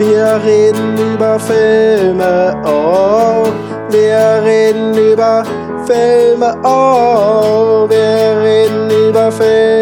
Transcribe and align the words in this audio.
Wir 0.00 0.40
reden 0.42 0.96
über 0.96 1.38
Filme, 1.38 2.56
oh. 2.64 3.44
Wir 3.90 4.42
reden 4.42 4.96
über 4.96 5.44
Filme, 5.86 6.56
oh. 6.64 7.86
Wir 7.86 8.40
reden 8.42 8.88
über 9.08 9.30
Filme, 9.30 9.79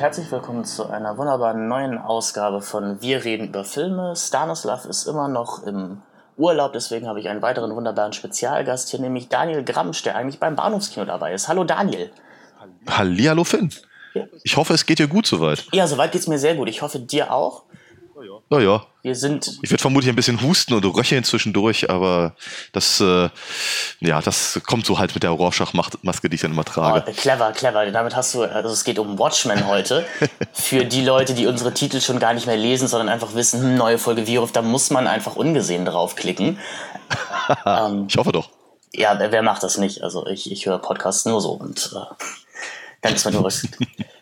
und 0.00 0.04
herzlich 0.04 0.32
willkommen 0.32 0.64
zu 0.64 0.88
einer 0.88 1.18
wunderbaren 1.18 1.68
neuen 1.68 1.98
Ausgabe 1.98 2.62
von 2.62 3.02
Wir 3.02 3.22
reden 3.22 3.48
über 3.48 3.66
Filme. 3.66 4.14
Stanislav 4.16 4.86
ist 4.86 5.06
immer 5.06 5.28
noch 5.28 5.62
im 5.66 6.00
Urlaub, 6.38 6.72
deswegen 6.72 7.06
habe 7.06 7.20
ich 7.20 7.28
einen 7.28 7.42
weiteren 7.42 7.76
wunderbaren 7.76 8.14
Spezialgast 8.14 8.88
hier, 8.88 8.98
nämlich 8.98 9.28
Daniel 9.28 9.62
Gramsch, 9.62 10.02
der 10.02 10.16
eigentlich 10.16 10.40
beim 10.40 10.56
Bahnhofskino 10.56 11.04
dabei 11.04 11.34
ist. 11.34 11.48
Hallo 11.48 11.64
Daniel. 11.64 12.10
Hallihallo 12.88 13.44
Finn. 13.44 13.74
Ich 14.42 14.56
hoffe, 14.56 14.72
es 14.72 14.86
geht 14.86 15.00
dir 15.00 15.06
gut 15.06 15.26
soweit. 15.26 15.66
Ja, 15.72 15.86
soweit 15.86 16.12
geht's 16.12 16.28
mir 16.28 16.38
sehr 16.38 16.54
gut. 16.54 16.70
Ich 16.70 16.80
hoffe, 16.80 16.98
dir 16.98 17.30
auch. 17.30 17.64
Naja, 18.52 18.84
Wir 19.02 19.14
sind 19.14 19.60
ich 19.62 19.70
werde 19.70 19.80
vermutlich 19.80 20.10
ein 20.10 20.16
bisschen 20.16 20.42
husten 20.42 20.74
und 20.74 20.84
röcheln 20.84 21.22
zwischendurch, 21.22 21.88
aber 21.88 22.34
das, 22.72 23.00
äh, 23.00 23.28
ja, 24.00 24.20
das 24.20 24.60
kommt 24.66 24.84
so 24.84 24.98
halt 24.98 25.14
mit 25.14 25.22
der 25.22 25.30
Rorschach-Maske, 25.30 26.28
die 26.28 26.34
ich 26.34 26.40
dann 26.40 26.50
immer 26.50 26.62
Oh, 26.66 26.70
trage. 26.72 27.12
clever, 27.12 27.52
clever. 27.52 27.88
Damit 27.92 28.16
hast 28.16 28.34
du, 28.34 28.42
also 28.42 28.68
es 28.70 28.82
geht 28.82 28.98
um 28.98 29.18
Watchmen 29.20 29.68
heute. 29.68 30.04
Für 30.52 30.84
die 30.84 31.04
Leute, 31.04 31.34
die 31.34 31.46
unsere 31.46 31.72
Titel 31.72 32.00
schon 32.00 32.18
gar 32.18 32.34
nicht 32.34 32.46
mehr 32.48 32.56
lesen, 32.56 32.88
sondern 32.88 33.08
einfach 33.08 33.34
wissen, 33.36 33.60
hm, 33.62 33.76
neue 33.76 33.98
Folge 33.98 34.26
Virus, 34.26 34.50
da 34.50 34.62
muss 34.62 34.90
man 34.90 35.06
einfach 35.06 35.36
ungesehen 35.36 35.84
draufklicken. 35.84 36.58
ähm, 37.66 38.06
Ich 38.08 38.16
hoffe 38.16 38.32
doch. 38.32 38.50
ja, 38.92 39.14
wer, 39.18 39.30
wer 39.30 39.42
macht 39.42 39.62
das 39.62 39.78
nicht? 39.78 40.02
Also 40.02 40.26
ich, 40.26 40.50
ich 40.50 40.66
höre 40.66 40.78
Podcasts 40.80 41.24
nur 41.24 41.40
so 41.40 41.52
und 41.52 41.92
äh, 41.94 42.24
dann 43.02 43.14
ist 43.14 43.24
man 43.24 43.34
nur 43.34 43.44
was. 43.44 43.62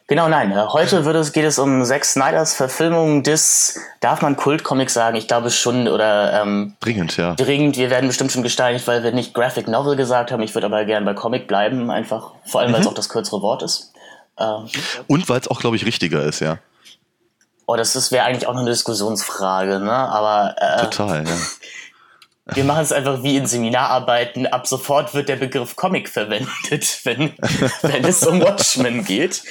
Genau, 0.08 0.26
nein. 0.26 0.50
Äh, 0.52 0.68
heute 0.68 1.04
wird 1.04 1.16
es, 1.16 1.32
geht 1.32 1.44
es 1.44 1.58
um 1.58 1.84
Zack 1.84 2.02
Snyders 2.02 2.54
Verfilmung 2.54 3.22
des, 3.22 3.78
darf 4.00 4.22
man 4.22 4.36
Kultcomics 4.36 4.94
sagen? 4.94 5.16
Ich 5.16 5.28
glaube 5.28 5.50
schon, 5.50 5.86
oder 5.86 6.40
ähm, 6.42 6.74
Dringend, 6.80 7.18
ja. 7.18 7.34
dringend. 7.34 7.76
Wir 7.76 7.90
werden 7.90 8.06
bestimmt 8.06 8.32
schon 8.32 8.42
gesteinigt, 8.42 8.86
weil 8.86 9.02
wir 9.04 9.12
nicht 9.12 9.34
Graphic 9.34 9.68
Novel 9.68 9.96
gesagt 9.96 10.32
haben. 10.32 10.42
Ich 10.42 10.54
würde 10.54 10.66
aber 10.66 10.86
gerne 10.86 11.04
bei 11.04 11.12
Comic 11.12 11.46
bleiben, 11.46 11.90
einfach. 11.90 12.32
Vor 12.46 12.62
allem, 12.62 12.72
weil 12.72 12.80
es 12.80 12.86
auch 12.86 12.94
das 12.94 13.10
kürzere 13.10 13.42
Wort 13.42 13.62
ist. 13.62 13.92
Ähm, 14.38 14.66
Und 15.08 15.28
weil 15.28 15.40
es 15.40 15.48
auch, 15.48 15.60
glaube 15.60 15.76
ich, 15.76 15.84
richtiger 15.84 16.22
ist, 16.24 16.40
ja. 16.40 16.56
oh, 17.66 17.76
das 17.76 18.10
wäre 18.10 18.24
eigentlich 18.24 18.46
auch 18.46 18.54
noch 18.54 18.62
eine 18.62 18.70
Diskussionsfrage, 18.70 19.78
ne? 19.78 19.92
Aber 19.92 20.54
äh, 20.56 20.84
Total, 20.84 21.28
ja. 21.28 21.36
wir 22.54 22.64
machen 22.64 22.82
es 22.82 22.92
einfach 22.92 23.22
wie 23.22 23.36
in 23.36 23.44
Seminararbeiten. 23.44 24.46
Ab 24.46 24.66
sofort 24.66 25.12
wird 25.12 25.28
der 25.28 25.36
Begriff 25.36 25.76
Comic 25.76 26.08
verwendet, 26.08 27.00
wenn, 27.04 27.34
wenn 27.82 28.04
es 28.06 28.26
um 28.26 28.40
Watchmen 28.40 29.04
geht. 29.04 29.42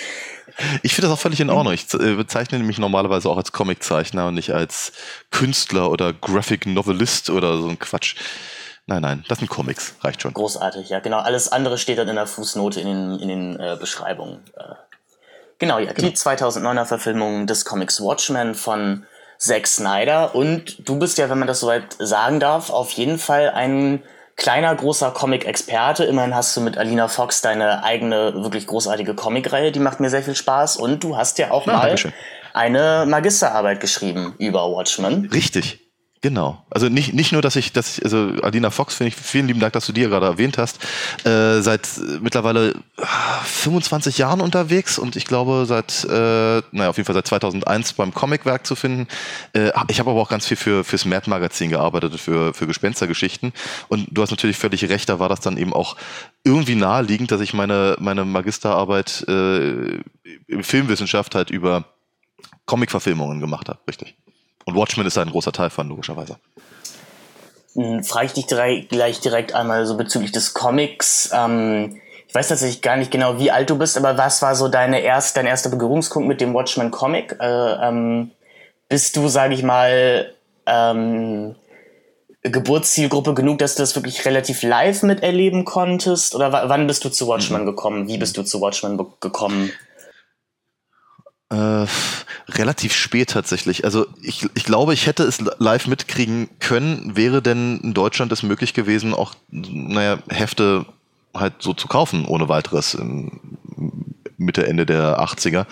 Ich 0.81 0.93
finde 0.93 1.09
das 1.09 1.17
auch 1.17 1.21
völlig 1.21 1.39
in 1.39 1.49
Ordnung. 1.49 1.73
Ich 1.73 1.93
äh, 1.93 2.15
bezeichne 2.15 2.59
mich 2.59 2.79
normalerweise 2.79 3.29
auch 3.29 3.37
als 3.37 3.51
Comiczeichner 3.51 4.27
und 4.27 4.35
nicht 4.35 4.53
als 4.53 4.91
Künstler 5.31 5.91
oder 5.91 6.13
Graphic 6.13 6.65
Novelist 6.65 7.29
oder 7.29 7.57
so 7.57 7.67
ein 7.67 7.79
Quatsch. 7.79 8.15
Nein, 8.85 9.01
nein, 9.01 9.25
das 9.27 9.39
sind 9.39 9.49
Comics, 9.49 9.95
reicht 10.01 10.21
schon. 10.21 10.33
Großartig, 10.33 10.89
ja, 10.89 10.99
genau. 10.99 11.19
Alles 11.19 11.51
andere 11.51 11.77
steht 11.77 11.97
dann 11.97 12.07
in 12.07 12.15
der 12.15 12.25
Fußnote 12.25 12.79
in 12.79 12.87
den, 12.87 13.19
in 13.19 13.27
den 13.27 13.59
äh, 13.59 13.75
Beschreibungen. 13.77 14.39
Äh, 14.55 14.75
genau, 15.59 15.77
ja, 15.79 15.91
die 15.91 16.11
2009er 16.11 16.85
Verfilmung 16.85 17.47
des 17.47 17.65
Comics 17.65 18.01
Watchmen 18.01 18.55
von 18.55 19.05
Zack 19.37 19.67
Snyder. 19.67 20.35
Und 20.35 20.87
du 20.87 20.97
bist 20.97 21.17
ja, 21.17 21.29
wenn 21.29 21.37
man 21.37 21.49
das 21.49 21.59
soweit 21.59 21.97
sagen 21.99 22.39
darf, 22.39 22.69
auf 22.69 22.91
jeden 22.91 23.19
Fall 23.19 23.49
ein 23.49 24.03
kleiner, 24.37 24.73
großer 24.75 25.11
Comic-Experte. 25.11 26.05
Immerhin 26.05 26.33
hast 26.35 26.55
du 26.55 26.61
mit 26.61 26.77
Alina 26.77 27.07
Fox 27.07 27.41
deine 27.41 27.83
eigene, 27.83 28.33
wirklich 28.35 28.67
großartige 28.67 29.13
Comicreihe, 29.15 29.71
die 29.71 29.79
macht 29.79 29.99
mir 29.99 30.09
sehr 30.09 30.23
viel 30.23 30.35
Spaß. 30.35 30.77
Und 30.77 31.03
du 31.03 31.17
hast 31.17 31.37
ja 31.39 31.51
auch 31.51 31.65
Ja, 31.67 31.73
mal 31.73 31.81
Dankeschön. 31.87 32.13
eine 32.53 33.05
Magisterarbeit 33.07 33.79
geschrieben 33.79 34.35
über 34.37 34.71
Watchmen. 34.71 35.29
Richtig. 35.33 35.86
Genau. 36.27 36.61
Also 36.69 36.89
nicht, 36.89 37.13
nicht 37.13 37.31
nur, 37.31 37.41
dass 37.41 37.55
ich, 37.55 37.71
dass 37.71 37.97
ich, 37.97 38.03
also 38.03 38.33
Alina 38.41 38.69
Fox, 38.69 38.95
finde 38.95 39.07
ich, 39.07 39.15
vielen 39.15 39.47
lieben 39.47 39.61
Dank, 39.61 39.71
dass 39.71 39.85
du 39.85 39.93
die 39.93 40.01
ja 40.01 40.09
gerade 40.09 40.25
erwähnt 40.25 40.57
hast, 40.57 40.83
äh, 41.25 41.61
seit 41.61 41.87
mittlerweile 42.19 42.73
ah, 42.97 43.39
25 43.45 44.17
Jahren 44.17 44.41
unterwegs 44.41 44.99
und 44.99 45.15
ich 45.15 45.23
glaube 45.23 45.63
seit, 45.65 46.03
äh, 46.03 46.61
naja, 46.73 46.89
auf 46.89 46.97
jeden 46.97 47.05
Fall 47.05 47.15
seit 47.15 47.27
2001 47.27 47.93
beim 47.93 48.13
Comicwerk 48.13 48.67
zu 48.67 48.75
finden. 48.75 49.07
Äh, 49.53 49.71
ich 49.87 50.01
habe 50.01 50.09
aber 50.11 50.19
auch 50.19 50.27
ganz 50.27 50.45
viel 50.45 50.57
für 50.57 50.83
fürs 50.83 51.05
Mad 51.05 51.29
Magazin 51.29 51.69
gearbeitet, 51.69 52.19
für, 52.19 52.53
für 52.53 52.67
Gespenstergeschichten 52.67 53.53
und 53.87 54.09
du 54.11 54.21
hast 54.21 54.31
natürlich 54.31 54.57
völlig 54.57 54.83
recht, 54.89 55.07
da 55.07 55.19
war 55.19 55.29
das 55.29 55.39
dann 55.39 55.55
eben 55.55 55.71
auch 55.71 55.95
irgendwie 56.43 56.75
naheliegend, 56.75 57.31
dass 57.31 57.39
ich 57.39 57.53
meine, 57.53 57.95
meine 58.01 58.25
Magisterarbeit 58.25 59.25
äh, 59.29 60.01
Filmwissenschaft 60.59 61.35
halt 61.35 61.51
über 61.51 61.85
Comic-Verfilmungen 62.65 63.39
gemacht 63.39 63.69
habe, 63.69 63.79
richtig. 63.87 64.17
Und 64.67 64.75
Watchmen 64.75 65.07
ist 65.07 65.15
da 65.15 65.21
ein 65.21 65.29
großer 65.29 65.53
Teil 65.53 65.69
von, 65.69 65.87
logischerweise. 65.87 66.35
Hm, 67.73 68.03
Frage 68.03 68.25
ich 68.25 68.33
dich 68.33 68.47
direkt, 68.47 68.89
gleich 68.89 69.21
direkt 69.21 69.55
einmal 69.55 69.85
so 69.85 69.95
bezüglich 69.95 70.33
des 70.33 70.53
Comics. 70.53 71.29
Ähm, 71.33 72.01
ich 72.27 72.35
weiß 72.35 72.49
tatsächlich 72.49 72.81
gar 72.81 72.97
nicht 72.97 73.09
genau, 73.09 73.39
wie 73.39 73.49
alt 73.49 73.69
du 73.69 73.77
bist, 73.77 73.95
aber 73.97 74.17
was 74.17 74.41
war 74.41 74.55
so 74.55 74.67
deine 74.67 74.99
erst, 74.99 75.37
dein 75.37 75.45
erster 75.45 75.69
Berührungspunkt 75.69 76.27
mit 76.27 76.41
dem 76.41 76.53
Watchmen 76.53 76.91
Comic? 76.91 77.37
Äh, 77.39 77.45
ähm, 77.87 78.31
bist 78.89 79.15
du, 79.15 79.29
sage 79.29 79.53
ich 79.53 79.63
mal, 79.63 80.33
ähm, 80.65 81.55
Geburtszielgruppe 82.43 83.33
genug, 83.35 83.59
dass 83.59 83.75
du 83.75 83.83
das 83.83 83.95
wirklich 83.95 84.25
relativ 84.25 84.63
live 84.63 85.03
miterleben 85.03 85.63
konntest? 85.63 86.35
Oder 86.35 86.51
wa- 86.51 86.67
wann 86.67 86.87
bist 86.87 87.05
du 87.05 87.09
zu 87.09 87.25
Watchmen 87.29 87.65
gekommen? 87.65 88.09
Wie 88.09 88.17
bist 88.17 88.35
du 88.35 88.43
zu 88.43 88.59
Watchmen 88.59 88.97
gekommen? 89.21 89.71
Äh, 91.49 91.85
relativ 92.49 92.93
spät 92.93 93.29
tatsächlich. 93.29 93.85
Also 93.85 94.05
ich, 94.21 94.47
ich 94.53 94.65
glaube, 94.65 94.93
ich 94.93 95.07
hätte 95.07 95.23
es 95.23 95.41
live 95.59 95.87
mitkriegen 95.87 96.49
können, 96.59 97.15
wäre 97.15 97.41
denn 97.41 97.79
in 97.79 97.93
Deutschland 97.93 98.31
es 98.31 98.43
möglich 98.43 98.73
gewesen, 98.73 99.13
auch, 99.13 99.33
naja, 99.49 100.19
Hefte 100.29 100.85
halt 101.33 101.53
so 101.59 101.73
zu 101.73 101.87
kaufen, 101.87 102.25
ohne 102.25 102.49
weiteres. 102.49 102.95
Im, 102.95 103.39
Mitte, 104.37 104.67
Ende 104.67 104.85
der 104.85 105.19
80er. 105.19 105.65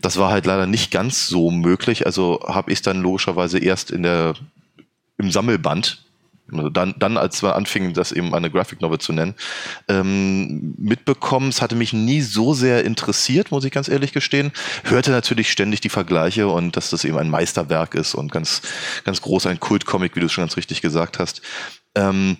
Das 0.00 0.16
war 0.16 0.30
halt 0.30 0.46
leider 0.46 0.66
nicht 0.66 0.90
ganz 0.90 1.26
so 1.26 1.50
möglich. 1.50 2.06
Also 2.06 2.40
habe 2.46 2.70
ich 2.70 2.78
es 2.78 2.82
dann 2.82 3.02
logischerweise 3.02 3.58
erst 3.58 3.90
in 3.90 4.02
der, 4.02 4.34
im 5.18 5.30
Sammelband 5.30 6.04
also 6.52 6.68
dann, 6.68 6.94
dann, 6.98 7.16
als 7.16 7.42
wir 7.42 7.56
anfingen, 7.56 7.94
das 7.94 8.12
eben 8.12 8.34
eine 8.34 8.50
Graphic 8.50 8.80
Novel 8.80 8.98
zu 8.98 9.12
nennen, 9.12 9.34
ähm, 9.88 10.74
mitbekommen. 10.78 11.48
Es 11.48 11.62
hatte 11.62 11.74
mich 11.74 11.92
nie 11.92 12.20
so 12.20 12.52
sehr 12.52 12.84
interessiert, 12.84 13.50
muss 13.50 13.64
ich 13.64 13.72
ganz 13.72 13.88
ehrlich 13.88 14.12
gestehen. 14.12 14.52
Hörte 14.84 15.10
natürlich 15.10 15.50
ständig 15.50 15.80
die 15.80 15.88
Vergleiche 15.88 16.48
und 16.48 16.76
dass 16.76 16.90
das 16.90 17.04
eben 17.04 17.18
ein 17.18 17.30
Meisterwerk 17.30 17.94
ist 17.94 18.14
und 18.14 18.30
ganz, 18.30 18.62
ganz 19.04 19.22
groß 19.22 19.46
ein 19.46 19.60
Kultcomic, 19.60 20.16
wie 20.16 20.20
du 20.20 20.26
es 20.26 20.32
schon 20.32 20.42
ganz 20.42 20.56
richtig 20.56 20.82
gesagt 20.82 21.18
hast. 21.18 21.40
Ähm, 21.94 22.36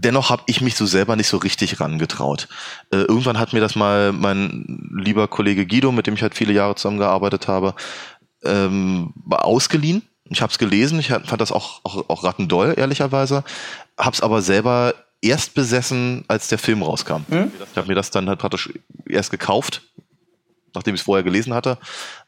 dennoch 0.00 0.30
habe 0.30 0.44
ich 0.46 0.60
mich 0.60 0.76
so 0.76 0.86
selber 0.86 1.16
nicht 1.16 1.28
so 1.28 1.38
richtig 1.38 1.80
rangetraut. 1.80 2.48
Äh, 2.92 2.98
irgendwann 2.98 3.38
hat 3.38 3.52
mir 3.52 3.60
das 3.60 3.74
mal 3.74 4.12
mein 4.12 4.90
lieber 4.96 5.26
Kollege 5.26 5.66
Guido, 5.66 5.90
mit 5.90 6.06
dem 6.06 6.14
ich 6.14 6.22
halt 6.22 6.34
viele 6.34 6.52
Jahre 6.52 6.76
zusammengearbeitet 6.76 7.48
habe, 7.48 7.74
ähm, 8.44 9.12
ausgeliehen. 9.28 10.02
Ich 10.30 10.42
habe 10.42 10.50
es 10.50 10.58
gelesen, 10.58 10.98
ich 10.98 11.08
fand 11.08 11.40
das 11.40 11.52
auch, 11.52 11.80
auch, 11.84 12.08
auch 12.08 12.24
rattendoll, 12.24 12.74
ehrlicherweise. 12.76 13.44
Habe 13.96 14.14
es 14.14 14.20
aber 14.20 14.42
selber 14.42 14.94
erst 15.20 15.54
besessen, 15.54 16.24
als 16.28 16.48
der 16.48 16.58
Film 16.58 16.82
rauskam. 16.82 17.22
Hm? 17.28 17.52
Ich 17.70 17.76
habe 17.76 17.88
mir 17.88 17.94
das 17.94 18.10
dann 18.10 18.28
halt 18.28 18.38
praktisch 18.38 18.70
erst 19.08 19.30
gekauft, 19.30 19.82
nachdem 20.74 20.94
ich 20.94 21.00
es 21.00 21.04
vorher 21.04 21.24
gelesen 21.24 21.54
hatte. 21.54 21.78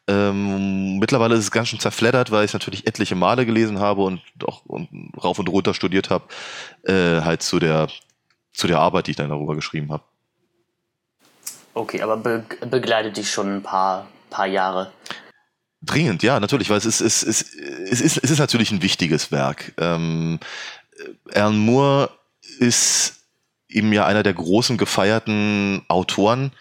Ähm, 0.09 0.99
mittlerweile 0.99 1.34
ist 1.34 1.44
es 1.44 1.50
ganz 1.50 1.69
schön 1.69 1.78
zerfleddert, 1.78 2.31
weil 2.31 2.44
ich 2.44 2.53
natürlich 2.53 2.87
etliche 2.87 3.15
Male 3.15 3.47
gelesen 3.47 3.78
habe 3.78 4.03
und 4.03 4.21
auch 4.44 4.65
und 4.67 4.88
rauf 5.23 5.38
und 5.38 5.49
runter 5.49 5.75
studiert 5.75 6.11
habe, 6.11 6.25
äh, 6.82 7.20
halt 7.20 7.43
zu 7.43 7.58
der, 7.58 7.88
zu 8.52 8.67
der 8.67 8.81
Arbeit, 8.81 9.06
die 9.06 9.12
ich 9.12 9.17
dann 9.17 9.29
darüber 9.29 9.55
geschrieben 9.55 9.93
habe. 9.93 10.02
Okay, 11.75 12.02
aber 12.02 12.17
be 12.17 12.44
begleitet 12.69 13.17
dich 13.17 13.31
schon 13.31 13.56
ein 13.56 13.62
paar, 13.62 14.08
paar 14.31 14.47
Jahre. 14.47 14.91
Dringend, 15.82 16.23
ja, 16.23 16.38
natürlich, 16.41 16.69
weil 16.69 16.77
es 16.77 16.85
ist, 16.85 17.00
es 17.00 17.23
ist, 17.23 17.55
es 17.55 18.00
ist, 18.00 18.19
es 18.19 18.31
ist 18.31 18.38
natürlich 18.38 18.71
ein 18.71 18.82
wichtiges 18.82 19.32
Werk. 19.32 19.73
Ähm, 19.79 20.38
Alan 21.32 21.59
Moore 21.59 22.11
ist 22.59 23.21
eben 23.69 23.93
ja 23.93 24.05
einer 24.05 24.23
der 24.23 24.35
großen 24.35 24.77
gefeierten 24.77 25.82
Autoren, 25.88 26.53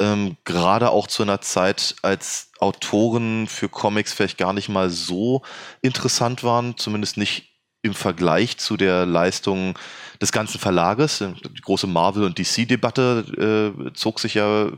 ähm, 0.00 0.36
gerade 0.44 0.90
auch 0.90 1.06
zu 1.06 1.22
einer 1.22 1.40
Zeit, 1.40 1.96
als 2.02 2.50
Autoren 2.60 3.46
für 3.46 3.68
Comics 3.68 4.12
vielleicht 4.12 4.38
gar 4.38 4.52
nicht 4.52 4.68
mal 4.68 4.90
so 4.90 5.42
interessant 5.80 6.44
waren, 6.44 6.76
zumindest 6.76 7.16
nicht 7.16 7.52
im 7.82 7.94
Vergleich 7.94 8.58
zu 8.58 8.76
der 8.76 9.06
Leistung 9.06 9.78
des 10.20 10.32
ganzen 10.32 10.58
Verlages. 10.58 11.18
Die 11.18 11.62
große 11.62 11.86
Marvel- 11.86 12.24
und 12.24 12.38
DC-Debatte 12.38 13.74
äh, 13.88 13.92
zog 13.94 14.20
sich 14.20 14.34
ja 14.34 14.70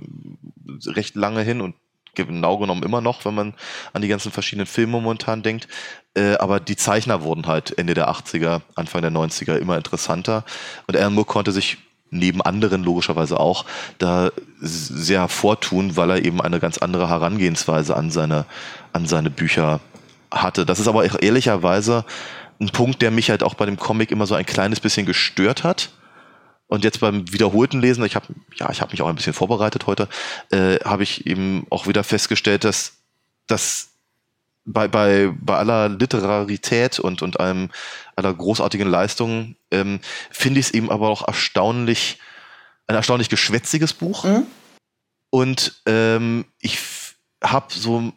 recht 0.86 1.16
lange 1.16 1.42
hin 1.42 1.60
und 1.60 1.74
genau 2.14 2.58
genommen 2.58 2.82
immer 2.82 3.00
noch, 3.00 3.24
wenn 3.24 3.34
man 3.34 3.54
an 3.92 4.02
die 4.02 4.08
ganzen 4.08 4.32
verschiedenen 4.32 4.66
Filme 4.66 4.92
momentan 4.92 5.42
denkt. 5.42 5.68
Äh, 6.14 6.36
aber 6.36 6.60
die 6.60 6.76
Zeichner 6.76 7.22
wurden 7.22 7.46
halt 7.46 7.76
Ende 7.78 7.94
der 7.94 8.10
80er, 8.10 8.62
Anfang 8.74 9.02
der 9.02 9.12
90er 9.12 9.56
immer 9.56 9.76
interessanter. 9.76 10.44
Und 10.86 10.96
Alan 10.96 11.14
Moore 11.14 11.26
konnte 11.26 11.52
sich 11.52 11.78
neben 12.10 12.42
anderen 12.42 12.82
logischerweise 12.82 13.38
auch 13.38 13.64
da 13.98 14.30
sehr 14.60 15.20
hervortun, 15.20 15.96
weil 15.96 16.10
er 16.10 16.24
eben 16.24 16.40
eine 16.40 16.58
ganz 16.58 16.78
andere 16.78 17.08
Herangehensweise 17.08 17.96
an 17.96 18.10
seine, 18.10 18.46
an 18.92 19.06
seine 19.06 19.30
Bücher 19.30 19.80
hatte. 20.30 20.66
Das 20.66 20.80
ist 20.80 20.88
aber 20.88 21.22
ehrlicherweise 21.22 22.04
ein 22.60 22.70
Punkt, 22.70 23.00
der 23.00 23.10
mich 23.10 23.30
halt 23.30 23.42
auch 23.42 23.54
bei 23.54 23.66
dem 23.66 23.78
Comic 23.78 24.10
immer 24.10 24.26
so 24.26 24.34
ein 24.34 24.44
kleines 24.44 24.80
bisschen 24.80 25.06
gestört 25.06 25.64
hat. 25.64 25.90
Und 26.70 26.84
jetzt 26.84 27.00
beim 27.00 27.32
wiederholten 27.32 27.80
Lesen, 27.80 28.04
ich 28.04 28.14
habe 28.14 28.26
ja, 28.54 28.70
ich 28.70 28.80
habe 28.80 28.92
mich 28.92 29.02
auch 29.02 29.08
ein 29.08 29.16
bisschen 29.16 29.32
vorbereitet 29.32 29.86
heute, 29.88 30.08
äh, 30.50 30.76
habe 30.84 31.02
ich 31.02 31.26
eben 31.26 31.66
auch 31.68 31.88
wieder 31.88 32.04
festgestellt, 32.04 32.62
dass 32.62 32.92
dass 33.48 33.88
bei, 34.64 34.86
bei, 34.86 35.32
bei 35.40 35.56
aller 35.56 35.88
Literarität 35.88 37.00
und, 37.00 37.22
und 37.22 37.40
einem 37.40 37.70
aller 38.14 38.32
großartigen 38.32 38.88
Leistungen 38.88 39.56
ähm, 39.72 39.98
finde 40.30 40.60
ich 40.60 40.66
es 40.66 40.72
eben 40.72 40.90
aber 40.90 41.08
auch 41.08 41.26
erstaunlich, 41.26 42.18
ein 42.86 42.94
erstaunlich 42.94 43.28
geschwätziges 43.28 43.92
Buch. 43.92 44.24
Mhm. 44.24 44.46
Und 45.30 45.82
ähm, 45.86 46.44
ich 46.60 46.78
habe 47.42 47.66
so, 47.70 48.12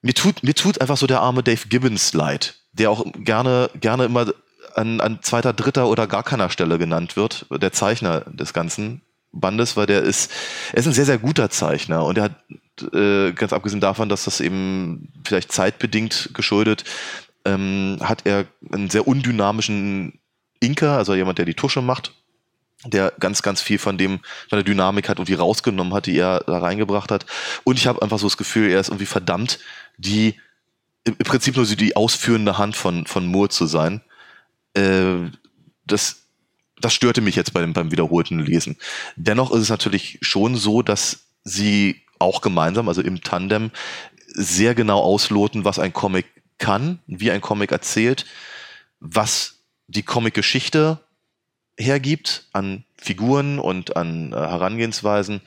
mir 0.00 0.14
tut, 0.14 0.42
mir 0.42 0.54
tut 0.54 0.80
einfach 0.80 0.96
so 0.96 1.06
der 1.06 1.20
arme 1.20 1.42
Dave 1.42 1.68
Gibbons 1.68 2.14
leid, 2.14 2.54
der 2.72 2.90
auch 2.90 3.04
gerne, 3.16 3.68
gerne 3.74 4.04
immer 4.06 4.32
an, 4.74 5.00
an 5.00 5.18
zweiter, 5.22 5.52
dritter 5.52 5.88
oder 5.88 6.06
gar 6.06 6.22
keiner 6.22 6.50
Stelle 6.50 6.78
genannt 6.78 7.16
wird, 7.16 7.46
der 7.50 7.72
Zeichner 7.72 8.20
des 8.22 8.52
ganzen 8.52 9.02
Bandes, 9.32 9.76
weil 9.76 9.86
der 9.86 10.02
ist, 10.02 10.30
er 10.72 10.78
ist 10.78 10.86
ein 10.86 10.92
sehr, 10.92 11.06
sehr 11.06 11.18
guter 11.18 11.50
Zeichner 11.50 12.04
und 12.04 12.18
er 12.18 12.24
hat, 12.24 12.94
äh, 12.94 13.32
ganz 13.32 13.52
abgesehen 13.52 13.80
davon, 13.80 14.08
dass 14.08 14.24
das 14.24 14.40
eben 14.40 15.12
vielleicht 15.24 15.52
zeitbedingt 15.52 16.30
geschuldet, 16.34 16.84
ähm, 17.44 17.98
hat 18.00 18.22
er 18.24 18.46
einen 18.72 18.90
sehr 18.90 19.06
undynamischen 19.06 20.18
Inker, 20.60 20.96
also 20.96 21.14
jemand, 21.14 21.38
der 21.38 21.44
die 21.44 21.54
Tusche 21.54 21.82
macht, 21.82 22.12
der 22.84 23.12
ganz, 23.18 23.42
ganz 23.42 23.60
viel 23.60 23.78
von 23.78 23.98
dem, 23.98 24.20
von 24.48 24.58
der 24.58 24.62
Dynamik 24.62 25.08
hat 25.08 25.18
und 25.18 25.28
die 25.28 25.34
rausgenommen 25.34 25.94
hat, 25.94 26.06
die 26.06 26.16
er 26.16 26.40
da 26.40 26.58
reingebracht 26.58 27.10
hat. 27.10 27.26
Und 27.64 27.78
ich 27.78 27.86
habe 27.86 28.02
einfach 28.02 28.18
so 28.18 28.26
das 28.26 28.36
Gefühl, 28.36 28.70
er 28.70 28.80
ist 28.80 28.88
irgendwie 28.88 29.06
verdammt, 29.06 29.58
die 29.96 30.38
im 31.04 31.16
Prinzip 31.16 31.56
nur 31.56 31.66
so 31.66 31.74
die 31.74 31.96
ausführende 31.96 32.56
Hand 32.56 32.76
von, 32.76 33.06
von 33.06 33.26
Moore 33.26 33.50
zu 33.50 33.66
sein 33.66 34.00
äh, 34.74 35.30
das, 35.86 36.26
das 36.80 36.94
störte 36.94 37.20
mich 37.20 37.36
jetzt 37.36 37.52
beim, 37.52 37.72
beim 37.72 37.90
wiederholten 37.90 38.40
Lesen. 38.40 38.76
Dennoch 39.16 39.52
ist 39.52 39.62
es 39.62 39.68
natürlich 39.68 40.18
schon 40.22 40.56
so, 40.56 40.82
dass 40.82 41.26
sie 41.44 42.02
auch 42.18 42.40
gemeinsam, 42.40 42.88
also 42.88 43.02
im 43.02 43.22
Tandem, 43.22 43.70
sehr 44.26 44.74
genau 44.74 45.00
ausloten, 45.00 45.64
was 45.64 45.78
ein 45.78 45.92
Comic 45.92 46.26
kann, 46.58 47.00
wie 47.06 47.30
ein 47.30 47.40
Comic 47.40 47.72
erzählt, 47.72 48.24
was 49.00 49.58
die 49.86 50.02
Comic-Geschichte 50.02 51.00
hergibt 51.78 52.48
an 52.52 52.84
Figuren 52.96 53.58
und 53.58 53.96
an 53.96 54.32
äh, 54.32 54.36
Herangehensweisen 54.36 55.40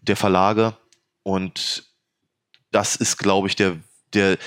der 0.00 0.16
Verlage. 0.16 0.76
Und 1.22 1.84
das 2.70 2.96
ist, 2.96 3.18
glaube 3.18 3.48
ich, 3.48 3.56
der, 3.56 3.76
der, 4.14 4.38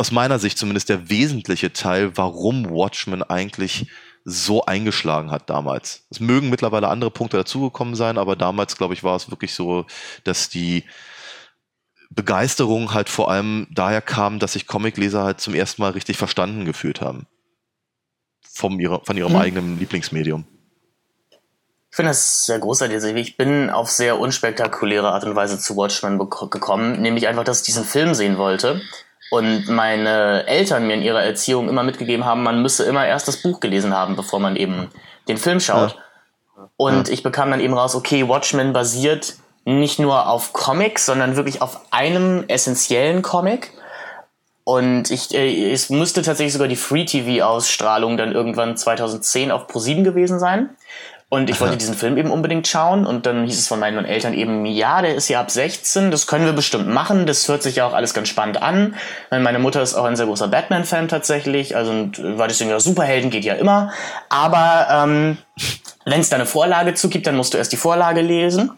aus 0.00 0.12
meiner 0.12 0.38
Sicht 0.38 0.56
zumindest 0.56 0.88
der 0.88 1.10
wesentliche 1.10 1.74
Teil, 1.74 2.16
warum 2.16 2.70
Watchmen 2.70 3.22
eigentlich 3.22 3.86
so 4.24 4.64
eingeschlagen 4.64 5.30
hat 5.30 5.50
damals. 5.50 6.06
Es 6.08 6.20
mögen 6.20 6.48
mittlerweile 6.48 6.88
andere 6.88 7.10
Punkte 7.10 7.36
dazugekommen 7.36 7.94
sein, 7.94 8.16
aber 8.16 8.34
damals, 8.34 8.78
glaube 8.78 8.94
ich, 8.94 9.04
war 9.04 9.14
es 9.14 9.30
wirklich 9.30 9.52
so, 9.52 9.84
dass 10.24 10.48
die 10.48 10.84
Begeisterung 12.08 12.94
halt 12.94 13.10
vor 13.10 13.30
allem 13.30 13.66
daher 13.70 14.00
kam, 14.00 14.38
dass 14.38 14.54
sich 14.54 14.66
Comicleser 14.66 15.22
halt 15.22 15.40
zum 15.42 15.54
ersten 15.54 15.82
Mal 15.82 15.92
richtig 15.92 16.16
verstanden 16.16 16.64
gefühlt 16.64 17.02
haben. 17.02 17.26
Vom 18.50 18.80
ihrer, 18.80 19.04
von 19.04 19.18
ihrem 19.18 19.34
hm. 19.34 19.40
eigenen 19.40 19.78
Lieblingsmedium. 19.78 20.46
Ich 21.90 21.96
finde 21.96 22.10
das 22.10 22.46
sehr 22.46 22.58
großartig. 22.58 22.94
Also 22.94 23.08
ich 23.08 23.36
bin 23.36 23.68
auf 23.68 23.90
sehr 23.90 24.18
unspektakuläre 24.18 25.12
Art 25.12 25.24
und 25.24 25.36
Weise 25.36 25.58
zu 25.58 25.76
Watchmen 25.76 26.18
gekommen, 26.18 27.02
nämlich 27.02 27.28
einfach, 27.28 27.44
dass 27.44 27.60
ich 27.60 27.66
diesen 27.66 27.84
Film 27.84 28.14
sehen 28.14 28.38
wollte 28.38 28.80
und 29.30 29.68
meine 29.68 30.46
Eltern 30.46 30.86
mir 30.86 30.94
in 30.94 31.02
ihrer 31.02 31.22
Erziehung 31.22 31.68
immer 31.68 31.82
mitgegeben 31.82 32.24
haben, 32.24 32.42
man 32.42 32.62
müsse 32.62 32.84
immer 32.84 33.06
erst 33.06 33.28
das 33.28 33.38
Buch 33.38 33.60
gelesen 33.60 33.94
haben, 33.96 34.16
bevor 34.16 34.40
man 34.40 34.56
eben 34.56 34.90
den 35.28 35.38
Film 35.38 35.60
schaut. 35.60 35.96
Ja. 36.56 36.68
Und 36.76 37.08
ja. 37.08 37.14
ich 37.14 37.22
bekam 37.22 37.50
dann 37.50 37.60
eben 37.60 37.74
raus, 37.74 37.94
okay, 37.94 38.28
Watchmen 38.28 38.72
basiert 38.72 39.34
nicht 39.64 39.98
nur 39.98 40.28
auf 40.28 40.52
Comics, 40.52 41.06
sondern 41.06 41.36
wirklich 41.36 41.62
auf 41.62 41.80
einem 41.92 42.44
essentiellen 42.48 43.22
Comic. 43.22 43.72
Und 44.64 45.10
ich, 45.10 45.34
äh, 45.34 45.72
es 45.72 45.90
müsste 45.90 46.22
tatsächlich 46.22 46.52
sogar 46.52 46.68
die 46.68 46.76
Free-TV-Ausstrahlung 46.76 48.16
dann 48.16 48.32
irgendwann 48.32 48.76
2010 48.76 49.50
auf 49.50 49.66
ProSieben 49.68 50.04
gewesen 50.04 50.38
sein. 50.38 50.70
Und 51.32 51.48
ich 51.48 51.60
wollte 51.60 51.76
diesen 51.76 51.94
Film 51.94 52.16
eben 52.16 52.32
unbedingt 52.32 52.66
schauen 52.66 53.06
und 53.06 53.24
dann 53.24 53.46
hieß 53.46 53.56
es 53.56 53.68
von 53.68 53.78
meinen 53.78 54.04
Eltern 54.04 54.34
eben, 54.34 54.66
ja, 54.66 55.00
der 55.00 55.14
ist 55.14 55.28
ja 55.28 55.40
ab 55.40 55.48
16, 55.48 56.10
das 56.10 56.26
können 56.26 56.44
wir 56.44 56.52
bestimmt 56.52 56.88
machen, 56.88 57.24
das 57.24 57.46
hört 57.46 57.62
sich 57.62 57.76
ja 57.76 57.86
auch 57.86 57.92
alles 57.92 58.14
ganz 58.14 58.28
spannend 58.28 58.60
an. 58.60 58.96
Meine 59.30 59.60
Mutter 59.60 59.80
ist 59.80 59.94
auch 59.94 60.06
ein 60.06 60.16
sehr 60.16 60.26
großer 60.26 60.48
Batman-Fan 60.48 61.06
tatsächlich, 61.06 61.76
also 61.76 61.92
war 62.18 62.48
deswegen 62.48 62.70
ja 62.70 62.80
Superhelden 62.80 63.30
geht 63.30 63.44
ja 63.44 63.54
immer. 63.54 63.92
Aber 64.28 64.88
ähm, 64.90 65.38
wenn 66.04 66.20
es 66.20 66.30
da 66.30 66.34
eine 66.34 66.46
Vorlage 66.46 66.94
zugibt, 66.94 67.28
dann 67.28 67.36
musst 67.36 67.54
du 67.54 67.58
erst 67.58 67.70
die 67.70 67.76
Vorlage 67.76 68.22
lesen. 68.22 68.72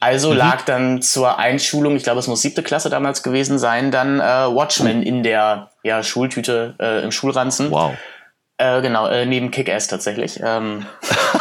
Also 0.00 0.30
mhm. 0.30 0.38
lag 0.38 0.62
dann 0.62 1.02
zur 1.02 1.38
Einschulung, 1.38 1.96
ich 1.96 2.02
glaube, 2.02 2.20
es 2.20 2.26
muss 2.28 2.40
siebte 2.40 2.62
Klasse 2.62 2.88
damals 2.88 3.22
gewesen 3.22 3.58
sein, 3.58 3.90
dann 3.90 4.20
äh, 4.20 4.22
Watchmen 4.22 5.02
in 5.02 5.22
der 5.22 5.68
ja, 5.82 6.02
Schultüte 6.02 6.76
äh, 6.80 7.04
im 7.04 7.12
Schulranzen. 7.12 7.70
Wow. 7.70 7.92
Äh, 8.60 8.82
genau, 8.82 9.06
äh, 9.06 9.24
neben 9.24 9.50
Kick-Ass 9.50 9.88
tatsächlich. 9.88 10.38
Ähm, 10.44 10.84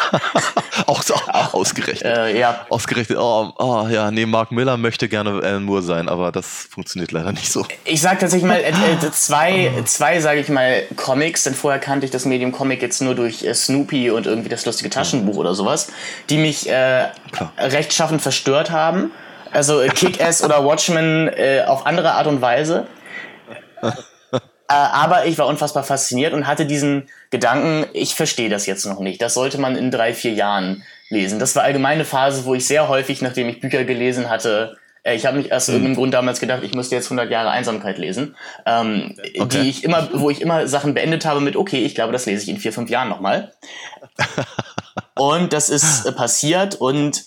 auch 0.85 1.03
so 1.03 1.15
auch, 1.15 1.53
ausgerechnet. 1.53 2.17
Äh, 2.17 2.39
ja. 2.39 2.65
Ausgerechnet. 2.69 3.17
Oh, 3.17 3.51
oh, 3.57 3.87
ja, 3.89 4.09
nee, 4.09 4.25
Mark 4.25 4.53
Miller 4.53 4.77
möchte 4.77 5.09
gerne 5.09 5.31
Alan 5.31 5.63
Moore 5.63 5.81
sein, 5.81 6.07
aber 6.07 6.31
das 6.31 6.69
funktioniert 6.71 7.11
leider 7.11 7.33
nicht 7.33 7.51
so. 7.51 7.65
Ich 7.83 7.99
sag 7.99 8.19
tatsächlich 8.19 8.47
mal 8.47 8.61
äh, 8.61 8.69
äh 8.69 8.99
zwei, 9.11 9.69
zwei 9.83 10.21
sage 10.21 10.39
ich 10.39 10.47
mal, 10.47 10.83
Comics, 10.95 11.43
denn 11.43 11.55
vorher 11.55 11.81
kannte 11.81 12.05
ich 12.05 12.11
das 12.11 12.23
Medium 12.23 12.53
Comic 12.53 12.81
jetzt 12.81 13.01
nur 13.01 13.15
durch 13.15 13.43
äh, 13.43 13.53
Snoopy 13.53 14.11
und 14.11 14.25
irgendwie 14.25 14.47
das 14.49 14.65
lustige 14.65 14.89
Taschenbuch 14.89 15.35
oder 15.35 15.55
sowas, 15.55 15.91
die 16.29 16.37
mich 16.37 16.69
äh, 16.69 17.07
rechtschaffend 17.57 18.21
verstört 18.21 18.71
haben. 18.71 19.11
Also 19.51 19.81
Kick-Ass 19.93 20.41
oder 20.41 20.63
Watchmen 20.63 21.29
auf 21.65 21.87
andere 21.87 22.11
Art 22.11 22.27
und 22.27 22.39
Weise. 22.39 22.85
Äh, 24.69 24.73
aber 24.73 25.25
ich 25.25 25.37
war 25.39 25.47
unfassbar 25.47 25.83
fasziniert 25.83 26.33
und 26.33 26.45
hatte 26.45 26.65
diesen 26.65 27.09
Gedanken, 27.31 27.87
ich 27.93 28.13
verstehe 28.13 28.49
das 28.49 28.67
jetzt 28.67 28.85
noch 28.85 28.99
nicht. 28.99 29.21
Das 29.21 29.33
sollte 29.33 29.57
man 29.57 29.75
in 29.75 29.89
drei, 29.89 30.13
vier 30.13 30.33
Jahren 30.33 30.83
lesen. 31.09 31.39
Das 31.39 31.55
war 31.55 31.63
allgemeine 31.63 32.05
Phase, 32.05 32.45
wo 32.45 32.53
ich 32.53 32.67
sehr 32.67 32.87
häufig, 32.87 33.21
nachdem 33.23 33.49
ich 33.49 33.59
Bücher 33.59 33.83
gelesen 33.83 34.29
hatte, 34.29 34.77
äh, 35.03 35.15
ich 35.15 35.25
habe 35.25 35.37
mich 35.37 35.51
aus 35.51 35.67
mhm. 35.67 35.73
irgendeinem 35.73 35.95
Grund 35.95 36.13
damals 36.13 36.39
gedacht, 36.39 36.63
ich 36.63 36.75
müsste 36.75 36.95
jetzt 36.95 37.07
100 37.07 37.31
Jahre 37.31 37.49
Einsamkeit 37.49 37.97
lesen, 37.97 38.35
ähm, 38.67 39.15
okay. 39.39 39.61
die 39.61 39.69
ich 39.69 39.83
immer, 39.83 40.07
wo 40.13 40.29
ich 40.29 40.41
immer 40.41 40.67
Sachen 40.67 40.93
beendet 40.93 41.25
habe 41.25 41.41
mit, 41.41 41.55
okay, 41.55 41.83
ich 41.83 41.95
glaube, 41.95 42.13
das 42.13 42.27
lese 42.27 42.43
ich 42.43 42.49
in 42.49 42.57
vier, 42.57 42.73
fünf 42.73 42.91
Jahren 42.91 43.09
nochmal. 43.09 43.53
und 45.15 45.51
das 45.51 45.69
ist 45.69 46.05
äh, 46.05 46.11
passiert 46.11 46.75
und 46.75 47.25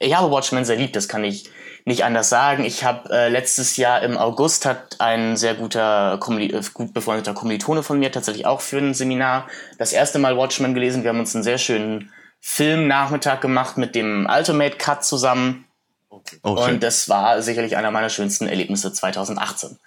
ich 0.00 0.16
habe 0.16 0.30
Watchmen 0.32 0.64
sehr 0.64 0.76
lieb, 0.76 0.92
das 0.92 1.08
kann 1.08 1.22
ich 1.22 1.50
nicht 1.84 2.04
anders 2.04 2.28
sagen. 2.28 2.64
Ich 2.64 2.84
habe 2.84 3.10
äh, 3.10 3.28
letztes 3.28 3.76
Jahr 3.76 4.02
im 4.02 4.16
August 4.18 4.66
hat 4.66 4.96
ein 5.00 5.36
sehr 5.36 5.54
guter, 5.54 6.18
äh, 6.20 6.62
gut 6.72 6.92
befreundeter 6.92 7.34
Kommilitone 7.34 7.82
von 7.82 7.98
mir 7.98 8.12
tatsächlich 8.12 8.46
auch 8.46 8.60
für 8.60 8.78
ein 8.78 8.94
Seminar 8.94 9.48
das 9.78 9.92
erste 9.92 10.18
Mal 10.18 10.36
Watchmen 10.36 10.74
gelesen. 10.74 11.02
Wir 11.02 11.10
haben 11.10 11.20
uns 11.20 11.34
einen 11.34 11.44
sehr 11.44 11.58
schönen 11.58 12.12
Filmnachmittag 12.40 13.40
gemacht 13.40 13.76
mit 13.76 13.94
dem 13.94 14.28
Ultimate 14.30 14.76
Cut 14.76 15.04
zusammen. 15.04 15.66
Okay. 16.08 16.38
Und 16.42 16.82
das 16.82 17.08
war 17.08 17.42
sicherlich 17.42 17.76
einer 17.76 17.90
meiner 17.90 18.10
schönsten 18.10 18.46
Erlebnisse 18.46 18.92
2018. 18.92 19.78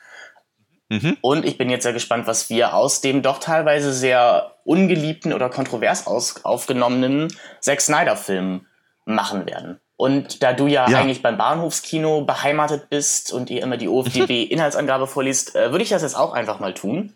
Mhm. 0.90 1.18
Und 1.22 1.46
ich 1.46 1.58
bin 1.58 1.70
jetzt 1.70 1.84
sehr 1.84 1.94
gespannt, 1.94 2.28
was 2.28 2.50
wir 2.50 2.76
aus 2.76 3.02
dem 3.02 3.22
doch 3.22 3.40
teilweise 3.40 3.94
sehr 3.94 4.56
ungeliebten 4.64 5.34
oder 5.34 5.50
kontrovers 5.50 6.08
aus 6.08 6.44
aufgenommenen 6.46 7.36
Zack 7.60 7.82
Snyder-Film 7.82 8.68
machen 9.06 9.46
werden. 9.46 9.80
Und 10.04 10.44
da 10.44 10.52
du 10.52 10.68
ja, 10.68 10.90
ja, 10.90 11.00
eigentlich 11.00 11.22
beim 11.22 11.38
Bahnhofskino 11.38 12.26
beheimatet 12.26 12.90
bist 12.90 13.32
und 13.32 13.50
ihr 13.50 13.64
immer 13.64 13.78
die 13.78 13.88
OFDB-Inhaltsangabe 13.88 15.08
vorliest, 15.08 15.56
äh, 15.56 15.72
würde 15.72 15.82
ich 15.82 15.92
das 15.92 16.02
jetzt 16.02 16.18
auch 16.18 16.34
einfach 16.34 16.60
mal 16.60 16.74
tun. 16.74 17.16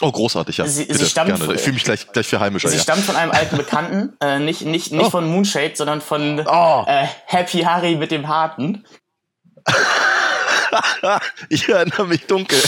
Oh, 0.00 0.10
großartig, 0.10 0.56
ja. 0.56 0.64
Sie, 0.64 0.84
sie 0.84 1.04
stammt 1.04 1.36
gerne. 1.36 1.52
Ich 1.52 1.60
fühle 1.60 1.74
mich 1.74 1.84
gleich, 1.84 2.10
gleich 2.10 2.26
für 2.26 2.40
heimischer. 2.40 2.70
Sie 2.70 2.78
ja. 2.78 2.82
stammt 2.82 3.02
von 3.04 3.16
einem 3.16 3.32
alten 3.32 3.58
Bekannten, 3.58 4.16
äh, 4.22 4.38
nicht, 4.38 4.62
nicht, 4.62 4.92
nicht 4.92 5.04
oh. 5.04 5.10
von 5.10 5.30
Moonshade, 5.30 5.72
sondern 5.74 6.00
von 6.00 6.42
oh. 6.46 6.84
äh, 6.86 7.06
Happy 7.26 7.58
Harry 7.64 7.96
mit 7.96 8.10
dem 8.10 8.26
Harten. 8.26 8.86
ich 11.50 11.68
erinnere 11.68 12.06
mich 12.06 12.24
dunkel. 12.24 12.62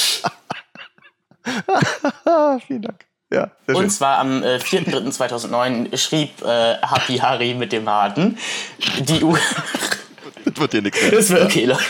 Vielen 2.67 2.83
Dank. 2.83 3.07
Ja, 3.35 3.51
und 3.67 3.91
zwar 3.91 4.19
am 4.19 4.43
äh, 4.43 4.57
4.3.2009 4.57 5.97
schrieb 5.97 6.43
äh, 6.43 6.77
Happy 6.83 7.19
Harry 7.19 7.55
mit 7.55 7.73
dem 7.73 7.89
Harten 7.89 8.39
die, 9.01 9.25
U 9.25 9.37
wird 10.45 10.73
dir 10.73 10.83
nichts 10.83 11.01
mehr. 11.03 11.11
Das 11.11 11.31
wird 11.31 11.45
okay, 11.45 11.65
Leute. 11.65 11.83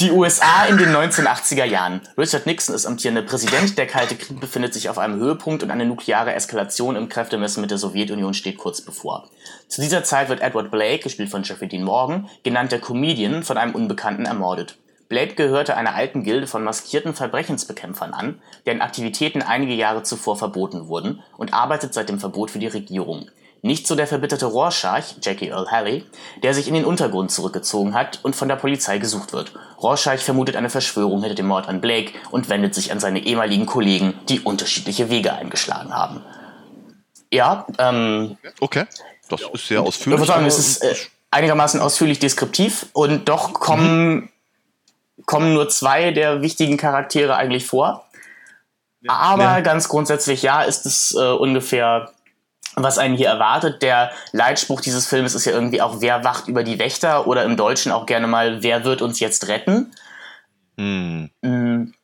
Die 0.00 0.10
USA 0.10 0.66
in 0.66 0.76
den 0.76 0.90
1980er 0.90 1.64
Jahren. 1.64 2.02
Richard 2.18 2.46
Nixon 2.46 2.74
ist 2.74 2.84
amtierender 2.84 3.22
Präsident. 3.22 3.78
Der 3.78 3.86
Kalte 3.86 4.14
Krieg 4.16 4.38
befindet 4.40 4.74
sich 4.74 4.90
auf 4.90 4.98
einem 4.98 5.18
Höhepunkt 5.18 5.62
und 5.62 5.70
eine 5.70 5.86
nukleare 5.86 6.34
Eskalation 6.34 6.96
im 6.96 7.08
Kräftemessen 7.08 7.62
mit 7.62 7.70
der 7.70 7.78
Sowjetunion 7.78 8.34
steht 8.34 8.58
kurz 8.58 8.82
bevor. 8.82 9.30
Zu 9.68 9.80
dieser 9.80 10.04
Zeit 10.04 10.28
wird 10.28 10.42
Edward 10.42 10.70
Blake, 10.70 11.04
gespielt 11.04 11.30
von 11.30 11.44
Jeffrey 11.44 11.68
Dean 11.68 11.82
Morgan, 11.82 12.28
genannter 12.42 12.78
Comedian, 12.78 13.42
von 13.42 13.56
einem 13.56 13.74
Unbekannten 13.74 14.26
ermordet. 14.26 14.76
Blake 15.08 15.34
gehörte 15.34 15.76
einer 15.76 15.94
alten 15.94 16.24
Gilde 16.24 16.46
von 16.46 16.64
maskierten 16.64 17.14
Verbrechensbekämpfern 17.14 18.12
an, 18.12 18.40
deren 18.66 18.80
Aktivitäten 18.80 19.42
einige 19.42 19.74
Jahre 19.74 20.02
zuvor 20.02 20.36
verboten 20.36 20.88
wurden 20.88 21.22
und 21.36 21.54
arbeitet 21.54 21.94
seit 21.94 22.08
dem 22.08 22.18
Verbot 22.18 22.50
für 22.50 22.58
die 22.58 22.66
Regierung. 22.66 23.30
Nicht 23.62 23.86
so 23.86 23.96
der 23.96 24.06
verbitterte 24.06 24.46
Rorschach, 24.46 25.04
Jackie 25.22 25.48
Earl 25.48 25.70
Haley, 25.70 26.04
der 26.42 26.54
sich 26.54 26.68
in 26.68 26.74
den 26.74 26.84
Untergrund 26.84 27.30
zurückgezogen 27.30 27.94
hat 27.94 28.20
und 28.22 28.36
von 28.36 28.48
der 28.48 28.56
Polizei 28.56 28.98
gesucht 28.98 29.32
wird. 29.32 29.52
Rorschach 29.82 30.18
vermutet 30.18 30.56
eine 30.56 30.70
Verschwörung 30.70 31.20
hinter 31.20 31.34
dem 31.34 31.46
Mord 31.46 31.68
an 31.68 31.80
Blake 31.80 32.12
und 32.30 32.48
wendet 32.48 32.74
sich 32.74 32.92
an 32.92 33.00
seine 33.00 33.20
ehemaligen 33.24 33.66
Kollegen, 33.66 34.14
die 34.28 34.40
unterschiedliche 34.40 35.10
Wege 35.10 35.32
eingeschlagen 35.32 35.94
haben. 35.94 36.22
Ja, 37.32 37.66
ähm. 37.78 38.36
Okay, 38.60 38.84
das 39.28 39.40
ist 39.52 39.66
sehr 39.66 39.82
ausführlich. 39.82 39.96
Ich 39.98 40.06
würde 40.06 40.24
sagen, 40.24 40.46
es 40.46 40.58
ist 40.58 40.84
äh, 40.84 40.94
einigermaßen 41.30 41.80
ausführlich 41.80 42.18
deskriptiv 42.18 42.86
und 42.92 43.28
doch 43.28 43.52
kommen, 43.52 44.14
mhm. 44.14 44.28
Kommen 45.24 45.54
nur 45.54 45.68
zwei 45.68 46.10
der 46.10 46.42
wichtigen 46.42 46.76
Charaktere 46.76 47.36
eigentlich 47.36 47.66
vor. 47.66 48.06
Aber 49.08 49.42
ja. 49.44 49.60
ganz 49.60 49.88
grundsätzlich, 49.88 50.42
ja, 50.42 50.62
ist 50.62 50.84
es 50.84 51.14
äh, 51.14 51.32
ungefähr 51.32 52.10
was 52.74 52.98
einen 52.98 53.16
hier 53.16 53.28
erwartet. 53.28 53.82
Der 53.82 54.10
Leitspruch 54.32 54.80
dieses 54.80 55.06
Filmes 55.06 55.34
ist 55.34 55.46
ja 55.46 55.52
irgendwie 55.52 55.80
auch, 55.80 56.00
wer 56.00 56.24
wacht 56.24 56.48
über 56.48 56.62
die 56.62 56.78
Wächter 56.78 57.26
oder 57.26 57.44
im 57.44 57.56
Deutschen 57.56 57.90
auch 57.90 58.04
gerne 58.04 58.26
mal, 58.26 58.62
wer 58.62 58.84
wird 58.84 59.00
uns 59.00 59.18
jetzt 59.18 59.48
retten? 59.48 59.92
Hm. 60.76 61.30
Mhm. 61.40 61.94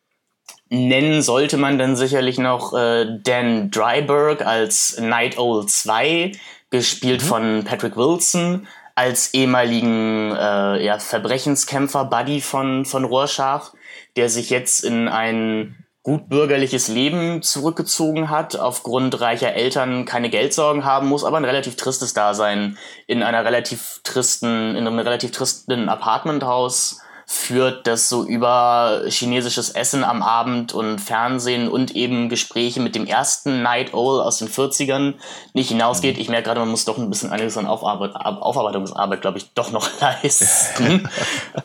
Nennen 0.71 1.21
sollte 1.21 1.59
man 1.59 1.79
dann 1.79 1.97
sicherlich 1.97 2.39
noch 2.39 2.73
äh, 2.73 3.19
Dan 3.23 3.71
Dryberg 3.71 4.47
als 4.47 4.99
Night 4.99 5.37
Owl 5.37 5.67
2, 5.67 6.33
gespielt 6.71 7.23
mhm. 7.23 7.27
von 7.27 7.65
Patrick 7.65 7.97
Wilson, 7.99 8.67
als 8.95 9.35
ehemaligen 9.35 10.35
äh, 10.37 10.85
ja, 10.85 10.99
Verbrechenskämpfer, 10.99 12.05
Buddy 12.05 12.41
von, 12.41 12.85
von 12.85 13.05
Rorschach, 13.05 13.73
der 14.17 14.29
sich 14.29 14.51
jetzt 14.51 14.85
in 14.85 15.09
einen 15.09 15.83
gut 16.03 16.29
bürgerliches 16.29 16.89
Leben 16.89 17.43
zurückgezogen 17.43 18.29
hat, 18.29 18.57
aufgrund 18.57 19.21
reicher 19.21 19.55
Eltern 19.55 20.05
keine 20.05 20.31
Geldsorgen 20.31 20.85
haben 20.85 21.09
muss, 21.09 21.23
aber 21.23 21.37
ein 21.37 21.45
relativ 21.45 21.77
tristes 21.77 22.13
Dasein 22.13 22.77
in 23.07 23.23
einer 23.23 23.45
relativ 23.45 24.01
tristen, 24.03 24.75
in 24.75 24.87
einem 24.87 24.99
relativ 24.99 25.31
tristen 25.31 25.89
Apartmenthaus 25.89 27.02
führt, 27.33 27.87
das 27.87 28.11
so 28.11 28.25
über 28.25 29.05
chinesisches 29.09 29.71
Essen 29.71 30.05
am 30.05 30.23
Abend 30.23 30.75
und 30.75 30.99
Fernsehen 30.99 31.67
und 31.69 31.97
eben 31.97 32.29
Gespräche 32.29 32.79
mit 32.81 32.95
dem 32.95 33.07
ersten 33.07 33.63
Night 33.63 33.95
Owl 33.95 34.21
aus 34.21 34.39
den 34.39 34.49
40ern 34.49 35.15
nicht 35.55 35.71
hinausgeht. 35.71 36.19
Ich 36.19 36.29
merke 36.29 36.49
gerade, 36.49 36.61
man 36.61 36.69
muss 36.69 36.85
doch 36.85 36.99
ein 36.99 37.09
bisschen 37.09 37.31
einiges 37.31 37.57
an 37.57 37.67
Aufarbeit 37.67 38.15
Aufarbeitungsarbeit, 38.15 39.23
glaube 39.23 39.39
ich, 39.39 39.51
doch 39.55 39.73
noch 39.73 39.89
leisten. 40.01 41.09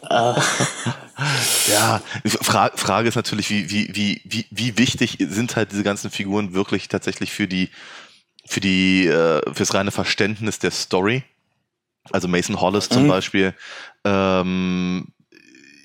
äh. 0.10 0.34
Ja, 1.70 2.02
Fra 2.26 2.72
Frage 2.76 3.10
ist 3.10 3.16
natürlich, 3.16 3.50
wie, 3.50 3.70
wie, 3.70 3.90
wie, 3.94 4.22
wie, 4.24 4.46
wie 4.50 4.78
wichtig 4.78 5.18
sind 5.20 5.56
halt 5.58 5.72
diese 5.72 5.84
ganzen 5.84 6.12
Figuren 6.12 6.54
wirklich 6.54 6.88
tatsächlich 6.88 7.32
für 7.32 7.48
die, 7.48 7.72
für 8.46 8.62
die, 8.62 9.08
äh, 9.08 9.42
fürs 9.54 9.74
reine 9.74 9.92
Verständnis 9.92 10.60
der 10.60 10.72
Story? 10.72 11.24
Also 12.12 12.30
Mason 12.30 12.62
Hollis 12.62 12.88
zum 12.88 13.04
mhm. 13.04 13.08
Beispiel, 13.10 13.54
ähm, 14.06 15.08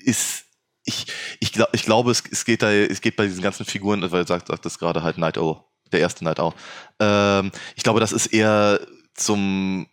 ist, 0.03 0.45
ich, 0.85 1.07
ich, 1.39 1.53
glaub, 1.53 1.69
ich 1.73 1.83
glaube, 1.83 2.11
es, 2.11 2.23
es, 2.31 2.45
geht 2.45 2.61
da, 2.61 2.71
es 2.71 3.01
geht 3.01 3.15
bei 3.15 3.25
diesen 3.25 3.43
ganzen 3.43 3.65
Figuren, 3.65 4.01
weil 4.01 4.23
du 4.23 4.27
sagst, 4.27 4.47
sagt 4.47 4.65
das 4.65 4.79
gerade 4.79 5.03
halt 5.03 5.17
Night 5.17 5.37
Owl, 5.37 5.63
der 5.91 6.01
erste 6.01 6.23
Night 6.23 6.39
Owl. 6.39 6.53
Ähm, 6.99 7.51
ich 7.75 7.83
glaube, 7.83 7.99
das 7.99 8.11
ist 8.11 8.27
eher 8.27 8.79
zum, 9.13 9.87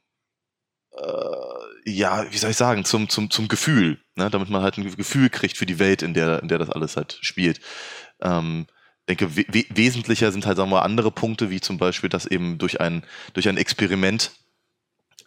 äh, 0.97 1.91
ja, 1.91 2.31
wie 2.31 2.39
soll 2.39 2.51
ich 2.51 2.57
sagen, 2.57 2.85
zum, 2.85 3.09
zum, 3.09 3.31
zum 3.31 3.49
Gefühl, 3.49 4.01
ne? 4.17 4.31
damit 4.31 4.51
man 4.51 4.63
halt 4.63 4.79
ein 4.79 4.97
Gefühl 4.97 5.31
kriegt 5.31 5.57
für 5.57 5.67
die 5.67 5.79
Welt, 5.79 6.03
in 6.03 6.15
der, 6.15 6.43
in 6.43 6.49
der 6.49 6.59
das 6.59 6.71
alles 6.71 6.97
halt 6.97 7.19
spielt. 7.21 7.61
Ähm, 8.21 8.67
denke, 9.09 9.37
we 9.37 9.65
wesentlicher 9.71 10.33
sind 10.33 10.47
halt, 10.47 10.57
sagen 10.57 10.71
wir, 10.71 10.83
andere 10.83 11.11
Punkte, 11.11 11.51
wie 11.51 11.61
zum 11.61 11.79
Beispiel, 11.79 12.09
dass 12.09 12.27
eben 12.27 12.59
durch 12.59 12.81
ein, 12.81 13.05
durch 13.35 13.49
ein 13.49 13.57
Experiment 13.57 14.33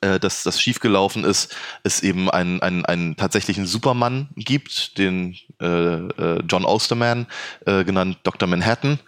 äh, 0.03 0.19
dass 0.19 0.43
das 0.43 0.61
schiefgelaufen 0.61 1.23
ist, 1.23 1.55
es 1.83 2.03
eben 2.03 2.29
einen, 2.29 2.61
einen, 2.61 2.85
einen 2.85 3.15
tatsächlichen 3.15 3.65
Supermann 3.65 4.27
gibt, 4.35 4.97
den 4.97 5.37
äh, 5.61 5.65
äh, 5.65 6.43
John 6.47 6.65
Osterman, 6.65 7.27
äh, 7.65 7.83
genannt 7.85 8.17
Dr. 8.23 8.47
Manhattan, 8.47 8.99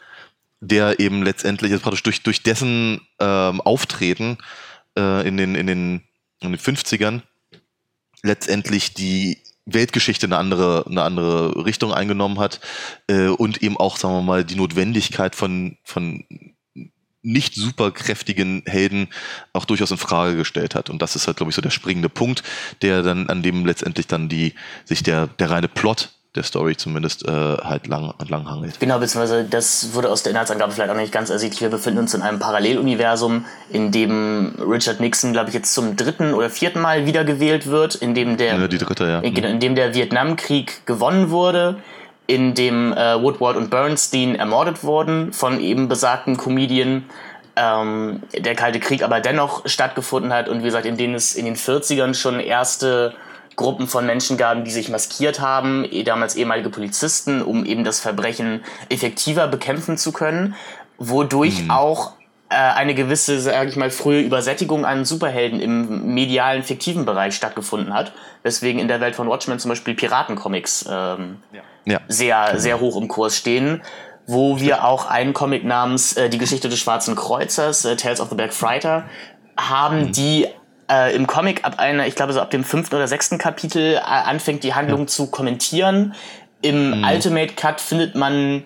der 0.61 0.99
eben 0.99 1.21
letztendlich 1.21 1.71
also 1.73 1.83
praktisch 1.83 2.03
durch, 2.03 2.23
durch 2.23 2.43
dessen 2.43 3.01
ähm, 3.19 3.59
Auftreten 3.61 4.37
äh, 4.97 5.27
in, 5.27 5.35
den, 5.35 5.55
in, 5.55 5.67
den, 5.67 6.01
in 6.39 6.51
den 6.51 6.59
50ern 6.59 7.21
letztendlich 8.23 8.93
die 8.93 9.39
Weltgeschichte 9.65 10.27
eine 10.27 10.37
andere, 10.37 10.85
eine 10.87 11.03
andere 11.03 11.65
Richtung 11.65 11.93
eingenommen 11.93 12.39
hat 12.39 12.61
äh, 13.07 13.27
und 13.27 13.61
eben 13.61 13.77
auch, 13.77 13.97
sagen 13.97 14.15
wir 14.15 14.21
mal, 14.21 14.45
die 14.45 14.55
Notwendigkeit 14.55 15.35
von, 15.35 15.77
von 15.83 16.23
nicht 17.25 17.55
super 17.55 17.91
kräftigen 17.91 18.63
Helden 18.65 19.07
auch 19.53 19.65
durchaus 19.65 19.91
in 19.91 19.97
Frage 19.97 20.35
gestellt 20.35 20.75
hat. 20.75 20.89
Und 20.89 21.01
das 21.01 21.15
ist 21.15 21.27
halt, 21.27 21.37
glaube 21.37 21.49
ich, 21.49 21.55
so 21.55 21.61
der 21.61 21.71
springende 21.71 22.09
Punkt, 22.09 22.43
der 22.81 23.01
dann, 23.01 23.29
an 23.29 23.41
dem 23.41 23.65
letztendlich 23.65 24.07
dann 24.07 24.29
die, 24.29 24.53
sich 24.85 25.03
der, 25.03 25.27
der 25.27 25.49
reine 25.49 25.67
Plot 25.67 26.09
der 26.35 26.43
Story 26.43 26.75
zumindest 26.75 27.25
äh, 27.27 27.31
halt 27.31 27.87
lang, 27.87 28.13
lang 28.27 28.49
hangelt. 28.49 28.79
Genau, 28.79 28.99
beziehungsweise 28.99 29.45
das 29.45 29.93
wurde 29.93 30.11
aus 30.11 30.23
der 30.23 30.31
Inhaltsangabe 30.31 30.71
vielleicht 30.73 30.91
auch 30.91 30.97
nicht 30.97 31.11
ganz 31.11 31.29
ersichtlich. 31.29 31.61
Wir 31.61 31.69
befinden 31.69 31.99
uns 31.99 32.13
in 32.13 32.21
einem 32.21 32.39
Paralleluniversum, 32.39 33.45
in 33.69 33.91
dem 33.91 34.53
Richard 34.59 34.99
Nixon, 34.99 35.31
glaube 35.31 35.49
ich, 35.49 35.55
jetzt 35.55 35.73
zum 35.73 35.95
dritten 35.95 36.33
oder 36.33 36.49
vierten 36.49 36.81
Mal 36.81 37.05
wiedergewählt 37.05 37.67
wird, 37.67 37.95
in 37.95 38.13
dem 38.13 38.37
der, 38.37 38.57
ja, 38.57 38.67
die 38.67 38.77
dritte, 38.77 39.05
ja. 39.05 39.19
in, 39.19 39.35
in 39.35 39.59
dem 39.59 39.75
der 39.75 39.93
Vietnamkrieg 39.95 40.85
gewonnen 40.85 41.29
wurde 41.29 41.77
in 42.27 42.53
dem 42.53 42.93
äh, 42.93 43.21
Woodward 43.21 43.57
und 43.57 43.69
Bernstein 43.69 44.35
ermordet 44.35 44.83
wurden 44.83 45.33
von 45.33 45.59
eben 45.59 45.87
besagten 45.87 46.37
Comedian, 46.37 47.05
ähm, 47.55 48.21
der 48.33 48.55
Kalte 48.55 48.79
Krieg 48.79 49.03
aber 49.03 49.19
dennoch 49.19 49.67
stattgefunden 49.67 50.33
hat 50.33 50.49
und 50.49 50.59
wie 50.59 50.65
gesagt, 50.65 50.85
in 50.85 50.97
denen 50.97 51.15
es 51.15 51.35
in 51.35 51.45
den 51.45 51.55
40ern 51.55 52.13
schon 52.13 52.39
erste 52.39 53.13
Gruppen 53.55 53.87
von 53.87 54.05
Menschen 54.05 54.37
gab, 54.37 54.65
die 54.65 54.71
sich 54.71 54.89
maskiert 54.89 55.39
haben, 55.39 55.85
eh, 55.89 56.03
damals 56.03 56.35
ehemalige 56.35 56.69
Polizisten, 56.69 57.41
um 57.41 57.65
eben 57.65 57.83
das 57.83 57.99
Verbrechen 57.99 58.63
effektiver 58.89 59.47
bekämpfen 59.47 59.97
zu 59.97 60.11
können, 60.11 60.55
wodurch 60.97 61.63
mhm. 61.63 61.71
auch 61.71 62.13
eine 62.49 62.93
gewisse, 62.93 63.39
sage 63.39 63.69
ich 63.69 63.75
mal, 63.75 63.89
frühe 63.89 64.21
Übersättigung 64.21 64.85
an 64.85 65.03
Superhelden 65.03 65.59
im 65.59 66.13
medialen, 66.13 66.63
fiktiven 66.63 67.05
Bereich 67.05 67.35
stattgefunden 67.35 67.93
hat, 67.93 68.13
weswegen 68.43 68.79
in 68.79 68.87
der 68.87 69.01
Welt 69.01 69.15
von 69.15 69.27
Watchmen 69.27 69.57
zum 69.57 69.69
Beispiel 69.69 69.95
Piratencomics 69.95 70.85
ähm, 70.89 71.37
ja. 71.51 71.61
Ja. 71.85 71.99
sehr, 72.07 72.45
genau. 72.47 72.59
sehr 72.59 72.79
hoch 72.79 73.01
im 73.01 73.07
Kurs 73.07 73.35
stehen 73.35 73.81
wo 74.27 74.59
wir 74.59 74.85
auch 74.85 75.05
einen 75.05 75.33
Comic 75.33 75.63
namens 75.63 76.13
äh, 76.13 76.29
Die 76.29 76.37
Geschichte 76.37 76.69
des 76.69 76.79
Schwarzen 76.79 77.15
Kreuzers, 77.15 77.85
äh, 77.85 77.95
Tales 77.95 78.19
of 78.19 78.29
the 78.29 78.35
Black 78.35 78.53
Frighter, 78.53 79.05
haben, 79.57 80.07
mhm. 80.07 80.11
die 80.11 80.47
äh, 80.89 81.15
im 81.15 81.27
Comic 81.27 81.63
ab 81.63 81.79
einer, 81.79 82.07
ich 82.07 82.15
glaube 82.15 82.33
so 82.33 82.41
ab 82.41 82.51
dem 82.51 82.63
fünften 82.63 82.95
oder 82.95 83.07
sechsten 83.07 83.37
Kapitel 83.37 83.95
äh, 83.95 83.99
anfängt, 83.99 84.63
die 84.63 84.73
Handlung 84.73 85.01
ja. 85.01 85.07
zu 85.07 85.27
kommentieren. 85.27 86.13
Im 86.61 86.99
mhm. 86.99 87.03
Ultimate 87.03 87.53
Cut 87.53 87.81
findet 87.81 88.15
man 88.15 88.63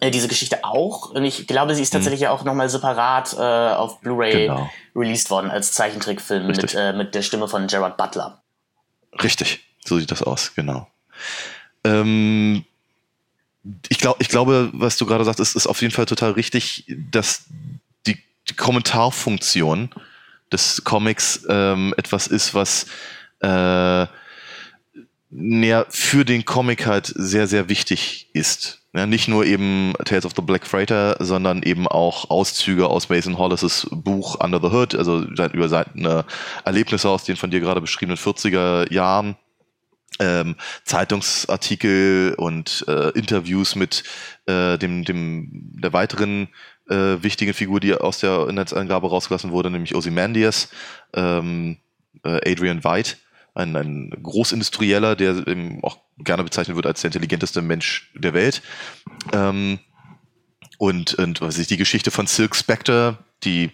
äh, 0.00 0.10
diese 0.10 0.28
Geschichte 0.28 0.64
auch. 0.64 1.10
Und 1.10 1.24
ich 1.24 1.46
glaube, 1.46 1.74
sie 1.74 1.82
ist 1.82 1.92
mhm. 1.92 1.98
tatsächlich 1.98 2.22
mhm. 2.22 2.28
auch 2.28 2.44
nochmal 2.44 2.68
separat 2.68 3.34
äh, 3.34 3.40
auf 3.40 4.00
Blu-ray 4.00 4.46
genau. 4.46 4.70
released 4.94 5.30
worden 5.30 5.50
als 5.50 5.72
Zeichentrickfilm 5.72 6.46
mit, 6.46 6.74
äh, 6.74 6.92
mit 6.92 7.14
der 7.14 7.22
Stimme 7.22 7.48
von 7.48 7.66
Gerard 7.66 7.96
Butler. 7.96 8.42
Richtig, 9.22 9.64
so 9.84 9.98
sieht 9.98 10.10
das 10.10 10.22
aus, 10.22 10.54
genau. 10.54 10.88
Ähm, 11.84 12.64
ich, 13.88 13.98
glaub, 13.98 14.20
ich 14.20 14.28
glaube, 14.28 14.70
was 14.72 14.96
du 14.96 15.06
gerade 15.06 15.24
sagst, 15.24 15.40
ist, 15.40 15.56
ist 15.56 15.66
auf 15.66 15.80
jeden 15.80 15.92
Fall 15.92 16.06
total 16.06 16.32
richtig, 16.32 16.84
dass 17.10 17.44
die, 18.06 18.18
die 18.48 18.54
Kommentarfunktion 18.54 19.90
des 20.52 20.84
Comics 20.84 21.44
ähm, 21.48 21.94
etwas 21.96 22.26
ist, 22.26 22.54
was 22.54 22.86
äh, 23.40 24.06
näher 25.30 25.86
für 25.88 26.24
den 26.24 26.44
Comic 26.44 26.86
halt 26.86 27.12
sehr, 27.14 27.46
sehr 27.46 27.68
wichtig 27.68 28.30
ist. 28.32 28.82
Ja, 28.94 29.06
nicht 29.06 29.28
nur 29.28 29.44
eben 29.44 29.92
Tales 30.04 30.24
of 30.24 30.32
the 30.34 30.42
Black 30.42 30.66
Freighter, 30.66 31.16
sondern 31.20 31.62
eben 31.62 31.86
auch 31.86 32.30
Auszüge 32.30 32.88
aus 32.88 33.10
Mason 33.10 33.36
Hollis' 33.36 33.86
Buch 33.90 34.40
Under 34.42 34.58
the 34.60 34.74
Hood, 34.74 34.94
also 34.94 35.20
über 35.20 35.68
seine 35.68 36.24
Erlebnisse 36.64 37.08
aus 37.10 37.24
den 37.24 37.36
von 37.36 37.50
dir 37.50 37.60
gerade 37.60 37.80
beschriebenen 37.80 38.16
40er 38.16 38.90
Jahren. 38.92 39.36
Ähm, 40.18 40.56
Zeitungsartikel 40.84 42.36
und 42.38 42.86
äh, 42.88 43.10
Interviews 43.10 43.74
mit 43.74 44.02
äh, 44.46 44.78
dem, 44.78 45.04
dem 45.04 45.50
der 45.52 45.92
weiteren 45.92 46.48
äh, 46.88 47.22
wichtigen 47.22 47.52
Figur, 47.52 47.80
die 47.80 47.92
aus 47.92 48.20
der 48.20 48.50
Netzangabe 48.50 49.10
rausgelassen 49.10 49.50
wurde, 49.50 49.70
nämlich 49.70 49.94
Ozymandias, 49.94 50.70
ähm, 51.12 51.76
äh, 52.24 52.50
Adrian 52.50 52.82
White 52.82 53.16
ein, 53.56 53.74
ein 53.76 54.10
Großindustrieller, 54.22 55.16
der 55.16 55.46
eben 55.46 55.82
auch 55.82 55.98
gerne 56.18 56.44
bezeichnet 56.44 56.76
wird 56.76 56.86
als 56.86 57.00
der 57.00 57.08
intelligenteste 57.08 57.62
Mensch 57.62 58.10
der 58.14 58.34
Welt. 58.34 58.62
Ähm, 59.32 59.78
und, 60.78 61.14
und 61.14 61.40
was 61.40 61.58
ist 61.58 61.70
die 61.70 61.76
Geschichte 61.76 62.10
von 62.10 62.26
Silk 62.26 62.54
Spectre, 62.54 63.18
die 63.44 63.70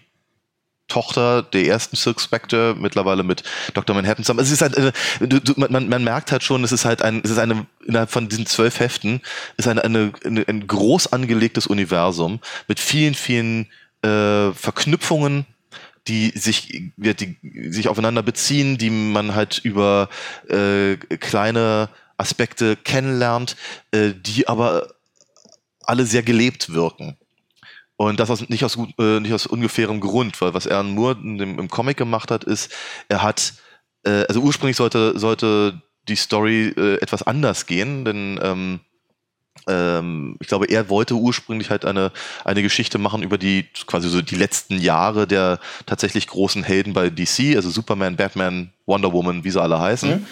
Tochter 0.87 1.41
der 1.41 1.65
ersten 1.65 1.95
Silk 1.95 2.21
Spectre, 2.21 2.75
mittlerweile 2.77 3.23
mit 3.23 3.43
Dr. 3.73 3.95
Manhattan 3.95 4.23
zusammen. 4.23 4.41
Es 4.41 4.51
ist 4.51 4.61
halt, 4.61 4.77
äh, 4.77 4.91
man, 5.55 5.89
man 5.89 6.03
merkt 6.03 6.31
halt 6.31 6.43
schon, 6.43 6.63
es 6.63 6.71
ist 6.71 6.85
halt 6.85 7.01
ein, 7.01 7.21
es 7.23 7.31
ist 7.31 7.39
eine, 7.39 7.65
innerhalb 7.85 8.11
von 8.11 8.29
diesen 8.29 8.45
zwölf 8.45 8.79
Heften, 8.79 9.21
ist 9.57 9.67
eine, 9.67 9.83
eine, 9.83 10.11
eine 10.23 10.47
ein 10.47 10.67
groß 10.67 11.11
angelegtes 11.11 11.67
Universum 11.67 12.39
mit 12.67 12.79
vielen, 12.79 13.15
vielen 13.15 13.67
äh, 14.01 14.51
Verknüpfungen, 14.51 15.45
die 16.07 16.31
sich, 16.35 16.91
die 16.97 17.71
sich 17.71 17.87
aufeinander 17.87 18.23
beziehen, 18.23 18.77
die 18.77 18.89
man 18.89 19.35
halt 19.35 19.59
über 19.63 20.09
äh, 20.49 20.97
kleine 20.97 21.89
Aspekte 22.17 22.75
kennenlernt, 22.75 23.55
äh, 23.91 24.11
die 24.13 24.47
aber 24.47 24.93
alle 25.81 26.05
sehr 26.05 26.23
gelebt 26.23 26.73
wirken. 26.73 27.17
Und 27.95 28.19
das 28.19 28.29
aus, 28.29 28.49
nicht, 28.49 28.63
aus, 28.63 28.77
äh, 28.97 29.19
nicht 29.19 29.33
aus 29.33 29.47
ungefährem 29.47 29.99
Grund, 29.99 30.39
weil 30.41 30.53
was 30.53 30.67
Aaron 30.67 30.93
Moore 30.93 31.15
dem, 31.15 31.59
im 31.59 31.69
Comic 31.69 31.97
gemacht 31.97 32.31
hat, 32.31 32.43
ist, 32.43 32.71
er 33.07 33.21
hat, 33.21 33.53
äh, 34.03 34.25
also 34.27 34.41
ursprünglich 34.41 34.77
sollte, 34.77 35.17
sollte 35.17 35.81
die 36.07 36.15
Story 36.15 36.73
äh, 36.75 36.95
etwas 37.01 37.23
anders 37.23 37.65
gehen, 37.65 38.03
denn 38.03 38.39
ähm, 38.41 38.79
ähm, 39.67 40.37
ich 40.39 40.47
glaube, 40.47 40.65
er 40.65 40.89
wollte 40.89 41.15
ursprünglich 41.15 41.69
halt 41.69 41.85
eine, 41.85 42.11
eine 42.43 42.61
Geschichte 42.61 42.97
machen 42.97 43.23
über 43.23 43.37
die 43.37 43.65
quasi 43.87 44.09
so 44.09 44.21
die 44.21 44.35
letzten 44.35 44.79
Jahre 44.79 45.27
der 45.27 45.59
tatsächlich 45.85 46.27
großen 46.27 46.63
Helden 46.63 46.93
bei 46.93 47.09
DC, 47.09 47.55
also 47.55 47.69
Superman, 47.69 48.15
Batman, 48.15 48.71
Wonder 48.85 49.13
Woman, 49.13 49.43
wie 49.43 49.51
sie 49.51 49.61
alle 49.61 49.79
heißen. 49.79 50.09
Mhm. 50.09 50.25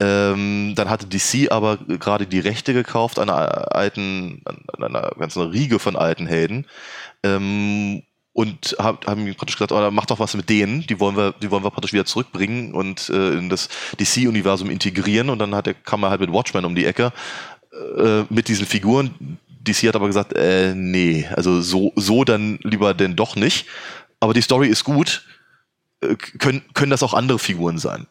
Ähm, 0.00 0.72
dann 0.74 0.90
hatte 0.90 1.06
DC 1.06 1.52
aber 1.52 1.76
gerade 1.76 2.26
die 2.26 2.40
Rechte 2.40 2.74
gekauft 2.74 3.18
an 3.18 3.30
einer 3.30 3.74
alten, 3.74 4.42
einer 4.76 5.12
ganzen 5.18 5.42
Riege 5.42 5.78
von 5.78 5.94
alten 5.94 6.26
Helden. 6.26 6.66
Ähm, 7.22 8.02
und 8.34 8.76
hab, 8.78 9.06
haben 9.06 9.26
praktisch 9.34 9.56
gesagt, 9.56 9.72
oh, 9.72 9.90
mach 9.90 10.06
doch 10.06 10.18
was 10.18 10.34
mit 10.34 10.48
denen, 10.48 10.86
die 10.86 10.98
wollen 10.98 11.16
wir, 11.16 11.34
die 11.42 11.50
wollen 11.50 11.64
wir 11.64 11.70
praktisch 11.70 11.92
wieder 11.92 12.06
zurückbringen 12.06 12.72
und 12.72 13.10
äh, 13.10 13.34
in 13.34 13.50
das 13.50 13.68
DC-Universum 14.00 14.70
integrieren. 14.70 15.28
Und 15.28 15.38
dann 15.38 15.54
hat 15.54 15.84
kam 15.84 16.02
er 16.02 16.10
halt 16.10 16.20
mit 16.20 16.32
Watchmen 16.32 16.64
um 16.64 16.74
die 16.74 16.86
Ecke 16.86 17.12
äh, 17.72 18.24
mit 18.28 18.48
diesen 18.48 18.66
Figuren. 18.66 19.38
DC 19.60 19.88
hat 19.88 19.96
aber 19.96 20.06
gesagt, 20.06 20.32
äh, 20.34 20.74
nee, 20.74 21.26
also 21.34 21.60
so, 21.60 21.92
so 21.96 22.24
dann 22.24 22.58
lieber 22.62 22.94
denn 22.94 23.16
doch 23.16 23.36
nicht. 23.36 23.66
Aber 24.20 24.34
die 24.34 24.42
Story 24.42 24.68
ist 24.68 24.84
gut, 24.84 25.24
äh, 26.00 26.16
können, 26.16 26.62
können 26.74 26.90
das 26.90 27.02
auch 27.02 27.14
andere 27.14 27.38
Figuren 27.38 27.78
sein. 27.78 28.06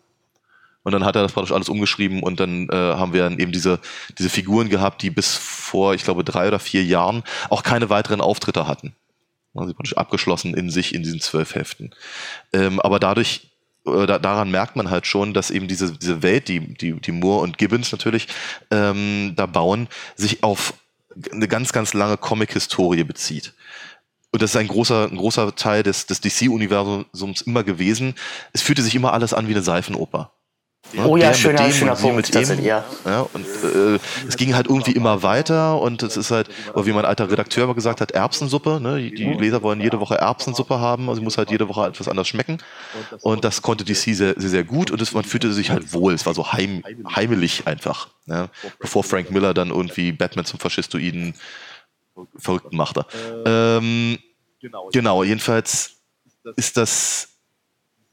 Und 0.83 0.93
dann 0.93 1.05
hat 1.05 1.15
er 1.15 1.21
das 1.21 1.33
praktisch 1.33 1.51
alles 1.51 1.69
umgeschrieben 1.69 2.23
und 2.23 2.39
dann 2.39 2.67
äh, 2.69 2.75
haben 2.75 3.13
wir 3.13 3.21
dann 3.21 3.37
eben 3.37 3.51
diese, 3.51 3.79
diese 4.17 4.29
Figuren 4.29 4.69
gehabt, 4.69 5.03
die 5.03 5.11
bis 5.11 5.35
vor, 5.35 5.93
ich 5.93 6.03
glaube, 6.03 6.23
drei 6.23 6.47
oder 6.47 6.57
vier 6.57 6.83
Jahren 6.83 7.23
auch 7.49 7.61
keine 7.61 7.89
weiteren 7.91 8.19
Auftritte 8.19 8.67
hatten. 8.67 8.95
Also 9.53 9.73
praktisch 9.73 9.97
abgeschlossen 9.97 10.55
in 10.55 10.69
sich 10.71 10.95
in 10.95 11.03
diesen 11.03 11.19
zwölf 11.19 11.53
Heften. 11.53 11.93
Ähm, 12.53 12.79
aber 12.79 12.99
dadurch 12.99 13.50
da, 13.83 14.19
daran 14.19 14.51
merkt 14.51 14.75
man 14.75 14.89
halt 14.89 15.07
schon, 15.07 15.33
dass 15.33 15.51
eben 15.51 15.67
diese, 15.67 15.97
diese 15.97 16.21
Welt, 16.21 16.47
die, 16.47 16.73
die, 16.73 16.93
die 16.93 17.11
Moore 17.11 17.43
und 17.43 17.57
Gibbons 17.57 17.91
natürlich 17.91 18.27
ähm, 18.69 19.33
da 19.35 19.45
bauen, 19.45 19.87
sich 20.15 20.43
auf 20.43 20.73
eine 21.31 21.47
ganz, 21.47 21.73
ganz 21.73 21.93
lange 21.93 22.17
Comic-Historie 22.17 23.03
bezieht. 23.03 23.53
Und 24.31 24.41
das 24.41 24.51
ist 24.51 24.57
ein 24.57 24.67
großer, 24.67 25.09
ein 25.11 25.17
großer 25.17 25.55
Teil 25.55 25.83
des, 25.83 26.05
des 26.05 26.21
DC-Universums 26.21 27.41
immer 27.41 27.63
gewesen. 27.63 28.15
Es 28.53 28.61
fühlte 28.61 28.81
sich 28.81 28.95
immer 28.95 29.13
alles 29.13 29.33
an 29.33 29.47
wie 29.47 29.51
eine 29.51 29.61
Seifenoper. 29.61 30.31
Ne? 30.93 31.07
Oh 31.07 31.17
ja, 31.17 31.33
schöner, 31.33 31.63
dem 31.63 31.71
schöner 31.71 31.95
Punkt. 31.95 32.33
Mit 32.33 32.49
dem, 32.49 32.63
ja. 32.63 32.83
ja. 33.05 33.27
und 33.33 33.45
äh, 33.45 33.99
es 34.27 34.37
ging 34.37 34.53
halt 34.53 34.67
irgendwie 34.67 34.91
immer 34.91 35.23
weiter 35.23 35.79
und 35.79 36.03
es 36.03 36.17
ist 36.17 36.31
halt, 36.31 36.49
wie 36.75 36.91
mein 36.91 37.05
alter 37.05 37.29
Redakteur 37.29 37.67
mal 37.67 37.73
gesagt 37.73 38.01
hat, 38.01 38.11
Erbsensuppe. 38.11 38.79
Ne? 38.81 39.09
Die 39.11 39.33
Leser 39.33 39.61
wollen 39.61 39.81
jede 39.81 39.99
Woche 39.99 40.15
Erbsensuppe 40.15 40.79
haben, 40.79 41.09
also 41.09 41.21
muss 41.21 41.37
halt 41.37 41.51
jede 41.51 41.67
Woche 41.67 41.85
etwas 41.87 42.07
anders 42.07 42.27
schmecken. 42.27 42.57
Und 43.21 43.43
das 43.43 43.61
konnte 43.61 43.83
DC 43.83 44.15
sehr, 44.15 44.33
sehr, 44.37 44.49
sehr 44.49 44.63
gut 44.63 44.91
und 44.91 45.01
es, 45.01 45.13
man 45.13 45.23
fühlte 45.23 45.51
sich 45.53 45.71
halt 45.71 45.93
wohl. 45.93 46.13
Es 46.13 46.25
war 46.25 46.33
so 46.33 46.51
heim, 46.51 46.83
heimelig 47.15 47.67
einfach. 47.67 48.09
Ja? 48.25 48.49
Bevor 48.79 49.03
Frank 49.03 49.31
Miller 49.31 49.53
dann 49.53 49.69
irgendwie 49.69 50.11
Batman 50.11 50.45
zum 50.45 50.59
faschistoiden 50.59 51.33
Verrückten 52.37 52.75
machte. 52.75 53.05
Ähm, 53.45 54.17
genau, 54.91 55.23
jedenfalls 55.23 56.01
ist 56.55 56.77
das 56.77 57.30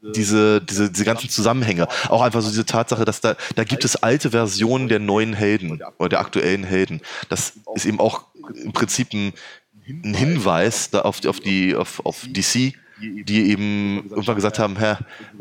diese, 0.00 0.60
diese, 0.60 0.90
diese 0.90 1.04
ganzen 1.04 1.28
Zusammenhänge. 1.28 1.88
Auch 2.08 2.22
einfach 2.22 2.40
so 2.40 2.50
diese 2.50 2.66
Tatsache, 2.66 3.04
dass 3.04 3.20
da, 3.20 3.36
da 3.56 3.64
gibt 3.64 3.84
es 3.84 3.96
alte 3.96 4.30
Versionen 4.30 4.88
der 4.88 5.00
neuen 5.00 5.34
Helden 5.34 5.82
oder 5.98 6.08
der 6.08 6.20
aktuellen 6.20 6.64
Helden. 6.64 7.00
Das 7.28 7.54
ist 7.74 7.86
eben 7.86 8.00
auch 8.00 8.24
im 8.54 8.72
Prinzip 8.72 9.12
ein, 9.12 9.32
ein 9.88 10.14
Hinweis 10.14 10.90
da 10.90 11.00
auf, 11.02 11.24
auf, 11.26 11.40
die, 11.40 11.74
auf, 11.74 12.04
auf 12.04 12.26
DC, 12.28 12.74
die 13.00 13.50
eben 13.50 14.08
irgendwann 14.10 14.36
gesagt 14.36 14.58
haben, 14.58 14.76
Herr, 14.76 14.98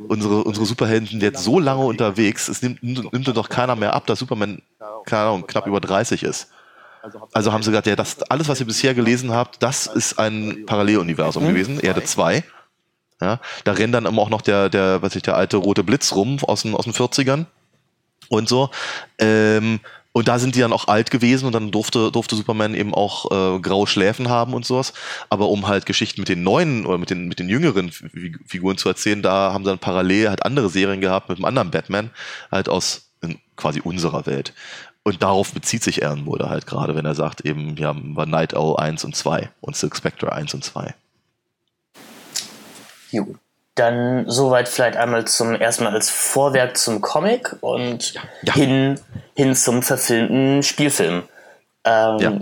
unsere, 0.08 0.44
unsere 0.44 0.66
Superhelden 0.66 1.08
sind 1.08 1.24
jetzt 1.24 1.44
so 1.44 1.60
lange 1.60 1.84
unterwegs, 1.86 2.48
es 2.48 2.62
nimmt, 2.62 2.84
nimmt 2.84 3.28
doch 3.28 3.50
keiner 3.50 3.76
mehr 3.76 3.94
ab, 3.94 4.06
dass 4.06 4.20
Superman, 4.20 4.62
keine 5.06 5.24
Ahnung, 5.24 5.48
knapp 5.48 5.68
über 5.68 5.82
30 5.82 6.24
ist. 6.24 6.50
Also 7.32 7.54
haben 7.54 7.64
sie 7.64 7.72
gesagt, 7.72 7.88
ja, 7.88 7.96
das, 7.96 8.22
alles, 8.24 8.48
was 8.50 8.60
ihr 8.60 8.66
bisher 8.66 8.94
gelesen 8.94 9.32
habt, 9.32 9.64
das 9.64 9.88
ist 9.88 10.20
ein 10.20 10.66
Paralleluniversum 10.66 11.48
gewesen, 11.48 11.80
Erde 11.80 12.04
2. 12.04 12.44
Ja, 13.22 13.40
da 13.64 13.72
rennt 13.72 13.96
dann 13.96 14.06
auch 14.06 14.30
noch 14.30 14.42
der, 14.42 14.70
der, 14.70 15.02
was 15.02 15.16
ich, 15.16 15.24
der 15.24 15.36
alte 15.36 15.58
rote 15.58 15.84
Blitz 15.84 16.14
rum 16.14 16.38
aus 16.44 16.62
den, 16.62 16.76
aus 16.76 16.86
den 16.86 16.94
40ern 16.94 17.46
und 18.30 18.48
so. 18.48 18.70
Ähm, 19.18 19.80
und 20.12 20.28
da 20.28 20.40
sind 20.40 20.56
die 20.56 20.62
dann 20.62 20.74
auch 20.74 20.88
alt 20.88 21.12
gewesen 21.12 21.46
und 21.46 21.54
dann 21.54 21.70
durfte, 21.70 22.12
durfte 22.12 22.36
Superman 22.36 22.74
eben 22.74 22.94
auch 22.94 23.30
äh, 23.30 23.60
graue 23.60 23.86
Schläfen 23.86 24.30
haben 24.30 24.56
und 24.56 24.66
sowas. 24.66 24.94
Aber 25.30 25.50
um 25.50 25.68
halt 25.68 25.86
Geschichten 25.86 26.22
mit 26.22 26.30
den 26.30 26.42
neuen 26.42 26.88
oder 26.88 26.98
mit 26.98 27.12
den, 27.12 27.28
mit 27.28 27.38
den 27.38 27.50
jüngeren 27.50 27.92
Figuren 27.92 28.78
zu 28.78 28.90
erzählen, 28.90 29.22
da 29.22 29.54
haben 29.54 29.64
sie 29.64 29.70
dann 29.70 29.78
parallel 29.78 30.30
halt 30.30 30.44
andere 30.44 30.70
Serien 30.70 31.02
gehabt 31.02 31.30
mit 31.30 31.38
einem 31.38 31.46
anderen 31.46 31.70
Batman, 31.70 32.10
halt 32.52 32.68
aus 32.68 33.12
quasi 33.56 33.82
unserer 33.82 34.26
Welt. 34.26 34.54
Und 35.04 35.22
darauf 35.22 35.54
bezieht 35.54 35.84
sich 35.84 36.06
Aaron 36.06 36.24
Moore 36.24 36.50
halt 36.50 36.66
gerade, 36.68 36.96
wenn 36.96 37.06
er 37.06 37.16
sagt, 37.16 37.42
eben, 37.42 37.78
ja, 37.78 37.96
war 37.96 38.26
Night 38.26 38.56
Owl 38.56 38.78
1 38.78 39.06
und 39.06 39.16
2 39.16 39.52
und 39.62 39.76
Silk 39.76 39.96
Spectre 39.96 40.32
1 40.32 40.54
und 40.54 40.64
2. 40.64 40.96
Jo. 43.12 43.28
Dann 43.76 44.26
soweit 44.28 44.68
vielleicht 44.68 44.98
einmal 44.98 45.26
zum 45.26 45.60
erstmal 45.60 45.94
als 45.94 46.10
Vorwerk 46.10 46.78
zum 46.78 47.02
Comic 47.02 47.56
und 47.62 48.14
ja. 48.42 48.54
hin, 48.54 49.00
hin 49.36 49.56
zum 49.56 49.84
verfilmten 49.84 50.64
Spielfilm. 50.64 51.24
Ähm, 51.84 52.18
ja. 52.20 52.34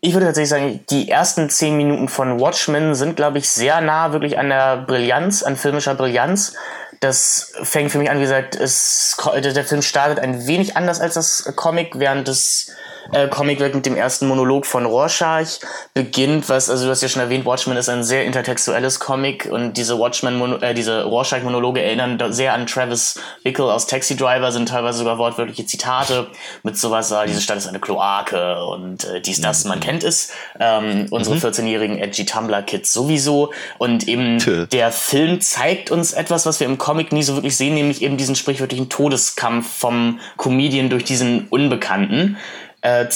Ich 0.00 0.14
würde 0.14 0.26
tatsächlich 0.26 0.50
sagen, 0.50 0.84
die 0.90 1.10
ersten 1.10 1.50
zehn 1.50 1.76
Minuten 1.76 2.08
von 2.08 2.40
Watchmen 2.40 2.94
sind, 2.94 3.16
glaube 3.16 3.38
ich, 3.38 3.48
sehr 3.48 3.80
nah 3.80 4.12
wirklich 4.12 4.38
an 4.38 4.48
der 4.48 4.78
Brillanz, 4.78 5.42
an 5.42 5.56
filmischer 5.56 5.94
Brillanz. 5.94 6.54
Das 7.00 7.52
fängt 7.62 7.90
für 7.90 7.98
mich 7.98 8.08
an, 8.08 8.18
wie 8.18 8.22
gesagt, 8.22 8.54
es, 8.56 9.16
der 9.34 9.64
Film 9.64 9.82
startet 9.82 10.20
ein 10.20 10.46
wenig 10.46 10.76
anders 10.76 11.00
als 11.00 11.14
das 11.14 11.52
Comic, 11.56 11.98
während 11.98 12.28
das 12.28 12.70
äh, 13.12 13.28
Comicwerk 13.28 13.74
mit 13.74 13.86
dem 13.86 13.96
ersten 13.96 14.26
Monolog 14.26 14.66
von 14.66 14.86
Rorschach 14.86 15.58
beginnt, 15.94 16.48
was, 16.48 16.70
also 16.70 16.84
du 16.84 16.90
hast 16.90 17.02
ja 17.02 17.08
schon 17.08 17.22
erwähnt, 17.22 17.44
Watchmen 17.44 17.76
ist 17.76 17.88
ein 17.88 18.04
sehr 18.04 18.24
intertextuelles 18.24 19.00
Comic 19.00 19.48
und 19.50 19.74
diese 19.76 19.98
Watchmen, 19.98 20.62
äh, 20.62 20.74
diese 20.74 21.04
Rorschach-Monologe 21.04 21.82
erinnern 21.82 22.18
sehr 22.32 22.52
an 22.52 22.66
Travis 22.66 23.20
Bickle 23.42 23.72
aus 23.72 23.86
Taxi 23.86 24.16
Driver, 24.16 24.52
sind 24.52 24.68
teilweise 24.68 24.98
sogar 24.98 25.18
wortwörtliche 25.18 25.66
Zitate 25.66 26.28
mit 26.62 26.76
sowas, 26.76 27.10
äh, 27.10 27.26
diese 27.26 27.40
Stadt 27.40 27.58
ist 27.58 27.66
eine 27.66 27.80
Kloake 27.80 28.64
und 28.64 29.04
äh, 29.04 29.20
dies, 29.20 29.40
das, 29.40 29.64
man 29.64 29.80
kennt 29.80 30.04
es. 30.04 30.32
Ähm, 30.60 31.06
unsere 31.10 31.36
mhm. 31.36 31.40
14-jährigen 31.40 31.98
edgy 31.98 32.26
Tumblr-Kids 32.26 32.92
sowieso 32.92 33.52
und 33.78 34.06
eben 34.08 34.38
Tö. 34.38 34.66
der 34.66 34.92
Film 34.92 35.40
zeigt 35.40 35.90
uns 35.90 36.12
etwas, 36.12 36.46
was 36.46 36.60
wir 36.60 36.66
im 36.66 36.78
Comic 36.78 37.12
nie 37.12 37.22
so 37.22 37.34
wirklich 37.34 37.56
sehen, 37.56 37.74
nämlich 37.74 38.02
eben 38.02 38.16
diesen 38.16 38.34
sprichwörtlichen 38.34 38.88
Todeskampf 38.88 39.78
vom 39.78 40.20
Comedian 40.36 40.90
durch 40.90 41.04
diesen 41.04 41.48
Unbekannten. 41.48 42.36
Äh, 42.80 43.06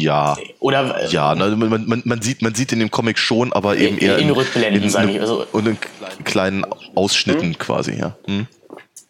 ja. 0.00 0.36
Oder 0.58 1.02
äh, 1.02 1.08
ja, 1.08 1.34
ne, 1.34 1.54
man, 1.54 1.86
man, 1.86 2.02
man, 2.04 2.22
sieht, 2.22 2.42
man 2.42 2.54
sieht 2.54 2.72
in 2.72 2.80
dem 2.80 2.90
Comic 2.90 3.18
schon, 3.18 3.52
aber 3.52 3.76
eben 3.76 3.96
in, 3.98 4.08
eher 4.08 4.18
in, 4.18 4.28
in 4.28 4.34
Rückblenden, 4.34 4.90
sage 4.90 5.12
ich. 5.12 5.20
Also, 5.20 5.46
und 5.52 5.68
in 5.68 5.78
kleinen 6.24 6.66
Ausschnitten 6.96 7.52
hm? 7.52 7.58
quasi, 7.58 7.92
ja. 7.92 8.16
Hm? 8.26 8.48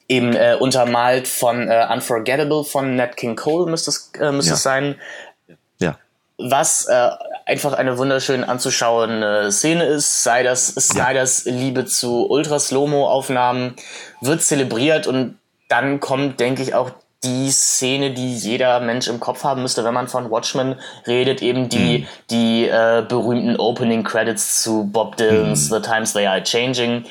Eben 0.06 0.34
äh, 0.34 0.56
untermalt 0.58 1.26
von 1.26 1.68
äh, 1.68 1.86
Unforgettable 1.90 2.64
von 2.64 2.96
Nat 2.96 3.16
King 3.16 3.34
Cole 3.36 3.70
müsste 3.70 3.90
es, 3.90 4.12
äh, 4.20 4.30
müsste 4.30 4.50
ja. 4.50 4.56
es 4.56 4.62
sein. 4.62 4.96
Ja. 5.78 5.98
Was 6.36 6.86
äh, 6.86 7.10
einfach 7.46 7.72
eine 7.72 7.96
wunderschön 7.96 8.44
anzuschauende 8.44 9.50
Szene 9.50 9.84
ist, 9.84 10.22
sei 10.22 10.42
das 10.42 10.68
Snyders 10.68 11.44
ja. 11.44 11.52
Liebe 11.52 11.86
zu 11.86 12.28
Ultra-Slow-Mo-Aufnahmen, 12.28 13.74
wird 14.20 14.42
zelebriert 14.42 15.06
und 15.06 15.38
dann 15.68 16.00
kommt, 16.00 16.40
denke 16.40 16.62
ich, 16.62 16.74
auch 16.74 16.90
die 17.24 17.50
Szene, 17.50 18.12
die 18.12 18.36
jeder 18.36 18.78
Mensch 18.80 19.08
im 19.08 19.18
Kopf 19.18 19.42
haben 19.42 19.62
müsste, 19.62 19.84
wenn 19.84 19.94
man 19.94 20.06
von 20.06 20.30
Watchmen 20.30 20.76
redet, 21.06 21.42
eben 21.42 21.68
die, 21.68 21.98
mhm. 22.00 22.06
die 22.30 22.68
äh, 22.68 23.04
berühmten 23.08 23.56
Opening 23.56 24.04
Credits 24.04 24.62
zu 24.62 24.84
Bob 24.84 25.16
Dylan's 25.16 25.68
mhm. 25.68 25.74
The 25.74 25.80
Times 25.82 26.12
They 26.12 26.26
Are 26.26 26.42
Changing. 26.42 27.04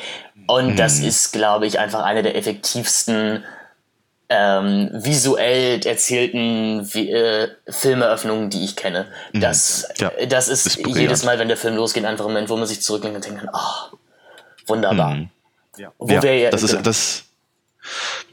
Und 0.47 0.71
mhm. 0.71 0.75
das 0.77 0.99
ist, 0.99 1.33
glaube 1.33 1.67
ich, 1.67 1.79
einfach 1.79 2.03
eine 2.03 2.23
der 2.23 2.35
effektivsten 2.37 3.43
ähm, 4.29 4.89
visuell 4.93 5.85
erzählten 5.85 6.87
äh, 6.93 7.49
Filmeröffnungen, 7.69 8.49
die 8.49 8.63
ich 8.63 8.75
kenne. 8.75 9.07
Mhm. 9.33 9.41
Das, 9.41 9.87
ja, 9.97 10.11
das 10.27 10.47
ist, 10.47 10.67
ist 10.67 10.87
jedes 10.87 11.23
Mal, 11.23 11.39
wenn 11.39 11.47
der 11.49 11.57
Film 11.57 11.75
losgeht, 11.75 12.05
einfach 12.05 12.25
ein 12.25 12.31
Moment, 12.31 12.49
wo 12.49 12.55
man 12.55 12.67
sich 12.67 12.81
zurücklehnt 12.81 13.15
und 13.15 13.25
denkt, 13.25 13.45
oh, 13.53 13.97
wunderbar. 14.67 15.15
Mhm. 15.15 15.29
Ja. 15.77 15.91
Wo 15.97 16.07
ja, 16.07 16.23
wir, 16.23 16.49
das, 16.49 16.63
ist, 16.63 16.71
genau. 16.71 16.83
das, 16.83 17.23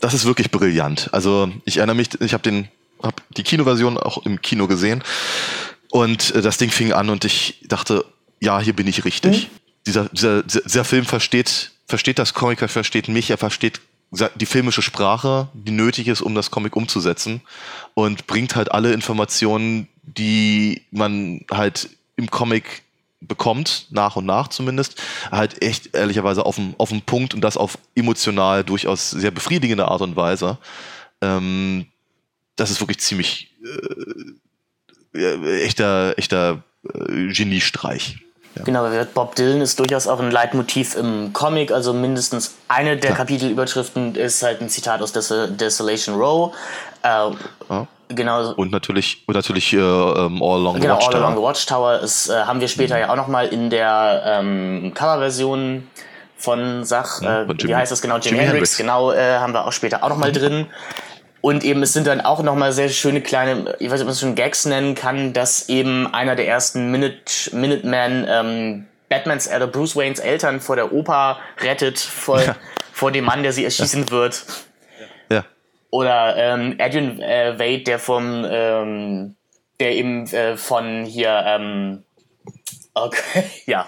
das 0.00 0.14
ist 0.14 0.24
wirklich 0.24 0.50
brillant. 0.50 1.10
Also 1.12 1.50
ich 1.64 1.78
erinnere 1.78 1.96
mich, 1.96 2.08
ich 2.20 2.32
habe 2.32 2.42
den 2.42 2.68
die 3.36 3.42
Kinoversion 3.42 3.98
auch 3.98 4.24
im 4.24 4.40
Kino 4.40 4.66
gesehen 4.66 5.02
und 5.90 6.34
äh, 6.34 6.42
das 6.42 6.56
Ding 6.56 6.70
fing 6.70 6.92
an 6.92 7.10
und 7.10 7.24
ich 7.24 7.60
dachte, 7.64 8.04
ja, 8.40 8.60
hier 8.60 8.72
bin 8.72 8.86
ich 8.86 9.04
richtig. 9.04 9.44
Mhm. 9.44 9.56
Dieser, 9.86 10.08
dieser, 10.08 10.42
dieser 10.42 10.84
Film 10.84 11.04
versteht, 11.04 11.72
versteht 11.86 12.18
das 12.18 12.32
Comic, 12.34 12.62
er 12.62 12.68
versteht 12.68 13.08
mich, 13.08 13.30
er 13.30 13.38
versteht 13.38 13.80
die 14.36 14.46
filmische 14.46 14.82
Sprache, 14.82 15.48
die 15.54 15.72
nötig 15.72 16.08
ist, 16.08 16.22
um 16.22 16.34
das 16.34 16.50
Comic 16.50 16.76
umzusetzen 16.76 17.40
und 17.94 18.26
bringt 18.26 18.54
halt 18.54 18.70
alle 18.70 18.92
Informationen, 18.92 19.88
die 20.02 20.82
man 20.90 21.40
halt 21.50 21.90
im 22.16 22.30
Comic 22.30 22.82
bekommt, 23.26 23.86
nach 23.90 24.16
und 24.16 24.26
nach 24.26 24.48
zumindest, 24.48 25.00
halt 25.30 25.62
echt 25.62 25.94
ehrlicherweise 25.94 26.46
auf 26.46 26.56
dem, 26.56 26.74
auf 26.78 26.90
dem 26.90 27.02
Punkt 27.02 27.34
und 27.34 27.40
das 27.40 27.56
auf 27.56 27.78
emotional 27.94 28.64
durchaus 28.64 29.10
sehr 29.10 29.30
befriedigende 29.30 29.86
Art 29.86 30.02
und 30.02 30.16
Weise. 30.16 30.58
Ähm, 31.20 31.86
das 32.56 32.70
ist 32.70 32.80
wirklich 32.80 33.00
ziemlich 33.00 33.52
äh, 35.14 35.62
echter, 35.62 36.14
echter 36.16 36.62
äh, 36.84 37.32
Geniestreich. 37.32 38.18
Ja. 38.56 38.62
Genau, 38.62 38.88
Bob 39.14 39.34
Dylan 39.34 39.60
ist 39.60 39.80
durchaus 39.80 40.06
auch 40.06 40.20
ein 40.20 40.30
Leitmotiv 40.30 40.94
im 40.94 41.32
Comic. 41.32 41.72
Also 41.72 41.92
mindestens 41.92 42.54
eine 42.68 42.96
der 42.96 43.10
ja. 43.10 43.16
Kapitelüberschriften 43.16 44.14
ist 44.14 44.42
halt 44.44 44.60
ein 44.60 44.68
Zitat 44.68 45.02
aus 45.02 45.12
Des 45.12 45.32
Desolation 45.56 46.14
Row. 46.14 46.54
Äh. 47.02 47.30
Genau. 48.08 48.52
Und 48.54 48.70
natürlich, 48.70 49.22
und 49.26 49.34
natürlich 49.34 49.72
äh, 49.72 49.78
um, 49.78 50.36
ähm, 50.36 50.42
All 50.42 50.60
Along 50.60 50.80
genau, 50.80 51.00
the 51.00 51.06
Watchtower. 51.06 51.14
All 51.14 51.22
Along 51.22 51.36
the 51.36 51.42
Watchtower 51.42 52.00
ist, 52.00 52.28
äh, 52.28 52.34
haben 52.44 52.60
wir 52.60 52.68
später 52.68 52.96
mhm. 52.96 53.00
ja 53.00 53.10
auch 53.10 53.16
nochmal 53.16 53.48
in 53.48 53.70
der 53.70 54.22
ähm, 54.26 54.92
Coverversion 54.94 55.88
von 56.36 56.84
Sach, 56.84 57.22
äh, 57.22 57.46
von 57.46 57.58
wie 57.62 57.74
heißt 57.74 57.90
das 57.90 58.02
genau, 58.02 58.16
Jimi, 58.16 58.36
Jimi 58.36 58.38
Hendrix, 58.40 58.76
Hendrix, 58.76 58.76
genau, 58.76 59.12
äh, 59.12 59.38
haben 59.38 59.52
wir 59.52 59.66
auch 59.66 59.72
später 59.72 60.02
auch 60.02 60.08
nochmal 60.08 60.30
mhm. 60.30 60.34
drin. 60.34 60.66
Und 61.40 61.62
eben, 61.62 61.82
es 61.82 61.92
sind 61.92 62.06
dann 62.06 62.22
auch 62.22 62.42
nochmal 62.42 62.72
sehr 62.72 62.88
schöne 62.88 63.20
kleine, 63.20 63.74
ich 63.78 63.90
weiß 63.90 63.92
nicht, 63.92 64.00
ob 64.00 64.06
man 64.06 64.12
es 64.12 64.20
schon 64.20 64.34
Gags 64.34 64.64
nennen 64.64 64.94
kann, 64.94 65.34
dass 65.34 65.68
eben 65.68 66.12
einer 66.14 66.36
der 66.36 66.48
ersten 66.48 66.90
Minute, 66.90 67.14
Minutemen 67.52 68.26
ähm, 68.26 68.86
Batmans 69.10 69.48
oder 69.48 69.66
Bruce 69.66 69.94
Waynes 69.94 70.20
Eltern 70.20 70.60
vor 70.60 70.76
der 70.76 70.92
Oper 70.92 71.38
rettet, 71.60 71.98
vor, 71.98 72.40
ja. 72.40 72.56
vor 72.92 73.12
dem 73.12 73.24
Mann, 73.24 73.42
der 73.42 73.52
sie 73.52 73.64
erschießen 73.64 74.04
ja. 74.04 74.10
wird. 74.10 74.42
Oder 75.94 76.36
ähm, 76.36 76.74
Adrian 76.80 77.20
äh, 77.20 77.56
Wade, 77.56 77.84
der 77.84 78.00
vom, 78.00 78.44
ähm, 78.50 79.36
der 79.78 79.92
eben 79.92 80.26
äh, 80.32 80.56
von 80.56 81.04
hier, 81.04 81.44
ähm, 81.46 82.02
okay, 82.94 83.44
ja, 83.66 83.86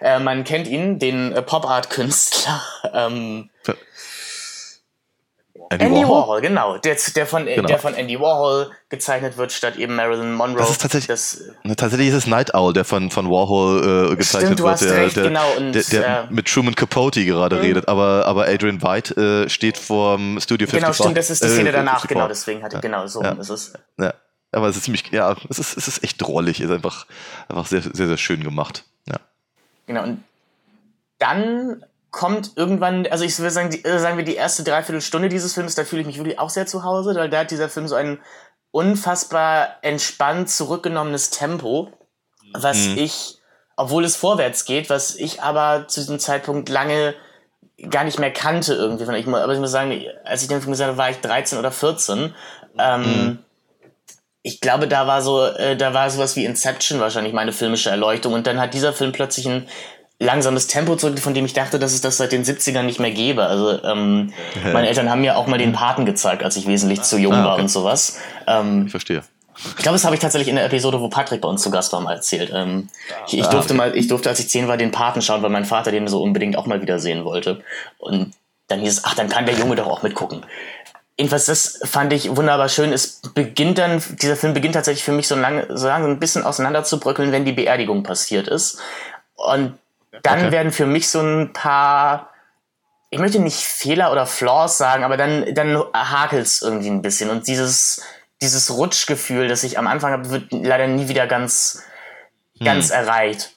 äh, 0.00 0.18
man 0.18 0.42
kennt 0.42 0.66
ihn, 0.66 0.98
den 0.98 1.32
äh, 1.32 1.42
Pop-Art-Künstler. 1.42 2.60
Ähm, 2.92 3.50
Andy, 5.80 5.86
Andy 5.86 6.02
Warhol? 6.02 6.20
Warhol? 6.20 6.40
genau. 6.40 6.78
Der, 6.78 6.96
der, 7.14 7.26
von, 7.26 7.46
genau. 7.46 7.66
der 7.66 7.78
von 7.78 7.94
Andy 7.94 8.18
Warhol 8.18 8.70
gezeichnet 8.88 9.36
wird, 9.36 9.52
statt 9.52 9.76
eben 9.76 9.94
Marilyn 9.94 10.34
Monroe. 10.34 10.58
Das 10.58 10.70
ist 10.70 10.80
tatsächlich, 10.80 11.08
das, 11.08 11.42
ne, 11.62 11.76
tatsächlich 11.76 12.08
ist 12.08 12.14
es 12.14 12.26
Night 12.26 12.54
Owl, 12.54 12.72
der 12.72 12.84
von, 12.84 13.10
von 13.10 13.30
Warhol 13.30 14.12
äh, 14.12 14.16
gezeichnet 14.16 14.58
stimmt, 14.58 14.68
wird, 14.68 14.80
der, 14.80 14.96
recht, 14.96 15.16
der, 15.16 15.24
genau, 15.24 15.52
und, 15.56 15.72
der, 15.72 15.82
der 15.82 16.24
äh, 16.24 16.26
mit 16.32 16.46
Truman 16.46 16.74
Capote 16.74 17.24
gerade 17.24 17.56
mhm. 17.56 17.62
redet, 17.62 17.88
aber, 17.88 18.24
aber 18.26 18.46
Adrian 18.46 18.82
White 18.82 19.44
äh, 19.46 19.48
steht 19.48 19.78
vor 19.78 20.16
dem 20.16 20.40
Studio 20.40 20.66
54. 20.66 20.80
Genau, 20.80 20.92
stimmt, 20.92 21.18
das 21.18 21.30
ist 21.30 21.42
die 21.42 21.48
Szene 21.48 21.72
danach, 21.72 22.02
54. 22.02 22.08
genau, 22.08 22.28
deswegen 22.28 22.62
hatte, 22.62 22.76
ja. 22.76 22.80
genau, 22.80 23.06
so 23.06 23.22
ja. 23.22 23.32
ist 23.32 23.50
es. 23.50 23.72
Ja. 23.98 24.14
Aber 24.52 24.68
es 24.68 24.76
ist 24.76 24.84
ziemlich, 24.84 25.10
ja, 25.10 25.34
es 25.48 25.58
ist, 25.58 25.76
es 25.76 25.88
ist 25.88 26.04
echt 26.04 26.22
drollig, 26.22 26.60
es 26.60 26.66
ist 26.66 26.72
einfach, 26.72 27.06
einfach 27.48 27.66
sehr, 27.66 27.82
sehr, 27.82 28.06
sehr 28.06 28.16
schön 28.16 28.44
gemacht. 28.44 28.84
Ja. 29.08 29.16
Genau, 29.86 30.04
und 30.04 30.22
dann 31.18 31.84
kommt 32.14 32.52
irgendwann, 32.54 33.08
also 33.08 33.24
ich 33.24 33.36
würde 33.40 33.50
sagen, 33.50 33.70
die, 33.70 33.84
äh, 33.84 33.98
sagen 33.98 34.16
wir 34.16 34.24
die 34.24 34.36
erste 34.36 34.62
Dreiviertelstunde 34.62 35.28
dieses 35.28 35.52
Films, 35.52 35.74
da 35.74 35.82
fühle 35.82 36.02
ich 36.02 36.06
mich 36.06 36.16
wirklich 36.16 36.38
auch 36.38 36.48
sehr 36.48 36.64
zu 36.64 36.84
Hause, 36.84 37.12
weil 37.16 37.28
da 37.28 37.40
hat 37.40 37.50
dieser 37.50 37.68
Film 37.68 37.88
so 37.88 37.96
ein 37.96 38.20
unfassbar 38.70 39.78
entspannt 39.82 40.48
zurückgenommenes 40.48 41.30
Tempo, 41.30 41.90
was 42.52 42.86
mhm. 42.86 42.98
ich, 42.98 43.38
obwohl 43.76 44.04
es 44.04 44.14
vorwärts 44.14 44.64
geht, 44.64 44.90
was 44.90 45.16
ich 45.16 45.42
aber 45.42 45.88
zu 45.88 46.00
diesem 46.00 46.20
Zeitpunkt 46.20 46.68
lange 46.68 47.16
gar 47.90 48.04
nicht 48.04 48.20
mehr 48.20 48.32
kannte 48.32 48.74
irgendwie. 48.74 49.12
Ich, 49.16 49.26
aber 49.26 49.52
ich 49.52 49.58
muss 49.58 49.72
sagen, 49.72 50.00
als 50.24 50.42
ich 50.42 50.48
den 50.48 50.60
Film 50.60 50.70
gesehen 50.70 50.86
habe, 50.86 50.98
war 50.98 51.10
ich 51.10 51.18
13 51.18 51.58
oder 51.58 51.72
14. 51.72 52.32
Ähm, 52.78 53.02
mhm. 53.02 53.38
Ich 54.42 54.60
glaube, 54.60 54.86
da 54.86 55.08
war 55.08 55.20
so, 55.20 55.44
äh, 55.46 55.76
da 55.76 55.94
war 55.94 56.08
sowas 56.10 56.36
wie 56.36 56.44
Inception 56.44 57.00
wahrscheinlich 57.00 57.32
meine 57.32 57.52
filmische 57.52 57.90
Erleuchtung. 57.90 58.34
Und 58.34 58.46
dann 58.46 58.60
hat 58.60 58.72
dieser 58.72 58.92
Film 58.92 59.10
plötzlich 59.10 59.48
ein 59.48 59.68
langsames 60.24 60.66
Tempo 60.66 60.96
zurück, 60.96 61.18
von 61.18 61.34
dem 61.34 61.44
ich 61.44 61.52
dachte, 61.52 61.78
dass 61.78 61.92
es 61.92 62.00
das 62.00 62.16
seit 62.16 62.32
den 62.32 62.44
70ern 62.44 62.82
nicht 62.82 63.00
mehr 63.00 63.10
gäbe. 63.10 63.44
Also 63.44 63.82
ähm, 63.84 64.32
meine 64.72 64.88
Eltern 64.88 65.10
haben 65.10 65.20
mir 65.20 65.36
auch 65.36 65.46
mal 65.46 65.58
den 65.58 65.72
Paten 65.72 66.06
gezeigt, 66.06 66.42
als 66.42 66.56
ich 66.56 66.66
wesentlich 66.66 67.02
zu 67.02 67.18
jung 67.18 67.34
ah, 67.34 67.44
war 67.44 67.58
und 67.58 67.68
sowas. 67.68 68.18
Ähm, 68.46 68.84
ich 68.86 68.90
verstehe. 68.90 69.22
Ich 69.56 69.76
glaube, 69.76 69.94
das 69.94 70.04
habe 70.04 70.14
ich 70.14 70.20
tatsächlich 70.20 70.48
in 70.48 70.56
der 70.56 70.64
Episode, 70.64 71.00
wo 71.00 71.08
Patrick 71.08 71.40
bei 71.40 71.48
uns 71.48 71.62
zu 71.62 71.70
Gast 71.70 71.92
war, 71.92 72.00
mal 72.00 72.14
erzählt. 72.14 72.50
Ähm, 72.52 72.88
ich, 73.28 73.38
ich, 73.38 73.46
durfte 73.46 73.72
mal, 73.72 73.96
ich 73.96 74.08
durfte, 74.08 74.28
als 74.28 74.40
ich 74.40 74.48
zehn 74.48 74.66
war, 74.66 74.76
den 74.76 74.90
Paten 74.90 75.22
schauen, 75.22 75.42
weil 75.42 75.50
mein 75.50 75.64
Vater 75.64 75.92
den 75.92 76.08
so 76.08 76.22
unbedingt 76.22 76.56
auch 76.56 76.66
mal 76.66 76.82
wieder 76.82 76.98
sehen 76.98 77.24
wollte. 77.24 77.62
Und 77.98 78.32
dann 78.66 78.80
hieß 78.80 78.98
es, 78.98 79.04
ach, 79.04 79.14
dann 79.14 79.28
kann 79.28 79.46
der 79.46 79.54
Junge 79.54 79.76
doch 79.76 79.86
auch 79.86 80.02
mitgucken. 80.02 80.44
Jedenfalls, 81.16 81.46
das 81.46 81.78
fand 81.84 82.12
ich 82.12 82.34
wunderbar 82.34 82.68
schön. 82.68 82.92
Es 82.92 83.20
beginnt 83.34 83.78
dann, 83.78 84.02
dieser 84.20 84.36
Film 84.36 84.52
beginnt 84.52 84.74
tatsächlich 84.74 85.04
für 85.04 85.12
mich 85.12 85.28
so 85.28 85.36
lange, 85.36 85.66
so 85.70 85.86
lange 85.86 86.08
ein 86.08 86.18
bisschen 86.18 86.42
auseinanderzubröckeln, 86.42 87.30
wenn 87.30 87.44
die 87.44 87.52
Beerdigung 87.52 88.02
passiert 88.02 88.48
ist. 88.48 88.80
Und 89.36 89.78
dann 90.22 90.40
okay. 90.40 90.52
werden 90.52 90.72
für 90.72 90.86
mich 90.86 91.08
so 91.08 91.20
ein 91.20 91.52
paar, 91.52 92.30
ich 93.10 93.18
möchte 93.18 93.40
nicht 93.40 93.60
Fehler 93.60 94.12
oder 94.12 94.26
Flaws 94.26 94.78
sagen, 94.78 95.04
aber 95.04 95.16
dann, 95.16 95.54
dann 95.54 95.82
hakelt 95.92 96.46
es 96.46 96.62
irgendwie 96.62 96.88
ein 96.88 97.02
bisschen. 97.02 97.30
Und 97.30 97.46
dieses, 97.48 98.02
dieses 98.42 98.76
Rutschgefühl, 98.76 99.48
das 99.48 99.62
ich 99.64 99.78
am 99.78 99.86
Anfang 99.86 100.12
habe, 100.12 100.30
wird 100.30 100.52
leider 100.52 100.86
nie 100.86 101.08
wieder 101.08 101.26
ganz, 101.26 101.82
hm. 102.58 102.64
ganz 102.66 102.90
erreicht. 102.90 103.52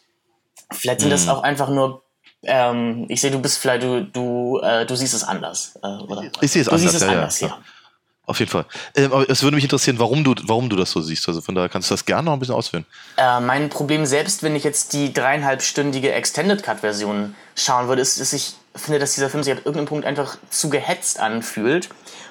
Vielleicht 0.71 1.01
sind 1.01 1.11
hm. 1.11 1.17
das 1.17 1.27
auch 1.27 1.43
einfach 1.43 1.69
nur 1.69 2.03
ähm, 2.43 3.05
ich 3.09 3.19
sehe, 3.19 3.31
du 3.31 3.39
bist 3.39 3.57
vielleicht, 3.59 3.83
du, 3.83 4.03
du, 4.03 4.59
äh, 4.63 4.85
du 4.85 4.95
siehst 4.95 5.13
es 5.13 5.23
anders, 5.23 5.77
äh, 5.81 5.87
oder? 5.87 6.23
Ich 6.41 6.51
sehe 6.51 6.61
es 6.61 6.67
du 6.67 6.71
anders. 6.71 6.71
Du 6.71 6.77
siehst 6.77 6.95
es 6.95 7.01
ja, 7.01 7.09
anders, 7.09 7.39
ja. 7.41 7.57
Auf 8.27 8.39
jeden 8.39 8.51
Fall. 8.51 8.65
Ähm, 8.93 9.13
aber 9.13 9.29
es 9.29 9.41
würde 9.41 9.55
mich 9.55 9.63
interessieren, 9.63 9.99
warum 9.99 10.25
du, 10.25 10.35
warum 10.43 10.69
du 10.69 10.75
das 10.75 10.91
so 10.91 10.99
siehst. 10.99 11.27
Also 11.29 11.39
von 11.39 11.55
daher 11.55 11.69
kannst 11.69 11.89
du 11.89 11.93
das 11.93 12.03
gerne 12.03 12.23
noch 12.23 12.33
ein 12.33 12.39
bisschen 12.39 12.55
ausführen. 12.55 12.85
Äh, 13.15 13.39
mein 13.39 13.69
Problem 13.69 14.05
selbst, 14.05 14.43
wenn 14.43 14.53
ich 14.53 14.65
jetzt 14.65 14.91
die 14.91 15.13
dreieinhalbstündige 15.13 16.11
Extended 16.11 16.61
Cut-Version 16.61 17.35
schauen 17.55 17.87
würde, 17.87 18.01
ist, 18.01 18.19
dass 18.19 18.33
ich 18.33 18.55
finde, 18.75 18.99
dass 18.99 19.15
dieser 19.15 19.29
Film 19.29 19.43
sich 19.43 19.53
ab 19.53 19.59
irgendeinem 19.59 19.87
Punkt 19.87 20.05
einfach 20.05 20.37
zu 20.49 20.69
gehetzt 20.69 21.21
anfühlt. 21.21 21.87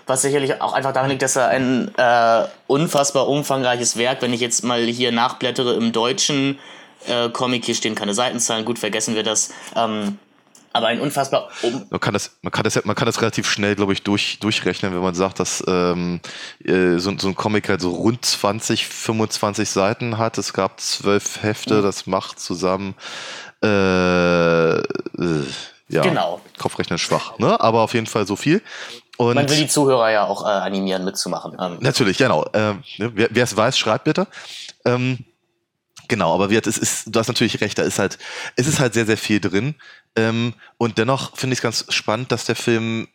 Was 0.07 0.21
sicherlich 0.21 0.61
auch 0.61 0.75
einfach 0.75 0.93
daran 0.93 1.09
liegt, 1.09 1.23
dass 1.23 1.35
er 1.35 1.49
ein 1.49 1.91
äh, 1.97 2.45
unfassbar 2.67 3.27
umfangreiches 3.27 3.97
Werk, 3.97 4.21
wenn 4.21 4.35
ich 4.35 4.41
jetzt 4.43 4.65
mal 4.65 4.83
hier 4.85 5.13
nachblättere 5.13 5.75
im 5.75 5.93
Deutschen 5.93 6.59
äh, 7.07 7.31
Comic, 7.31 7.65
hier 7.65 7.75
stehen 7.75 7.95
keine 7.95 8.13
Seitenzahlen, 8.13 8.67
gut, 8.67 8.79
vergessen 8.79 9.15
wir 9.15 9.23
das. 9.23 9.51
Ähm, 9.75 10.19
aber 10.77 10.89
ein 10.89 11.01
unfassbar 11.01 11.49
um 11.62 11.87
man 11.91 12.01
kann 12.01 12.15
das 12.15 12.39
man 12.43 12.53
kann 12.53 12.65
das 12.65 12.85
man 12.85 12.95
kann 12.95 13.07
das 13.07 13.21
relativ 13.21 13.49
schnell 13.49 13.75
glaube 13.75 13.93
ich 13.93 14.03
durch 14.03 14.39
durchrechnen 14.41 14.93
wenn 14.95 15.01
man 15.01 15.15
sagt 15.15 15.41
dass 15.41 15.65
ähm, 15.67 16.21
äh, 16.65 16.99
so, 16.99 17.17
so 17.19 17.29
ein 17.29 17.35
Comic 17.35 17.69
halt 17.69 17.81
so 17.81 17.91
rund 17.91 18.25
20 18.25 18.87
25 18.87 19.69
Seiten 19.69 20.19
hat 20.19 20.39
es 20.39 20.53
gab 20.53 20.81
zwölf 20.81 21.43
Hefte 21.43 21.75
mhm. 21.79 21.83
das 21.83 22.07
macht 22.07 22.39
zusammen 22.39 22.95
äh, 23.62 24.79
äh, 24.79 24.83
ja 25.89 26.03
genau 26.03 26.41
Kopfrechnen 26.59 26.99
schwach 26.99 27.39
ne 27.39 27.61
aber 27.61 27.81
auf 27.81 27.95
jeden 27.95 28.07
Fall 28.07 28.27
so 28.27 28.37
viel 28.37 28.62
und 29.17 29.35
man 29.35 29.49
will 29.49 29.57
die 29.57 29.69
Zuhörer 29.69 30.11
ja 30.11 30.25
auch 30.25 30.45
äh, 30.45 30.49
animieren 30.49 31.05
mitzumachen 31.05 31.57
ähm. 31.61 31.79
natürlich 31.81 32.19
genau 32.19 32.45
ähm, 32.53 32.83
ne, 32.99 33.12
wer 33.15 33.45
es 33.45 33.57
weiß 33.57 33.79
schreibt 33.79 34.05
bitte 34.05 34.27
ähm, 34.85 35.25
Genau, 36.09 36.35
aber 36.35 36.51
wie, 36.51 36.57
es 36.57 36.79
ist, 36.79 37.15
du 37.15 37.19
hast 37.19 37.29
natürlich 37.29 37.61
recht, 37.61 37.79
da 37.79 37.83
ist 37.83 37.99
halt, 37.99 38.19
es 38.55 38.67
ist 38.67 38.79
halt 38.79 38.95
sehr, 38.95 39.07
sehr 39.07 39.17
viel 39.17 39.41
drin. 39.41 39.75
Ähm, 40.16 40.55
und 40.79 40.98
dennoch 40.98 41.37
finde 41.37 41.55
ich 41.55 41.59
es 41.59 41.62
ganz 41.62 41.87
spannend, 41.90 42.33
dass 42.33 42.44
der 42.44 42.57
Film 42.57 43.09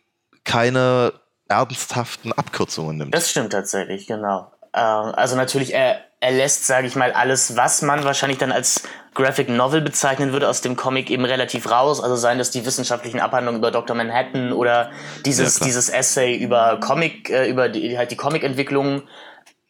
keine 0.44 1.12
ernsthaften 1.48 2.32
Abkürzungen 2.32 2.96
nimmt. 2.96 3.14
Das 3.14 3.30
stimmt 3.30 3.52
tatsächlich, 3.52 4.06
genau. 4.06 4.52
Ähm, 4.74 5.12
also 5.14 5.36
natürlich, 5.36 5.74
er, 5.74 6.00
er 6.20 6.32
lässt, 6.32 6.66
sage 6.66 6.86
ich 6.86 6.96
mal, 6.96 7.12
alles, 7.12 7.56
was 7.56 7.82
man 7.82 8.04
wahrscheinlich 8.04 8.38
dann 8.38 8.52
als 8.52 8.82
Graphic 9.14 9.48
Novel 9.48 9.82
bezeichnen 9.82 10.32
würde, 10.32 10.48
aus 10.48 10.62
dem 10.62 10.76
Comic 10.76 11.10
eben 11.10 11.24
relativ 11.24 11.70
raus. 11.70 12.02
Also 12.02 12.16
seien 12.16 12.38
das 12.38 12.50
die 12.50 12.64
wissenschaftlichen 12.64 13.20
Abhandlungen 13.20 13.58
über 13.58 13.70
Dr. 13.70 13.94
Manhattan 13.94 14.52
oder 14.52 14.90
dieses, 15.26 15.58
ja, 15.58 15.66
dieses 15.66 15.88
Essay 15.90 16.36
über 16.36 16.78
Comic, 16.80 17.28
äh, 17.28 17.48
über 17.48 17.68
die, 17.68 17.98
halt 17.98 18.10
die 18.10 18.16
Comic-Entwicklung. 18.16 19.02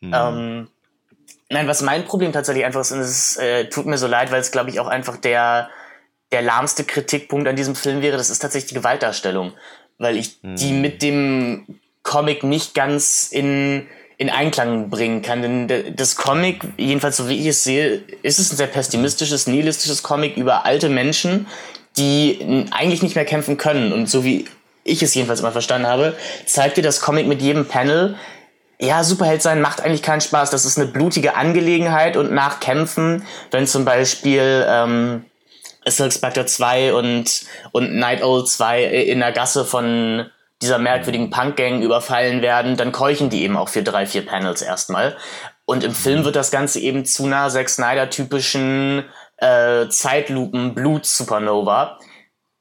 Hm. 0.01 0.13
Ähm, 0.15 0.69
Nein, 1.53 1.69
was 1.69 1.83
mein 1.83 2.07
Problem 2.07 2.33
tatsächlich 2.33 2.65
einfach 2.65 2.81
ist, 2.81 2.93
und 2.93 3.01
es 3.01 3.37
äh, 3.37 3.69
tut 3.69 3.85
mir 3.85 3.99
so 3.99 4.07
leid, 4.07 4.33
weil 4.33 4.41
es, 4.41 4.53
glaube 4.53 4.71
ich, 4.71 4.81
auch 4.81 4.87
einfach 4.87 5.19
der, 5.19 5.69
der 6.33 6.43
lahmste 6.43 6.85
Kritikpunkt 6.85 7.47
an 7.47 7.57
diesem 7.57 7.75
Film 7.75 8.03
wäre, 8.03 8.17
das 8.17 8.31
ist 8.31 8.41
tatsächlich 8.41 8.71
die 8.71 8.75
Gewaltdarstellung. 8.75 9.53
Weil 9.99 10.17
ich 10.17 10.39
mhm. 10.43 10.57
die 10.57 10.73
mit 10.73 11.03
dem 11.03 11.67
Comic 12.03 12.43
nicht 12.43 12.75
ganz 12.75 13.29
in, 13.31 13.87
in 14.17 14.31
Einklang 14.31 14.91
bringen 14.91 15.23
kann. 15.23 15.43
Denn 15.43 15.95
das 15.95 16.17
Comic, 16.17 16.63
jedenfalls 16.77 17.17
so 17.17 17.29
wie 17.29 17.39
ich 17.39 17.47
es 17.47 17.63
sehe, 17.63 18.03
ist 18.23 18.39
es 18.39 18.53
ein 18.53 18.57
sehr 18.57 18.67
pessimistisches, 18.67 19.47
nihilistisches 19.47 20.03
Comic 20.03 20.37
über 20.37 20.65
alte 20.65 20.89
Menschen, 20.89 21.47
die 21.97 22.67
eigentlich 22.71 23.03
nicht 23.03 23.15
mehr 23.15 23.25
kämpfen 23.25 23.59
können. 23.59 23.93
Und 23.93 24.09
so 24.09 24.25
wie 24.25 24.47
ich 24.85 25.03
es 25.03 25.15
jedenfalls 25.15 25.41
immer 25.41 25.53
verstanden 25.53 25.87
habe, 25.87 26.17
zeigt 26.47 26.77
dir 26.77 26.83
das 26.83 27.01
Comic 27.01 27.27
mit 27.27 27.41
jedem 27.41 27.67
Panel, 27.67 28.17
ja, 28.83 29.05
Superheld 29.05 29.43
sein 29.43 29.61
macht 29.61 29.81
eigentlich 29.81 30.03
keinen 30.03 30.21
Spaß. 30.21 30.51
Das 30.51 30.65
ist 30.65 30.77
eine 30.77 30.89
blutige 30.89 31.37
Angelegenheit 31.37 32.17
und 32.17 32.33
nach 32.33 32.59
Kämpfen, 32.59 33.25
wenn 33.53 33.69
zum 33.69 33.85
Beispiel 33.85 34.67
ähm, 34.69 35.25
Silk 35.87 36.13
Spectre 36.13 36.47
2 36.47 36.95
und, 36.95 37.45
und 37.73 37.95
Night 37.95 38.23
Owl 38.23 38.45
2 38.45 38.85
in 38.85 39.21
der 39.21 39.33
Gasse 39.33 39.65
von 39.65 40.31
dieser 40.63 40.79
merkwürdigen 40.79 41.31
Punk-Gang 41.31 41.83
überfallen 41.83 42.41
werden, 42.41 42.77
dann 42.77 42.93
keuchen 42.93 43.31
die 43.31 43.43
eben 43.43 43.57
auch 43.57 43.69
für 43.69 43.83
drei, 43.83 44.07
vier 44.07 44.25
Panels 44.25 44.63
erstmal. 44.63 45.17
Und 45.65 45.83
im 45.85 45.93
Film 45.93 46.25
wird 46.25 46.37
das 46.37 46.53
Ganze 46.53 46.81
eben 46.81 47.05
zu 47.05 47.25
einer 47.25 47.51
Zack 47.51 47.69
Snyder-typischen 47.69 49.05
äh, 49.39 49.89
Zeitlupen-Blut-Supernova 49.89 51.99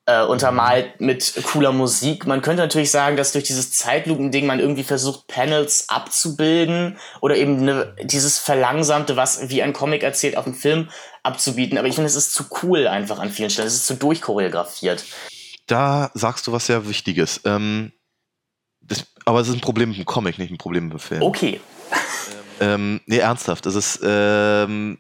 äh, 0.05 0.23
untermalt 0.23 0.99
mit 0.99 1.33
cooler 1.43 1.71
Musik. 1.71 2.25
Man 2.25 2.41
könnte 2.41 2.61
natürlich 2.61 2.91
sagen, 2.91 3.17
dass 3.17 3.33
durch 3.33 3.43
dieses 3.43 3.71
Zeitlupen-Ding 3.71 4.45
man 4.45 4.59
irgendwie 4.59 4.83
versucht, 4.83 5.27
Panels 5.27 5.89
abzubilden 5.89 6.97
oder 7.21 7.35
eben 7.35 7.63
ne, 7.63 7.95
dieses 8.01 8.39
Verlangsamte, 8.39 9.15
was 9.15 9.49
wie 9.49 9.61
ein 9.61 9.73
Comic 9.73 10.03
erzählt, 10.03 10.37
auf 10.37 10.45
dem 10.45 10.55
Film 10.55 10.89
abzubieten. 11.23 11.77
Aber 11.77 11.87
ich 11.87 11.95
finde, 11.95 12.07
es 12.07 12.15
ist 12.15 12.33
zu 12.33 12.45
cool 12.63 12.87
einfach 12.87 13.19
an 13.19 13.29
vielen 13.29 13.49
Stellen. 13.49 13.67
Es 13.67 13.75
ist 13.75 13.87
zu 13.87 13.95
durchchoreografiert. 13.95 15.05
Da 15.67 16.11
sagst 16.13 16.47
du 16.47 16.51
was 16.51 16.65
sehr 16.65 16.87
Wichtiges. 16.87 17.41
Ähm, 17.45 17.91
das, 18.81 19.05
aber 19.25 19.39
es 19.39 19.47
ist 19.47 19.53
ein 19.53 19.61
Problem 19.61 19.89
mit 19.89 19.99
dem 19.99 20.05
Comic, 20.05 20.39
nicht 20.39 20.51
ein 20.51 20.57
Problem 20.57 20.85
mit 20.85 20.93
dem 20.93 20.99
Film. 20.99 21.21
Okay. 21.21 21.61
Ähm, 22.59 23.01
nee, 23.07 23.17
ernsthaft. 23.17 23.65
Es 23.65 23.75
ist, 23.75 23.99
ähm, 24.03 24.99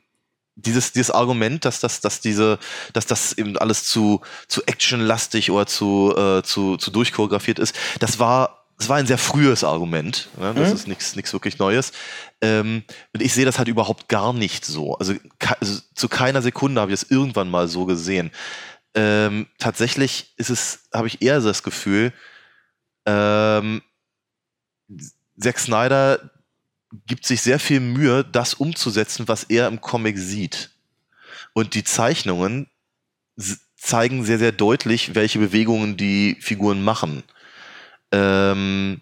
dieses, 0.55 0.91
dieses 0.91 1.11
Argument, 1.11 1.65
dass 1.65 1.79
das, 1.79 2.01
dass 2.01 2.19
diese, 2.19 2.59
dass 2.93 3.05
das 3.05 3.33
eben 3.33 3.57
alles 3.57 3.85
zu, 3.85 4.21
zu 4.47 4.63
actionlastig 4.65 5.51
oder 5.51 5.65
zu, 5.65 6.13
äh, 6.15 6.43
zu, 6.43 6.77
zu 6.77 6.91
durchchoreografiert 6.91 7.59
ist, 7.59 7.75
das 7.99 8.19
war, 8.19 8.65
das 8.77 8.89
war 8.89 8.97
ein 8.97 9.07
sehr 9.07 9.17
frühes 9.17 9.63
Argument. 9.63 10.29
Ne? 10.37 10.53
Das 10.55 10.69
mhm. 10.69 10.75
ist 10.75 10.87
nichts, 10.87 11.15
nichts 11.15 11.33
wirklich 11.33 11.59
Neues. 11.59 11.91
Ähm, 12.41 12.83
und 13.13 13.21
ich 13.21 13.33
sehe 13.33 13.45
das 13.45 13.59
halt 13.59 13.67
überhaupt 13.67 14.09
gar 14.09 14.33
nicht 14.33 14.65
so. 14.65 14.95
Also, 14.95 15.13
also 15.59 15.79
zu 15.93 16.09
keiner 16.09 16.41
Sekunde 16.41 16.81
habe 16.81 16.91
ich 16.91 16.99
das 16.99 17.09
irgendwann 17.09 17.49
mal 17.49 17.67
so 17.67 17.85
gesehen. 17.85 18.31
Ähm, 18.93 19.47
tatsächlich 19.57 20.33
ist 20.37 20.49
es, 20.49 20.89
habe 20.93 21.07
ich 21.07 21.21
eher 21.21 21.39
das 21.39 21.63
Gefühl, 21.63 22.11
ähm, 23.05 23.81
Zack 25.39 25.59
Snyder 25.59 26.31
gibt 27.07 27.25
sich 27.25 27.41
sehr 27.41 27.59
viel 27.59 27.79
Mühe, 27.79 28.23
das 28.23 28.53
umzusetzen, 28.53 29.27
was 29.27 29.43
er 29.45 29.67
im 29.67 29.81
Comic 29.81 30.17
sieht. 30.17 30.71
Und 31.53 31.73
die 31.73 31.83
Zeichnungen 31.83 32.67
zeigen 33.77 34.23
sehr, 34.25 34.39
sehr 34.39 34.51
deutlich, 34.51 35.15
welche 35.15 35.39
Bewegungen 35.39 35.97
die 35.97 36.37
Figuren 36.39 36.83
machen. 36.83 37.23
Ähm 38.11 39.01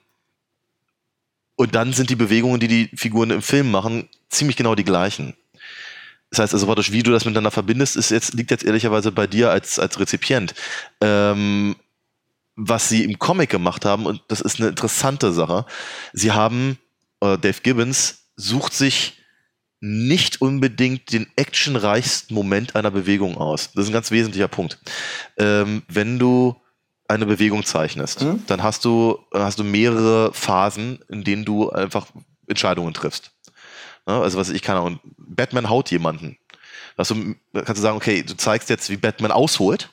und 1.55 1.75
dann 1.75 1.91
sind 1.91 2.09
die 2.09 2.15
Bewegungen, 2.15 2.59
die 2.59 2.67
die 2.69 2.89
Figuren 2.95 3.31
im 3.31 3.41
Film 3.41 3.69
machen, 3.69 4.07
ziemlich 4.29 4.55
genau 4.55 4.75
die 4.75 4.85
gleichen. 4.85 5.35
Das 6.29 6.39
heißt 6.39 6.53
also, 6.53 6.67
dadurch, 6.67 6.91
wie 6.91 7.03
du 7.03 7.11
das 7.11 7.25
miteinander 7.25 7.51
verbindest, 7.51 7.97
ist 7.97 8.11
jetzt, 8.11 8.33
liegt 8.33 8.51
jetzt 8.51 8.63
ehrlicherweise 8.63 9.11
bei 9.11 9.27
dir 9.27 9.51
als, 9.51 9.79
als 9.79 9.99
Rezipient. 9.99 10.53
Ähm 11.01 11.75
was 12.61 12.89
sie 12.89 13.05
im 13.05 13.17
Comic 13.19 13.49
gemacht 13.49 13.85
haben, 13.85 14.05
und 14.05 14.21
das 14.27 14.41
ist 14.41 14.59
eine 14.59 14.67
interessante 14.67 15.31
Sache, 15.31 15.65
sie 16.11 16.33
haben 16.33 16.77
äh, 17.21 17.37
Dave 17.37 17.61
Gibbons 17.61 18.29
sucht 18.35 18.73
sich 18.73 19.17
nicht 19.81 20.41
unbedingt 20.41 21.13
den 21.13 21.27
actionreichsten 21.35 22.35
Moment 22.35 22.75
einer 22.75 22.91
Bewegung 22.91 23.37
aus. 23.37 23.71
Das 23.73 23.83
ist 23.83 23.89
ein 23.89 23.93
ganz 23.93 24.11
wesentlicher 24.11 24.49
Punkt. 24.49 24.77
Ähm, 25.37 25.83
wenn 25.87 26.19
du 26.19 26.55
eine 27.07 27.25
Bewegung 27.25 27.65
zeichnest, 27.65 28.21
mhm. 28.21 28.43
dann 28.47 28.61
hast 28.61 28.85
du, 28.85 29.19
hast 29.33 29.57
du 29.59 29.63
mehrere 29.63 30.33
Phasen, 30.33 30.99
in 31.07 31.23
denen 31.23 31.45
du 31.45 31.69
einfach 31.69 32.07
Entscheidungen 32.47 32.93
triffst. 32.93 33.31
Ja, 34.07 34.21
also 34.21 34.37
was 34.37 34.49
ich 34.49 34.61
kann 34.61 34.77
auch, 34.77 34.91
Batman 35.17 35.69
haut 35.69 35.91
jemanden. 35.91 36.37
Also 36.97 37.15
kannst 37.53 37.77
du 37.77 37.81
sagen, 37.81 37.97
okay, 37.97 38.23
du 38.23 38.35
zeigst 38.35 38.69
jetzt, 38.69 38.89
wie 38.89 38.97
Batman 38.97 39.31
ausholt, 39.31 39.89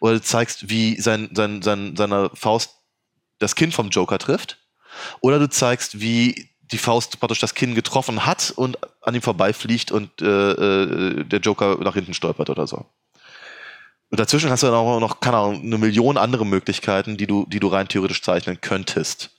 oder 0.00 0.14
du 0.14 0.22
zeigst, 0.22 0.68
wie 0.68 1.00
sein, 1.00 1.30
sein, 1.32 1.62
sein, 1.62 1.94
seine 1.96 2.30
Faust 2.34 2.76
das 3.38 3.54
Kind 3.54 3.72
vom 3.72 3.88
Joker 3.88 4.18
trifft, 4.18 4.58
oder 5.20 5.38
du 5.38 5.48
zeigst, 5.48 6.00
wie 6.00 6.48
die 6.72 6.78
Faust 6.78 7.20
praktisch 7.20 7.40
das 7.40 7.54
Kinn 7.54 7.74
getroffen 7.74 8.24
hat 8.24 8.52
und 8.56 8.78
an 9.02 9.14
ihm 9.14 9.22
vorbeifliegt 9.22 9.92
und 9.92 10.22
äh, 10.22 10.52
äh, 10.52 11.24
der 11.24 11.40
Joker 11.40 11.78
nach 11.82 11.94
hinten 11.94 12.14
stolpert 12.14 12.50
oder 12.50 12.66
so. 12.66 12.86
Und 14.10 14.20
dazwischen 14.20 14.50
hast 14.50 14.62
du 14.62 14.66
dann 14.66 14.76
auch 14.76 15.00
noch, 15.00 15.20
keine 15.20 15.38
Ahnung, 15.38 15.62
eine 15.62 15.78
Million 15.78 16.18
andere 16.18 16.44
Möglichkeiten, 16.44 17.16
die 17.16 17.26
du, 17.26 17.46
die 17.48 17.60
du 17.60 17.68
rein 17.68 17.88
theoretisch 17.88 18.22
zeichnen 18.22 18.60
könntest. 18.60 19.30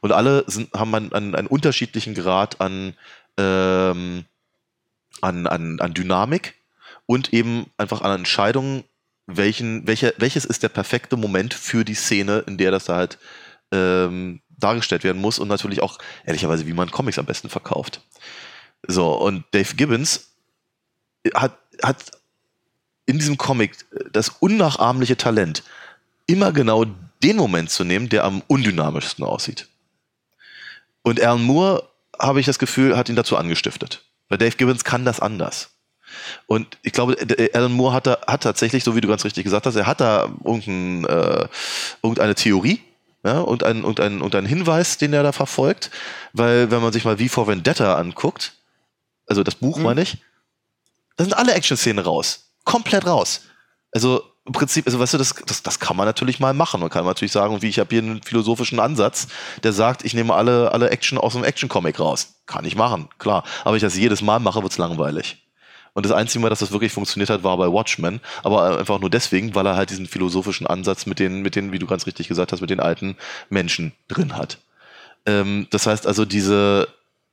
Und 0.00 0.12
alle 0.12 0.44
sind, 0.46 0.72
haben 0.74 0.94
einen, 0.94 1.12
einen, 1.12 1.34
einen 1.34 1.48
unterschiedlichen 1.48 2.14
Grad 2.14 2.60
an, 2.60 2.94
ähm, 3.38 4.24
an, 5.20 5.46
an, 5.46 5.80
an 5.80 5.94
Dynamik 5.94 6.54
und 7.06 7.32
eben 7.32 7.66
einfach 7.78 8.02
an 8.02 8.18
Entscheidungen, 8.18 8.84
welchen, 9.26 9.86
welcher, 9.86 10.12
welches 10.18 10.44
ist 10.44 10.62
der 10.62 10.68
perfekte 10.68 11.16
Moment 11.16 11.54
für 11.54 11.84
die 11.84 11.94
Szene, 11.94 12.44
in 12.46 12.58
der 12.58 12.70
das 12.70 12.84
da 12.84 12.96
halt 12.96 13.18
ähm, 13.72 14.40
dargestellt 14.58 15.04
werden 15.04 15.20
muss 15.20 15.38
und 15.38 15.48
natürlich 15.48 15.82
auch, 15.82 15.98
ehrlicherweise, 16.24 16.66
wie 16.66 16.72
man 16.72 16.90
Comics 16.90 17.18
am 17.18 17.26
besten 17.26 17.48
verkauft. 17.48 18.02
So, 18.86 19.12
und 19.12 19.44
Dave 19.52 19.74
Gibbons 19.74 20.30
hat, 21.34 21.58
hat 21.82 22.12
in 23.06 23.18
diesem 23.18 23.38
Comic 23.38 23.76
das 24.12 24.28
unnachahmliche 24.28 25.16
Talent, 25.16 25.62
immer 26.26 26.52
genau 26.52 26.84
den 27.22 27.36
Moment 27.36 27.70
zu 27.70 27.84
nehmen, 27.84 28.08
der 28.08 28.24
am 28.24 28.42
undynamischsten 28.46 29.24
aussieht. 29.24 29.68
Und 31.02 31.20
Alan 31.20 31.42
Moore, 31.42 31.88
habe 32.20 32.40
ich 32.40 32.46
das 32.46 32.58
Gefühl, 32.58 32.96
hat 32.96 33.08
ihn 33.08 33.16
dazu 33.16 33.36
angestiftet. 33.36 34.04
Weil 34.28 34.38
Dave 34.38 34.56
Gibbons 34.56 34.84
kann 34.84 35.04
das 35.04 35.20
anders. 35.20 35.70
Und 36.46 36.78
ich 36.82 36.92
glaube, 36.92 37.16
Alan 37.52 37.72
Moore 37.72 37.94
hat, 37.94 38.06
da, 38.06 38.18
hat 38.26 38.42
tatsächlich, 38.42 38.84
so 38.84 38.96
wie 38.96 39.00
du 39.00 39.08
ganz 39.08 39.24
richtig 39.24 39.44
gesagt 39.44 39.66
hast, 39.66 39.76
er 39.76 39.86
hat 39.86 40.00
da 40.00 40.28
irgendein, 40.44 41.04
äh, 41.04 41.48
irgendeine 42.02 42.34
Theorie, 42.34 42.80
ja, 43.24 43.40
und, 43.40 43.64
ein, 43.64 43.84
und, 43.84 44.00
ein, 44.00 44.20
und 44.22 44.34
ein 44.34 44.46
Hinweis, 44.46 44.98
den 44.98 45.12
er 45.12 45.22
da 45.22 45.32
verfolgt, 45.32 45.90
weil 46.32 46.70
wenn 46.70 46.82
man 46.82 46.92
sich 46.92 47.04
mal 47.04 47.18
wie 47.18 47.28
vor 47.28 47.46
Vendetta 47.46 47.96
anguckt, 47.96 48.54
also 49.26 49.42
das 49.42 49.56
Buch 49.56 49.78
mhm. 49.78 49.84
meine 49.84 50.02
ich, 50.02 50.18
da 51.16 51.24
sind 51.24 51.34
alle 51.34 51.52
Action-Szenen 51.52 52.04
raus. 52.04 52.50
Komplett 52.64 53.06
raus. 53.06 53.42
Also 53.92 54.22
im 54.46 54.52
Prinzip, 54.52 54.86
also 54.86 54.98
weißt 54.98 55.14
du, 55.14 55.18
das, 55.18 55.34
das, 55.46 55.62
das 55.62 55.78
kann 55.78 55.96
man 55.96 56.06
natürlich 56.06 56.40
mal 56.40 56.54
machen. 56.54 56.80
Man 56.80 56.90
kann 56.90 57.04
natürlich 57.04 57.32
sagen, 57.32 57.60
wie 57.60 57.68
ich 57.68 57.78
habe 57.78 57.90
hier 57.90 58.02
einen 58.02 58.22
philosophischen 58.22 58.80
Ansatz, 58.80 59.28
der 59.62 59.72
sagt, 59.72 60.04
ich 60.04 60.14
nehme 60.14 60.34
alle, 60.34 60.72
alle 60.72 60.90
Action 60.90 61.18
aus 61.18 61.34
einem 61.34 61.44
Action-Comic 61.44 61.98
raus. 62.00 62.34
Kann 62.46 62.64
ich 62.64 62.76
machen, 62.76 63.08
klar. 63.18 63.44
Aber 63.62 63.72
wenn 63.72 63.76
ich 63.76 63.82
das 63.82 63.96
jedes 63.96 64.22
Mal 64.22 64.38
mache, 64.38 64.62
wird's 64.62 64.78
langweilig. 64.78 65.47
Und 65.98 66.04
das 66.04 66.12
einzige 66.12 66.40
Mal, 66.40 66.48
dass 66.48 66.60
das 66.60 66.70
wirklich 66.70 66.92
funktioniert 66.92 67.28
hat, 67.28 67.42
war 67.42 67.56
bei 67.56 67.66
Watchmen. 67.72 68.20
Aber 68.44 68.78
einfach 68.78 69.00
nur 69.00 69.10
deswegen, 69.10 69.56
weil 69.56 69.66
er 69.66 69.74
halt 69.74 69.90
diesen 69.90 70.06
philosophischen 70.06 70.64
Ansatz 70.64 71.06
mit 71.06 71.18
den, 71.18 71.42
mit 71.42 71.56
den, 71.56 71.72
wie 71.72 71.80
du 71.80 71.88
ganz 71.88 72.06
richtig 72.06 72.28
gesagt 72.28 72.52
hast, 72.52 72.60
mit 72.60 72.70
den 72.70 72.78
alten 72.78 73.16
Menschen 73.50 73.90
drin 74.06 74.36
hat. 74.36 74.58
Ähm, 75.26 75.66
das 75.70 75.88
heißt 75.88 76.06
also, 76.06 76.24
diese, 76.24 76.86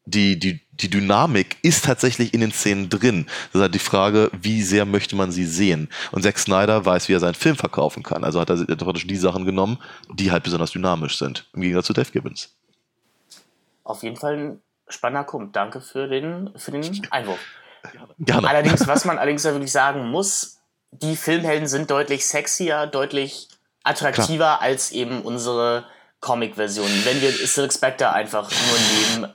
die, 0.05 0.39
die, 0.39 0.61
die 0.71 0.89
Dynamik 0.89 1.57
ist 1.61 1.85
tatsächlich 1.85 2.33
in 2.33 2.41
den 2.41 2.51
Szenen 2.51 2.89
drin. 2.89 3.27
Das 3.27 3.59
ist 3.59 3.61
halt 3.61 3.75
die 3.75 3.77
Frage, 3.77 4.31
wie 4.33 4.63
sehr 4.63 4.85
möchte 4.85 5.15
man 5.15 5.31
sie 5.31 5.45
sehen? 5.45 5.87
Und 6.11 6.23
Zack 6.23 6.39
Snyder 6.39 6.83
weiß, 6.83 7.07
wie 7.07 7.13
er 7.13 7.19
seinen 7.19 7.35
Film 7.35 7.57
verkaufen 7.57 8.01
kann. 8.01 8.23
Also 8.23 8.41
hat 8.41 8.49
er 8.49 8.65
praktisch 8.77 9.05
die 9.05 9.15
Sachen 9.15 9.45
genommen, 9.45 9.77
die 10.11 10.31
halt 10.31 10.41
besonders 10.41 10.71
dynamisch 10.71 11.19
sind. 11.19 11.47
Im 11.53 11.61
Gegensatz 11.61 11.85
zu 11.85 11.93
Dave 11.93 12.09
Gibbons. 12.11 12.51
Auf 13.83 14.01
jeden 14.01 14.15
Fall 14.15 14.35
ein 14.35 14.61
spannender 14.87 15.25
Punkt. 15.25 15.55
Danke 15.55 15.81
für 15.81 16.07
den, 16.07 16.49
für 16.55 16.71
den 16.71 17.07
Einwurf. 17.11 17.37
Gerne. 18.19 18.47
Allerdings, 18.47 18.87
was 18.87 19.05
man 19.05 19.17
allerdings 19.17 19.43
wirklich 19.43 19.71
sagen 19.71 20.09
muss, 20.09 20.59
die 20.91 21.15
Filmhelden 21.15 21.67
sind 21.67 21.91
deutlich 21.91 22.25
sexier, 22.25 22.87
deutlich 22.87 23.49
attraktiver 23.83 24.37
Klar. 24.37 24.61
als 24.61 24.91
eben 24.91 25.21
unsere 25.21 25.85
Comic-Versionen. 26.21 27.05
Wenn 27.05 27.21
wir 27.21 27.31
Silk 27.31 27.71
Spectre 27.71 28.11
einfach 28.11 28.49
nur 28.49 29.19
nehmen, 29.19 29.33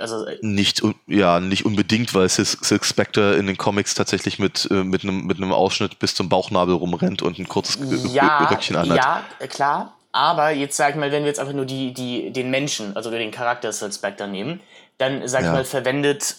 also 0.00 0.24
äh, 0.24 0.38
nicht 0.40 0.82
ja 1.06 1.40
nicht 1.40 1.64
unbedingt, 1.66 2.14
weil 2.14 2.28
Silk 2.28 2.84
Spectre 2.84 3.34
in 3.34 3.46
den 3.46 3.56
Comics 3.56 3.94
tatsächlich 3.94 4.38
mit 4.38 4.68
äh, 4.70 4.84
mit 4.84 5.02
einem 5.02 5.26
mit 5.26 5.36
einem 5.36 5.52
Ausschnitt 5.52 5.98
bis 5.98 6.14
zum 6.14 6.28
Bauchnabel 6.28 6.74
rumrennt 6.74 7.22
und 7.22 7.38
ein 7.38 7.48
kurzes 7.48 7.78
ja, 8.12 8.46
Röckchen 8.46 8.76
anhat. 8.76 8.96
Ja, 8.96 9.46
klar. 9.46 9.96
Aber 10.12 10.50
jetzt 10.50 10.76
sag 10.76 10.90
ich 10.90 10.96
mal, 10.96 11.10
wenn 11.10 11.22
wir 11.22 11.28
jetzt 11.28 11.40
einfach 11.40 11.54
nur 11.54 11.66
die 11.66 11.92
die 11.92 12.32
den 12.32 12.50
Menschen, 12.50 12.96
also 12.96 13.10
den 13.10 13.30
Charakter 13.30 13.72
Silk 13.72 13.92
Spectre 13.92 14.28
nehmen, 14.28 14.60
dann 14.98 15.26
sag 15.28 15.40
ich 15.40 15.46
ja. 15.46 15.52
mal 15.52 15.64
verwendet 15.64 16.36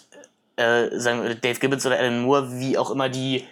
äh, 0.58 0.90
sagen 0.98 1.38
Dave 1.42 1.60
Gibbons 1.60 1.86
oder 1.86 1.98
Alan 1.98 2.22
Moore, 2.22 2.60
wie 2.60 2.78
auch 2.78 2.92
immer 2.92 3.10
die 3.10 3.46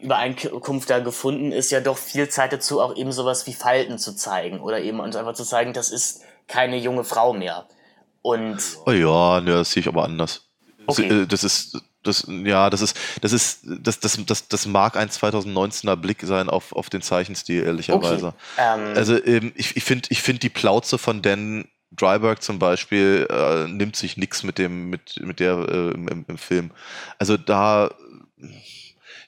Übereinkunft 0.00 0.88
da 0.90 1.00
gefunden 1.00 1.52
ist, 1.52 1.70
ja 1.70 1.80
doch 1.80 1.98
viel 1.98 2.28
Zeit 2.28 2.52
dazu, 2.52 2.80
auch 2.80 2.96
eben 2.96 3.12
sowas 3.12 3.46
wie 3.46 3.54
Falten 3.54 3.98
zu 3.98 4.14
zeigen 4.14 4.60
oder 4.60 4.80
eben 4.80 5.00
uns 5.00 5.16
einfach 5.16 5.34
zu 5.34 5.44
zeigen, 5.44 5.72
das 5.72 5.90
ist 5.90 6.22
keine 6.46 6.76
junge 6.78 7.04
Frau 7.04 7.32
mehr. 7.32 7.66
Und 8.22 8.58
Oh 8.86 8.90
ja, 8.90 9.40
ne, 9.40 9.52
das 9.52 9.72
sehe 9.72 9.80
ich 9.80 9.88
aber 9.88 10.04
anders. 10.04 10.42
Okay. 10.86 11.22
Äh, 11.22 11.26
Das 11.26 11.44
ist, 11.44 11.78
das, 12.02 12.26
ja, 12.28 12.70
das 12.70 12.80
ist, 12.80 12.96
das 13.20 13.32
ist, 13.32 13.60
das, 13.64 14.00
das, 14.00 14.18
das, 14.24 14.48
das 14.48 14.66
mag 14.66 14.96
ein 14.96 15.08
2019er 15.08 15.96
Blick 15.96 16.22
sein 16.22 16.48
auf, 16.48 16.72
auf 16.72 16.90
den 16.90 17.02
Zeichenstil, 17.02 17.64
ehrlicherweise. 17.64 18.34
ähm, 18.56 18.92
Also 18.94 19.22
ähm, 19.24 19.52
ich, 19.56 19.76
ich 19.76 19.84
finde 19.84 20.08
ich 20.10 20.22
find 20.22 20.42
die 20.42 20.48
Plauze 20.48 20.96
von 20.98 21.22
Dan 21.22 21.68
Dryberg 21.92 22.42
zum 22.42 22.58
Beispiel 22.58 23.26
äh, 23.30 23.66
nimmt 23.68 23.96
sich 23.96 24.16
nichts 24.16 24.42
mit 24.42 24.58
dem, 24.58 24.90
mit, 24.90 25.20
mit 25.22 25.40
der 25.40 25.56
äh, 25.68 25.90
im, 25.92 26.24
im 26.28 26.38
Film. 26.38 26.70
Also 27.18 27.36
da 27.36 27.90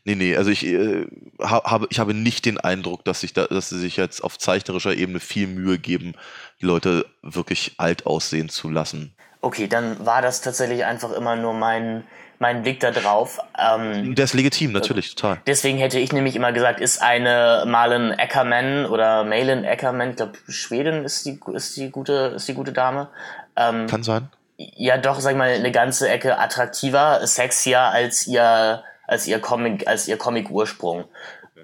nee, 0.05 0.15
nee, 0.15 0.37
also 0.37 0.51
ich 0.51 0.67
äh, 0.67 1.07
ha- 1.41 1.65
habe, 1.65 1.87
ich 1.91 1.99
habe 1.99 2.15
nicht 2.15 2.45
den 2.45 2.59
Eindruck, 2.59 3.05
dass 3.05 3.21
sich 3.21 3.33
da, 3.33 3.47
dass 3.47 3.69
sie 3.69 3.79
sich 3.79 3.97
jetzt 3.97 4.23
auf 4.23 4.39
zeichnerischer 4.39 4.95
Ebene 4.95 5.21
viel 5.21 5.47
Mühe 5.47 5.79
geben, 5.79 6.15
die 6.61 6.67
Leute 6.67 7.07
wirklich 7.23 7.75
alt 7.79 8.07
aussehen 8.07 8.49
zu 8.49 8.69
lassen. 8.71 9.15
okay, 9.41 9.69
dann 9.69 10.05
war 10.05 10.23
das 10.23 10.41
tatsächlich 10.43 10.85
einfach 10.85 11.13
immer 11.13 11.37
nur 11.37 11.55
mein, 11.55 12.05
mein 12.41 12.63
Blick 12.63 12.81
da 12.81 12.91
drauf. 12.91 13.39
Ähm, 13.57 14.15
Der 14.17 14.25
ist 14.25 14.35
legitim, 14.35 14.73
natürlich, 14.73 15.15
total. 15.15 15.41
Deswegen 15.47 15.79
hätte 15.79 15.99
ich 16.01 16.13
nämlich 16.13 16.35
immer 16.35 16.53
gesagt, 16.53 16.81
ist 16.81 17.01
eine 17.01 17.65
Malen 17.67 18.11
Eckermann 18.19 18.87
oder 18.87 19.25
Malin 19.25 19.63
Eckermann, 19.65 20.11
ich 20.11 20.17
glaube 20.17 20.33
Schweden 20.49 21.05
ist 21.05 21.25
die, 21.27 21.39
ist 21.53 21.77
die 21.77 21.91
gute, 21.91 22.33
ist 22.37 22.49
die 22.49 22.55
gute 22.55 22.73
Dame. 22.73 23.09
Ähm, 23.57 23.87
Kann 23.87 24.03
sein. 24.03 24.31
ja 24.57 24.97
doch, 24.97 25.21
sag 25.21 25.33
ich 25.33 25.37
mal, 25.37 25.51
eine 25.51 25.71
ganze 25.71 26.09
Ecke 26.09 26.39
attraktiver, 26.39 27.25
sexier 27.27 27.81
als 27.81 28.27
ihr, 28.27 28.83
als 29.07 29.27
ihr 29.27 29.39
Comic, 29.39 29.87
als 29.87 30.09
ihr 30.09 30.17
Comic-Ursprung. 30.17 31.05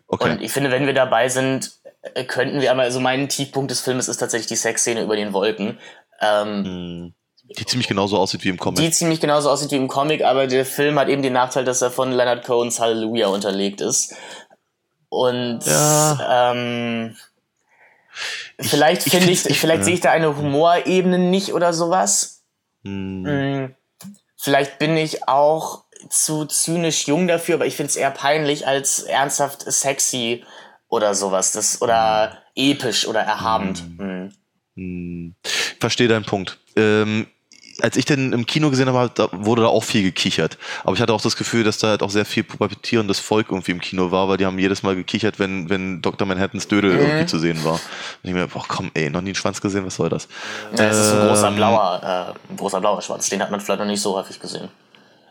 Okay. 0.09 0.31
Und 0.31 0.43
ich 0.43 0.53
finde, 0.53 0.71
wenn 0.71 0.87
wir 0.87 0.95
dabei 0.95 1.31
sind, 1.31 1.73
äh, 2.15 2.25
könnten 2.25 2.61
wir 2.61 2.71
einmal, 2.71 2.85
also 2.87 3.01
mein 3.01 3.29
Tiefpunkt 3.31 3.71
des 3.71 3.81
Filmes 3.81 4.09
ist 4.09 4.19
tatsächlich 4.19 4.47
die 4.49 4.57
Sexszene 4.57 5.03
über 5.03 5.17
den 5.17 5.33
Wolken. 5.33 5.79
Ähm, 6.21 6.65
Hm. 6.65 7.15
Die 7.59 7.65
ziemlich 7.67 7.89
genauso 7.89 8.19
aussieht 8.19 8.45
wie 8.45 8.49
im 8.49 8.59
Comic. 8.59 8.81
die 8.81 8.91
ziemlich 8.91 9.21
genauso 9.21 9.51
aussieht 9.51 9.71
wie 9.71 9.77
im 9.77 9.89
Comic, 9.89 10.23
aber 10.25 10.47
der 10.47 10.65
Film 10.67 10.99
hat 10.99 11.09
eben 11.09 11.23
den 11.23 11.33
Nachteil, 11.33 11.65
dass 11.65 11.81
er 11.83 11.91
von 11.91 12.13
Leonard 12.13 12.45
Cohens 12.45 12.81
Hallelujah 12.81 13.29
unterlegt 13.29 13.81
ist. 13.81 14.15
Und 15.09 15.61
Ja. 15.65 16.53
ähm, 16.53 17.17
vielleicht 18.61 19.07
ich 19.07 19.13
finde 19.13 19.31
ich, 19.31 19.45
ich- 19.47 19.61
vielleicht 19.61 19.79
ja. 19.81 19.85
sehe 19.85 19.95
ich 19.95 20.01
da 20.01 20.11
eine 20.11 20.37
Humorebene 20.37 21.19
nicht 21.19 21.53
oder 21.53 21.73
sowas. 21.73 22.43
Hm. 22.85 23.23
Mm, 23.23 23.75
Vielleicht 24.39 24.79
bin 24.79 24.97
ich 24.97 25.27
auch 25.29 25.85
zu 26.11 26.45
zynisch 26.45 27.09
jung 27.09 27.27
dafür, 27.27 27.57
aber 27.57 27.67
ich 27.67 27.75
finde 27.75 27.91
es 27.91 27.97
eher 27.97 28.11
peinlich 28.13 28.67
als 28.67 29.01
ernsthaft 29.01 29.63
sexy 29.73 30.45
oder 30.89 31.15
sowas. 31.17 31.51
Das, 31.53 31.83
oder 31.83 32.39
episch 32.55 33.09
oder 33.09 33.21
erhabend. 33.21 33.83
Mm. 33.99 34.29
Hm, 34.77 35.35
Verstehe 35.81 36.07
deinen 36.07 36.25
Punkt. 36.27 36.59
Ähm, 36.77 37.27
als 37.83 37.97
ich 37.97 38.05
den 38.05 38.33
im 38.33 38.47
Kino 38.47 38.71
gesehen 38.71 38.89
habe, 38.93 39.11
da 39.15 39.29
wurde 39.33 39.63
da 39.63 39.69
auch 39.69 39.85
viel 39.85 40.03
gekichert. 40.03 40.57
Aber 40.85 40.95
ich 40.95 41.01
hatte 41.01 41.13
auch 41.13 41.21
das 41.21 41.37
Gefühl, 41.37 41.65
dass 41.65 41.79
da 41.79 41.89
halt 41.89 42.03
auch 42.03 42.11
sehr 42.11 42.25
viel 42.25 42.43
pubertierendes 42.45 43.19
Volk 43.19 43.49
irgendwie 43.51 43.73
im 43.73 43.81
Kino 43.81 44.11
war, 44.11 44.29
weil 44.29 44.37
die 44.37 44.47
haben 44.47 44.59
jedes 44.59 44.83
Mal 44.83 44.95
gekichert, 44.97 45.39
wenn, 45.39 45.69
wenn 45.69 46.01
Dr. 46.03 46.27
Manhattans 46.27 46.69
Dödel 46.69 46.93
Mhm. 46.95 47.01
irgendwie 47.01 47.27
zu 47.27 47.39
sehen 47.39 47.63
war. 47.65 47.75
Und 47.75 47.81
ich 48.23 48.33
mir, 48.33 48.47
boah, 48.47 48.65
komm, 48.67 48.91
ey, 48.95 49.11
noch 49.11 49.21
nie 49.21 49.29
einen 49.29 49.35
Schwanz 49.35 49.61
gesehen, 49.61 49.85
was 49.87 49.97
soll 49.97 50.09
das? 50.09 50.29
Ja, 50.77 50.85
es 50.87 50.97
ist 50.99 51.13
ein 51.13 51.29
großer 51.29 51.49
Ähm, 51.49 51.57
blauer, 51.57 52.35
äh, 52.49 52.53
ein 52.53 52.57
großer 52.57 52.81
blauer 52.81 53.03
Schwanz. 53.03 53.29
Den 53.29 53.43
hat 53.43 53.51
man 53.51 53.61
vielleicht 53.61 53.81
noch 53.81 53.87
nicht 53.87 54.01
so 54.01 54.17
häufig 54.17 54.41
gesehen. 54.41 54.69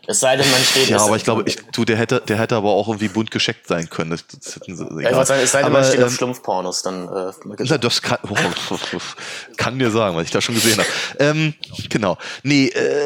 Es 0.06 0.20
sei 0.20 0.36
denn, 0.36 0.50
man 0.50 0.60
steht. 0.60 0.88
Ja, 0.88 1.00
aber 1.00 1.16
ich 1.16 1.24
glaube, 1.24 1.42
ich, 1.46 1.56
du, 1.72 1.84
der 1.84 1.96
hätte, 1.96 2.22
der 2.26 2.38
hätte 2.38 2.56
aber 2.56 2.70
auch 2.70 2.88
irgendwie 2.88 3.08
bunt 3.08 3.30
gescheckt 3.30 3.66
sein 3.66 3.90
können. 3.90 4.10
Das, 4.10 4.24
das 4.26 4.56
hätten 4.56 4.76
sie, 4.76 4.84
Ja, 5.02 5.10
ich 5.10 5.16
wollte 5.16 5.26
sagen, 5.26 5.40
es 5.42 5.52
sei 5.52 5.58
denn, 5.58 5.66
aber, 5.66 5.80
man 5.80 5.88
steht 5.88 6.02
auf 6.02 6.10
ähm, 6.10 6.16
Schlumpfpornos, 6.16 6.82
dann 6.82 7.08
äh, 7.08 7.32
Na, 7.58 7.78
das 7.78 8.02
kann, 8.02 8.18
oh, 8.28 8.36
kann 9.56 9.78
dir 9.78 9.90
sagen, 9.90 10.16
was 10.16 10.24
ich 10.24 10.30
da 10.30 10.40
schon 10.40 10.54
gesehen 10.54 10.78
habe. 10.78 10.88
Ähm, 11.18 11.54
genau. 11.88 12.18
Nee, 12.42 12.68
äh, 12.68 13.00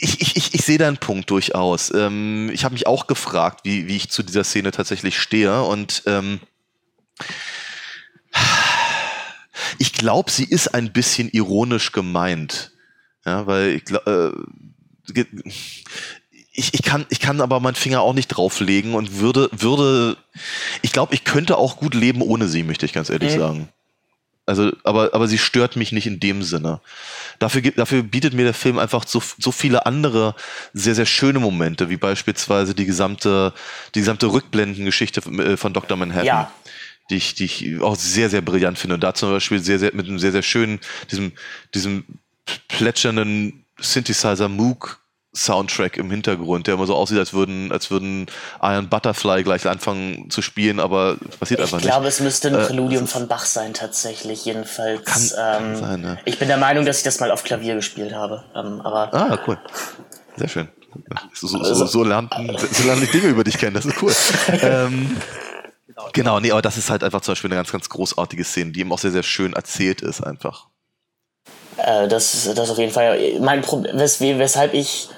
ich, 0.00 0.20
ich, 0.20 0.36
ich, 0.36 0.54
ich 0.54 0.64
sehe 0.64 0.78
deinen 0.78 0.96
Punkt 0.96 1.30
durchaus. 1.30 1.92
Ähm, 1.94 2.50
ich 2.52 2.64
habe 2.64 2.72
mich 2.72 2.86
auch 2.86 3.06
gefragt, 3.06 3.60
wie, 3.64 3.86
wie 3.86 3.96
ich 3.96 4.10
zu 4.10 4.22
dieser 4.22 4.42
Szene 4.42 4.72
tatsächlich 4.72 5.20
stehe. 5.20 5.62
Und 5.62 6.02
ähm, 6.06 6.40
ich 9.78 9.92
glaube, 9.92 10.30
sie 10.30 10.44
ist 10.44 10.74
ein 10.74 10.92
bisschen 10.92 11.28
ironisch 11.30 11.92
gemeint. 11.92 12.72
Ja, 13.24 13.46
weil 13.46 13.68
ich 13.68 13.84
glaube, 13.84 14.34
äh, 15.06 15.12
ich, 16.52 16.74
ich, 16.74 16.82
kann, 16.82 17.06
ich 17.08 17.18
kann 17.20 17.40
aber 17.40 17.60
meinen 17.60 17.74
Finger 17.74 18.00
auch 18.02 18.12
nicht 18.14 18.28
drauflegen 18.28 18.94
und 18.94 19.18
würde, 19.20 19.48
würde, 19.52 20.16
ich 20.82 20.92
glaube, 20.92 21.14
ich 21.14 21.24
könnte 21.24 21.56
auch 21.56 21.76
gut 21.76 21.94
leben 21.94 22.20
ohne 22.20 22.46
sie, 22.48 22.62
möchte 22.62 22.84
ich 22.86 22.92
ganz 22.92 23.08
ehrlich 23.10 23.34
Mhm. 23.34 23.38
sagen. 23.38 23.68
Also, 24.44 24.72
aber, 24.82 25.14
aber 25.14 25.28
sie 25.28 25.38
stört 25.38 25.76
mich 25.76 25.92
nicht 25.92 26.06
in 26.06 26.18
dem 26.18 26.42
Sinne. 26.42 26.80
Dafür, 27.38 27.60
gibt- 27.62 27.78
dafür 27.78 28.02
bietet 28.02 28.34
mir 28.34 28.42
der 28.42 28.54
Film 28.54 28.78
einfach 28.78 29.06
so, 29.06 29.22
so 29.38 29.52
viele 29.52 29.86
andere 29.86 30.34
sehr, 30.74 30.96
sehr 30.96 31.06
schöne 31.06 31.38
Momente, 31.38 31.88
wie 31.90 31.96
beispielsweise 31.96 32.74
die 32.74 32.84
gesamte, 32.84 33.52
die 33.94 34.00
gesamte 34.00 34.26
Rückblendengeschichte 34.32 35.22
von, 35.22 35.38
äh, 35.38 35.56
von 35.56 35.72
Dr. 35.72 35.96
Manhattan. 35.96 36.26
Ja. 36.26 36.52
Die 37.10 37.16
ich, 37.16 37.34
die 37.34 37.44
ich 37.44 37.80
auch 37.80 37.94
sehr, 37.96 38.30
sehr 38.30 38.42
brillant 38.42 38.78
finde. 38.78 38.94
Und 38.94 39.00
da 39.04 39.14
zum 39.14 39.30
Beispiel 39.30 39.60
sehr, 39.60 39.78
sehr, 39.78 39.94
mit 39.94 40.06
einem 40.08 40.18
sehr, 40.18 40.32
sehr 40.32 40.42
schönen, 40.42 40.80
diesem, 41.10 41.32
diesem 41.72 42.04
plätschernden 42.68 43.64
Synthesizer 43.78 44.48
Moog 44.48 45.00
Soundtrack 45.34 45.96
im 45.96 46.10
Hintergrund, 46.10 46.66
der 46.66 46.74
immer 46.74 46.86
so 46.86 46.94
aussieht, 46.94 47.18
als 47.18 47.32
würden, 47.32 47.72
als 47.72 47.90
würden 47.90 48.26
Iron 48.60 48.88
Butterfly 48.90 49.42
gleich 49.42 49.66
anfangen 49.66 50.28
zu 50.28 50.42
spielen, 50.42 50.78
aber 50.78 51.16
passiert 51.40 51.60
Ich 51.60 51.64
einfach 51.64 51.80
glaube, 51.80 52.04
nicht. 52.04 52.14
es 52.14 52.20
müsste 52.20 52.48
ein 52.48 52.54
Äh, 52.54 52.66
Präludium 52.66 53.06
von 53.06 53.28
Bach 53.28 53.46
sein, 53.46 53.72
tatsächlich, 53.72 54.44
jedenfalls. 54.44 55.04
Kann- 55.04 55.22
ähm, 55.62 55.72
kann 55.72 55.76
sein, 55.76 56.00
ne? 56.02 56.18
Ich 56.26 56.38
bin 56.38 56.48
der 56.48 56.58
Meinung, 56.58 56.84
dass 56.84 56.98
ich 56.98 57.02
das 57.04 57.18
mal 57.20 57.30
auf 57.30 57.44
Klavier 57.44 57.74
gespielt 57.76 58.14
habe. 58.14 58.44
Ähm, 58.54 58.80
aber 58.82 59.12
Ah, 59.14 59.38
cool. 59.46 59.58
Sehr 60.36 60.48
schön. 60.48 60.68
So, 61.32 61.46
so, 61.46 61.62
so, 61.64 61.86
so, 61.86 62.04
lernt, 62.04 62.34
so 62.70 62.84
lernen 62.84 63.00
die 63.00 63.10
Dinge 63.10 63.28
über 63.28 63.44
dich 63.44 63.56
kennen, 63.56 63.72
das 63.74 63.86
ist 63.86 64.02
cool. 64.02 64.12
ähm, 64.60 65.16
genau, 66.12 66.40
nee, 66.40 66.52
aber 66.52 66.60
das 66.60 66.76
ist 66.76 66.90
halt 66.90 67.02
einfach 67.02 67.22
zum 67.22 67.32
Beispiel 67.32 67.48
eine 67.48 67.56
ganz, 67.56 67.72
ganz 67.72 67.88
großartige 67.88 68.44
Szene, 68.44 68.72
die 68.72 68.80
eben 68.80 68.92
auch 68.92 68.98
sehr, 68.98 69.12
sehr 69.12 69.22
schön 69.22 69.54
erzählt 69.54 70.02
ist 70.02 70.20
einfach. 70.20 70.66
Äh, 71.78 72.08
das, 72.08 72.50
das 72.54 72.68
auf 72.68 72.76
jeden 72.76 72.92
Fall. 72.92 73.18
Mein 73.40 73.62
Problem, 73.62 73.98
wes 73.98 74.20
weshalb 74.20 74.74
ich 74.74 75.08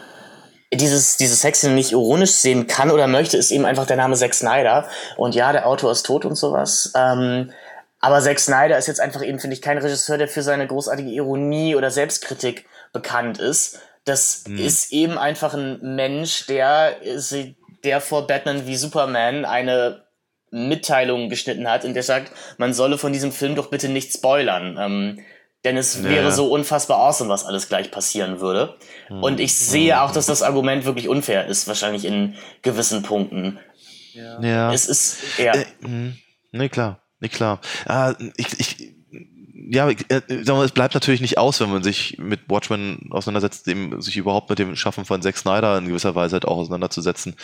dieses, 0.73 1.17
diese 1.17 1.37
Sexszene 1.37 1.75
nicht 1.75 1.93
ironisch 1.93 2.33
sehen 2.33 2.67
kann 2.67 2.91
oder 2.91 3.07
möchte, 3.07 3.37
ist 3.37 3.51
eben 3.51 3.65
einfach 3.65 3.87
der 3.87 3.97
Name 3.97 4.17
Zack 4.17 4.35
Snyder. 4.35 4.89
Und 5.17 5.35
ja, 5.35 5.53
der 5.53 5.67
Autor 5.67 5.93
ist 5.93 6.05
tot 6.05 6.25
und 6.25 6.35
sowas. 6.37 6.93
Ähm, 6.97 7.53
aber 8.01 8.21
Zack 8.21 8.39
Snyder 8.41 8.77
ist 8.77 8.89
jetzt 8.89 9.01
einfach 9.01 9.23
eben, 9.23 9.39
finde 9.39 9.55
ich, 9.55 9.63
kein 9.63 9.79
Regisseur, 9.79 10.19
der 10.19 10.29
für 10.29 10.43
seine 10.43 10.67
großartige 10.67 11.11
Ironie 11.11 11.75
oder 11.77 11.91
Selbstkritik 11.91 12.67
bekannt 12.93 13.39
ist. 13.39 13.79
Das 14.05 14.45
ist 14.59 14.93
eben 14.93 15.17
einfach 15.17 15.55
ein 15.55 15.79
Mensch, 15.97 16.47
der, 16.47 16.97
sie- 17.17 17.57
der 17.85 18.01
vor 18.01 18.27
Batman 18.27 18.67
wie 18.67 18.77
Superman 18.77 19.45
eine 19.45 20.05
Mitteilung 20.51 21.31
geschnitten 21.31 21.69
hat, 21.69 21.85
in 21.85 21.95
der 21.95 22.03
sagt, 22.03 22.31
man 22.59 22.75
solle 22.75 22.99
von 22.99 23.13
diesem 23.13 23.33
Film 23.33 23.55
doch 23.57 23.71
bitte 23.71 23.89
nicht 23.89 24.13
spoilern. 24.13 24.77
Ähm, 24.79 25.25
denn 25.65 25.77
es 25.77 25.97
Ja. 25.97 26.05
wäre 26.05 26.33
so 26.33 26.47
unfassbar 26.53 26.99
awesome, 26.99 27.31
was 27.31 27.45
alles 27.45 27.69
gleich 27.69 27.91
passieren 27.91 28.41
würde. 28.41 28.77
Und 29.09 29.41
ich 29.41 29.55
sehe 29.55 30.01
auch, 30.03 30.13
dass 30.13 30.27
das 30.27 30.43
Argument 30.43 30.85
wirklich 30.85 31.09
unfair 31.09 31.47
ist, 31.47 31.67
wahrscheinlich 31.69 32.05
in 32.05 32.35
gewissen 32.63 33.03
Punkten. 33.03 33.59
Ja. 34.41 34.73
Es 34.73 34.87
ist, 34.87 35.19
ja, 35.39 35.53
Äh, 35.55 35.65
nee, 36.53 36.69
klar. 36.69 37.01
Nee, 37.21 37.29
klar. 37.29 37.61
Ah, 37.87 38.15
ich, 38.37 38.47
ich, 38.61 38.95
ja, 39.71 39.89
äh, 39.89 40.21
es 40.29 40.73
bleibt 40.73 40.95
natürlich 40.95 41.21
nicht 41.23 41.39
aus, 41.39 41.61
wenn 41.61 41.71
man 41.71 41.83
sich 41.83 42.19
mit 42.19 42.41
Watchmen 42.49 43.09
auseinandersetzt, 43.11 43.67
dem, 43.67 44.01
sich 44.03 44.17
überhaupt 44.17 44.51
mit 44.51 44.59
dem 44.59 44.77
Schaffen 44.77 45.05
von 45.05 45.23
Zack 45.23 45.37
Snyder 45.39 45.79
in 45.79 45.89
gewisser 45.89 46.15
Weise 46.15 46.35
halt 46.35 46.45
auch 46.45 46.59
auseinanderzusetzen. 46.59 47.35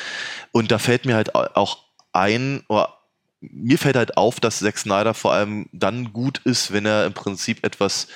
Und 0.52 0.70
da 0.70 0.78
fällt 0.78 1.06
mir 1.06 1.14
halt 1.16 1.34
au- 1.34 1.48
auch 1.54 1.78
ein, 2.12 2.62
oder 2.68 2.94
mir 3.40 3.78
fällt 3.78 3.96
halt 3.96 4.16
auf, 4.16 4.40
dass 4.40 4.60
Zack 4.60 4.78
Snyder 4.78 5.14
vor 5.14 5.32
allem 5.32 5.68
dann 5.72 6.12
gut 6.12 6.38
ist, 6.44 6.72
wenn 6.72 6.86
er 6.86 7.06
im 7.06 7.14
Prinzip 7.14 7.64
etwas 7.64 8.08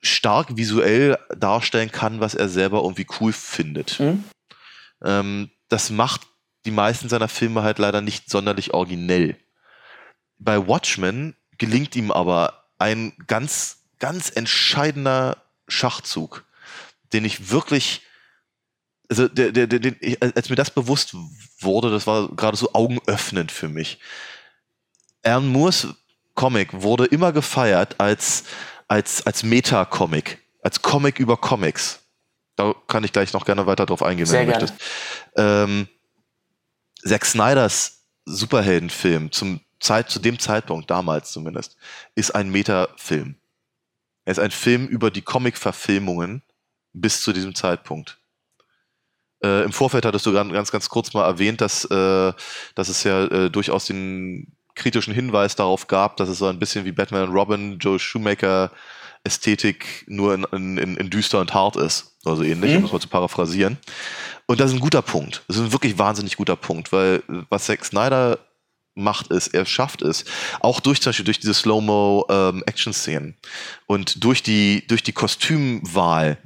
stark 0.00 0.56
visuell 0.56 1.18
darstellen 1.36 1.90
kann, 1.90 2.20
was 2.20 2.34
er 2.34 2.48
selber 2.48 2.82
irgendwie 2.82 3.06
cool 3.20 3.32
findet. 3.32 4.00
Mhm. 4.00 4.24
Ähm, 5.04 5.50
das 5.68 5.90
macht 5.90 6.22
die 6.64 6.70
meisten 6.70 7.08
seiner 7.08 7.28
Filme 7.28 7.62
halt 7.62 7.78
leider 7.78 8.00
nicht 8.00 8.30
sonderlich 8.30 8.74
originell. 8.74 9.36
Bei 10.38 10.66
Watchmen 10.66 11.36
gelingt 11.58 11.96
ihm 11.96 12.10
aber 12.10 12.64
ein 12.78 13.12
ganz, 13.26 13.84
ganz 13.98 14.30
entscheidender 14.34 15.42
Schachzug, 15.68 16.44
den 17.12 17.24
ich 17.24 17.50
wirklich, 17.50 18.02
also 19.08 19.28
der, 19.28 19.52
der, 19.52 19.66
der, 19.66 19.92
ich, 20.00 20.20
als 20.22 20.48
mir 20.48 20.56
das 20.56 20.70
bewusst 20.70 21.14
wurde, 21.60 21.90
das 21.90 22.06
war 22.06 22.28
gerade 22.28 22.56
so 22.56 22.72
augenöffnend 22.72 23.52
für 23.52 23.68
mich. 23.68 23.98
Alan 25.22 25.46
Moores 25.46 25.88
Comic 26.34 26.68
wurde 26.72 27.06
immer 27.06 27.32
gefeiert 27.32 27.98
als, 27.98 28.44
als, 28.88 29.26
als 29.26 29.42
Meta-Comic, 29.42 30.38
als 30.62 30.82
Comic 30.82 31.18
über 31.18 31.36
Comics. 31.36 32.00
Da 32.56 32.74
kann 32.86 33.04
ich 33.04 33.12
gleich 33.12 33.32
noch 33.32 33.44
gerne 33.44 33.66
weiter 33.66 33.86
drauf 33.86 34.02
eingehen, 34.02 34.26
Sehr 34.26 34.40
wenn 34.40 34.46
du 34.46 34.52
gerne. 34.52 34.64
möchtest. 34.64 34.90
Ähm, 35.36 35.88
Zack 37.04 37.24
Snyders 37.24 38.04
Superheldenfilm 38.24 39.30
zum 39.30 39.60
Zeit, 39.78 40.10
zu 40.10 40.18
dem 40.18 40.38
Zeitpunkt, 40.38 40.90
damals 40.90 41.32
zumindest, 41.32 41.76
ist 42.14 42.34
ein 42.34 42.50
Meta-Film. 42.50 43.36
Er 44.24 44.32
ist 44.32 44.38
ein 44.40 44.50
Film 44.50 44.86
über 44.88 45.10
die 45.10 45.22
Comic-Verfilmungen 45.22 46.42
bis 46.92 47.22
zu 47.22 47.32
diesem 47.32 47.54
Zeitpunkt. 47.54 48.18
Äh, 49.46 49.64
Im 49.64 49.72
Vorfeld 49.72 50.04
hattest 50.04 50.26
du 50.26 50.32
ganz, 50.32 50.72
ganz 50.72 50.88
kurz 50.88 51.14
mal 51.14 51.24
erwähnt, 51.24 51.60
dass, 51.60 51.84
äh, 51.84 52.32
dass 52.74 52.88
es 52.88 53.04
ja 53.04 53.24
äh, 53.24 53.50
durchaus 53.50 53.86
den 53.86 54.52
kritischen 54.74 55.14
Hinweis 55.14 55.56
darauf 55.56 55.86
gab, 55.86 56.16
dass 56.16 56.28
es 56.28 56.38
so 56.38 56.46
ein 56.46 56.58
bisschen 56.58 56.84
wie 56.84 56.92
Batman 56.92 57.28
und 57.28 57.34
Robin, 57.34 57.78
Joe 57.78 57.98
Shoemaker 57.98 58.70
Ästhetik 59.24 60.04
nur 60.06 60.34
in, 60.34 60.44
in, 60.78 60.96
in 60.96 61.10
düster 61.10 61.40
und 61.40 61.52
hart 61.52 61.76
ist. 61.76 62.16
Also 62.24 62.42
ähnlich, 62.42 62.72
mhm. 62.72 62.78
um 62.78 62.84
es 62.84 62.92
mal 62.92 63.00
zu 63.00 63.08
paraphrasieren. 63.08 63.78
Und 64.46 64.60
das 64.60 64.70
ist 64.70 64.76
ein 64.76 64.80
guter 64.80 65.02
Punkt. 65.02 65.42
Das 65.48 65.56
ist 65.56 65.62
ein 65.62 65.72
wirklich 65.72 65.98
wahnsinnig 65.98 66.36
guter 66.36 66.56
Punkt, 66.56 66.92
weil 66.92 67.22
was 67.48 67.66
Zack 67.66 67.84
Snyder 67.84 68.38
macht 68.94 69.30
es, 69.30 69.48
er 69.48 69.66
schafft 69.66 70.02
es, 70.02 70.24
auch 70.60 70.80
durch 70.80 71.02
zum 71.02 71.10
Beispiel 71.10 71.26
durch 71.26 71.38
diese 71.38 71.54
Slow-Mo-Action-Szenen 71.54 73.28
ähm, 73.28 73.34
und 73.86 74.24
durch 74.24 74.42
die, 74.42 74.86
durch 74.86 75.02
die 75.02 75.12
Kostümwahl, 75.12 76.38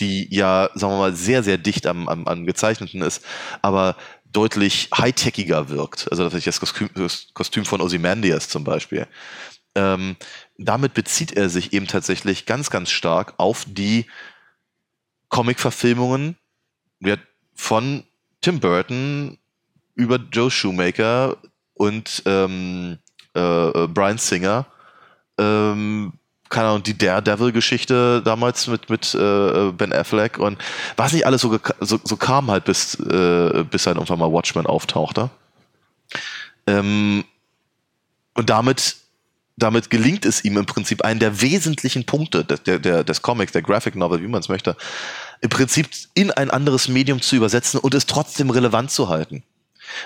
die 0.00 0.34
ja, 0.34 0.70
sagen 0.74 0.94
wir 0.94 0.98
mal, 0.98 1.14
sehr, 1.14 1.42
sehr 1.42 1.58
dicht 1.58 1.86
am, 1.86 2.08
am, 2.08 2.26
am 2.26 2.46
Gezeichneten 2.46 3.02
ist, 3.02 3.24
aber 3.62 3.96
deutlich 4.32 4.88
high-techiger 4.96 5.68
wirkt. 5.68 6.10
Also 6.10 6.28
das 6.28 6.60
Kostüm, 6.60 6.90
das 6.94 7.28
Kostüm 7.34 7.64
von 7.64 7.80
Ozymandias 7.80 8.48
zum 8.48 8.64
Beispiel. 8.64 9.06
Ähm, 9.74 10.16
damit 10.58 10.94
bezieht 10.94 11.32
er 11.32 11.48
sich 11.48 11.72
eben 11.72 11.86
tatsächlich 11.86 12.46
ganz, 12.46 12.70
ganz 12.70 12.90
stark 12.90 13.34
auf 13.36 13.64
die 13.66 14.06
Comic-Verfilmungen 15.28 16.36
von 17.54 18.04
Tim 18.40 18.58
Burton 18.58 19.38
über 19.94 20.18
Joe 20.32 20.50
Shoemaker 20.50 21.36
und 21.74 22.22
ähm, 22.26 22.98
äh, 23.34 23.86
Brian 23.88 24.18
Singer. 24.18 24.66
Ähm, 25.38 26.12
keine 26.50 26.68
Ahnung, 26.68 26.82
die 26.82 26.98
Daredevil-Geschichte 26.98 28.22
damals 28.24 28.66
mit, 28.66 28.90
mit 28.90 29.14
äh, 29.14 29.72
Ben 29.72 29.92
Affleck 29.92 30.38
und 30.38 30.58
was 30.96 31.12
nicht 31.12 31.24
alles 31.24 31.40
so, 31.40 31.58
so, 31.80 31.98
so 32.02 32.16
kam 32.16 32.50
halt, 32.50 32.64
bis, 32.64 32.94
äh, 32.96 33.64
bis 33.70 33.84
dann 33.84 33.96
irgendwann 33.96 34.18
mal 34.18 34.32
Watchmen 34.32 34.66
auftauchte. 34.66 35.30
Ähm, 36.66 37.24
und 38.34 38.50
damit 38.50 38.96
damit 39.60 39.90
gelingt 39.90 40.24
es 40.24 40.44
ihm 40.44 40.56
im 40.56 40.66
Prinzip 40.66 41.04
einen 41.04 41.20
der 41.20 41.40
wesentlichen 41.40 42.04
Punkte 42.04 42.44
der, 42.44 42.78
der, 42.78 43.04
des 43.04 43.22
Comics, 43.22 43.52
der 43.52 43.62
Graphic 43.62 43.94
Novel, 43.94 44.22
wie 44.22 44.28
man 44.28 44.40
es 44.40 44.48
möchte, 44.48 44.76
im 45.40 45.50
Prinzip 45.50 45.88
in 46.14 46.30
ein 46.30 46.50
anderes 46.50 46.88
Medium 46.88 47.20
zu 47.20 47.36
übersetzen 47.36 47.78
und 47.78 47.94
es 47.94 48.06
trotzdem 48.06 48.50
relevant 48.50 48.90
zu 48.90 49.08
halten. 49.08 49.42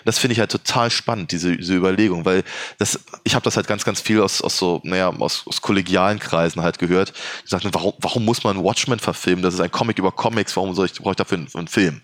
Das 0.04 0.18
finde 0.18 0.32
ich 0.32 0.40
halt 0.40 0.50
total 0.50 0.90
spannend, 0.90 1.32
diese, 1.32 1.56
diese 1.56 1.74
Überlegung, 1.74 2.24
weil 2.24 2.44
das, 2.78 3.00
ich 3.24 3.34
habe 3.34 3.44
das 3.44 3.56
halt 3.56 3.66
ganz, 3.66 3.84
ganz 3.84 4.00
viel 4.00 4.20
aus, 4.20 4.42
aus 4.42 4.58
so, 4.58 4.80
naja, 4.84 5.10
aus, 5.10 5.44
aus 5.46 5.60
kollegialen 5.60 6.18
Kreisen 6.18 6.62
halt 6.62 6.78
gehört. 6.78 7.12
Die 7.44 7.48
sagten, 7.48 7.72
warum, 7.72 7.94
warum 7.98 8.24
muss 8.24 8.44
man 8.44 8.62
Watchmen 8.62 8.98
verfilmen? 8.98 9.42
Das 9.42 9.54
ist 9.54 9.60
ein 9.60 9.70
Comic 9.70 9.98
über 9.98 10.12
Comics, 10.12 10.56
warum 10.56 10.74
soll 10.74 10.86
ich, 10.86 10.94
brauche 10.94 11.12
ich 11.12 11.16
dafür 11.16 11.38
einen, 11.38 11.48
einen 11.54 11.68
Film? 11.68 12.02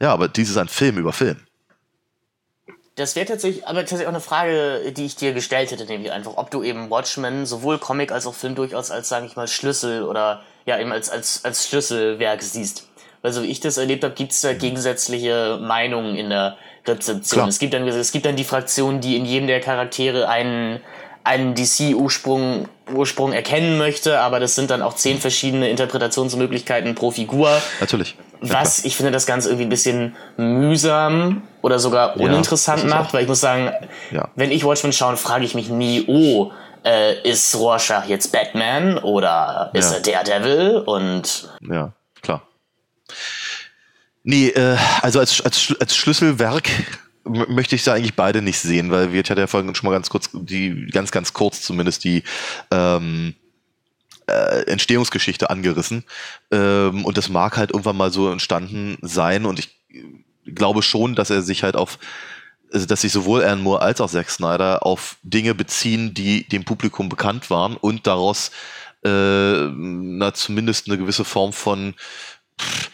Ja, 0.00 0.12
aber 0.12 0.28
dies 0.28 0.50
ist 0.50 0.56
ein 0.56 0.68
Film 0.68 0.98
über 0.98 1.12
Film. 1.12 1.40
Das 2.96 3.16
wäre 3.16 3.26
tatsächlich, 3.26 3.66
aber 3.66 3.80
tatsächlich 3.80 4.06
auch 4.06 4.12
eine 4.12 4.20
Frage, 4.20 4.92
die 4.92 5.04
ich 5.04 5.16
dir 5.16 5.32
gestellt 5.32 5.72
hätte, 5.72 5.84
nämlich 5.84 6.12
einfach, 6.12 6.36
ob 6.36 6.50
du 6.52 6.62
eben 6.62 6.90
Watchmen 6.90 7.44
sowohl 7.44 7.78
Comic 7.78 8.12
als 8.12 8.26
auch 8.26 8.34
Film 8.34 8.54
durchaus 8.54 8.92
als, 8.92 9.08
sage 9.08 9.26
ich 9.26 9.34
mal, 9.34 9.48
Schlüssel 9.48 10.04
oder 10.04 10.42
ja 10.64 10.78
eben 10.78 10.92
als, 10.92 11.10
als, 11.10 11.44
als 11.44 11.66
Schlüsselwerk 11.66 12.42
siehst. 12.42 12.86
Weil 13.24 13.32
so 13.32 13.42
wie 13.42 13.46
ich 13.46 13.58
das 13.58 13.78
erlebt 13.78 14.04
habe, 14.04 14.12
gibt 14.12 14.32
es 14.32 14.42
da 14.42 14.52
gegensätzliche 14.52 15.58
Meinungen 15.58 16.14
in 16.14 16.28
der 16.28 16.58
Rezeption. 16.86 17.48
Es 17.48 17.58
gibt 17.58 17.72
dann, 17.72 17.88
es 17.88 18.12
gibt 18.12 18.26
dann 18.26 18.36
die 18.36 18.44
Fraktion, 18.44 19.00
die 19.00 19.16
in 19.16 19.24
jedem 19.24 19.46
der 19.46 19.62
Charaktere 19.62 20.28
einen, 20.28 20.80
einen 21.24 21.54
DC-Ursprung 21.54 22.68
Ursprung 22.92 23.32
erkennen 23.32 23.78
möchte, 23.78 24.20
aber 24.20 24.40
das 24.40 24.54
sind 24.54 24.70
dann 24.70 24.82
auch 24.82 24.92
zehn 24.92 25.18
verschiedene 25.18 25.70
Interpretationsmöglichkeiten 25.70 26.94
pro 26.94 27.12
Figur. 27.12 27.48
Natürlich. 27.80 28.14
Was 28.42 28.84
ich 28.84 28.94
finde 28.94 29.10
das 29.10 29.24
Ganze 29.24 29.48
irgendwie 29.48 29.64
ein 29.64 29.70
bisschen 29.70 30.16
mühsam 30.36 31.40
oder 31.62 31.78
sogar 31.78 32.20
uninteressant 32.20 32.82
ja, 32.82 32.90
macht, 32.90 33.14
weil 33.14 33.22
ich 33.22 33.28
muss 33.28 33.40
sagen, 33.40 33.72
ja. 34.10 34.28
wenn 34.34 34.50
ich 34.50 34.66
Watchmen 34.66 34.92
schaue, 34.92 35.16
frage 35.16 35.46
ich 35.46 35.54
mich 35.54 35.70
nie, 35.70 36.04
oh, 36.08 36.52
äh, 36.84 37.26
ist 37.26 37.56
Rorschach 37.56 38.04
jetzt 38.04 38.32
Batman 38.32 38.98
oder 38.98 39.70
ist 39.72 39.92
ja. 39.92 40.12
er 40.12 40.24
Daredevil? 40.24 40.82
Und 40.84 41.48
ja, 41.62 41.94
klar. 42.20 42.42
Nee, 44.24 44.48
äh, 44.48 44.76
also 45.02 45.20
als, 45.20 45.40
als, 45.42 45.74
als 45.78 45.94
Schlüsselwerk 45.94 46.70
möchte 47.24 47.74
ich 47.74 47.84
da 47.84 47.92
eigentlich 47.94 48.16
beide 48.16 48.42
nicht 48.42 48.58
sehen, 48.58 48.90
weil 48.90 49.12
wir 49.12 49.22
hatten 49.22 49.38
ja 49.38 49.46
vorhin 49.46 49.74
schon 49.74 49.88
mal 49.88 49.94
ganz 49.94 50.08
kurz, 50.08 50.30
die 50.32 50.86
ganz, 50.90 51.10
ganz 51.10 51.34
kurz 51.34 51.62
zumindest 51.62 52.04
die 52.04 52.22
ähm, 52.70 53.34
äh, 54.26 54.62
Entstehungsgeschichte 54.66 55.50
angerissen. 55.50 56.04
Ähm, 56.50 57.04
und 57.04 57.18
das 57.18 57.28
mag 57.28 57.58
halt 57.58 57.70
irgendwann 57.70 57.98
mal 57.98 58.10
so 58.10 58.30
entstanden 58.30 58.96
sein 59.02 59.44
und 59.44 59.58
ich 59.58 59.76
glaube 60.46 60.82
schon, 60.82 61.14
dass 61.14 61.30
er 61.30 61.42
sich 61.42 61.62
halt 61.62 61.76
auf 61.76 61.98
also 62.72 62.86
dass 62.86 63.02
sich 63.02 63.12
sowohl 63.12 63.42
Alan 63.42 63.62
Moore 63.62 63.82
als 63.82 64.00
auch 64.00 64.10
Zack 64.10 64.28
Snyder 64.30 64.84
auf 64.84 65.16
Dinge 65.22 65.54
beziehen, 65.54 66.12
die 66.12 66.48
dem 66.48 66.64
Publikum 66.64 67.08
bekannt 67.08 67.48
waren 67.48 67.76
und 67.76 68.06
daraus 68.08 68.50
äh, 69.04 69.68
na, 69.70 70.34
zumindest 70.34 70.88
eine 70.88 70.98
gewisse 70.98 71.24
Form 71.24 71.52
von 71.52 71.94
pff, 72.60 72.90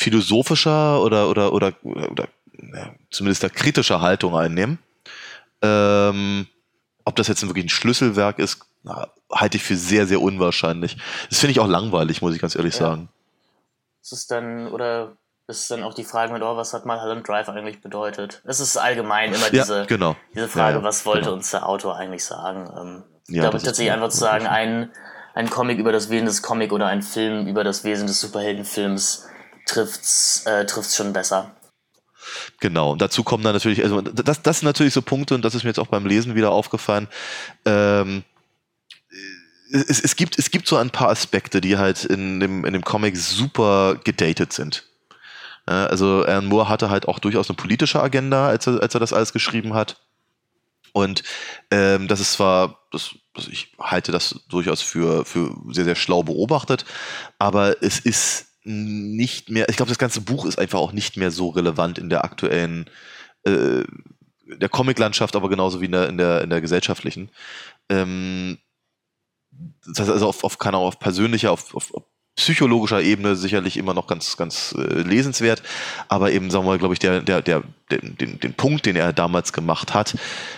philosophischer 0.00 1.02
oder 1.02 1.28
oder 1.28 1.52
oder, 1.52 1.74
oder 1.84 2.28
ja, 2.74 2.94
zumindest 3.10 3.44
eine 3.44 3.50
kritische 3.50 4.00
Haltung 4.00 4.36
einnehmen. 4.36 4.78
Ähm, 5.62 6.46
ob 7.04 7.16
das 7.16 7.28
jetzt 7.28 7.42
wirklich 7.46 7.66
ein 7.66 7.68
Schlüsselwerk 7.68 8.38
ist, 8.38 8.60
na, 8.82 9.08
halte 9.30 9.58
ich 9.58 9.62
für 9.62 9.76
sehr, 9.76 10.06
sehr 10.06 10.22
unwahrscheinlich. 10.22 10.96
Das 11.28 11.38
finde 11.38 11.52
ich 11.52 11.60
auch 11.60 11.68
langweilig, 11.68 12.22
muss 12.22 12.34
ich 12.34 12.40
ganz 12.40 12.54
ehrlich 12.54 12.74
ja. 12.74 12.80
sagen. 12.80 13.08
Ist 14.02 14.12
es 14.12 14.26
dann, 14.26 14.68
oder 14.68 15.16
ist 15.46 15.70
dann 15.70 15.82
auch 15.82 15.92
die 15.92 16.04
Frage 16.04 16.32
mit, 16.32 16.42
oh, 16.42 16.56
was 16.56 16.72
hat 16.72 16.86
Mulholland 16.86 17.28
Drive 17.28 17.48
eigentlich 17.50 17.82
bedeutet? 17.82 18.40
Es 18.44 18.60
ist 18.60 18.78
allgemein 18.78 19.34
immer 19.34 19.50
diese, 19.50 19.80
ja, 19.80 19.84
genau. 19.84 20.16
diese 20.34 20.48
Frage, 20.48 20.78
ja, 20.78 20.82
was 20.82 21.04
wollte 21.04 21.24
genau. 21.24 21.34
uns 21.34 21.50
der 21.50 21.68
Autor 21.68 21.96
eigentlich 21.96 22.24
sagen? 22.24 22.70
Ähm, 22.74 23.02
ja, 23.28 23.34
ich 23.34 23.40
glaube 23.40 23.58
tatsächlich 23.58 23.92
einfach 23.92 24.08
zu 24.08 24.18
sagen, 24.18 24.46
ein, 24.46 24.90
ein 25.34 25.50
Comic 25.50 25.78
über 25.78 25.92
das 25.92 26.08
Wesen 26.08 26.26
des 26.26 26.40
Comic 26.40 26.72
oder 26.72 26.86
ein 26.86 27.02
Film 27.02 27.46
über 27.46 27.64
das 27.64 27.84
Wesen 27.84 28.06
des 28.06 28.20
Superheldenfilms 28.20 29.29
trifft's, 29.70 30.44
äh, 30.46 30.66
trifft's 30.66 30.96
schon 30.96 31.12
besser. 31.12 31.54
Genau, 32.60 32.92
und 32.92 33.00
dazu 33.00 33.24
kommen 33.24 33.42
dann 33.44 33.54
natürlich, 33.54 33.82
also 33.82 34.00
das, 34.02 34.42
das 34.42 34.60
sind 34.60 34.66
natürlich 34.66 34.92
so 34.92 35.02
Punkte, 35.02 35.34
und 35.34 35.44
das 35.44 35.54
ist 35.54 35.64
mir 35.64 35.70
jetzt 35.70 35.78
auch 35.78 35.86
beim 35.86 36.06
Lesen 36.06 36.34
wieder 36.34 36.50
aufgefallen. 36.50 37.08
Ähm, 37.64 38.24
es, 39.72 40.00
es, 40.00 40.16
gibt, 40.16 40.38
es 40.38 40.50
gibt 40.50 40.66
so 40.66 40.76
ein 40.76 40.90
paar 40.90 41.08
Aspekte, 41.08 41.60
die 41.60 41.78
halt 41.78 42.04
in 42.04 42.40
dem, 42.40 42.64
in 42.64 42.72
dem 42.72 42.84
Comic 42.84 43.16
super 43.16 43.96
gedatet 44.04 44.52
sind. 44.52 44.84
Also 45.66 46.24
Alan 46.24 46.46
Moore 46.46 46.68
hatte 46.68 46.90
halt 46.90 47.06
auch 47.06 47.20
durchaus 47.20 47.48
eine 47.48 47.56
politische 47.56 48.02
Agenda, 48.02 48.48
als 48.48 48.66
er, 48.66 48.82
als 48.82 48.94
er 48.94 49.00
das 49.00 49.12
alles 49.12 49.32
geschrieben 49.32 49.74
hat. 49.74 50.00
Und 50.92 51.22
ähm, 51.70 52.08
das 52.08 52.18
ist 52.18 52.32
zwar, 52.32 52.80
das, 52.90 53.14
ich 53.48 53.72
halte 53.78 54.10
das 54.10 54.40
durchaus 54.48 54.82
für, 54.82 55.24
für 55.24 55.56
sehr, 55.70 55.84
sehr 55.84 55.94
schlau 55.94 56.24
beobachtet, 56.24 56.84
aber 57.38 57.80
es 57.82 58.00
ist 58.00 58.49
nicht 58.64 59.50
mehr, 59.50 59.68
ich 59.68 59.76
glaube, 59.76 59.88
das 59.88 59.98
ganze 59.98 60.20
Buch 60.20 60.44
ist 60.44 60.58
einfach 60.58 60.78
auch 60.78 60.92
nicht 60.92 61.16
mehr 61.16 61.30
so 61.30 61.48
relevant 61.48 61.98
in 61.98 62.10
der 62.10 62.24
aktuellen, 62.24 62.88
äh, 63.44 63.84
der 64.46 64.68
Comiclandschaft, 64.68 65.36
aber 65.36 65.48
genauso 65.48 65.80
wie 65.80 65.86
in 65.86 65.92
der, 65.92 66.08
in 66.08 66.18
der, 66.18 66.42
in 66.42 66.50
der 66.50 66.60
gesellschaftlichen. 66.60 67.30
Ähm, 67.88 68.58
das 69.86 70.00
heißt 70.00 70.10
also 70.10 70.28
auf, 70.28 70.44
auf, 70.44 70.58
keine 70.58 70.76
Ahnung, 70.76 70.88
auf 70.88 70.98
persönlicher, 70.98 71.52
auf, 71.52 71.74
auf, 71.74 71.94
auf 71.94 72.04
psychologischer 72.36 73.02
Ebene 73.02 73.36
sicherlich 73.36 73.76
immer 73.76 73.92
noch 73.92 74.06
ganz, 74.06 74.36
ganz 74.36 74.74
äh, 74.78 75.02
lesenswert, 75.02 75.62
aber 76.08 76.32
eben, 76.32 76.50
sagen 76.50 76.64
wir 76.64 76.70
mal, 76.70 76.78
glaube 76.78 76.94
ich, 76.94 77.00
der, 77.00 77.20
der, 77.20 77.42
der, 77.42 77.62
den, 77.90 78.38
den, 78.38 78.54
Punkt, 78.54 78.86
den 78.86 78.96
er 78.96 79.12
damals 79.12 79.52
gemacht 79.52 79.92
hat, 79.92 80.16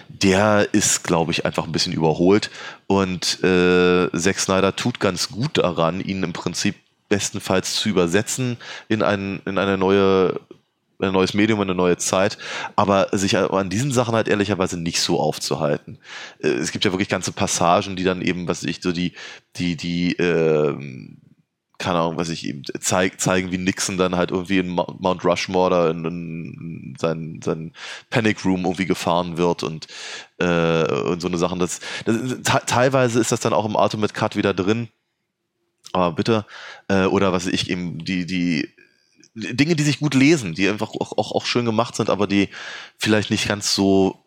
der 0.09 0.69
ist, 0.73 1.03
glaube 1.03 1.33
ich, 1.33 1.45
einfach 1.45 1.65
ein 1.65 1.73
bisschen 1.73 1.93
überholt 1.93 2.51
und 2.87 3.43
äh, 3.43 4.11
Zack 4.13 4.39
Snyder 4.39 4.77
tut 4.77 5.01
ganz 5.01 5.31
gut 5.31 5.59
daran, 5.59 6.01
ihn 6.01 6.23
im 6.23 6.33
Prinzip 6.33 6.77
bestenfalls 7.13 7.75
zu 7.75 7.91
übersetzen 7.91 8.57
in, 8.89 9.03
ein, 9.03 9.43
in 9.45 9.59
eine 9.59 9.77
neue 9.77 10.41
ein 10.99 11.13
neues 11.13 11.35
Medium, 11.35 11.61
eine 11.61 11.75
neue 11.75 11.99
Zeit, 11.99 12.39
aber 12.77 13.09
sich 13.13 13.37
an 13.37 13.69
diesen 13.69 13.93
Sachen 13.93 14.15
halt 14.15 14.29
ehrlicherweise 14.29 14.79
nicht 14.81 15.01
so 15.01 15.21
aufzuhalten. 15.21 15.99
Äh, 16.39 16.49
es 16.49 16.73
gibt 16.73 16.85
ja 16.85 16.93
wirklich 16.93 17.11
ganze 17.11 17.33
Passagen, 17.33 17.97
die 17.97 18.05
dann 18.05 18.23
eben, 18.23 18.49
was 18.49 18.63
ich 18.63 18.81
so 18.81 18.93
die, 18.93 19.13
die, 19.57 19.77
die, 19.77 20.13
äh, 20.13 20.75
keine 21.77 21.99
Ahnung, 21.99 22.17
was 22.17 22.29
ich 22.29 22.47
eben 22.47 22.63
zeig, 22.81 23.21
zeigen, 23.21 23.51
wie 23.51 23.59
Nixon 23.59 23.99
dann 23.99 24.17
halt 24.17 24.31
irgendwie 24.31 24.59
in 24.59 24.69
Mount 24.69 25.25
Rushmore 25.25 25.71
da 25.71 25.91
in, 25.91 26.05
in 26.05 26.97
seinen, 26.99 27.43
seinen 27.43 27.73
Panic 28.09 28.45
Room 28.45 28.65
irgendwie 28.65 28.87
gefahren 28.87 29.37
wird 29.37 29.65
und, 29.65 29.89
äh, 30.39 30.85
und 30.85 31.21
so 31.21 31.29
eine 31.29 31.39
Sachen. 31.39 31.59
Das, 31.59 31.81
das, 32.05 32.63
teilweise 32.67 33.19
ist 33.19 33.33
das 33.33 33.41
dann 33.41 33.53
auch 33.53 33.67
im 33.67 33.75
Ultimate 33.75 34.15
Cut 34.15 34.37
wieder 34.37 34.55
drin 34.55 34.89
aber 35.93 36.13
bitte, 36.13 36.47
äh, 36.89 37.05
oder 37.05 37.33
was 37.33 37.47
ich 37.47 37.71
eben, 37.71 38.05
die, 38.05 38.27
die 38.27 38.69
Dinge, 39.35 39.77
die 39.77 39.83
sich 39.83 40.01
gut 40.01 40.15
lesen, 40.15 40.55
die 40.55 40.69
einfach 40.69 40.91
auch, 40.91 41.17
auch, 41.17 41.33
auch 41.33 41.47
schön 41.47 41.65
gemacht 41.65 41.97
sind, 41.97 42.11
aber 42.11 42.27
die 42.27 42.49
vielleicht 42.99 43.31
nicht 43.31 43.49
ganz 43.49 43.75
so 43.75 44.19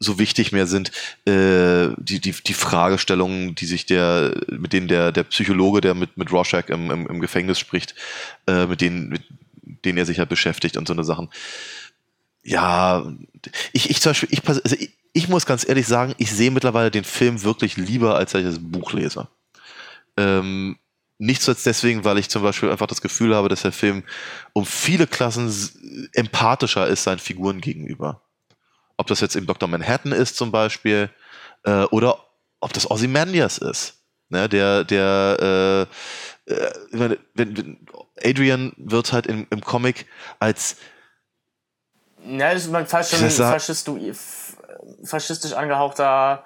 so 0.00 0.18
wichtig 0.18 0.52
mehr 0.52 0.66
sind, 0.66 0.92
äh, 1.24 1.88
die, 1.96 2.20
die, 2.20 2.32
die 2.32 2.54
Fragestellungen, 2.54 3.54
die 3.54 3.66
sich 3.66 3.86
der, 3.86 4.32
mit 4.48 4.72
denen 4.72 4.88
der, 4.88 5.12
der 5.12 5.24
Psychologe, 5.24 5.80
der 5.80 5.94
mit, 5.94 6.16
mit 6.16 6.30
Rorschach 6.30 6.68
im, 6.68 6.90
im, 6.90 7.06
im 7.06 7.20
Gefängnis 7.20 7.58
spricht, 7.58 7.94
äh, 8.46 8.66
mit 8.66 8.80
denen, 8.80 9.08
mit 9.08 9.22
denen 9.84 9.98
er 9.98 10.06
sich 10.06 10.18
halt 10.18 10.28
beschäftigt 10.28 10.76
und 10.76 10.86
so 10.86 10.94
eine 10.94 11.04
Sachen. 11.04 11.30
Ja, 12.44 13.12
ich, 13.72 13.90
ich 13.90 14.00
zum 14.00 14.10
Beispiel, 14.10 14.28
ich, 14.30 14.48
also 14.48 14.76
ich, 14.78 14.90
ich 15.12 15.28
muss 15.28 15.46
ganz 15.46 15.68
ehrlich 15.68 15.86
sagen, 15.86 16.14
ich 16.18 16.30
sehe 16.30 16.50
mittlerweile 16.50 16.90
den 16.90 17.04
Film 17.04 17.42
wirklich 17.42 17.76
lieber, 17.76 18.14
als 18.16 18.34
ich 18.34 18.44
das 18.44 18.60
Buch 18.60 18.92
lese. 18.92 19.26
Ähm, 20.16 20.78
nicht 21.18 21.42
zuletzt 21.42 21.66
deswegen, 21.66 22.04
weil 22.04 22.18
ich 22.18 22.30
zum 22.30 22.42
Beispiel 22.42 22.70
einfach 22.70 22.86
das 22.86 23.02
Gefühl 23.02 23.34
habe, 23.34 23.48
dass 23.48 23.62
der 23.62 23.72
Film 23.72 24.04
um 24.52 24.64
viele 24.64 25.06
Klassen 25.06 26.10
empathischer 26.12 26.86
ist 26.86 27.02
seinen 27.04 27.18
Figuren 27.18 27.60
gegenüber. 27.60 28.22
Ob 28.96 29.08
das 29.08 29.20
jetzt 29.20 29.36
eben 29.36 29.46
Dr. 29.46 29.68
Manhattan 29.68 30.12
ist 30.12 30.36
zum 30.36 30.52
Beispiel, 30.52 31.10
äh, 31.64 31.84
oder 31.84 32.24
ob 32.60 32.72
das 32.72 32.90
Ozymandias 32.90 33.58
ist. 33.58 33.94
Ne, 34.30 34.46
der, 34.48 34.84
der, 34.84 35.88
äh, 36.46 36.52
äh, 36.52 36.70
wenn, 36.90 37.16
wenn, 37.34 37.78
Adrian 38.22 38.72
wird 38.76 39.12
halt 39.12 39.26
im, 39.26 39.46
im 39.48 39.62
Comic 39.62 40.06
als 40.38 40.76
ja, 42.24 42.52
das 42.52 42.66
ist 42.66 42.90
fast 42.90 43.10
schon 43.10 43.24
ein 43.24 44.14
faschistisch 45.04 45.52
angehauchter 45.54 46.44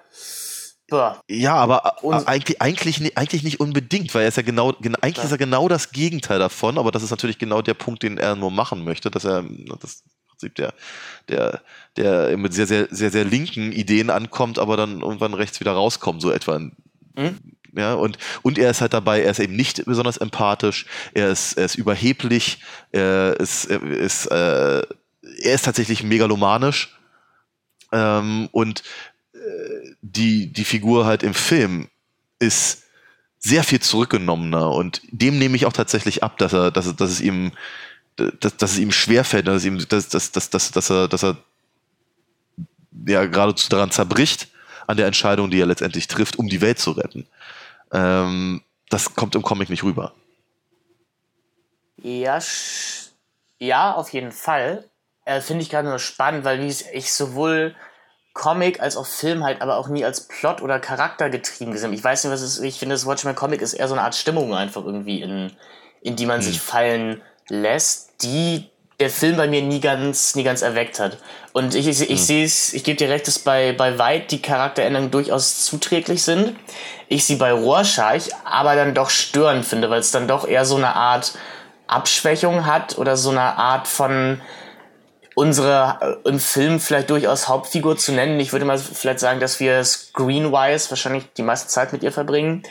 ja, 1.29 1.55
aber 1.55 2.03
und 2.03 2.27
eigentlich, 2.29 2.61
eigentlich, 2.61 3.01
nicht, 3.01 3.17
eigentlich 3.17 3.43
nicht 3.43 3.61
unbedingt, 3.61 4.15
weil 4.15 4.23
er 4.23 4.29
ist 4.29 4.37
ja 4.37 4.43
genau, 4.43 4.75
eigentlich 5.01 5.17
ja. 5.17 5.25
ist 5.25 5.33
er 5.33 5.39
genau 5.39 5.69
das 5.69 5.93
Gegenteil 5.93 6.39
davon, 6.39 6.79
aber 6.79 6.91
das 6.91 7.03
ist 7.03 7.11
natürlich 7.11 7.39
genau 7.39 7.63
der 7.63 7.75
Punkt, 7.75 8.03
den 8.03 8.19
er 8.19 8.37
nur 8.37 8.51
machen 8.51 8.85
möchte, 8.85 9.11
dass 9.11 9.25
er 9.25 9.45
das 9.81 10.05
Prinzip 10.29 10.55
der, 10.57 10.75
der, 11.29 11.61
der 11.97 12.37
mit 12.37 12.55
sehr, 12.55 12.67
sehr, 12.67 12.89
sehr, 12.91 13.11
sehr 13.11 13.25
linken 13.25 13.73
Ideen 13.73 14.11
ankommt, 14.11 14.59
aber 14.59 14.77
dann 14.77 15.01
irgendwann 15.01 15.35
rechts 15.35 15.61
wieder 15.61 15.73
rauskommt, 15.73 16.21
so 16.23 16.31
etwa. 16.31 16.59
Mhm. 16.59 17.39
Ja, 17.75 17.95
und, 17.95 18.19
und 18.43 18.59
er 18.59 18.71
ist 18.71 18.83
halt 18.83 18.93
dabei, 18.93 19.23
er 19.23 19.31
ist 19.31 19.41
eben 19.41 19.57
nicht 19.57 19.85
besonders 19.87 20.19
empathisch, 20.19 20.87
er 21.15 21.31
ist, 21.31 21.55
er 21.55 21.65
ist 21.65 21.77
überheblich, 21.77 22.59
er 22.91 23.39
ist, 23.41 23.65
er 23.65 23.83
ist, 23.83 24.27
äh, 24.27 24.83
er 24.83 25.55
ist 25.55 25.65
tatsächlich 25.65 26.03
megalomanisch. 26.03 26.99
Ähm, 27.91 28.49
und 28.53 28.83
die, 30.03 30.53
die 30.53 30.65
Figur 30.65 31.07
halt 31.07 31.23
im 31.23 31.33
Film 31.33 31.89
ist 32.39 32.83
sehr 33.39 33.65
viel 33.65 33.81
zurückgenommener 33.81 34.71
und 34.71 35.01
dem 35.11 35.39
nehme 35.39 35.57
ich 35.57 35.67
auch 35.67 35.73
tatsächlich 35.73 36.23
ab, 36.23 36.39
dass 36.39 36.53
er, 36.53 36.71
dass, 36.71 36.95
dass 36.95 37.11
es 37.11 37.21
ihm, 37.21 37.53
dass, 38.17 38.57
dass 38.57 38.73
es 38.73 38.79
ihm 38.79 38.93
schwerfällt, 38.93 39.49
dass, 39.49 39.65
ihm, 39.65 39.79
dass, 39.89 40.09
dass, 40.09 40.31
dass, 40.31 40.51
dass, 40.51 40.71
dass 40.71 40.91
er, 40.91 41.09
dass 41.09 41.25
er 41.25 41.37
ja 43.07 43.25
geradezu 43.25 43.69
daran 43.69 43.91
zerbricht 43.91 44.49
an 44.87 44.97
der 44.97 45.07
Entscheidung, 45.07 45.51
die 45.51 45.61
er 45.61 45.67
letztendlich 45.67 46.09
trifft, 46.09 46.39
um 46.39 46.49
die 46.49 46.61
Welt 46.61 46.79
zu 46.79 46.93
retten. 46.93 47.27
Ähm, 47.93 48.63
das 48.91 49.15
kommt 49.15 49.35
im 49.35 49.43
Comic 49.43 49.71
nicht 49.71 49.83
rüber. 49.83 50.13
Ja, 51.97 52.39
ja, 53.59 53.93
auf 53.93 54.13
jeden 54.13 54.33
Fall. 54.33 54.89
Äh, 55.25 55.41
Finde 55.41 55.63
ich 55.63 55.71
gerade 55.71 55.89
nur 55.89 56.01
spannend, 56.01 56.45
weil 56.45 56.61
ich 56.65 57.13
sowohl 57.13 57.75
Comic 58.35 58.81
als 58.81 58.97
auch 58.97 59.07
Film 59.07 59.45
halt 59.45 59.61
aber 59.61 59.77
auch 59.77 59.89
nie 59.89 60.05
als 60.05 60.23
Plot 60.23 60.63
oder 60.63 60.79
Charakter 60.79 61.29
getrieben 61.29 61.73
gesehen. 61.73 61.93
Ich 61.93 62.03
weiß 62.03 62.25
nicht, 62.25 62.33
was 62.33 62.41
es 62.41 62.59
ist. 62.59 62.65
Ich 62.65 62.79
finde, 62.79 62.95
das 62.95 63.07
Watchmen 63.07 63.35
Comic 63.35 63.61
ist 63.61 63.75
eher 63.75 63.89
so 63.89 63.95
eine 63.95 64.03
Art 64.03 64.15
Stimmung 64.15 64.55
einfach 64.55 64.85
irgendwie, 64.85 65.21
in, 65.21 65.53
in 66.01 66.17
die 66.17 66.27
man 66.27 66.37
hm. 66.37 66.43
sich 66.43 66.61
fallen 66.61 67.21
lässt, 67.49 68.23
die 68.23 68.71
der 69.01 69.11
Film 69.11 69.37
bei 69.37 69.49
mir 69.49 69.63
nie 69.63 69.81
ganz, 69.81 70.35
nie 70.35 70.45
ganz 70.45 70.63
erweckt 70.63 71.01
hat. 71.01 71.19
Und 71.53 71.75
ich, 71.75 71.89
ich, 71.89 72.01
ich 72.01 72.09
hm. 72.09 72.17
sehe 72.17 72.45
es, 72.45 72.73
ich 72.73 72.85
gebe 72.85 72.97
dir 72.97 73.11
recht, 73.11 73.27
dass 73.27 73.39
bei, 73.39 73.73
bei 73.73 73.99
White 73.99 74.27
die 74.31 74.41
Charakteränderungen 74.41 75.11
durchaus 75.11 75.65
zuträglich 75.67 76.23
sind. 76.23 76.55
Ich 77.09 77.27
sie 77.27 77.37
bei 77.37 77.53
Rorschach 77.53 78.23
aber 78.45 78.77
dann 78.77 78.95
doch 78.95 79.11
störend 79.11 79.67
finde, 79.67 79.91
weil 79.91 80.01
es 80.01 80.11
dann 80.11 80.29
doch 80.29 80.47
eher 80.47 80.65
so 80.65 80.77
eine 80.77 80.95
Art 80.95 81.35
Abschwächung 81.87 82.65
hat 82.65 82.97
oder 82.97 83.17
so 83.19 83.31
eine 83.31 83.59
Art 83.59 83.87
von, 83.87 84.41
unsere 85.35 86.19
äh, 86.25 86.29
im 86.29 86.39
Film 86.39 86.81
vielleicht 86.81 87.11
durchaus 87.11 87.49
Hauptfigur 87.49 87.97
zu 87.97 88.13
nennen. 88.13 88.39
Ich 88.41 88.53
würde 88.53 88.65
mal 88.65 88.79
vielleicht 88.79 89.21
sagen, 89.21 89.41
dass 89.41 89.61
wir 89.61 89.83
screenwise 89.85 90.91
wahrscheinlich 90.91 91.25
die 91.37 91.43
meiste 91.43 91.69
Zeit 91.69 91.93
mit 91.93 92.03
ihr 92.03 92.13
verbringen. 92.13 92.63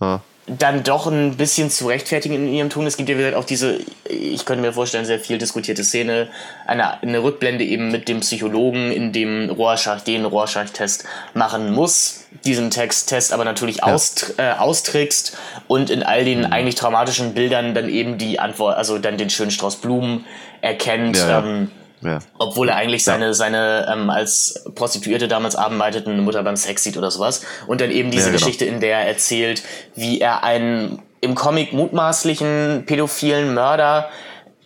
Ja. 0.00 0.20
Dann 0.46 0.82
doch 0.82 1.06
ein 1.06 1.36
bisschen 1.36 1.70
zu 1.70 1.88
rechtfertigen 1.88 2.34
in 2.34 2.48
ihrem 2.48 2.70
Tun. 2.70 2.86
Es 2.86 2.96
gibt 2.96 3.10
ja 3.10 3.18
wieder 3.18 3.38
auch 3.38 3.44
diese, 3.44 3.80
ich 4.08 4.46
könnte 4.46 4.62
mir 4.62 4.72
vorstellen, 4.72 5.04
sehr 5.04 5.20
viel 5.20 5.36
diskutierte 5.36 5.84
Szene, 5.84 6.28
eine, 6.66 7.02
eine 7.02 7.22
Rückblende 7.22 7.64
eben 7.64 7.90
mit 7.90 8.08
dem 8.08 8.20
Psychologen, 8.20 8.90
in 8.90 9.12
dem 9.12 9.50
Rorschach 9.50 10.00
den 10.00 10.24
Rorschach-Test 10.24 11.04
machen 11.34 11.74
muss, 11.74 12.24
diesen 12.46 12.70
Text-Test 12.70 13.34
aber 13.34 13.44
natürlich 13.44 13.78
ja. 13.78 13.92
aus, 13.92 14.32
äh, 14.38 14.52
austrickst 14.52 15.36
und 15.66 15.90
in 15.90 16.02
all 16.02 16.24
den 16.24 16.40
mhm. 16.40 16.52
eigentlich 16.52 16.76
traumatischen 16.76 17.34
Bildern 17.34 17.74
dann 17.74 17.90
eben 17.90 18.16
die 18.16 18.40
Antwort, 18.40 18.78
also 18.78 18.98
dann 18.98 19.18
den 19.18 19.28
schönen 19.28 19.50
Strauß 19.50 19.76
Blumen 19.76 20.24
erkennt. 20.62 21.18
Ja, 21.18 21.28
ja. 21.28 21.44
Ähm, 21.44 21.70
ja. 22.02 22.20
Obwohl 22.38 22.68
er 22.68 22.76
eigentlich 22.76 23.04
seine, 23.04 23.26
ja. 23.26 23.34
seine 23.34 23.88
ähm, 23.92 24.10
als 24.10 24.64
Prostituierte 24.74 25.28
damals 25.28 25.56
arbeiteten 25.56 26.20
Mutter 26.20 26.42
beim 26.42 26.56
Sex 26.56 26.82
sieht 26.82 26.96
oder 26.96 27.10
sowas. 27.10 27.44
Und 27.66 27.80
dann 27.80 27.90
eben 27.90 28.10
diese 28.10 28.26
ja, 28.26 28.32
genau. 28.32 28.38
Geschichte, 28.38 28.64
in 28.64 28.80
der 28.80 29.00
er 29.00 29.08
erzählt, 29.08 29.62
wie 29.94 30.20
er 30.20 30.44
einen 30.44 31.02
im 31.20 31.34
Comic 31.34 31.72
mutmaßlichen 31.72 32.84
pädophilen 32.86 33.54
Mörder 33.54 34.08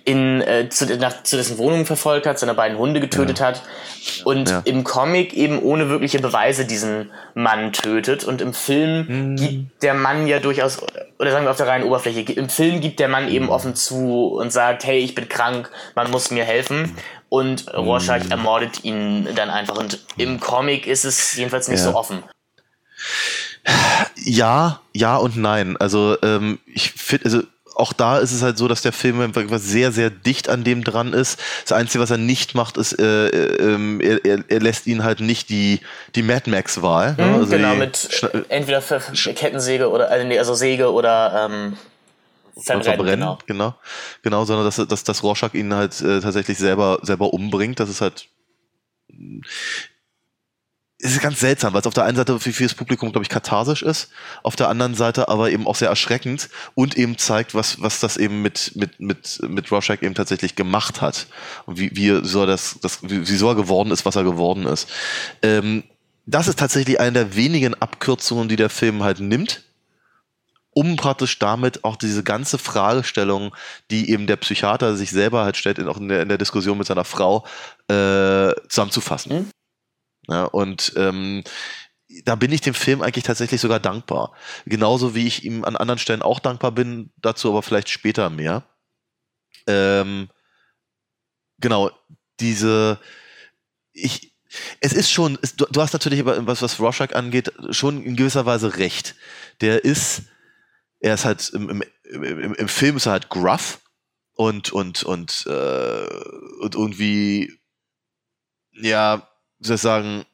in, 0.04 0.40
äh, 0.40 0.68
zu, 0.68 0.86
nach, 0.96 1.22
zu 1.22 1.36
dessen 1.36 1.58
Wohnung 1.58 1.86
verfolgt 1.86 2.26
hat, 2.26 2.38
seine 2.38 2.54
beiden 2.54 2.76
Hunde 2.76 3.00
getötet 3.00 3.38
ja. 3.38 3.46
hat 3.46 3.62
und 4.24 4.50
ja. 4.50 4.62
im 4.64 4.84
Comic 4.84 5.32
eben 5.32 5.60
ohne 5.62 5.88
wirkliche 5.88 6.18
Beweise 6.18 6.64
diesen 6.64 7.10
Mann 7.34 7.72
tötet 7.72 8.24
und 8.24 8.40
im 8.40 8.52
Film 8.52 9.06
mhm. 9.08 9.36
gibt 9.36 9.82
der 9.82 9.94
Mann 9.94 10.26
ja 10.26 10.40
durchaus, 10.40 10.80
oder 11.18 11.30
sagen 11.30 11.44
wir 11.44 11.50
auf 11.50 11.56
der 11.56 11.68
reinen 11.68 11.84
Oberfläche, 11.84 12.20
im 12.32 12.48
Film 12.48 12.80
gibt 12.80 12.98
der 12.98 13.08
Mann 13.08 13.28
eben 13.28 13.48
offen 13.48 13.74
zu 13.74 14.26
und 14.26 14.52
sagt, 14.52 14.84
hey, 14.84 14.98
ich 14.98 15.14
bin 15.14 15.28
krank, 15.28 15.70
man 15.94 16.10
muss 16.10 16.30
mir 16.30 16.44
helfen 16.44 16.96
und 17.32 17.72
Rorschach 17.72 18.24
mhm. 18.24 18.30
ermordet 18.30 18.84
ihn 18.84 19.26
dann 19.34 19.48
einfach 19.48 19.78
und 19.78 20.00
im 20.18 20.38
Comic 20.38 20.86
ist 20.86 21.06
es 21.06 21.34
jedenfalls 21.34 21.66
nicht 21.66 21.78
ja. 21.78 21.90
so 21.90 21.96
offen. 21.96 22.22
Ja, 24.16 24.80
ja 24.92 25.16
und 25.16 25.38
nein. 25.38 25.78
Also 25.78 26.18
ähm, 26.22 26.58
ich 26.66 26.92
finde, 26.92 27.24
also 27.24 27.42
auch 27.74 27.94
da 27.94 28.18
ist 28.18 28.32
es 28.32 28.42
halt 28.42 28.58
so, 28.58 28.68
dass 28.68 28.82
der 28.82 28.92
Film 28.92 29.32
sehr, 29.52 29.92
sehr 29.92 30.10
dicht 30.10 30.50
an 30.50 30.62
dem 30.62 30.84
dran 30.84 31.14
ist. 31.14 31.40
Das 31.62 31.72
Einzige, 31.72 32.02
was 32.02 32.10
er 32.10 32.18
nicht 32.18 32.54
macht, 32.54 32.76
ist, 32.76 32.98
äh, 33.00 33.28
äh, 33.28 33.98
er, 34.02 34.24
er, 34.26 34.44
er, 34.46 34.60
lässt 34.60 34.86
ihn 34.86 35.02
halt 35.02 35.20
nicht 35.20 35.48
die, 35.48 35.80
die 36.14 36.22
Mad 36.22 36.50
Max-Wahl. 36.50 37.14
Ne? 37.16 37.24
Mhm, 37.24 37.34
also 37.36 37.50
genau, 37.50 37.74
mit 37.76 38.30
entweder 38.50 38.82
für 38.82 39.00
Kettensäge 39.00 39.88
oder, 39.88 40.10
also, 40.10 40.26
nee, 40.26 40.38
also 40.38 40.52
Säge 40.52 40.92
oder 40.92 41.48
ähm, 41.50 41.78
verbrennen. 42.54 42.84
verbrennen 42.84 43.20
genau. 43.20 43.38
genau. 43.46 43.74
genau, 44.22 44.44
sondern 44.44 44.64
dass, 44.64 44.76
dass, 44.76 45.04
dass 45.04 45.22
Rorschach 45.22 45.54
ihn 45.54 45.74
halt 45.74 46.00
äh, 46.00 46.20
tatsächlich 46.20 46.58
selber, 46.58 46.98
selber 47.02 47.32
umbringt. 47.32 47.80
Das 47.80 47.88
ist 47.88 48.00
halt 48.00 48.28
es 51.04 51.12
ist 51.12 51.20
ganz 51.20 51.40
seltsam, 51.40 51.72
weil 51.72 51.80
es 51.80 51.86
auf 51.86 51.94
der 51.94 52.04
einen 52.04 52.16
Seite 52.16 52.38
für, 52.38 52.52
für 52.52 52.62
das 52.62 52.74
Publikum, 52.74 53.10
glaube 53.10 53.24
ich, 53.24 53.28
katharsisch 53.28 53.82
ist, 53.82 54.10
auf 54.44 54.54
der 54.54 54.68
anderen 54.68 54.94
Seite 54.94 55.28
aber 55.28 55.50
eben 55.50 55.66
auch 55.66 55.74
sehr 55.74 55.88
erschreckend 55.88 56.48
und 56.76 56.96
eben 56.96 57.18
zeigt, 57.18 57.56
was, 57.56 57.82
was 57.82 57.98
das 57.98 58.16
eben 58.16 58.40
mit, 58.40 58.76
mit, 58.76 59.00
mit, 59.00 59.40
mit 59.48 59.70
Rorschach 59.72 60.00
eben 60.00 60.14
tatsächlich 60.14 60.54
gemacht 60.54 61.00
hat. 61.00 61.26
Und 61.66 61.78
wie, 61.78 61.90
wie 61.96 62.24
so 62.24 62.46
das, 62.46 62.78
das, 62.80 63.02
wie, 63.02 63.28
wie 63.28 63.36
so 63.36 63.48
er 63.48 63.56
geworden 63.56 63.90
ist, 63.90 64.06
was 64.06 64.14
er 64.14 64.22
geworden 64.22 64.64
ist. 64.64 64.88
Ähm, 65.42 65.82
das 66.24 66.46
ist 66.46 66.60
tatsächlich 66.60 67.00
eine 67.00 67.12
der 67.12 67.34
wenigen 67.34 67.74
Abkürzungen, 67.74 68.48
die 68.48 68.56
der 68.56 68.70
Film 68.70 69.02
halt 69.02 69.18
nimmt, 69.18 69.64
um 70.74 70.96
praktisch 70.96 71.38
damit 71.38 71.84
auch 71.84 71.96
diese 71.96 72.22
ganze 72.22 72.58
Fragestellung, 72.58 73.54
die 73.90 74.10
eben 74.10 74.26
der 74.26 74.36
Psychiater 74.36 74.96
sich 74.96 75.10
selber 75.10 75.44
halt 75.44 75.56
stellt, 75.56 75.80
auch 75.86 75.98
in 75.98 76.08
der, 76.08 76.22
in 76.22 76.28
der 76.28 76.38
Diskussion 76.38 76.78
mit 76.78 76.86
seiner 76.86 77.04
Frau, 77.04 77.46
äh, 77.88 78.52
zusammenzufassen. 78.68 79.32
Mhm. 79.32 79.50
Ja, 80.28 80.44
und 80.44 80.92
ähm, 80.96 81.42
da 82.24 82.36
bin 82.36 82.52
ich 82.52 82.60
dem 82.60 82.74
Film 82.74 83.02
eigentlich 83.02 83.24
tatsächlich 83.24 83.60
sogar 83.60 83.80
dankbar. 83.80 84.32
Genauso 84.66 85.14
wie 85.14 85.26
ich 85.26 85.44
ihm 85.44 85.64
an 85.64 85.76
anderen 85.76 85.98
Stellen 85.98 86.22
auch 86.22 86.40
dankbar 86.40 86.72
bin, 86.72 87.10
dazu 87.16 87.48
aber 87.48 87.62
vielleicht 87.62 87.88
später 87.88 88.30
mehr. 88.30 88.64
Ähm, 89.66 90.28
genau, 91.58 91.90
diese, 92.40 92.98
ich, 93.92 94.34
es 94.80 94.92
ist 94.92 95.10
schon, 95.10 95.38
es, 95.42 95.56
du, 95.56 95.64
du, 95.66 95.80
hast 95.80 95.92
natürlich 95.92 96.24
was, 96.24 96.62
was 96.62 96.80
Rorschach 96.80 97.12
angeht, 97.12 97.52
schon 97.70 98.02
in 98.02 98.16
gewisser 98.16 98.46
Weise 98.46 98.76
recht. 98.76 99.14
Der 99.60 99.84
ist, 99.84 100.22
er 101.02 101.14
ist 101.14 101.24
halt, 101.24 101.50
im, 101.50 101.68
im, 101.68 101.82
im, 102.22 102.54
im 102.54 102.68
Film 102.68 102.96
ist 102.96 103.06
er 103.06 103.12
halt 103.12 103.28
gruff 103.28 103.80
und, 104.34 104.72
und, 104.72 105.02
und, 105.02 105.44
äh, 105.46 106.06
und 106.60 106.74
irgendwie, 106.74 107.58
ja, 108.72 109.28
wie 109.58 109.66
soll 109.66 109.76
ich 109.76 109.82
sagen, 109.82 110.24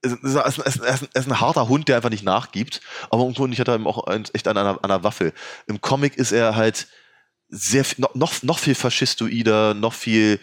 es 0.00 0.12
ist, 0.12 0.58
ist, 0.58 0.80
es 0.80 1.02
ist, 1.02 1.26
ein 1.26 1.40
harter 1.40 1.68
Hund, 1.68 1.88
der 1.88 1.96
einfach 1.96 2.10
nicht 2.10 2.22
nachgibt, 2.22 2.80
aber 3.10 3.22
irgendwo 3.22 3.46
nicht 3.48 3.58
hat 3.58 3.68
er 3.68 3.74
ihm 3.74 3.88
auch 3.88 4.06
echt 4.32 4.46
an 4.46 4.56
einer, 4.56 4.78
an 4.82 4.90
einer 4.90 5.02
Waffel. 5.02 5.32
Im 5.66 5.80
Comic 5.80 6.16
ist 6.16 6.30
er 6.30 6.54
halt 6.54 6.86
sehr 7.48 7.84
noch, 7.96 8.14
noch, 8.14 8.42
noch 8.42 8.58
viel 8.60 8.76
faschistoider, 8.76 9.74
noch 9.74 9.92
viel 9.92 10.38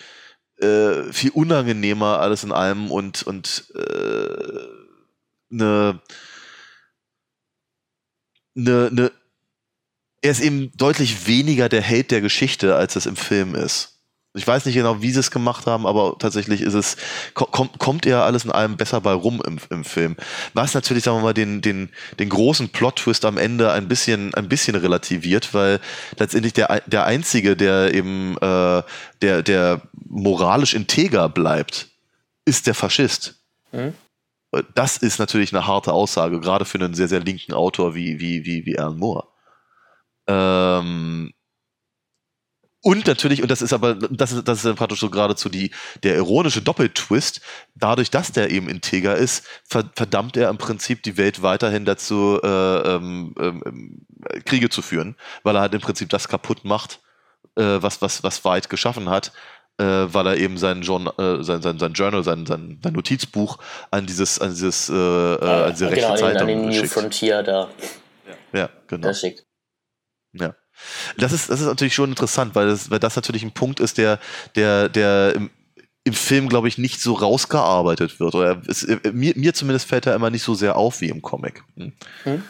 äh, 0.57 1.11
viel 1.11 1.31
unangenehmer 1.31 2.19
alles 2.19 2.43
in 2.43 2.51
allem 2.51 2.91
und, 2.91 3.23
und 3.23 3.65
äh, 3.75 4.67
eine, 5.51 6.01
eine, 8.56 8.89
eine, 8.91 9.12
er 10.22 10.32
ist 10.32 10.41
eben 10.41 10.72
deutlich 10.76 11.28
weniger 11.28 11.70
der 11.70 11.84
Hate 11.84 12.06
der 12.06 12.22
Geschichte, 12.22 12.76
als 12.76 12.95
es 12.95 13.06
im 13.06 13.16
Film 13.16 13.56
ist. 13.56 13.93
Ich 14.36 14.47
weiß 14.47 14.66
nicht 14.66 14.74
genau, 14.74 15.01
wie 15.04 15.12
sie 15.12 15.20
es 15.20 15.30
gemacht 15.30 15.68
haben, 15.68 15.86
aber 15.86 16.16
tatsächlich 16.18 16.62
ist 16.62 16.74
es, 16.74 16.97
kommt, 17.36 17.78
kommt 17.78 18.06
eher 18.08 18.24
alles 18.24 18.45
in 18.45 18.51
allem 18.51 18.78
besser 18.78 18.99
bei 18.99 19.14
rum 19.14 19.43
im, 19.45 19.60
im 19.70 19.86
Film. 19.86 20.16
Was 20.56 20.74
natürlich, 20.74 21.04
sagen 21.04 21.18
wir 21.18 21.24
mal, 21.24 21.34
den, 21.36 21.62
den, 21.62 21.89
den 22.18 22.30
großen 22.30 22.70
Plot-Twist 22.70 23.26
am 23.26 23.38
Ende 23.38 23.72
ein 23.72 23.88
bisschen, 23.88 24.34
ein 24.34 24.49
bisschen 24.49 24.76
relativiert, 24.76 25.54
weil 25.54 25.80
letztendlich 26.18 26.54
der, 26.54 26.82
der 26.88 27.06
Einzige, 27.06 27.56
der 27.56 27.93
eben, 27.93 28.36
äh, 28.38 28.82
der, 29.22 29.43
der 29.43 29.82
moralisch 30.08 30.74
integer 30.74 31.30
bleibt, 31.30 31.89
ist 32.45 32.66
der 32.66 32.74
Faschist. 32.74 33.36
Mhm. 33.72 33.93
Das 34.76 34.97
ist 34.97 35.20
natürlich 35.20 35.54
eine 35.54 35.68
harte 35.68 35.93
Aussage, 35.93 36.39
gerade 36.39 36.66
für 36.66 36.78
einen 36.78 36.93
sehr, 36.93 37.08
sehr 37.08 37.22
linken 37.22 37.54
Autor 37.54 37.95
wie, 37.95 38.20
wie, 38.20 38.45
wie, 38.45 38.66
wie 38.66 38.78
Alan 38.78 38.97
Moore. 38.97 39.28
Ähm, 40.28 41.34
und 42.86 43.08
natürlich, 43.08 43.41
und 43.41 43.49
das 43.49 43.62
ist 43.62 43.72
aber, 43.72 43.95
das 43.95 44.34
ist, 44.34 44.45
das 44.45 44.66
ist 44.66 44.76
praktisch 44.76 44.99
so 44.99 45.10
geradezu 45.10 45.47
die, 45.47 45.72
der 46.04 46.18
ironische 46.18 46.62
Doppeltwist, 46.62 47.39
dadurch, 47.76 48.12
dass 48.12 48.34
der 48.34 48.51
eben 48.51 48.68
integer 48.68 49.16
ist, 49.16 49.45
verdammt 49.66 50.36
er 50.36 50.49
im 50.49 50.58
Prinzip 50.58 51.01
die 51.01 51.16
Welt 51.16 51.41
weiterhin 51.41 51.86
dazu, 51.86 52.41
äh, 52.43 52.47
ähm, 52.47 53.34
ähm, 53.39 54.06
Kriege 54.43 54.70
zu 54.70 54.82
führen, 54.82 55.16
weil 55.43 55.56
er 55.56 55.62
halt 55.62 55.74
im 55.74 55.80
Prinzip 55.80 56.10
das 56.10 56.28
kaputt 56.28 56.66
macht, 56.66 56.99
äh, 57.56 57.82
was, 57.82 58.01
was, 58.01 58.22
was 58.22 58.43
White 58.43 58.68
geschaffen 58.68 59.10
hat, 59.10 59.32
äh, 59.78 59.84
weil 59.84 60.28
er 60.28 60.38
eben 60.38 60.57
sein, 60.57 60.82
Journal, 60.82 61.13
äh, 61.17 61.43
sein, 61.43 61.61
sein, 61.61 61.80
sein 61.80 61.93
Journal, 61.93 62.24
sein, 62.24 62.45
sein, 62.45 62.80
sein 62.84 62.93
Notizbuch 62.93 63.57
an 63.91 64.05
dieses, 64.05 64.39
an 64.39 64.49
dieses, 64.49 64.89
äh, 64.89 64.93
äh, 64.93 65.38
an 65.45 65.71
diese 65.71 65.89
rechte 65.89 66.01
genau, 66.01 66.15
Zeitung 66.15 66.41
an 66.41 66.47
den, 66.47 66.69
New 66.69 66.86
Frontier 66.86 67.43
da. 67.43 67.69
Ja, 68.51 68.69
genau. 68.88 69.07
Da 69.07 69.13
schickt. 69.13 69.45
Ja. 70.34 70.55
Das 71.17 71.32
ist, 71.32 71.49
das 71.49 71.59
ist 71.59 71.67
natürlich 71.67 71.93
schon 71.93 72.09
interessant, 72.09 72.55
weil 72.55 72.67
das, 72.67 72.89
weil 72.89 72.99
das 72.99 73.15
natürlich 73.15 73.43
ein 73.43 73.53
Punkt 73.53 73.80
ist, 73.80 73.97
der, 73.97 74.19
der, 74.55 74.89
der 74.89 75.34
im, 75.36 75.49
im 76.03 76.13
Film, 76.13 76.49
glaube 76.49 76.67
ich, 76.67 76.78
nicht 76.78 77.01
so 77.01 77.13
rausgearbeitet 77.13 78.19
wird. 78.19 78.36
Oder 78.36 78.61
es, 78.67 78.86
mir, 79.11 79.34
mir 79.36 79.53
zumindest 79.53 79.88
fällt 79.88 80.05
er 80.05 80.15
immer 80.15 80.30
nicht 80.30 80.43
so 80.43 80.53
sehr 80.53 80.76
auf 80.76 81.01
wie 81.01 81.09
im 81.09 81.21
Comic. 81.21 81.63
Hm. 81.76 81.93
Hm. 82.24 82.43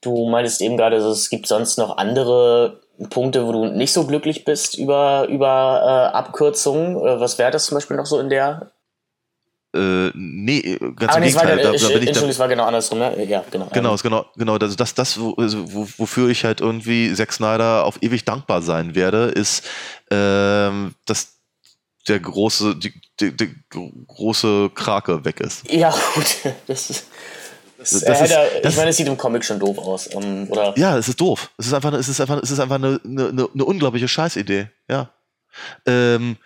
Du 0.00 0.28
meintest 0.28 0.60
eben 0.62 0.76
gerade, 0.76 0.96
es 0.96 1.30
gibt 1.30 1.46
sonst 1.46 1.78
noch 1.78 1.96
andere 1.96 2.80
Punkte, 3.08 3.46
wo 3.46 3.52
du 3.52 3.66
nicht 3.66 3.92
so 3.92 4.06
glücklich 4.06 4.44
bist 4.44 4.78
über, 4.78 5.26
über 5.28 6.10
äh, 6.12 6.16
Abkürzungen. 6.16 6.96
Äh, 6.96 7.20
was 7.20 7.38
wäre 7.38 7.50
das 7.50 7.66
zum 7.66 7.76
Beispiel 7.76 7.96
noch 7.96 8.06
so 8.06 8.18
in 8.18 8.28
der 8.28 8.72
äh, 9.74 10.10
nee, 10.14 10.78
ganz 10.96 11.12
ah, 11.12 11.16
im 11.16 11.22
nee, 11.22 11.28
Gegenteil. 11.28 11.56
Da, 11.56 11.72
da, 11.72 11.78
da 11.78 11.88
bin 11.88 12.02
ich 12.02 12.12
da, 12.12 12.26
es 12.26 12.38
war 12.38 12.48
genau 12.48 12.64
andersrum, 12.64 12.98
ne? 12.98 13.24
Ja, 13.24 13.42
genau. 13.50 13.68
Genau, 13.72 13.96
genau, 13.96 14.26
genau. 14.36 14.56
Also 14.58 14.76
das, 14.76 14.94
das, 14.94 15.18
wo, 15.18 15.32
also 15.32 15.72
wo, 15.72 15.88
wofür 15.96 16.28
ich 16.28 16.44
halt 16.44 16.60
irgendwie 16.60 17.14
Zack 17.14 17.32
Snyder 17.32 17.86
auf 17.86 18.02
ewig 18.02 18.24
dankbar 18.26 18.60
sein 18.60 18.94
werde, 18.94 19.28
ist, 19.28 19.64
ähm, 20.10 20.94
dass 21.06 21.38
der 22.06 22.20
große, 22.20 22.76
die, 22.76 22.92
die, 23.18 23.34
die 23.34 23.54
große 24.08 24.70
Krake 24.74 25.24
weg 25.24 25.40
ist. 25.40 25.70
Ja, 25.72 25.94
gut. 26.14 26.36
Das 26.66 26.90
ist. 26.90 27.06
Das, 27.90 28.00
das 28.00 28.20
ist, 28.22 28.30
er, 28.30 28.64
ich 28.64 28.76
meine, 28.76 28.90
es 28.90 28.96
sieht 28.96 29.08
im 29.08 29.16
Comic 29.16 29.44
schon 29.44 29.58
doof 29.58 29.78
aus, 29.78 30.06
um, 30.08 30.22
ähm, 30.22 30.46
oder? 30.50 30.72
Ja, 30.76 30.96
es 30.96 31.08
ist 31.08 31.20
doof. 31.20 31.50
Es 31.58 31.66
ist 31.66 31.72
einfach, 31.74 31.92
es 31.92 32.08
ist 32.08 32.20
einfach, 32.20 32.40
es 32.42 32.50
ist 32.50 32.60
einfach 32.60 32.76
eine, 32.76 33.00
eine, 33.04 33.48
eine 33.52 33.64
unglaubliche 33.64 34.08
Scheißidee. 34.08 34.68
Ja. 34.88 35.10
Ähm, 35.86 36.36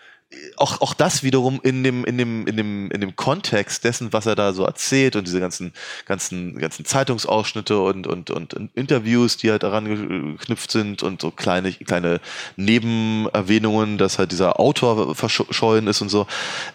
auch, 0.57 0.81
auch 0.81 0.93
das 0.93 1.23
wiederum 1.23 1.61
in 1.63 1.83
dem, 1.83 2.03
in 2.03 2.17
dem, 2.17 2.47
in 2.47 2.57
dem, 2.57 2.91
in 2.91 2.99
dem 2.99 3.15
Kontext 3.15 3.85
dessen, 3.85 4.11
was 4.11 4.25
er 4.25 4.35
da 4.35 4.51
so 4.51 4.65
erzählt 4.65 5.15
und 5.15 5.25
diese 5.25 5.39
ganzen, 5.39 5.71
ganzen, 6.05 6.57
ganzen 6.57 6.83
Zeitungsausschnitte 6.83 7.79
und, 7.79 8.07
und, 8.07 8.29
und 8.31 8.53
Interviews, 8.75 9.37
die 9.37 9.51
halt 9.51 9.63
daran 9.63 9.85
geknüpft 9.85 10.71
sind 10.71 11.01
und 11.01 11.21
so 11.21 11.31
kleine, 11.31 11.71
kleine 11.71 12.19
Nebenerwähnungen, 12.57 13.97
dass 13.97 14.19
halt 14.19 14.33
dieser 14.33 14.59
Autor 14.59 15.15
verschollen 15.15 15.87
ist 15.87 16.01
und 16.01 16.09
so. 16.09 16.27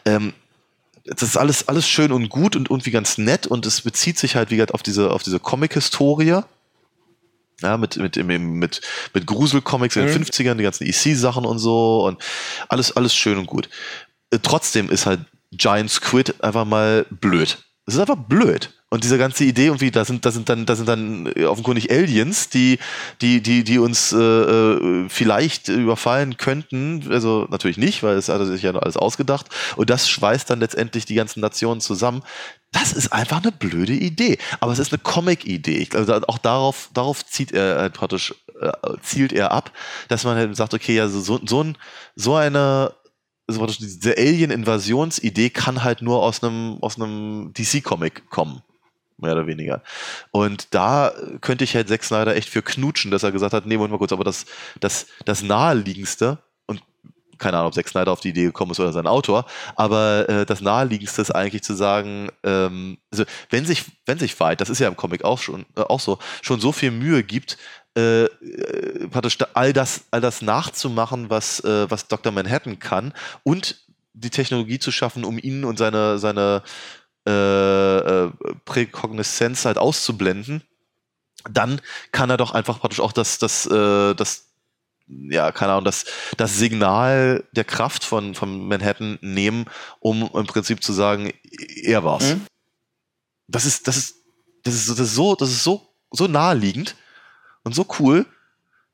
Ähm, 0.06 0.32
das 1.04 1.22
ist 1.22 1.36
alles, 1.36 1.68
alles 1.68 1.88
schön 1.88 2.12
und 2.12 2.28
gut 2.28 2.56
und 2.56 2.70
irgendwie 2.70 2.90
ganz 2.90 3.18
nett 3.18 3.46
und 3.46 3.66
es 3.66 3.80
bezieht 3.82 4.18
sich 4.18 4.36
halt, 4.36 4.50
wie 4.50 4.56
gesagt, 4.56 4.74
auf 4.74 4.82
diese, 4.82 5.10
auf 5.10 5.22
diese 5.22 5.40
Comic-Historie 5.40 6.42
ja, 7.62 7.76
mit, 7.76 7.96
mit, 7.96 8.16
mit, 8.16 8.80
mit 9.14 9.26
Gruselcomics 9.26 9.96
in 9.96 10.06
den 10.06 10.18
mhm. 10.18 10.24
50ern, 10.24 10.54
die 10.54 10.64
ganzen 10.64 10.86
EC-Sachen 10.86 11.44
und 11.44 11.58
so 11.58 12.04
und 12.06 12.22
alles, 12.68 12.96
alles 12.96 13.14
schön 13.14 13.38
und 13.38 13.46
gut. 13.46 13.68
Äh, 14.30 14.38
trotzdem 14.42 14.90
ist 14.90 15.06
halt 15.06 15.20
Giant 15.52 15.90
Squid 15.90 16.42
einfach 16.42 16.64
mal 16.64 17.06
blöd. 17.10 17.58
Es 17.86 17.94
ist 17.94 18.00
einfach 18.00 18.16
blöd. 18.16 18.72
Und 18.90 19.04
diese 19.04 19.16
ganze 19.16 19.44
Idee 19.44 19.66
irgendwie, 19.66 19.90
da 19.90 20.04
sind, 20.04 20.26
da 20.26 20.30
sind 20.30 20.50
dann, 20.50 20.66
da 20.66 20.76
sind 20.76 20.86
dann 20.86 21.32
äh, 21.34 21.46
offenkundig 21.46 21.90
Aliens, 21.90 22.50
die, 22.50 22.78
die, 23.22 23.40
die, 23.42 23.64
die 23.64 23.78
uns 23.78 24.12
äh, 24.12 24.18
äh, 24.18 25.08
vielleicht 25.08 25.68
überfallen 25.68 26.36
könnten. 26.36 27.08
Also 27.10 27.46
natürlich 27.50 27.78
nicht, 27.78 28.02
weil 28.02 28.16
es 28.16 28.28
hat 28.28 28.44
sich 28.44 28.62
ja 28.62 28.72
alles 28.74 28.98
ausgedacht. 28.98 29.46
Und 29.76 29.88
das 29.88 30.10
schweißt 30.10 30.50
dann 30.50 30.60
letztendlich 30.60 31.06
die 31.06 31.14
ganzen 31.14 31.40
Nationen 31.40 31.80
zusammen. 31.80 32.22
Das 32.70 32.92
ist 32.92 33.12
einfach 33.12 33.42
eine 33.42 33.50
blöde 33.50 33.94
Idee. 33.94 34.36
Aber 34.60 34.72
es 34.72 34.78
ist 34.78 34.92
eine 34.92 35.00
Comic-Idee. 35.02 35.88
Also 35.94 36.14
auch 36.28 36.38
darauf, 36.38 36.90
darauf 36.92 37.24
zieht 37.24 37.50
er 37.50 37.78
halt 37.78 37.94
praktisch, 37.94 38.34
äh, 38.60 38.72
zielt 39.02 39.32
er 39.32 39.52
ab, 39.52 39.72
dass 40.08 40.24
man 40.24 40.36
halt 40.36 40.54
sagt, 40.54 40.74
okay, 40.74 41.00
also 41.00 41.18
so, 41.18 41.40
so, 41.46 41.64
ein, 41.64 41.78
so 42.14 42.36
eine 42.36 42.92
also 43.60 43.74
diese 43.78 44.16
Alien-Invasionsidee 44.16 45.50
kann 45.50 45.84
halt 45.84 46.02
nur 46.02 46.22
aus 46.22 46.42
einem, 46.42 46.78
aus 46.80 46.96
einem 46.96 47.52
DC-Comic 47.54 48.30
kommen 48.30 48.62
mehr 49.22 49.32
oder 49.32 49.46
weniger. 49.46 49.82
Und 50.30 50.74
da 50.74 51.12
könnte 51.40 51.64
ich 51.64 51.74
halt 51.74 51.88
Zack 51.88 52.04
Snyder 52.04 52.36
echt 52.36 52.48
für 52.48 52.62
knutschen, 52.62 53.10
dass 53.10 53.22
er 53.22 53.32
gesagt 53.32 53.54
hat, 53.54 53.66
nee, 53.66 53.76
Moment 53.76 53.92
mal 53.92 53.98
kurz, 53.98 54.12
aber 54.12 54.24
das, 54.24 54.44
das, 54.80 55.06
das 55.24 55.42
naheliegendste, 55.42 56.38
und 56.66 56.82
keine 57.38 57.56
Ahnung, 57.56 57.68
ob 57.68 57.74
Zack 57.74 57.88
Snyder 57.88 58.12
auf 58.12 58.20
die 58.20 58.30
Idee 58.30 58.44
gekommen 58.44 58.72
ist 58.72 58.80
oder 58.80 58.92
sein 58.92 59.06
Autor, 59.06 59.46
aber 59.76 60.28
äh, 60.28 60.46
das 60.46 60.60
naheliegendste 60.60 61.22
ist 61.22 61.30
eigentlich 61.30 61.62
zu 61.62 61.74
sagen, 61.74 62.28
ähm, 62.42 62.98
also 63.10 63.24
wenn 63.50 63.64
sich, 63.64 63.84
wenn 64.06 64.18
sich 64.18 64.34
Fight, 64.34 64.60
das 64.60 64.70
ist 64.70 64.80
ja 64.80 64.88
im 64.88 64.96
Comic 64.96 65.24
auch 65.24 65.38
schon, 65.38 65.64
äh, 65.76 65.82
auch 65.82 66.00
so, 66.00 66.18
schon 66.42 66.60
so 66.60 66.72
viel 66.72 66.90
Mühe 66.90 67.22
gibt, 67.22 67.56
äh, 67.96 68.24
äh 68.24 69.08
praktisch 69.08 69.38
all 69.54 69.72
das, 69.72 70.04
all 70.10 70.20
das 70.20 70.42
nachzumachen, 70.42 71.30
was, 71.30 71.60
äh, 71.60 71.90
was 71.90 72.08
Dr. 72.08 72.32
Manhattan 72.32 72.78
kann 72.78 73.12
und 73.42 73.84
die 74.14 74.30
Technologie 74.30 74.78
zu 74.78 74.92
schaffen, 74.92 75.24
um 75.24 75.38
ihn 75.38 75.64
und 75.64 75.78
seine, 75.78 76.18
seine, 76.18 76.62
äh, 77.26 77.98
äh, 78.24 78.32
Präkogniszenz 78.64 79.64
halt 79.64 79.78
auszublenden, 79.78 80.62
dann 81.48 81.80
kann 82.10 82.30
er 82.30 82.36
doch 82.36 82.50
einfach 82.50 82.80
praktisch 82.80 82.98
auch 83.00 83.12
das, 83.12 83.38
das, 83.38 83.66
äh, 83.66 84.14
das 84.14 84.48
ja, 85.06 85.52
keine 85.52 85.72
Ahnung, 85.72 85.84
das, 85.84 86.04
das 86.36 86.58
Signal 86.58 87.44
der 87.52 87.64
Kraft 87.64 88.04
von, 88.04 88.34
von 88.34 88.66
Manhattan 88.66 89.18
nehmen, 89.20 89.66
um 90.00 90.28
im 90.34 90.46
Prinzip 90.46 90.82
zu 90.82 90.92
sagen, 90.92 91.32
er 91.82 92.02
war's. 92.02 92.34
Mhm. 92.34 92.46
Das 93.46 93.66
ist, 93.66 93.86
das 93.86 93.96
ist, 93.96 94.16
das 94.64 94.74
ist, 94.74 94.88
das 94.88 94.98
ist 94.98 95.14
so, 95.14 95.34
das 95.34 95.50
ist 95.50 95.64
so, 95.64 95.94
so 96.10 96.26
naheliegend 96.26 96.96
und 97.64 97.74
so 97.74 97.86
cool, 97.98 98.26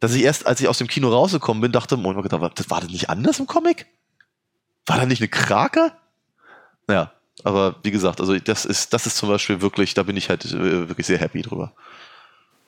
dass 0.01 0.15
ich 0.15 0.23
erst, 0.23 0.47
als 0.47 0.61
ich 0.61 0.69
aus 0.69 0.79
dem 0.79 0.87
Kino 0.87 1.09
rausgekommen 1.09 1.61
bin, 1.61 1.73
dachte, 1.73 1.97
Moment, 1.97 2.31
war 2.33 2.81
das 2.81 2.91
nicht 2.91 3.11
anders 3.11 3.41
im 3.41 3.47
Comic? 3.47 3.87
War 4.87 4.99
da 4.99 5.07
nicht 5.07 5.21
eine 5.21 5.29
Krake? 5.29 5.93
Ja, 6.89 7.13
aber 7.45 7.77
wie 7.83 7.91
gesagt, 7.91 8.21
also 8.21 8.37
das 8.39 8.65
ist, 8.65 8.93
das 8.93 9.07
ist 9.07 9.17
zum 9.17 9.29
Beispiel 9.29 9.61
wirklich, 9.61 9.95
da 9.95 10.03
bin 10.03 10.17
ich 10.17 10.29
halt 10.29 10.45
äh, 10.47 10.89
wirklich 10.89 11.07
sehr 11.07 11.19
happy 11.19 11.43
drüber. 11.43 11.73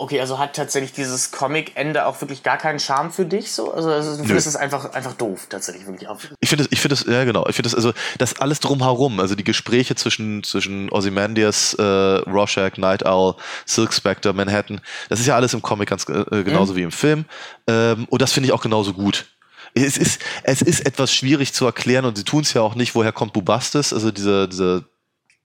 Okay, 0.00 0.18
also 0.18 0.38
hat 0.38 0.56
tatsächlich 0.56 0.92
dieses 0.92 1.30
Comic-Ende 1.30 2.06
auch 2.06 2.18
wirklich 2.22 2.42
gar 2.42 2.56
keinen 2.56 2.80
Charme 2.80 3.12
für 3.12 3.26
dich 3.26 3.52
so? 3.52 3.70
Also, 3.70 3.90
also 3.90 4.16
du 4.16 4.24
findest 4.24 4.46
es 4.46 4.56
einfach, 4.56 4.94
einfach 4.94 5.12
doof, 5.12 5.46
tatsächlich 5.50 5.86
wirklich 5.86 6.08
auch. 6.08 6.18
Ich 6.40 6.48
finde 6.48 6.64
es, 6.64 6.72
ich 6.72 6.80
finde 6.80 6.94
es, 6.94 7.04
ja 7.04 7.24
genau, 7.24 7.46
ich 7.46 7.54
finde 7.54 7.68
es, 7.68 7.74
also 7.74 7.92
das 8.16 8.40
alles 8.40 8.60
drumherum, 8.60 9.20
also 9.20 9.34
die 9.34 9.44
Gespräche 9.44 9.96
zwischen, 9.96 10.42
zwischen 10.42 10.90
Ozymandias, 10.90 11.74
äh, 11.74 11.82
Rorschach, 11.82 12.78
Night 12.78 13.04
Owl, 13.04 13.34
Silk 13.66 13.92
Spectre, 13.92 14.32
Manhattan, 14.32 14.80
das 15.10 15.20
ist 15.20 15.26
ja 15.26 15.36
alles 15.36 15.52
im 15.52 15.60
Comic 15.60 15.90
ganz 15.90 16.08
äh, 16.08 16.44
genauso 16.44 16.72
mhm. 16.72 16.76
wie 16.78 16.82
im 16.84 16.92
Film. 16.92 17.26
Ähm, 17.66 18.06
und 18.08 18.22
das 18.22 18.32
finde 18.32 18.46
ich 18.46 18.54
auch 18.54 18.62
genauso 18.62 18.94
gut 18.94 19.26
es 19.74 19.98
ist, 19.98 20.20
es 20.42 20.62
ist 20.62 20.84
etwas 20.84 21.14
schwierig 21.14 21.52
zu 21.52 21.66
erklären 21.66 22.04
und 22.04 22.16
sie 22.16 22.24
tun 22.24 22.40
es 22.40 22.54
ja 22.54 22.62
auch 22.62 22.74
nicht, 22.74 22.94
woher 22.94 23.12
kommt 23.12 23.34
Bubastis, 23.34 23.92
also 23.92 24.10
diese, 24.10 24.48
diese, 24.48 24.84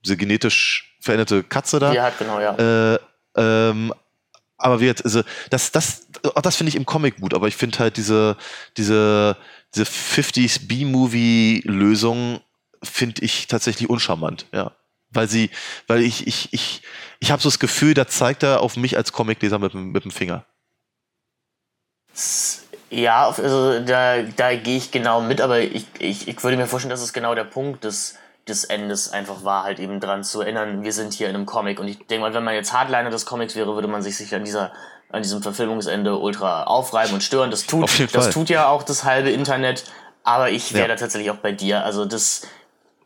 diese 0.03 0.17
genetisch 0.17 0.97
veränderte 1.01 1.43
Katze 1.43 1.77
da. 1.77 1.93
Ja, 1.93 2.09
genau, 2.17 2.39
ja. 2.39 2.95
Äh, 2.95 2.99
ähm, 3.35 3.93
aber 4.57 4.79
wird, 4.79 5.03
also 5.03 5.23
das, 5.49 5.71
das, 5.71 6.07
das 6.41 6.55
finde 6.55 6.69
ich 6.69 6.75
im 6.75 6.85
Comic 6.85 7.17
gut, 7.19 7.33
aber 7.33 7.47
ich 7.47 7.55
finde 7.55 7.79
halt 7.79 7.97
diese, 7.97 8.37
diese, 8.77 9.37
diese 9.73 9.85
50s 9.85 10.67
B-Movie-Lösung 10.67 12.39
finde 12.83 13.23
ich 13.23 13.47
tatsächlich 13.47 13.89
uncharmant, 13.89 14.45
ja. 14.53 14.71
Weil 15.09 15.29
sie, 15.29 15.49
weil 15.87 16.01
ich, 16.01 16.27
ich, 16.27 16.51
ich, 16.51 16.81
ich 17.19 17.31
habe 17.31 17.41
so 17.41 17.49
das 17.49 17.59
Gefühl, 17.59 17.93
da 17.93 18.07
zeigt 18.07 18.43
er 18.43 18.61
auf 18.61 18.75
mich 18.75 18.97
als 18.97 19.11
Comicleser 19.11 19.59
mit, 19.59 19.73
mit 19.73 20.03
dem 20.03 20.11
Finger 20.11 20.45
Ja, 22.89 23.27
also 23.27 23.79
da, 23.81 24.23
da 24.23 24.55
gehe 24.55 24.77
ich 24.77 24.91
genau 24.91 25.21
mit, 25.21 25.41
aber 25.41 25.59
ich, 25.59 25.85
ich, 25.99 26.27
ich 26.27 26.43
würde 26.43 26.57
mir 26.57 26.67
vorstellen, 26.67 26.89
dass 26.89 27.01
es 27.01 27.13
genau 27.13 27.35
der 27.35 27.43
Punkt 27.43 27.83
des, 27.83 28.17
des 28.47 28.63
Endes 28.63 29.11
einfach 29.11 29.43
war, 29.43 29.63
halt 29.63 29.79
eben 29.79 29.99
dran 29.99 30.23
zu 30.23 30.41
erinnern, 30.41 30.83
wir 30.83 30.93
sind 30.93 31.13
hier 31.13 31.29
in 31.29 31.35
einem 31.35 31.45
Comic. 31.45 31.79
Und 31.79 31.87
ich 31.87 31.97
denke 32.05 32.21
mal, 32.21 32.33
wenn 32.33 32.43
man 32.43 32.53
jetzt 32.53 32.73
Hardliner 32.73 33.09
des 33.09 33.25
Comics 33.25 33.55
wäre, 33.55 33.73
würde 33.73 33.87
man 33.87 34.01
sich 34.01 34.15
sicher 34.17 34.37
an 34.37 34.45
dieser 34.45 34.71
an 35.09 35.21
diesem 35.21 35.41
Verfilmungsende 35.41 36.17
ultra 36.17 36.63
aufreiben 36.63 37.13
und 37.13 37.23
stören. 37.23 37.51
Das 37.51 37.65
tut, 37.65 37.89
das 38.13 38.29
tut 38.31 38.49
ja 38.49 38.67
auch 38.67 38.83
das 38.83 39.03
halbe 39.03 39.29
Internet, 39.29 39.85
aber 40.23 40.49
ich 40.49 40.73
wäre 40.73 40.89
ja. 40.89 40.95
da 40.95 40.95
tatsächlich 40.95 41.31
auch 41.31 41.37
bei 41.37 41.51
dir. 41.51 41.85
Also 41.85 42.05
das, 42.05 42.41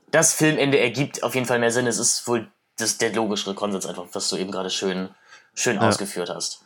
das 0.10 0.34
Filmende 0.34 0.80
ergibt 0.80 1.24
auf 1.24 1.36
jeden 1.36 1.46
Fall 1.46 1.60
mehr 1.60 1.72
Sinn. 1.72 1.88
Es 1.88 2.00
ist 2.00 2.28
wohl 2.28 2.50
das, 2.78 2.98
der 2.98 3.14
logischere 3.14 3.54
Konsens 3.54 3.86
einfach, 3.86 4.06
was 4.14 4.30
du 4.30 4.38
eben 4.38 4.52
gerade 4.52 4.70
schön, 4.70 5.10
schön 5.54 5.76
ja. 5.76 5.82
ausgeführt 5.82 6.30
hast. 6.30 6.64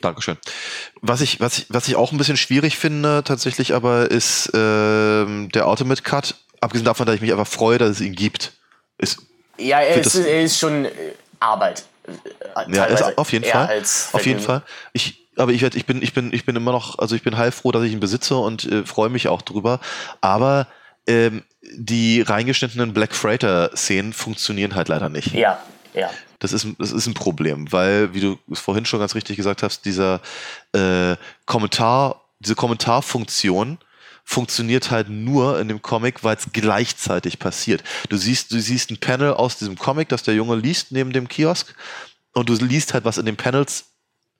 Dankeschön. 0.00 0.36
Was 1.00 1.20
ich, 1.20 1.40
was, 1.40 1.58
ich, 1.58 1.66
was 1.68 1.88
ich 1.88 1.96
auch 1.96 2.12
ein 2.12 2.18
bisschen 2.18 2.36
schwierig 2.36 2.76
finde, 2.76 3.22
tatsächlich 3.24 3.74
aber, 3.74 4.10
ist 4.10 4.48
äh, 4.48 5.48
der 5.48 5.68
Ultimate 5.68 6.02
Cut. 6.02 6.34
Abgesehen 6.66 6.84
davon, 6.84 7.06
dass 7.06 7.14
ich 7.14 7.20
mich 7.20 7.30
einfach 7.30 7.46
freue, 7.46 7.78
dass 7.78 7.90
es 7.90 8.00
ihn 8.00 8.16
gibt. 8.16 8.54
Ist, 8.98 9.22
ja, 9.56 9.78
er 9.78 9.98
ist, 9.98 10.16
er 10.16 10.42
ist 10.42 10.58
schon 10.58 10.84
äh, 10.84 10.90
Arbeit. 11.38 11.84
Äh, 12.08 12.74
ja, 12.74 12.86
ist 12.86 13.16
auf 13.16 13.30
jeden 13.30 13.44
Fall. 13.44 13.82
Auf 14.12 14.26
jeden 14.26 14.40
Fall. 14.40 14.62
Ich, 14.92 15.28
aber 15.36 15.52
ich, 15.52 15.62
werd, 15.62 15.76
ich, 15.76 15.86
bin, 15.86 16.02
ich, 16.02 16.12
bin, 16.12 16.32
ich 16.32 16.44
bin 16.44 16.56
immer 16.56 16.72
noch, 16.72 16.98
also 16.98 17.14
ich 17.14 17.22
bin 17.22 17.36
heilfroh, 17.36 17.70
dass 17.70 17.84
ich 17.84 17.92
ihn 17.92 18.00
besitze 18.00 18.34
und 18.34 18.64
äh, 18.64 18.84
freue 18.84 19.10
mich 19.10 19.28
auch 19.28 19.42
drüber. 19.42 19.78
Aber 20.20 20.66
ähm, 21.06 21.44
die 21.72 22.20
reingeschnittenen 22.20 22.92
Black 22.92 23.14
Freighter-Szenen 23.14 24.12
funktionieren 24.12 24.74
halt 24.74 24.88
leider 24.88 25.08
nicht. 25.08 25.34
Ja, 25.34 25.62
ja. 25.94 26.10
Das 26.40 26.52
ist, 26.52 26.66
das 26.80 26.90
ist 26.90 27.06
ein 27.06 27.14
Problem, 27.14 27.70
weil, 27.70 28.12
wie 28.12 28.20
du 28.20 28.38
es 28.50 28.58
vorhin 28.58 28.86
schon 28.86 28.98
ganz 28.98 29.14
richtig 29.14 29.36
gesagt 29.36 29.62
hast, 29.62 29.84
dieser 29.84 30.20
äh, 30.72 31.14
Kommentar, 31.46 32.22
diese 32.40 32.56
Kommentarfunktion 32.56 33.78
funktioniert 34.28 34.90
halt 34.90 35.08
nur 35.08 35.58
in 35.60 35.68
dem 35.68 35.80
Comic, 35.80 36.24
weil 36.24 36.36
es 36.36 36.48
gleichzeitig 36.52 37.38
passiert. 37.38 37.82
Du 38.10 38.16
siehst, 38.16 38.52
du 38.52 38.60
siehst 38.60 38.90
ein 38.90 38.98
Panel 38.98 39.32
aus 39.32 39.56
diesem 39.56 39.78
Comic, 39.78 40.08
das 40.08 40.24
der 40.24 40.34
Junge 40.34 40.56
liest 40.56 40.90
neben 40.90 41.12
dem 41.12 41.28
Kiosk 41.28 41.74
und 42.34 42.48
du 42.48 42.54
liest 42.54 42.92
halt, 42.92 43.04
was 43.04 43.18
in 43.18 43.24
den 43.24 43.36
Panels 43.36 43.86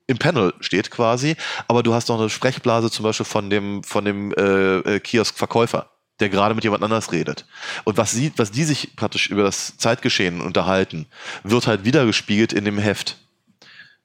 im 0.05 0.17
Panel 0.17 0.53
steht 0.59 0.91
quasi, 0.91 1.35
aber 1.67 1.83
du 1.83 1.93
hast 1.93 2.09
noch 2.09 2.19
eine 2.19 2.29
Sprechblase 2.29 2.91
zum 2.91 3.03
Beispiel 3.03 3.25
von 3.25 3.49
dem, 3.49 3.83
von 3.83 4.05
dem 4.05 4.33
äh, 4.33 4.77
äh 4.95 4.99
Kiosk-Verkäufer 4.99 5.89
der 6.19 6.29
gerade 6.29 6.55
mit 6.55 6.63
jemand 6.63 6.83
anders 6.83 7.11
redet. 7.11 7.45
Und 7.83 7.97
was, 7.97 8.11
sie, 8.11 8.31
was 8.37 8.49
die 8.49 8.63
sich 8.63 8.95
praktisch 8.95 9.29
über 9.29 9.43
das 9.43 9.77
Zeitgeschehen 9.77 10.41
unterhalten, 10.41 11.05
wird 11.43 11.67
halt 11.67 11.85
wiedergespiegelt 11.85 12.53
in 12.53 12.65
dem 12.65 12.79
Heft. 12.79 13.17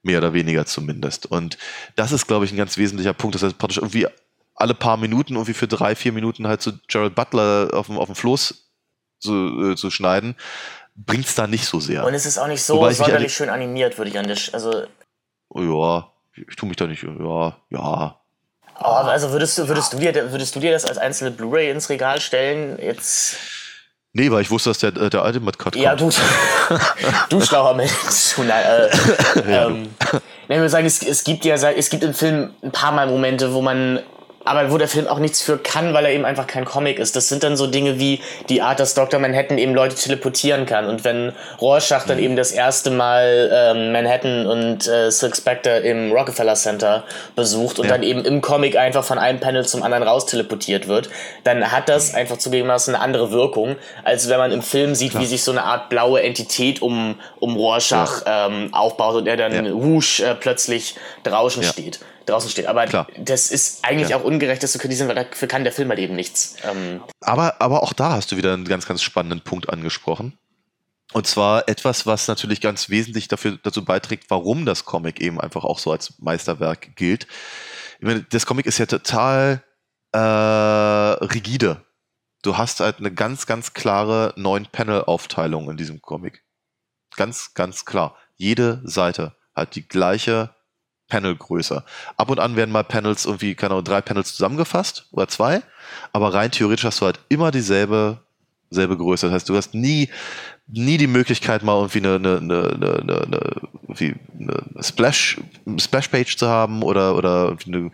Mehr 0.03 0.19
oder 0.19 0.33
weniger 0.33 0.67
zumindest. 0.67 1.25
Und 1.25 1.57
das 1.95 2.11
ist, 2.11 2.27
glaube 2.27 2.45
ich, 2.45 2.51
ein 2.51 2.57
ganz 2.57 2.77
wesentlicher 2.77 3.13
Punkt, 3.13 3.33
dass 3.33 3.41
er 3.41 3.53
praktisch 3.53 3.77
irgendwie 3.77 4.05
alle 4.63 4.73
paar 4.73 4.97
Minuten, 4.97 5.33
irgendwie 5.33 5.53
für 5.53 5.67
drei, 5.67 5.95
vier 5.95 6.11
Minuten 6.11 6.47
halt 6.47 6.61
zu 6.61 6.73
Gerald 6.87 7.15
Butler 7.15 7.69
auf 7.73 7.87
dem, 7.87 7.97
auf 7.97 8.07
dem 8.07 8.15
Floß 8.15 8.71
zu, 9.19 9.71
äh, 9.71 9.75
zu 9.75 9.91
schneiden, 9.91 10.35
bringt 10.95 11.25
es 11.25 11.35
da 11.35 11.45
nicht 11.45 11.65
so 11.65 11.79
sehr. 11.79 12.05
Und 12.05 12.13
es 12.13 12.25
ist 12.25 12.37
auch 12.37 12.47
nicht 12.47 12.63
so 12.63 12.89
sonderlich 12.91 13.33
schön 13.33 13.49
animiert, 13.49 13.97
würde 13.97 14.09
ich 14.09 14.17
an 14.17 14.27
der, 14.27 14.37
also. 14.53 14.83
Oh, 15.49 15.61
ja, 15.61 16.11
ich 16.35 16.55
tue 16.55 16.67
mich 16.67 16.77
da 16.77 16.87
nicht, 16.87 17.03
ja, 17.03 17.57
ja, 17.69 18.17
Oh, 18.79 18.85
also 18.85 19.31
würdest 19.31 19.57
du, 19.57 19.67
würdest, 19.67 19.93
du 19.93 19.97
dir, 19.97 20.31
würdest 20.31 20.55
du 20.55 20.59
dir 20.59 20.71
das 20.71 20.85
als 20.85 20.97
einzelne 20.97 21.31
Blu-ray 21.31 21.69
ins 21.69 21.89
Regal 21.89 22.19
stellen? 22.19 22.77
Jetzt. 22.81 23.37
Nee, 24.13 24.31
weil 24.31 24.41
ich 24.41 24.51
wusste, 24.51 24.69
dass 24.69 24.79
der, 24.79 24.91
der 24.91 25.23
Ultimate 25.23 25.57
Cut 25.57 25.73
kommt. 25.73 25.83
Ja, 25.83 25.95
du, 25.95 26.09
du 27.29 27.41
schlauer 27.41 27.75
Mensch. 27.75 27.91
Nein, 28.37 28.49
äh, 28.49 29.51
ja, 29.51 29.67
ähm, 29.67 29.89
ich 30.47 30.49
würde 30.49 30.69
sagen, 30.69 30.85
es, 30.85 31.01
es 31.01 31.23
gibt 31.23 31.45
ja, 31.45 31.55
es 31.55 31.89
gibt 31.89 32.03
im 32.03 32.13
Film 32.13 32.53
ein 32.61 32.71
paar 32.71 32.91
Mal 32.91 33.07
Momente, 33.07 33.53
wo 33.53 33.61
man 33.61 33.99
aber 34.45 34.71
wo 34.71 34.77
der 34.77 34.87
Film 34.87 35.07
auch 35.07 35.19
nichts 35.19 35.41
für 35.41 35.57
kann, 35.57 35.93
weil 35.93 36.05
er 36.05 36.11
eben 36.11 36.25
einfach 36.25 36.47
kein 36.47 36.65
Comic 36.65 36.99
ist. 36.99 37.15
Das 37.15 37.29
sind 37.29 37.43
dann 37.43 37.55
so 37.55 37.67
Dinge 37.67 37.99
wie 37.99 38.21
die 38.49 38.61
Art, 38.61 38.79
dass 38.79 38.93
Dr. 38.93 39.19
Manhattan 39.19 39.57
eben 39.57 39.73
Leute 39.73 39.95
teleportieren 39.95 40.65
kann. 40.65 40.87
Und 40.87 41.03
wenn 41.03 41.33
Rorschach 41.61 42.05
dann 42.05 42.19
eben 42.19 42.35
das 42.35 42.51
erste 42.51 42.91
Mal 42.91 43.49
ähm, 43.53 43.91
Manhattan 43.91 44.45
und 44.45 44.87
äh, 44.87 45.11
Silk 45.11 45.35
Spectre 45.35 45.79
im 45.79 46.11
Rockefeller 46.11 46.55
Center 46.55 47.03
besucht 47.35 47.79
und 47.79 47.85
ja. 47.85 47.93
dann 47.93 48.03
eben 48.03 48.25
im 48.25 48.41
Comic 48.41 48.77
einfach 48.77 49.03
von 49.03 49.17
einem 49.17 49.39
Panel 49.39 49.65
zum 49.65 49.83
anderen 49.83 50.03
raus 50.03 50.25
teleportiert 50.25 50.87
wird, 50.87 51.09
dann 51.43 51.71
hat 51.71 51.89
das 51.89 52.13
einfach 52.13 52.37
zugegebenermaßen 52.37 52.95
eine 52.95 53.03
andere 53.03 53.31
Wirkung, 53.31 53.75
als 54.03 54.29
wenn 54.29 54.37
man 54.37 54.51
im 54.51 54.61
Film 54.61 54.95
sieht, 54.95 55.11
Klar. 55.11 55.23
wie 55.23 55.27
sich 55.27 55.43
so 55.43 55.51
eine 55.51 55.63
Art 55.63 55.89
blaue 55.89 56.21
Entität 56.21 56.81
um, 56.81 57.15
um 57.39 57.55
Rorschach 57.55 58.25
ja. 58.25 58.47
ähm, 58.47 58.73
aufbaut 58.73 59.15
und 59.15 59.27
er 59.27 59.37
dann 59.37 59.65
ja. 59.65 59.73
wusch 59.73 60.19
äh, 60.19 60.35
plötzlich 60.35 60.95
draußen 61.23 61.63
steht 61.63 61.99
draußen 62.25 62.49
steht. 62.49 62.67
Aber 62.67 62.85
Klar. 62.85 63.07
das 63.17 63.51
ist 63.51 63.83
eigentlich 63.83 64.09
ja. 64.09 64.17
auch 64.17 64.23
ungerecht, 64.23 64.63
das 64.63 64.71
zu 64.71 64.79
kritisieren, 64.79 65.07
weil 65.07 65.15
dafür 65.15 65.47
kann 65.47 65.63
der 65.63 65.73
Film 65.73 65.89
halt 65.89 65.99
eben 65.99 66.15
nichts. 66.15 66.55
Ähm 66.63 67.01
aber, 67.21 67.61
aber 67.61 67.83
auch 67.83 67.93
da 67.93 68.11
hast 68.13 68.31
du 68.31 68.37
wieder 68.37 68.53
einen 68.53 68.65
ganz, 68.65 68.85
ganz 68.85 69.01
spannenden 69.01 69.41
Punkt 69.41 69.69
angesprochen. 69.69 70.37
Und 71.13 71.27
zwar 71.27 71.69
etwas, 71.69 72.05
was 72.07 72.27
natürlich 72.27 72.59
ganz 72.59 72.89
wesentlich 72.89 73.27
dafür, 73.27 73.59
dazu 73.61 73.85
beiträgt, 73.85 74.25
warum 74.29 74.65
das 74.65 74.83
Comic 74.85 75.21
eben 75.21 75.39
einfach 75.39 75.63
auch 75.63 75.77
so 75.77 75.91
als 75.91 76.19
Meisterwerk 76.19 76.95
gilt. 76.95 77.27
Ich 77.99 78.05
meine, 78.05 78.23
das 78.23 78.45
Comic 78.45 78.65
ist 78.65 78.79
ja 78.79 78.87
total 78.87 79.63
äh, 80.11 80.17
rigide. 80.17 81.85
Du 82.41 82.57
hast 82.57 82.79
halt 82.79 82.97
eine 82.97 83.13
ganz, 83.13 83.45
ganz 83.45 83.73
klare 83.73 84.33
neun 84.37 84.67
Panel-Aufteilung 84.71 85.69
in 85.69 85.77
diesem 85.77 86.01
Comic. 86.01 86.43
Ganz, 87.15 87.53
ganz 87.53 87.85
klar. 87.85 88.17
Jede 88.35 88.81
Seite 88.83 89.35
hat 89.53 89.75
die 89.75 89.87
gleiche 89.87 90.52
Panelgröße. 91.13 91.83
Ab 92.17 92.31
und 92.31 92.39
an 92.39 92.55
werden 92.55 92.71
mal 92.71 92.83
Panels 92.83 93.25
irgendwie, 93.25 93.53
keine 93.53 93.75
Ahnung, 93.75 93.83
drei 93.83 94.01
Panels 94.01 94.33
zusammengefasst 94.33 95.05
oder 95.11 95.27
zwei, 95.27 95.61
aber 96.11 96.33
rein 96.33 96.49
theoretisch 96.49 96.85
hast 96.85 97.01
du 97.01 97.05
halt 97.05 97.19
immer 97.29 97.51
dieselbe 97.51 98.17
selbe 98.73 98.97
Größe. 98.97 99.27
Das 99.27 99.35
heißt, 99.35 99.49
du 99.49 99.55
hast 99.55 99.75
nie, 99.75 100.09
nie 100.67 100.97
die 100.97 101.05
Möglichkeit, 101.05 101.61
mal 101.61 101.75
irgendwie 101.75 101.99
eine, 101.99 102.15
eine, 102.15 102.37
eine, 102.37 102.99
eine, 103.01 103.21
eine, 103.21 104.15
eine 104.39 104.83
Splash, 104.83 105.39
Splash-Page 105.77 106.35
zu 106.35 106.47
haben 106.47 106.81
oder, 106.81 107.15
oder 107.15 107.55
eine, 107.67 107.91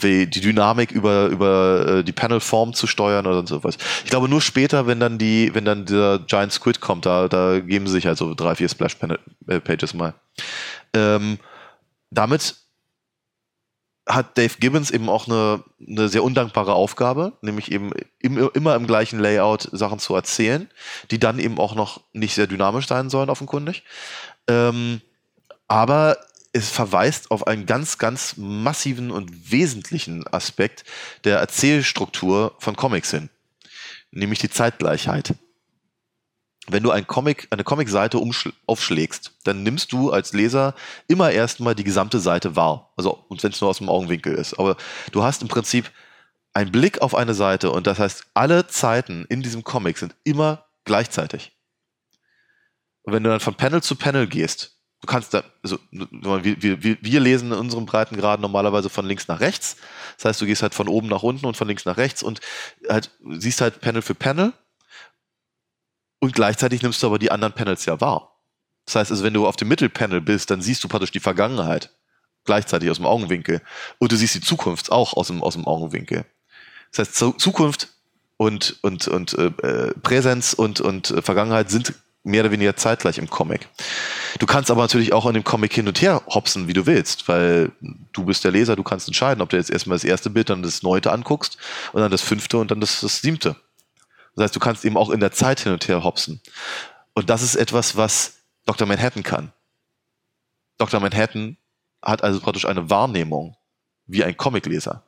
die 0.00 0.40
Dynamik 0.40 0.92
über, 0.92 1.26
über 1.26 1.86
äh, 1.88 2.04
die 2.04 2.12
Panelform 2.12 2.72
zu 2.72 2.86
steuern 2.86 3.26
oder 3.26 3.44
sowas. 3.44 3.78
Ich 4.04 4.10
glaube, 4.10 4.28
nur 4.28 4.40
später, 4.40 4.86
wenn 4.86 5.00
dann 5.00 5.18
die, 5.18 5.52
wenn 5.54 5.64
dann 5.64 5.86
dieser 5.86 6.20
Giant 6.20 6.52
Squid 6.52 6.80
kommt, 6.80 7.04
da, 7.04 7.26
da 7.26 7.58
geben 7.58 7.88
sich 7.88 8.06
halt 8.06 8.18
so 8.18 8.34
drei, 8.34 8.54
vier 8.54 8.68
Splash-Pages 8.68 9.94
mal. 9.94 10.14
Ähm, 10.94 11.38
damit 12.10 12.56
hat 14.14 14.36
Dave 14.36 14.54
Gibbons 14.58 14.90
eben 14.90 15.08
auch 15.08 15.26
eine, 15.26 15.62
eine 15.86 16.08
sehr 16.08 16.24
undankbare 16.24 16.74
Aufgabe, 16.74 17.32
nämlich 17.42 17.70
eben 17.70 17.92
im, 18.18 18.50
immer 18.54 18.74
im 18.74 18.86
gleichen 18.86 19.18
Layout 19.18 19.68
Sachen 19.72 19.98
zu 19.98 20.14
erzählen, 20.14 20.68
die 21.10 21.18
dann 21.18 21.38
eben 21.38 21.58
auch 21.58 21.74
noch 21.74 22.00
nicht 22.12 22.34
sehr 22.34 22.46
dynamisch 22.46 22.86
sein 22.86 23.10
sollen, 23.10 23.30
offenkundig. 23.30 23.84
Ähm, 24.48 25.00
aber 25.68 26.16
es 26.52 26.68
verweist 26.68 27.30
auf 27.30 27.46
einen 27.46 27.66
ganz, 27.66 27.98
ganz 27.98 28.36
massiven 28.36 29.10
und 29.10 29.52
wesentlichen 29.52 30.26
Aspekt 30.26 30.84
der 31.24 31.38
Erzählstruktur 31.38 32.54
von 32.58 32.76
Comics 32.76 33.10
hin, 33.10 33.30
nämlich 34.10 34.40
die 34.40 34.50
Zeitgleichheit 34.50 35.34
wenn 36.68 36.82
du 36.82 36.90
ein 36.90 37.06
Comic, 37.06 37.48
eine 37.50 37.64
Comicseite 37.64 38.20
aufschlägst, 38.66 39.32
dann 39.44 39.62
nimmst 39.62 39.92
du 39.92 40.10
als 40.10 40.32
Leser 40.32 40.74
immer 41.08 41.30
erstmal 41.30 41.74
die 41.74 41.84
gesamte 41.84 42.20
Seite 42.20 42.54
wahr. 42.54 42.92
Also, 42.96 43.24
und 43.28 43.42
wenn 43.42 43.52
es 43.52 43.60
nur 43.60 43.70
aus 43.70 43.78
dem 43.78 43.88
Augenwinkel 43.88 44.34
ist. 44.34 44.58
Aber 44.58 44.76
du 45.12 45.22
hast 45.22 45.42
im 45.42 45.48
Prinzip 45.48 45.90
einen 46.52 46.72
Blick 46.72 47.00
auf 47.00 47.14
eine 47.14 47.34
Seite 47.34 47.70
und 47.70 47.86
das 47.86 47.98
heißt, 47.98 48.26
alle 48.34 48.66
Zeiten 48.66 49.24
in 49.28 49.42
diesem 49.42 49.64
Comic 49.64 49.98
sind 49.98 50.14
immer 50.24 50.66
gleichzeitig. 50.84 51.52
Und 53.02 53.12
wenn 53.14 53.22
du 53.22 53.30
dann 53.30 53.40
von 53.40 53.54
Panel 53.54 53.82
zu 53.82 53.96
Panel 53.96 54.26
gehst, 54.26 54.76
du 55.00 55.06
kannst 55.06 55.32
da, 55.32 55.42
also 55.62 55.78
wir, 55.90 56.82
wir, 56.82 56.98
wir 57.00 57.20
lesen 57.20 57.52
in 57.52 57.58
unserem 57.58 57.86
Breitengrad 57.86 58.40
normalerweise 58.40 58.90
von 58.90 59.06
links 59.06 59.28
nach 59.28 59.40
rechts. 59.40 59.76
Das 60.16 60.26
heißt, 60.26 60.40
du 60.40 60.46
gehst 60.46 60.62
halt 60.62 60.74
von 60.74 60.88
oben 60.88 61.08
nach 61.08 61.22
unten 61.22 61.46
und 61.46 61.56
von 61.56 61.68
links 61.68 61.86
nach 61.86 61.96
rechts 61.96 62.22
und 62.22 62.40
halt 62.88 63.10
siehst 63.30 63.60
halt 63.60 63.80
Panel 63.80 64.02
für 64.02 64.14
Panel 64.14 64.52
und 66.20 66.34
gleichzeitig 66.34 66.82
nimmst 66.82 67.02
du 67.02 67.06
aber 67.06 67.18
die 67.18 67.32
anderen 67.32 67.54
Panels 67.54 67.84
ja 67.86 68.00
wahr. 68.00 68.36
Das 68.86 68.94
heißt 68.94 69.10
also, 69.10 69.24
wenn 69.24 69.34
du 69.34 69.46
auf 69.46 69.56
dem 69.56 69.68
Mittelpanel 69.68 70.20
bist, 70.20 70.50
dann 70.50 70.62
siehst 70.62 70.84
du 70.84 70.88
praktisch 70.88 71.10
die 71.10 71.20
Vergangenheit 71.20 71.90
gleichzeitig 72.44 72.90
aus 72.90 72.96
dem 72.96 73.06
Augenwinkel. 73.06 73.60
Und 73.98 74.12
du 74.12 74.16
siehst 74.16 74.34
die 74.34 74.40
Zukunft 74.40 74.90
auch 74.92 75.14
aus 75.14 75.28
dem, 75.28 75.42
aus 75.42 75.54
dem 75.54 75.66
Augenwinkel. 75.66 76.24
Das 76.92 77.08
heißt, 77.08 77.40
Zukunft 77.40 77.88
und, 78.36 78.78
und, 78.82 79.06
und 79.08 79.34
äh, 79.34 79.46
äh, 79.46 79.94
Präsenz 80.02 80.54
und, 80.54 80.80
und 80.80 81.10
äh, 81.10 81.22
Vergangenheit 81.22 81.70
sind 81.70 81.94
mehr 82.22 82.42
oder 82.42 82.50
weniger 82.50 82.76
zeitgleich 82.76 83.18
im 83.18 83.30
Comic. 83.30 83.68
Du 84.38 84.46
kannst 84.46 84.70
aber 84.70 84.82
natürlich 84.82 85.12
auch 85.12 85.26
in 85.26 85.34
dem 85.34 85.44
Comic 85.44 85.72
hin 85.72 85.88
und 85.88 86.00
her 86.02 86.22
hopsen, 86.26 86.68
wie 86.68 86.72
du 86.72 86.86
willst, 86.86 87.28
weil 87.28 87.72
du 88.12 88.24
bist 88.24 88.44
der 88.44 88.50
Leser, 88.50 88.76
du 88.76 88.82
kannst 88.82 89.08
entscheiden, 89.08 89.40
ob 89.40 89.48
du 89.48 89.56
jetzt 89.56 89.70
erstmal 89.70 89.96
das 89.96 90.04
erste 90.04 90.30
Bild, 90.30 90.50
dann 90.50 90.62
das 90.62 90.82
neunte 90.82 91.12
anguckst 91.12 91.56
und 91.92 92.00
dann 92.00 92.10
das 92.10 92.22
fünfte 92.22 92.58
und 92.58 92.70
dann 92.70 92.80
das, 92.80 93.00
das 93.00 93.20
siebte. 93.20 93.56
Das 94.34 94.44
heißt, 94.44 94.56
du 94.56 94.60
kannst 94.60 94.84
eben 94.84 94.96
auch 94.96 95.10
in 95.10 95.20
der 95.20 95.32
Zeit 95.32 95.60
hin 95.60 95.72
und 95.72 95.86
her 95.88 96.04
hopsen. 96.04 96.40
Und 97.14 97.30
das 97.30 97.42
ist 97.42 97.56
etwas, 97.56 97.96
was 97.96 98.38
Dr. 98.66 98.86
Manhattan 98.86 99.22
kann. 99.22 99.52
Dr. 100.78 101.00
Manhattan 101.00 101.56
hat 102.02 102.22
also 102.22 102.40
praktisch 102.40 102.64
eine 102.64 102.88
Wahrnehmung 102.88 103.56
wie 104.06 104.24
ein 104.24 104.36
Comicleser. 104.36 105.02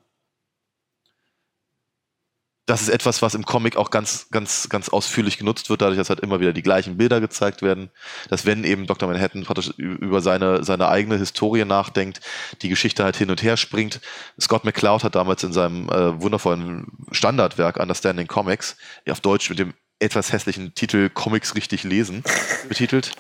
Das 2.73 2.81
ist 2.81 2.89
etwas, 2.89 3.21
was 3.21 3.35
im 3.35 3.45
Comic 3.45 3.77
auch 3.77 3.91
ganz, 3.91 4.29
ganz, 4.31 4.71
ganz 4.71 4.89
ausführlich 4.89 5.37
genutzt 5.37 5.69
wird, 5.69 5.83
dadurch, 5.83 5.99
dass 5.99 6.09
halt 6.09 6.21
immer 6.21 6.41
wieder 6.41 6.55
die 6.55 6.63
gleichen 6.63 6.97
Bilder 6.97 7.21
gezeigt 7.21 7.61
werden. 7.61 7.91
Dass 8.31 8.47
wenn 8.47 8.65
eben 8.65 8.87
Dr. 8.87 9.11
Manhattan 9.11 9.45
praktisch 9.45 9.75
über 9.77 10.23
seine, 10.23 10.65
seine 10.65 10.89
eigene 10.89 11.19
Historie 11.19 11.67
nachdenkt, 11.67 12.23
die 12.63 12.71
Geschichte 12.71 13.05
halt 13.05 13.15
hin 13.15 13.29
und 13.29 13.43
her 13.43 13.59
springt. 13.59 14.01
Scott 14.41 14.65
McCloud 14.65 15.05
hat 15.05 15.15
damals 15.17 15.45
in 15.45 15.53
seinem 15.53 15.91
äh, 15.91 16.19
wundervollen 16.23 16.87
Standardwerk 17.11 17.77
Understanding 17.77 18.27
Comics, 18.27 18.79
auf 19.07 19.21
Deutsch 19.21 19.51
mit 19.51 19.59
dem 19.59 19.75
etwas 19.99 20.33
hässlichen 20.33 20.75
Titel 20.75 21.11
Comics 21.11 21.55
richtig 21.55 21.85
lesen 21.85 22.25
betitelt. 22.71 23.13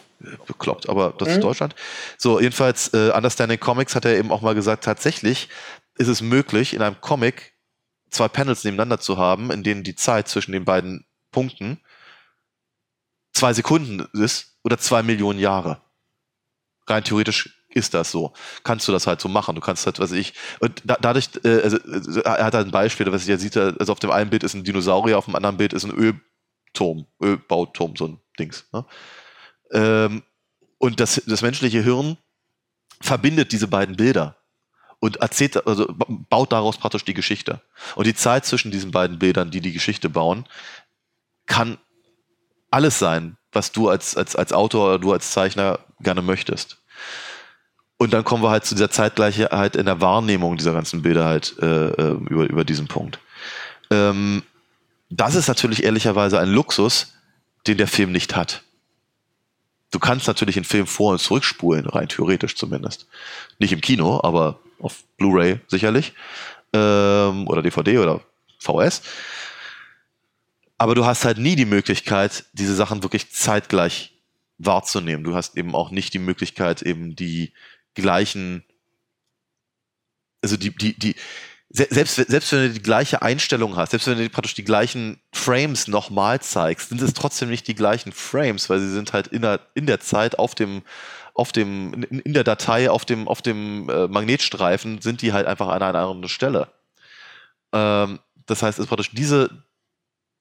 Bekloppt, 0.47 0.89
aber 0.89 1.13
das 1.19 1.29
mhm. 1.29 1.35
ist 1.35 1.43
Deutschland. 1.43 1.75
So, 2.17 2.41
jedenfalls, 2.41 2.89
äh, 2.95 3.11
Understanding 3.15 3.61
Comics 3.61 3.95
hat 3.95 4.07
er 4.07 4.17
eben 4.17 4.33
auch 4.33 4.41
mal 4.41 4.55
gesagt, 4.55 4.85
tatsächlich 4.85 5.51
ist 5.99 6.09
es 6.09 6.23
möglich, 6.23 6.73
in 6.73 6.81
einem 6.81 6.99
Comic 7.03 7.52
zwei 8.13 8.29
Panels 8.29 8.65
nebeneinander 8.65 9.01
zu 9.01 9.19
haben, 9.19 9.51
in 9.51 9.63
denen 9.63 9.83
die 9.83 9.97
Zeit 9.97 10.29
zwischen 10.29 10.53
den 10.53 10.65
beiden 10.65 11.07
Punkten 11.31 11.81
zwei 13.33 13.53
Sekunden 13.53 14.07
ist 14.13 14.59
oder 14.63 14.79
zwei 14.79 15.03
Millionen 15.03 15.39
Jahre. 15.39 15.81
Rein 16.87 17.05
theoretisch 17.05 17.59
ist 17.71 17.95
das 17.95 18.11
so. 18.11 18.35
Kannst 18.65 18.87
du 18.87 18.93
das 18.93 19.07
halt 19.07 19.21
so 19.21 19.29
machen. 19.29 19.55
Du 19.55 19.61
kannst 19.61 19.87
halt, 19.87 19.99
was 19.99 20.13
ich, 20.13 20.35
und 20.61 20.83
da, 20.85 20.99
dadurch, 21.01 21.31
äh, 21.43 21.63
also, 21.63 21.79
er 22.21 22.45
hat 22.45 22.55
halt 22.55 22.67
ein 22.67 22.71
Beispiel, 22.71 23.11
was 23.11 23.23
ich 23.23 23.29
ja 23.29 23.39
sieht, 23.39 23.57
also 23.57 23.93
auf 23.93 23.99
dem 23.99 24.11
einen 24.11 24.31
Bild 24.31 24.43
ist 24.43 24.55
ein 24.55 24.65
Dinosaurier, 24.65 25.17
auf 25.17 25.25
dem 25.25 25.37
anderen 25.37 25.57
Bild 25.57 25.73
ist 25.73 25.85
ein 25.85 25.91
Ölturm, 25.91 27.07
Ölbauturm, 27.21 27.97
so 27.97 28.09
ein 28.09 28.21
Dings. 28.39 28.67
Ne? 28.73 28.85
Ähm, 29.73 30.23
und 30.79 31.01
das, 31.01 31.23
das 31.27 31.43
menschliche 31.43 31.83
Hirn 31.83 32.19
verbindet 33.01 33.53
diese 33.53 33.69
beiden 33.69 33.97
Bilder 33.97 34.42
und 35.03 35.17
erzählt, 35.17 35.67
also 35.67 35.93
baut 36.31 36.53
daraus 36.53 36.79
praktisch 36.79 37.05
die 37.05 37.13
Geschichte. 37.13 37.61
Und 37.97 38.07
die 38.07 38.15
Zeit 38.15 38.47
zwischen 38.47 38.71
diesen 38.71 38.93
beiden 38.93 39.19
Bildern, 39.19 39.51
die 39.51 39.61
die 39.61 39.73
Geschichte 39.73 40.09
bauen, 40.09 40.45
kann 41.47 41.77
alles 42.71 43.01
sein, 43.01 43.37
was 43.51 43.73
du 43.73 43.89
als, 43.89 44.17
als, 44.17 44.37
als 44.37 44.53
Autor 44.53 44.87
oder 44.87 44.99
du 45.01 45.13
als 45.13 45.33
Zeichner 45.33 45.81
gerne 45.99 46.23
möchtest. 46.23 46.79
Und 47.99 48.13
dann 48.13 48.23
kommen 48.23 48.45
wir 48.45 48.51
halt 48.51 48.65
zu 48.65 48.77
dieser 48.77 48.93
Zeitgleichheit 48.93 49.75
in 49.75 49.87
der 49.87 50.01
Wahrnehmung 50.01 50.57
dieser 50.57 50.73
ganzen 50.73 51.03
Bilder 51.03 51.25
halt 51.25 51.57
äh, 51.61 51.89
äh 51.89 52.13
über, 52.31 52.45
über 52.45 52.65
diesen 52.65 52.87
Punkt. 52.87 53.19
Ähm, 53.91 54.45
das 55.11 55.35
ist 55.35 55.49
natürlich 55.49 55.83
ehrlicherweise 55.83 56.39
ein 56.39 56.53
Luxus, 56.53 57.15
den 57.67 57.77
der 57.77 57.89
Film 57.89 58.13
nicht 58.13 58.37
hat. 58.37 58.63
Du 59.91 59.99
kannst 59.99 60.29
natürlich 60.29 60.55
den 60.55 60.65
Film 60.65 60.87
vor- 60.87 61.11
und 61.11 61.19
zurückspulen, 61.19 61.87
rein 61.87 62.09
theoretisch 62.09 62.55
zumindest. 62.55 63.09
Nicht 63.59 63.73
im 63.73 63.81
Kino, 63.81 64.21
aber 64.23 64.61
auf 64.83 65.05
Blu-ray 65.17 65.61
sicherlich. 65.69 66.13
Ähm, 66.73 67.47
oder 67.49 67.63
DVD 67.63 67.99
oder 67.99 68.21
VS. 68.59 69.03
Aber 70.79 70.95
du 70.95 71.05
hast 71.05 71.25
halt 71.25 71.39
nie 71.39 71.55
die 71.55 71.65
Möglichkeit, 71.65 72.45
diese 72.53 72.75
Sachen 72.75 73.03
wirklich 73.03 73.31
zeitgleich 73.33 74.13
wahrzunehmen. 74.59 75.25
Du 75.25 75.35
hast 75.35 75.57
eben 75.57 75.75
auch 75.75 75.91
nicht 75.91 76.15
die 76.15 76.19
Möglichkeit, 76.19 76.83
eben 76.83 77.15
die 77.15 77.53
gleichen, 77.95 78.65
also 80.43 80.57
die, 80.57 80.71
die, 80.71 80.99
die, 80.99 81.15
selbst, 81.69 82.17
selbst 82.17 82.53
wenn 82.53 82.69
du 82.69 82.71
die 82.71 82.83
gleiche 82.83 83.23
Einstellung 83.23 83.77
hast, 83.77 83.91
selbst 83.91 84.07
wenn 84.07 84.19
du 84.19 84.29
praktisch 84.29 84.55
die 84.55 84.65
gleichen 84.65 85.21
Frames 85.33 85.89
nochmal 85.89 86.41
zeigst, 86.41 86.91
sind 86.91 87.01
es 87.01 87.15
trotzdem 87.15 87.49
nicht 87.49 87.67
die 87.67 87.75
gleichen 87.75 88.13
Frames, 88.13 88.69
weil 88.69 88.81
sie 88.81 88.91
sind 88.91 89.13
halt 89.13 89.29
in 89.29 89.43
der, 89.43 89.61
in 89.75 89.87
der 89.87 90.01
Zeit 90.01 90.39
auf 90.39 90.55
dem, 90.55 90.83
auf 91.35 91.53
dem, 91.53 91.95
in, 91.95 92.21
in 92.21 92.33
der 92.35 92.45
Datei, 92.45 92.91
auf 92.91 93.05
dem, 93.05 93.29
auf 93.29 93.43
dem 93.43 93.89
äh, 93.89 94.09
Magnetstreifen 94.09 95.01
sind 95.01 95.23
die 95.23 95.33
halt 95.33 95.47
einfach 95.47 95.69
an 95.69 95.83
einer 95.83 95.99
anderen 95.99 96.29
Stelle. 96.29 96.69
Ähm, 97.73 98.19
das 98.47 98.63
heißt, 98.63 98.79
es 98.79 98.85
ist 98.85 98.89
praktisch 98.89 99.11
diese, 99.13 99.51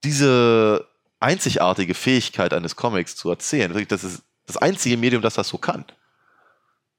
diese 0.04 0.88
einzigartige 1.20 1.94
Fähigkeit 1.94 2.54
eines 2.54 2.76
Comics 2.76 3.16
zu 3.16 3.30
erzählen, 3.30 3.86
das 3.88 4.04
ist 4.04 4.24
das 4.48 4.58
einzige 4.58 4.98
Medium, 4.98 5.22
das 5.22 5.36
das 5.36 5.48
so 5.48 5.58
kann. 5.58 5.86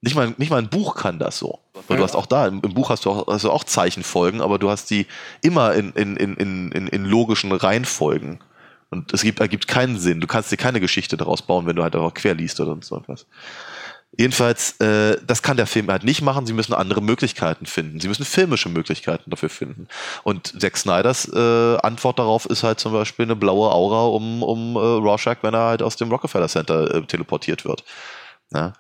Nicht 0.00 0.16
mal, 0.16 0.34
nicht 0.36 0.50
mal 0.50 0.58
ein 0.58 0.70
Buch 0.70 0.96
kann 0.96 1.18
das 1.18 1.38
so. 1.38 1.60
Weil 1.86 1.96
du 1.96 2.02
hast 2.02 2.16
auch 2.16 2.26
da, 2.26 2.46
im, 2.48 2.60
im 2.62 2.74
Buch 2.74 2.90
hast 2.90 3.04
du 3.04 3.10
auch, 3.10 3.28
also 3.28 3.52
auch 3.52 3.62
Zeichenfolgen, 3.62 4.40
aber 4.40 4.58
du 4.58 4.70
hast 4.70 4.90
die 4.90 5.06
immer 5.42 5.74
in, 5.74 5.92
in, 5.92 6.16
in, 6.16 6.34
in, 6.36 6.88
in 6.88 7.04
logischen 7.04 7.52
Reihenfolgen. 7.52 8.40
Und 8.90 9.12
es 9.14 9.22
gibt, 9.22 9.40
ergibt 9.40 9.68
keinen 9.68 9.98
Sinn. 9.98 10.20
Du 10.20 10.26
kannst 10.26 10.50
dir 10.50 10.56
keine 10.56 10.80
Geschichte 10.80 11.16
daraus 11.16 11.42
bauen, 11.42 11.66
wenn 11.66 11.76
du 11.76 11.82
halt 11.82 11.94
einfach 11.94 12.14
quer 12.14 12.34
liest 12.34 12.58
oder 12.60 12.76
so 12.82 12.96
etwas. 12.96 13.26
Jedenfalls, 14.18 14.78
äh, 14.80 15.16
das 15.26 15.42
kann 15.42 15.56
der 15.56 15.66
Film 15.66 15.90
halt 15.90 16.04
nicht 16.04 16.20
machen. 16.20 16.44
Sie 16.44 16.52
müssen 16.52 16.74
andere 16.74 17.00
Möglichkeiten 17.00 17.64
finden. 17.64 17.98
Sie 17.98 18.08
müssen 18.08 18.26
filmische 18.26 18.68
Möglichkeiten 18.68 19.30
dafür 19.30 19.48
finden. 19.48 19.88
Und 20.22 20.60
Zack 20.60 20.76
Snyders 20.76 21.28
äh, 21.32 21.76
Antwort 21.78 22.18
darauf 22.18 22.44
ist 22.44 22.62
halt 22.62 22.78
zum 22.78 22.92
Beispiel 22.92 23.24
eine 23.24 23.36
blaue 23.36 23.70
Aura 23.70 24.04
um, 24.06 24.42
um 24.42 24.76
äh, 24.76 24.78
Rorschach, 24.78 25.36
wenn 25.40 25.54
er 25.54 25.64
halt 25.64 25.82
aus 25.82 25.96
dem 25.96 26.10
Rockefeller 26.10 26.48
Center 26.48 26.94
äh, 26.94 27.02
teleportiert 27.06 27.64
wird. 27.64 27.84
Ja? 28.52 28.74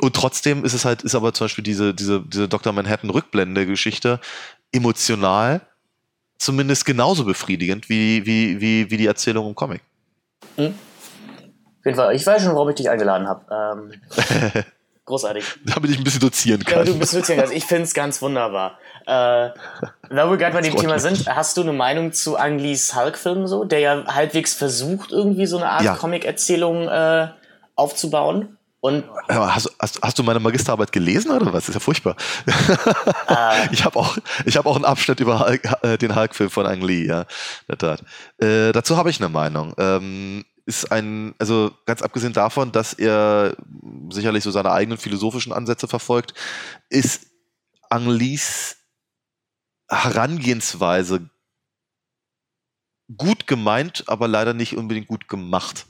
Und 0.00 0.16
trotzdem 0.16 0.64
ist 0.64 0.72
es 0.72 0.86
halt, 0.86 1.02
ist 1.02 1.14
aber 1.14 1.34
zum 1.34 1.44
Beispiel 1.44 1.64
diese, 1.64 1.92
diese, 1.92 2.20
diese 2.22 2.48
Dr. 2.48 2.72
Manhattan 2.72 3.10
Rückblende-Geschichte 3.10 4.18
emotional 4.72 5.60
zumindest 6.38 6.86
genauso 6.86 7.24
befriedigend 7.24 7.90
wie, 7.90 8.24
wie, 8.24 8.60
wie, 8.60 8.90
wie 8.90 8.96
die 8.96 9.06
Erzählung 9.06 9.46
im 9.46 9.54
Comic. 9.54 9.82
Mhm. 10.56 10.74
Auf 11.82 11.86
jeden 11.86 11.98
Fall, 11.98 12.14
ich 12.14 12.24
weiß 12.24 12.44
schon, 12.44 12.54
warum 12.54 12.68
ich 12.68 12.76
dich 12.76 12.88
eingeladen 12.88 13.26
habe. 13.26 13.44
Ähm, 13.50 14.62
großartig. 15.04 15.44
Damit 15.64 15.90
ich 15.90 15.98
ein 15.98 16.04
bisschen 16.04 16.20
dozieren 16.20 16.62
kann. 16.62 16.78
Ja, 16.78 16.84
du 16.84 16.92
ein 16.92 17.00
bisschen 17.00 17.18
dozieren 17.18 17.40
kannst. 17.40 17.52
Ich 17.52 17.64
finde 17.64 17.82
es 17.82 17.92
ganz 17.92 18.22
wunderbar. 18.22 18.78
Äh, 19.02 19.50
da 20.08 20.30
wir 20.30 20.36
gerade 20.36 20.52
bei 20.52 20.60
dem 20.60 20.76
Thema 20.80 21.00
sind, 21.00 21.26
hast 21.26 21.56
du 21.56 21.62
eine 21.62 21.72
Meinung 21.72 22.12
zu 22.12 22.36
Ang 22.36 22.60
Lees 22.60 22.94
Hulk-Film 22.94 23.48
so, 23.48 23.64
der 23.64 23.80
ja 23.80 24.04
halbwegs 24.06 24.54
versucht, 24.54 25.10
irgendwie 25.10 25.46
so 25.46 25.56
eine 25.56 25.70
Art 25.70 25.82
ja. 25.82 25.96
Comic-Erzählung 25.96 26.86
äh, 26.86 27.30
aufzubauen? 27.74 28.58
Und 28.78 29.04
hast, 29.28 29.70
hast, 29.80 30.00
hast, 30.02 30.18
du 30.20 30.22
meine 30.22 30.38
Magisterarbeit 30.38 30.92
gelesen 30.92 31.32
oder 31.32 31.46
was? 31.46 31.66
Das 31.66 31.70
ist 31.70 31.74
ja 31.74 31.80
furchtbar. 31.80 32.14
Äh, 33.28 33.72
ich 33.72 33.84
habe 33.84 33.98
auch, 33.98 34.18
ich 34.44 34.56
hab 34.56 34.66
auch 34.66 34.76
einen 34.76 34.84
Abschnitt 34.84 35.20
über 35.20 35.40
Hulk, 35.40 35.62
äh, 35.82 35.96
den 35.96 36.14
Hulk-Film 36.14 36.50
von 36.50 36.66
Ang 36.66 36.82
Lee, 36.82 37.06
ja. 37.06 37.24
Äh, 38.38 38.72
dazu 38.72 38.96
habe 38.96 39.08
ich 39.08 39.20
eine 39.20 39.30
Meinung. 39.30 39.72
Ähm, 39.78 40.44
ist 40.64 40.92
ein, 40.92 41.34
also 41.38 41.72
ganz 41.86 42.02
abgesehen 42.02 42.32
davon, 42.32 42.72
dass 42.72 42.92
er 42.92 43.56
sicherlich 44.10 44.44
so 44.44 44.50
seine 44.50 44.72
eigenen 44.72 44.98
philosophischen 44.98 45.52
Ansätze 45.52 45.88
verfolgt, 45.88 46.34
ist 46.88 47.26
Ang 47.90 48.08
Lees 48.08 48.76
Herangehensweise 49.88 51.28
gut 53.16 53.46
gemeint, 53.46 54.04
aber 54.06 54.28
leider 54.28 54.54
nicht 54.54 54.76
unbedingt 54.76 55.08
gut 55.08 55.28
gemacht. 55.28 55.86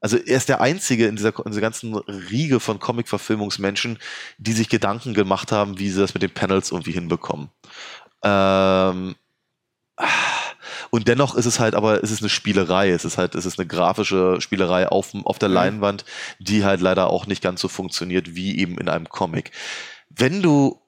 Also 0.00 0.16
er 0.16 0.36
ist 0.36 0.48
der 0.48 0.60
Einzige 0.60 1.06
in 1.06 1.16
dieser, 1.16 1.36
in 1.44 1.52
dieser 1.52 1.60
ganzen 1.60 1.94
Riege 1.94 2.58
von 2.58 2.80
Comic-Verfilmungsmenschen, 2.80 3.98
die 4.38 4.52
sich 4.52 4.68
Gedanken 4.68 5.14
gemacht 5.14 5.52
haben, 5.52 5.78
wie 5.78 5.90
sie 5.90 6.00
das 6.00 6.14
mit 6.14 6.22
den 6.22 6.34
Panels 6.34 6.72
irgendwie 6.72 6.92
hinbekommen. 6.92 7.50
Ähm, 8.24 9.14
und 10.94 11.08
dennoch 11.08 11.34
ist 11.34 11.46
es 11.46 11.58
halt 11.58 11.74
aber, 11.74 12.04
es 12.04 12.10
ist 12.10 12.20
eine 12.20 12.28
Spielerei, 12.28 12.90
es 12.90 13.06
ist 13.06 13.16
halt, 13.16 13.34
es 13.34 13.46
ist 13.46 13.58
eine 13.58 13.66
grafische 13.66 14.42
Spielerei 14.42 14.88
auf, 14.88 15.14
auf 15.24 15.38
der 15.38 15.48
mhm. 15.48 15.54
Leinwand, 15.54 16.04
die 16.38 16.64
halt 16.64 16.82
leider 16.82 17.08
auch 17.08 17.26
nicht 17.26 17.42
ganz 17.42 17.62
so 17.62 17.68
funktioniert 17.68 18.34
wie 18.34 18.58
eben 18.58 18.76
in 18.76 18.90
einem 18.90 19.08
Comic. 19.08 19.52
Wenn 20.10 20.42
du 20.42 20.78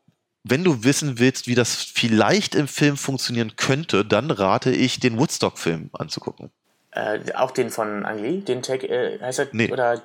wenn 0.47 0.63
du 0.63 0.85
wissen 0.85 1.19
willst, 1.19 1.47
wie 1.47 1.55
das 1.55 1.75
vielleicht 1.77 2.55
im 2.55 2.69
Film 2.69 2.99
funktionieren 2.99 3.57
könnte, 3.57 4.05
dann 4.05 4.31
rate 4.31 4.73
ich, 4.73 5.01
den 5.01 5.19
Woodstock-Film 5.19 5.89
anzugucken. 5.95 6.51
Äh, 6.91 7.21
auch 7.35 7.51
den 7.51 7.71
von 7.71 8.05
Angli, 8.05 8.43
den 8.43 8.61
Tag, 8.61 8.85
äh, 8.85 9.19
heißt 9.23 9.39
er, 9.39 9.49
nee. 9.53 9.73
oder 9.73 10.03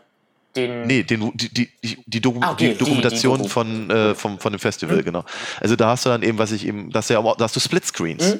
den. 0.55 0.87
Nee, 0.87 1.03
den, 1.03 1.29
die, 1.35 1.49
die, 1.49 1.69
die, 2.05 2.21
Doku 2.21 2.39
ah, 2.41 2.53
okay, 2.53 2.69
die 2.69 2.77
Dokumentation 2.77 3.39
die, 3.39 3.43
die 3.43 3.49
von, 3.49 3.89
äh, 3.89 4.15
vom, 4.15 4.39
von 4.39 4.53
dem 4.53 4.59
Festival, 4.59 4.95
mhm. 4.95 5.03
genau. 5.03 5.25
Also 5.59 5.75
da 5.75 5.89
hast 5.89 6.05
du 6.05 6.09
dann 6.09 6.23
eben, 6.23 6.37
was 6.37 6.53
ich 6.53 6.65
eben, 6.65 6.89
das 6.89 7.09
ja, 7.09 7.21
da 7.21 7.43
hast 7.43 7.57
du 7.57 7.59
Splitscreens. 7.59 8.35
Mhm. 8.35 8.39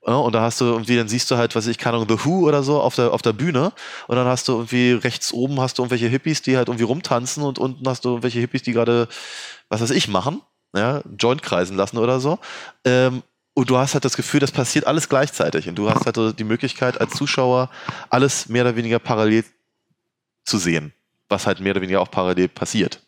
Und 0.00 0.34
da 0.34 0.42
hast 0.42 0.60
du 0.60 0.64
irgendwie, 0.64 0.96
dann 0.96 1.08
siehst 1.08 1.30
du 1.30 1.36
halt, 1.36 1.54
was 1.54 1.66
ich 1.66 1.76
kann, 1.76 2.08
The 2.08 2.24
Who 2.24 2.46
oder 2.46 2.62
so 2.62 2.80
auf 2.80 2.94
der, 2.94 3.12
auf 3.12 3.22
der 3.22 3.32
Bühne. 3.32 3.72
Und 4.06 4.16
dann 4.16 4.26
hast 4.26 4.48
du 4.48 4.52
irgendwie 4.52 4.92
rechts 4.92 5.32
oben 5.32 5.60
hast 5.60 5.78
du 5.78 5.82
irgendwelche 5.82 6.06
Hippies, 6.06 6.40
die 6.42 6.56
halt 6.56 6.68
irgendwie 6.68 6.84
rumtanzen 6.84 7.42
und 7.42 7.58
unten 7.58 7.86
hast 7.86 8.04
du 8.04 8.10
irgendwelche 8.10 8.38
Hippies, 8.38 8.62
die 8.62 8.72
gerade, 8.72 9.08
was 9.68 9.80
weiß 9.80 9.90
ich, 9.90 10.08
machen. 10.08 10.40
Ja, 10.74 11.02
Joint 11.18 11.42
kreisen 11.42 11.76
lassen 11.76 11.98
oder 11.98 12.20
so. 12.20 12.38
Ähm, 12.84 13.22
und 13.54 13.70
du 13.70 13.76
hast 13.76 13.94
halt 13.94 14.04
das 14.04 14.16
Gefühl, 14.16 14.38
das 14.38 14.52
passiert 14.52 14.86
alles 14.86 15.08
gleichzeitig. 15.08 15.68
Und 15.68 15.74
du 15.74 15.90
hast 15.90 16.06
halt 16.06 16.38
die 16.38 16.44
Möglichkeit, 16.44 17.00
als 17.00 17.14
Zuschauer 17.14 17.70
alles 18.08 18.48
mehr 18.48 18.62
oder 18.62 18.76
weniger 18.76 19.00
parallel 19.00 19.44
zu 20.44 20.58
sehen, 20.58 20.92
was 21.28 21.46
halt 21.46 21.60
mehr 21.60 21.72
oder 21.72 21.80
weniger 21.80 22.00
auch 22.00 22.10
parallel 22.10 22.48
passiert. 22.48 23.00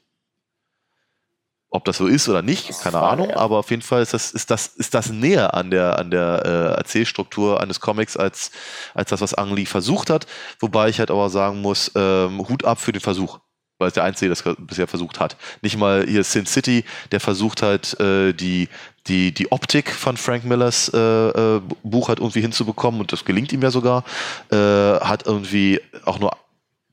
Ob 1.73 1.85
das 1.85 1.99
so 1.99 2.09
ist 2.09 2.29
oder 2.29 2.43
nicht, 2.43 2.69
keine 2.81 2.99
Ahnung, 2.99 3.31
aber 3.31 3.59
auf 3.59 3.71
jeden 3.71 3.83
Fall 3.83 4.03
ist 4.03 4.13
das, 4.13 4.33
ist 4.33 4.51
das, 4.51 4.67
ist 4.67 4.93
das 4.93 5.11
näher 5.11 5.55
an 5.55 5.71
der, 5.71 6.01
an 6.01 6.11
der 6.11 6.43
äh, 6.45 6.79
Erzählstruktur 6.79 7.61
eines 7.61 7.79
Comics 7.79 8.17
als, 8.17 8.51
als 8.93 9.11
das, 9.11 9.21
was 9.21 9.35
Ang 9.35 9.55
Lee 9.55 9.67
versucht 9.67 10.11
hat. 10.11 10.27
Wobei 10.59 10.89
ich 10.89 10.99
halt 10.99 11.13
aber 11.13 11.31
sagen 11.31 11.61
muss, 11.61 11.93
ähm, 11.95 12.41
Hut 12.49 12.65
ab 12.65 12.81
für 12.81 12.91
den 12.91 13.01
Versuch. 13.01 13.39
weil 13.79 13.89
es 13.89 13.95
der 13.95 14.05
Einzige, 14.05 14.35
der 14.35 14.43
das 14.43 14.57
bisher 14.59 14.87
versucht 14.87 15.21
hat. 15.21 15.37
Nicht 15.63 15.77
mal 15.79 16.05
hier 16.07 16.23
Sin 16.23 16.45
City, 16.45 16.85
der 17.13 17.21
versucht 17.21 17.63
halt 17.63 17.99
äh, 17.99 18.33
die, 18.35 18.69
die, 19.07 19.33
die 19.33 19.51
Optik 19.51 19.91
von 19.91 20.17
Frank 20.17 20.45
Millers 20.45 20.91
äh, 20.93 20.99
äh, 20.99 21.61
Buch 21.83 22.09
halt 22.09 22.19
irgendwie 22.19 22.43
hinzubekommen 22.43 23.01
und 23.01 23.13
das 23.13 23.25
gelingt 23.25 23.53
ihm 23.53 23.63
ja 23.63 23.71
sogar. 23.71 24.05
Äh, 24.51 24.57
hat 24.57 25.25
irgendwie 25.27 25.81
auch 26.05 26.19
nur 26.19 26.33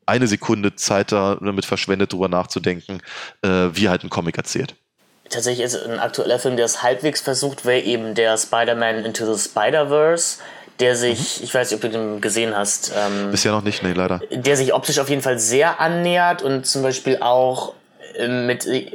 eine 0.08 0.28
Sekunde 0.28 0.76
Zeit 0.76 1.12
damit 1.12 1.66
verschwendet, 1.66 2.14
darüber 2.14 2.30
nachzudenken, 2.30 3.02
äh, 3.44 3.70
wie 3.74 3.90
halt 3.90 4.04
ein 4.04 4.10
Comic 4.10 4.38
erzählt. 4.38 4.76
Tatsächlich 5.30 5.66
ist 5.66 5.76
ein 5.76 6.00
aktueller 6.00 6.40
Film, 6.40 6.56
der 6.56 6.66
es 6.66 6.82
halbwegs 6.82 7.22
versucht, 7.22 7.66
wäre 7.66 7.82
eben 7.82 8.16
der 8.16 8.38
Spider-Man 8.38 9.04
Into 9.06 9.32
the 9.32 9.50
Spider-Verse 9.50 10.38
der 10.80 10.96
sich, 10.96 11.40
mhm. 11.40 11.44
ich 11.46 11.54
weiß 11.54 11.72
nicht, 11.72 11.84
ob 11.84 11.92
du 11.92 11.98
den 11.98 12.22
gesehen 12.22 12.56
hast. 12.56 12.94
Ähm, 12.96 13.32
Bisher 13.32 13.52
noch 13.52 13.64
nicht, 13.64 13.84
nee, 13.84 13.94
leider. 13.94 14.22
Der 14.32 14.56
sich 14.56 14.74
optisch 14.74 15.00
auf 15.00 15.10
jeden 15.10 15.22
Fall 15.22 15.40
sehr 15.40 15.80
annähert 15.80 16.42
und 16.42 16.66
zum 16.66 16.84
Beispiel 16.84 17.18
auch 17.22 17.74
äh, 18.16 18.28
mit 18.28 18.66
äh, 18.66 18.92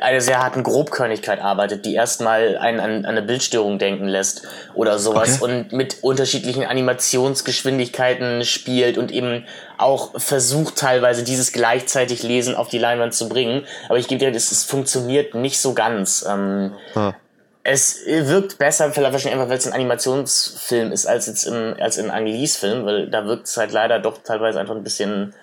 einer 0.00 0.20
sehr 0.20 0.42
harten 0.42 0.62
Grobkörnigkeit 0.62 1.40
arbeitet, 1.40 1.84
die 1.84 1.94
erstmal 1.94 2.56
einen 2.58 2.80
an, 2.80 2.90
an 2.90 3.06
eine 3.06 3.22
Bildstörung 3.22 3.78
denken 3.78 4.06
lässt 4.06 4.42
oder 4.74 4.98
sowas 4.98 5.40
okay. 5.40 5.52
und 5.52 5.72
mit 5.72 5.98
unterschiedlichen 6.02 6.64
Animationsgeschwindigkeiten 6.64 8.44
spielt 8.44 8.98
und 8.98 9.10
eben 9.10 9.44
auch 9.78 10.20
versucht 10.20 10.76
teilweise 10.76 11.24
dieses 11.24 11.52
gleichzeitig 11.52 12.22
Lesen 12.22 12.54
auf 12.54 12.68
die 12.68 12.78
Leinwand 12.78 13.14
zu 13.14 13.28
bringen. 13.28 13.64
Aber 13.88 13.98
ich 13.98 14.08
gebe 14.08 14.20
dir, 14.20 14.34
es, 14.34 14.52
es 14.52 14.64
funktioniert 14.64 15.34
nicht 15.34 15.60
so 15.60 15.74
ganz. 15.74 16.24
Ähm, 16.28 16.74
ah 16.94 17.14
es 17.62 18.00
wirkt 18.06 18.58
besser, 18.58 18.90
vielleicht 18.90 19.12
wahrscheinlich 19.12 19.38
einfach, 19.38 19.50
weil 19.50 19.58
es 19.58 19.66
ein 19.66 19.74
Animationsfilm 19.74 20.92
ist, 20.92 21.06
als 21.06 21.26
jetzt 21.26 21.44
im, 21.44 21.76
als 21.78 21.98
in 21.98 22.10
Angelis 22.10 22.56
Film, 22.56 22.86
weil 22.86 23.08
da 23.08 23.26
wirkt 23.26 23.46
es 23.46 23.56
halt 23.56 23.72
leider 23.72 23.98
doch 23.98 24.18
teilweise 24.22 24.58
einfach 24.58 24.74
ein 24.74 24.82
bisschen 24.82 25.34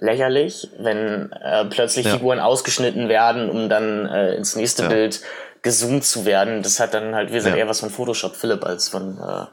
lächerlich, 0.00 0.68
wenn 0.78 1.32
äh, 1.32 1.64
plötzlich 1.66 2.06
ja. 2.06 2.12
Figuren 2.12 2.40
ausgeschnitten 2.40 3.08
werden, 3.08 3.50
um 3.50 3.68
dann 3.68 4.06
äh, 4.06 4.34
ins 4.34 4.56
nächste 4.56 4.84
ja. 4.84 4.88
Bild 4.88 5.20
gezoomt 5.62 6.04
zu 6.04 6.24
werden. 6.24 6.62
Das 6.62 6.80
hat 6.80 6.94
dann 6.94 7.14
halt, 7.14 7.30
wie 7.30 7.34
gesagt, 7.34 7.56
ja. 7.56 7.62
eher 7.62 7.68
was 7.68 7.80
von 7.80 7.90
Photoshop 7.90 8.36
Philipp 8.36 8.64
als 8.64 8.88
von 8.88 9.18
äh, 9.18 9.46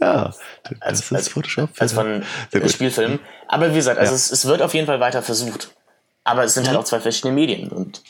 ja, 0.00 0.32
als, 0.80 1.12
als, 1.12 1.28
Photoshop, 1.28 1.70
als 1.78 1.92
von 1.92 2.22
Spielfilmen. 2.66 3.20
Aber 3.48 3.70
wie 3.70 3.76
gesagt, 3.76 3.98
also 3.98 4.14
es, 4.14 4.30
es 4.30 4.46
wird 4.46 4.62
auf 4.62 4.74
jeden 4.74 4.86
Fall 4.86 5.00
weiter 5.00 5.22
versucht. 5.22 5.70
Aber 6.24 6.44
es 6.44 6.54
sind 6.54 6.64
halt 6.64 6.74
mhm. 6.74 6.76
halt 6.76 6.84
auch 6.84 6.88
zwei 6.88 7.00
verschiedene 7.00 7.34
Medien 7.34 7.70
und 7.70 8.02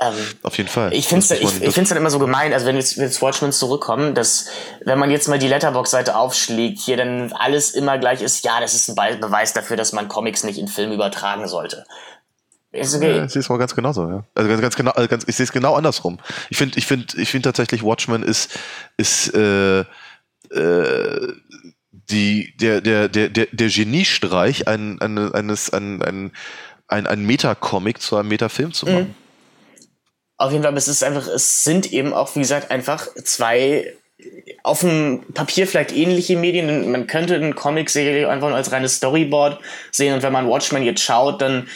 ähm, 0.00 0.14
Auf 0.42 0.56
jeden 0.56 0.70
Fall. 0.70 0.94
Ich 0.94 1.06
finde 1.06 1.24
es 1.24 1.30
ich, 1.30 1.62
ich 1.62 1.74
find's 1.74 1.90
dann 1.90 1.98
immer 1.98 2.08
so 2.08 2.18
gemein, 2.18 2.54
also 2.54 2.64
wenn 2.64 2.76
jetzt, 2.76 2.96
jetzt 2.96 3.20
Watchmen 3.20 3.52
zurückkommen, 3.52 4.14
dass 4.14 4.46
wenn 4.84 4.98
man 4.98 5.10
jetzt 5.10 5.28
mal 5.28 5.38
die 5.38 5.48
Letterbox-Seite 5.48 6.16
aufschlägt, 6.16 6.78
hier 6.78 6.96
dann 6.96 7.32
alles 7.32 7.72
immer 7.72 7.98
gleich 7.98 8.22
ist, 8.22 8.42
ja, 8.44 8.60
das 8.60 8.72
ist 8.72 8.88
ein 8.88 9.20
Beweis 9.20 9.52
dafür, 9.52 9.76
dass 9.76 9.92
man 9.92 10.08
Comics 10.08 10.42
nicht 10.42 10.58
in 10.58 10.68
Film 10.68 10.92
übertragen 10.92 11.46
sollte. 11.48 11.84
Ist 12.72 12.94
okay. 12.94 13.16
Ja, 13.16 13.24
ich 13.24 13.32
sehe 13.32 13.40
es 13.40 13.48
mal 13.48 13.58
ganz 13.58 13.74
genauso, 13.74 14.08
ja. 14.08 14.24
Also 14.34 14.48
ganz, 14.48 14.62
ganz 14.62 14.76
genau, 14.76 14.92
also 14.92 15.08
ganz, 15.08 15.24
ich 15.26 15.36
sehe 15.36 15.44
es 15.44 15.52
genau 15.52 15.74
andersrum. 15.74 16.18
Ich 16.48 16.56
finde, 16.56 16.78
ich 16.78 16.86
finde, 16.86 17.20
ich 17.20 17.30
finde 17.30 17.48
tatsächlich 17.48 17.82
Watchmen 17.82 18.22
ist, 18.22 18.58
ist 18.96 19.34
äh, 19.34 19.80
äh, 19.80 21.34
die, 21.92 22.54
der, 22.56 22.80
der, 22.80 23.08
der, 23.08 23.28
der, 23.28 23.48
der 23.52 23.68
Geniestreich 23.68 24.66
ein, 24.66 24.98
ein, 25.00 25.34
eines, 25.34 25.70
ein, 25.70 26.00
ein, 26.02 26.32
ein, 26.88 27.06
ein 27.06 27.26
Metacomic 27.26 28.00
zu 28.00 28.16
einem 28.16 28.28
Metafilm 28.28 28.72
zu 28.72 28.86
machen. 28.86 29.08
Mhm. 29.08 29.14
Auf 30.40 30.52
jeden 30.52 30.64
Fall, 30.64 30.74
es 30.74 30.88
ist 30.88 31.04
einfach, 31.04 31.28
es 31.28 31.64
sind 31.64 31.92
eben 31.92 32.14
auch, 32.14 32.34
wie 32.34 32.40
gesagt, 32.40 32.70
einfach 32.70 33.06
zwei 33.24 33.92
auf 34.62 34.80
dem 34.80 35.22
Papier 35.34 35.66
vielleicht 35.66 35.94
ähnliche 35.94 36.34
Medien. 36.34 36.90
Man 36.90 37.06
könnte 37.06 37.34
einen 37.34 37.54
Comic 37.54 37.90
sicherlich 37.90 38.26
einfach 38.26 38.48
nur 38.48 38.56
als 38.56 38.72
reines 38.72 38.96
Storyboard 38.96 39.60
sehen 39.90 40.14
und 40.14 40.22
wenn 40.22 40.32
man 40.32 40.48
Watchmen 40.48 40.82
jetzt 40.82 41.02
schaut, 41.02 41.42
dann 41.42 41.68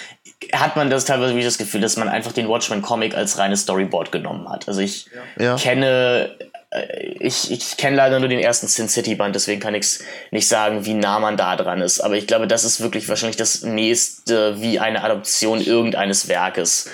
hat 0.55 0.77
man 0.77 0.89
das 0.89 1.05
teilweise 1.05 1.37
wie 1.37 1.45
das 1.45 1.59
Gefühl, 1.59 1.83
dass 1.83 1.99
man 1.99 2.09
einfach 2.09 2.33
den 2.33 2.49
Watchmen 2.49 2.81
Comic 2.81 3.15
als 3.15 3.37
reines 3.37 3.61
Storyboard 3.61 4.13
genommen 4.13 4.49
hat. 4.49 4.67
Also 4.67 4.81
ich 4.81 5.11
ja. 5.39 5.57
kenne 5.57 6.35
äh, 6.71 7.07
ich, 7.21 7.51
ich 7.51 7.77
kenne 7.77 7.97
leider 7.97 8.19
nur 8.19 8.31
den 8.31 8.41
ersten 8.41 8.67
Sin 8.67 8.89
City 8.89 9.15
Band, 9.15 9.35
deswegen 9.35 9.61
kann 9.61 9.75
ich 9.75 9.99
nicht 10.31 10.49
sagen, 10.49 10.87
wie 10.87 10.95
nah 10.95 11.19
man 11.19 11.37
da 11.37 11.57
dran 11.57 11.83
ist. 11.83 12.01
Aber 12.01 12.17
ich 12.17 12.27
glaube, 12.27 12.47
das 12.47 12.65
ist 12.65 12.81
wirklich 12.81 13.11
wahrscheinlich 13.11 13.37
das 13.37 13.61
nächste 13.63 14.59
wie 14.63 14.79
eine 14.79 15.05
Adoption 15.05 15.61
irgendeines 15.61 16.29
Werkes 16.29 16.89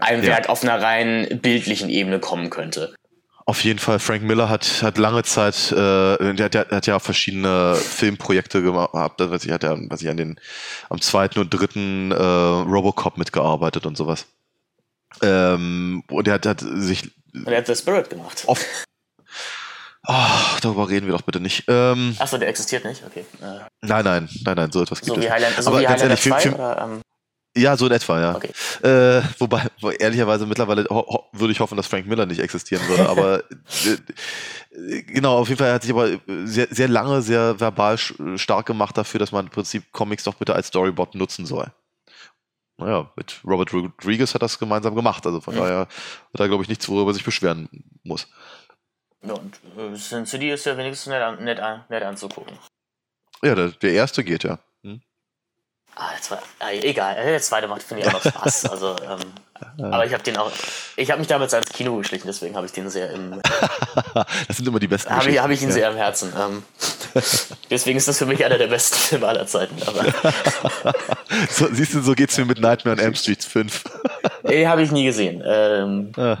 ein 0.00 0.22
Werk 0.22 0.44
ja. 0.44 0.50
auf 0.50 0.62
einer 0.62 0.80
rein 0.80 1.40
bildlichen 1.42 1.88
Ebene 1.88 2.20
kommen 2.20 2.50
könnte. 2.50 2.94
Auf 3.46 3.64
jeden 3.64 3.78
Fall, 3.78 3.98
Frank 3.98 4.22
Miller 4.22 4.50
hat, 4.50 4.82
hat 4.82 4.98
lange 4.98 5.22
Zeit, 5.22 5.72
äh, 5.72 6.34
der, 6.34 6.50
der 6.50 6.66
hat 6.70 6.86
ja 6.86 6.98
verschiedene 6.98 7.76
Filmprojekte 7.76 8.60
gemacht, 8.62 8.90
was 8.92 9.44
ich, 9.46 9.50
hat 9.50 9.62
ja, 9.62 9.74
was 9.88 10.02
ich 10.02 10.10
an 10.10 10.18
den, 10.18 10.38
am 10.90 11.00
zweiten 11.00 11.38
und 11.38 11.48
dritten 11.48 12.12
äh, 12.12 12.14
Robocop 12.14 13.16
mitgearbeitet 13.16 13.86
und 13.86 13.96
sowas. 13.96 14.26
Ähm, 15.22 16.04
und 16.10 16.28
er 16.28 16.34
hat, 16.34 16.44
hat 16.44 16.60
sich. 16.60 17.10
Und 17.32 17.48
er 17.48 17.58
hat 17.58 17.66
The 17.66 17.74
Spirit 17.74 18.10
gemacht. 18.10 18.42
Oft, 18.44 18.66
Oh, 20.10 20.14
darüber 20.62 20.88
reden 20.88 21.06
wir 21.06 21.12
doch 21.12 21.22
bitte 21.22 21.38
nicht. 21.38 21.64
Ähm, 21.68 22.16
Achso, 22.18 22.38
der 22.38 22.48
existiert 22.48 22.82
nicht? 22.84 23.02
Okay. 23.04 23.26
Äh. 23.42 23.60
Nein, 23.82 24.04
nein, 24.04 24.28
nein, 24.42 24.56
nein, 24.56 24.72
so 24.72 24.82
etwas 24.82 25.00
gibt 25.00 25.08
so 25.08 25.16
es. 25.16 25.20
Wie 25.20 25.30
Highland, 25.30 25.54
so 25.58 25.70
Aber 25.70 25.80
wie 25.80 25.84
ganz 25.84 26.02
ehrlich, 26.02 26.22
2, 26.22 26.52
oder, 26.52 26.80
ähm, 26.82 27.02
ja, 27.58 27.76
so 27.76 27.86
in 27.86 27.92
etwa, 27.92 28.20
ja. 28.20 28.36
Okay. 28.36 28.50
Äh, 28.82 29.22
wobei, 29.38 29.66
ehrlicherweise 29.98 30.46
mittlerweile 30.46 30.84
würde 30.84 31.52
ich 31.52 31.60
hoffen, 31.60 31.76
dass 31.76 31.86
Frank 31.86 32.06
Miller 32.06 32.26
nicht 32.26 32.40
existieren 32.40 32.86
würde, 32.88 33.08
aber 33.08 33.42
äh, 34.72 35.02
genau, 35.02 35.38
auf 35.38 35.48
jeden 35.48 35.58
Fall 35.58 35.72
hat 35.72 35.82
sich 35.82 35.92
aber 35.92 36.18
sehr, 36.44 36.68
sehr 36.70 36.88
lange, 36.88 37.22
sehr 37.22 37.58
verbal 37.60 37.98
stark 37.98 38.66
gemacht 38.66 38.96
dafür, 38.96 39.20
dass 39.20 39.32
man 39.32 39.46
im 39.46 39.50
Prinzip 39.50 39.92
Comics 39.92 40.24
doch 40.24 40.34
bitte 40.34 40.54
als 40.54 40.68
Storyboard 40.68 41.14
nutzen 41.14 41.46
soll. 41.46 41.72
Naja, 42.78 43.10
mit 43.16 43.40
Robert 43.44 43.72
Rodriguez 43.72 44.34
hat 44.34 44.42
das 44.42 44.58
gemeinsam 44.58 44.94
gemacht, 44.94 45.26
also 45.26 45.40
von 45.40 45.54
mhm. 45.54 45.58
daher 45.58 45.78
hat 45.80 46.40
er, 46.40 46.48
glaube 46.48 46.62
ich, 46.62 46.68
nichts, 46.68 46.88
worüber 46.88 47.12
sich 47.12 47.24
beschweren 47.24 47.68
muss. 48.04 48.28
Ja, 49.22 49.34
und 49.34 49.60
äh, 49.76 49.96
Sin 49.96 50.26
City 50.26 50.50
ist 50.50 50.64
ja 50.64 50.76
wenigstens 50.76 51.08
nett, 51.08 51.40
nett, 51.40 51.60
nett 51.88 52.02
anzugucken. 52.04 52.56
Ja, 53.42 53.54
der, 53.54 53.70
der 53.70 53.92
erste 53.92 54.22
geht 54.22 54.44
ja. 54.44 54.58
Ah, 55.94 56.10
der 56.12 56.22
zweite, 56.22 56.42
ah, 56.60 56.70
egal, 56.70 57.14
der 57.16 57.40
zweite 57.40 57.66
macht, 57.66 57.82
finde 57.82 58.02
ich, 58.04 58.08
auch 58.08 58.12
noch 58.12 58.32
Spaß. 58.32 58.64
Also, 58.70 58.96
ähm. 59.02 59.20
Aber 59.82 60.06
ich 60.06 60.12
habe 60.12 60.22
den 60.22 60.36
auch, 60.36 60.52
ich 60.96 61.10
habe 61.10 61.18
mich 61.18 61.26
damals 61.26 61.52
ans 61.52 61.70
Kino 61.70 61.96
geschlichen, 61.96 62.28
deswegen 62.28 62.54
habe 62.54 62.66
ich 62.66 62.72
den 62.72 62.88
sehr 62.90 63.10
im. 63.10 63.40
das 64.14 64.56
sind 64.56 64.68
immer 64.68 64.78
die 64.78 64.86
besten. 64.86 65.10
Habe 65.10 65.30
ich, 65.30 65.40
hab 65.40 65.50
ich 65.50 65.60
ihn 65.62 65.68
ja. 65.68 65.74
sehr 65.74 65.90
im 65.90 65.96
Herzen. 65.96 66.32
Ähm, 66.38 66.62
deswegen 67.68 67.98
ist 67.98 68.06
das 68.06 68.18
für 68.18 68.26
mich 68.26 68.44
einer 68.44 68.58
der 68.58 68.68
besten 68.68 68.96
Filme 68.96 69.26
aller 69.28 69.46
Zeiten. 69.46 69.76
so, 71.50 71.66
siehst 71.72 71.94
du, 71.94 72.02
so 72.02 72.14
geht's 72.14 72.38
mir 72.38 72.44
mit 72.44 72.60
Nightmare 72.60 72.96
on 72.96 73.02
Elm 73.02 73.14
Street 73.16 73.42
5. 73.42 73.84
nee, 74.44 74.66
habe 74.66 74.82
ich 74.82 74.92
nie 74.92 75.04
gesehen. 75.04 75.42
Ähm, 75.44 76.12
ah, 76.16 76.38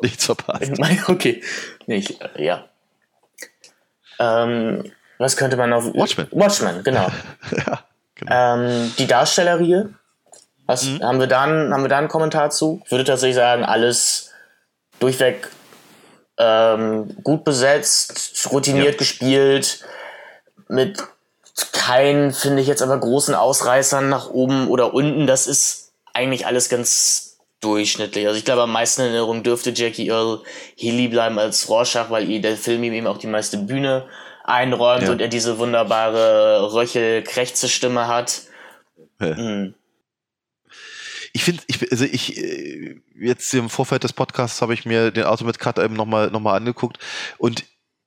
nichts 0.00 0.26
verpasst. 0.26 0.70
Okay, 1.08 1.42
nicht, 1.86 2.18
ja. 2.36 2.66
Ähm, 4.20 4.92
was 5.18 5.36
könnte 5.36 5.56
man 5.56 5.72
auf. 5.72 5.86
Watchmen. 5.94 6.28
Watchmen, 6.30 6.84
genau. 6.84 7.10
ja. 7.66 7.84
Genau. 8.20 8.32
Ähm, 8.32 8.92
die 8.98 9.06
Darstellerie, 9.06 9.86
was, 10.66 10.84
mhm. 10.84 11.02
haben, 11.02 11.20
wir 11.20 11.26
da 11.26 11.42
einen, 11.42 11.72
haben 11.72 11.82
wir 11.82 11.88
da 11.88 11.98
einen 11.98 12.08
Kommentar 12.08 12.50
zu? 12.50 12.80
Ich 12.84 12.90
würde 12.90 13.04
tatsächlich 13.04 13.36
sagen, 13.36 13.64
alles 13.64 14.30
durchweg 15.00 15.48
ähm, 16.38 17.16
gut 17.22 17.44
besetzt, 17.44 18.48
routiniert 18.52 18.92
ja. 18.92 18.98
gespielt, 18.98 19.84
mit 20.68 21.02
keinen, 21.72 22.32
finde 22.32 22.62
ich 22.62 22.68
jetzt 22.68 22.82
aber 22.82 22.98
großen 22.98 23.34
Ausreißern 23.34 24.08
nach 24.08 24.30
oben 24.30 24.68
oder 24.68 24.94
unten. 24.94 25.26
Das 25.26 25.46
ist 25.46 25.92
eigentlich 26.14 26.46
alles 26.46 26.68
ganz 26.68 27.38
durchschnittlich. 27.60 28.26
Also 28.26 28.38
ich 28.38 28.44
glaube, 28.44 28.62
am 28.62 28.72
meisten 28.72 29.02
in 29.02 29.08
Erinnerung 29.08 29.42
dürfte 29.42 29.72
Jackie 29.74 30.08
Earl 30.08 30.40
Healy 30.76 31.08
bleiben 31.08 31.38
als 31.38 31.68
Rorschach, 31.68 32.10
weil 32.10 32.40
der 32.40 32.56
Film 32.56 32.82
ihm 32.84 32.92
eben 32.92 33.06
auch 33.06 33.18
die 33.18 33.26
meiste 33.26 33.58
Bühne 33.58 34.06
einräumt 34.50 35.04
ja. 35.04 35.10
und 35.10 35.20
er 35.20 35.28
diese 35.28 35.58
wunderbare 35.58 36.72
Röchel-Krächze-Stimme 36.72 38.08
hat. 38.08 38.42
Ja. 39.20 39.34
Mhm. 39.34 39.74
Ich 41.32 41.44
finde, 41.44 41.62
ich, 41.68 41.90
also 41.92 42.04
ich, 42.04 42.36
äh, 42.38 43.00
jetzt 43.14 43.54
im 43.54 43.70
Vorfeld 43.70 44.02
des 44.02 44.12
Podcasts 44.12 44.60
habe 44.62 44.74
ich 44.74 44.84
mir 44.84 45.10
den 45.12 45.26
Ultimate 45.26 45.58
Cut 45.58 45.78
eben 45.78 45.94
nochmal 45.94 46.30
noch 46.30 46.40
mal 46.40 46.56
angeguckt 46.56 46.98
und 47.38 47.64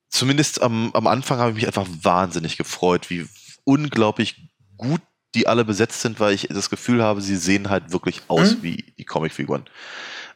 zumindest 0.09 0.61
am, 0.61 0.91
am 0.93 1.07
Anfang 1.07 1.39
habe 1.39 1.51
ich 1.51 1.55
mich 1.55 1.67
einfach 1.67 1.87
wahnsinnig 2.01 2.57
gefreut, 2.57 3.09
wie 3.09 3.25
unglaublich 3.63 4.35
gut 4.77 5.01
die 5.35 5.47
alle 5.47 5.65
besetzt 5.65 6.01
sind, 6.01 6.19
weil 6.19 6.33
ich 6.33 6.47
das 6.49 6.69
Gefühl 6.69 7.01
habe, 7.01 7.21
sie 7.21 7.35
sehen 7.35 7.69
halt 7.69 7.91
wirklich 7.91 8.21
aus 8.27 8.57
mhm. 8.57 8.63
wie 8.63 8.93
die 8.97 9.05
Comicfiguren. 9.05 9.65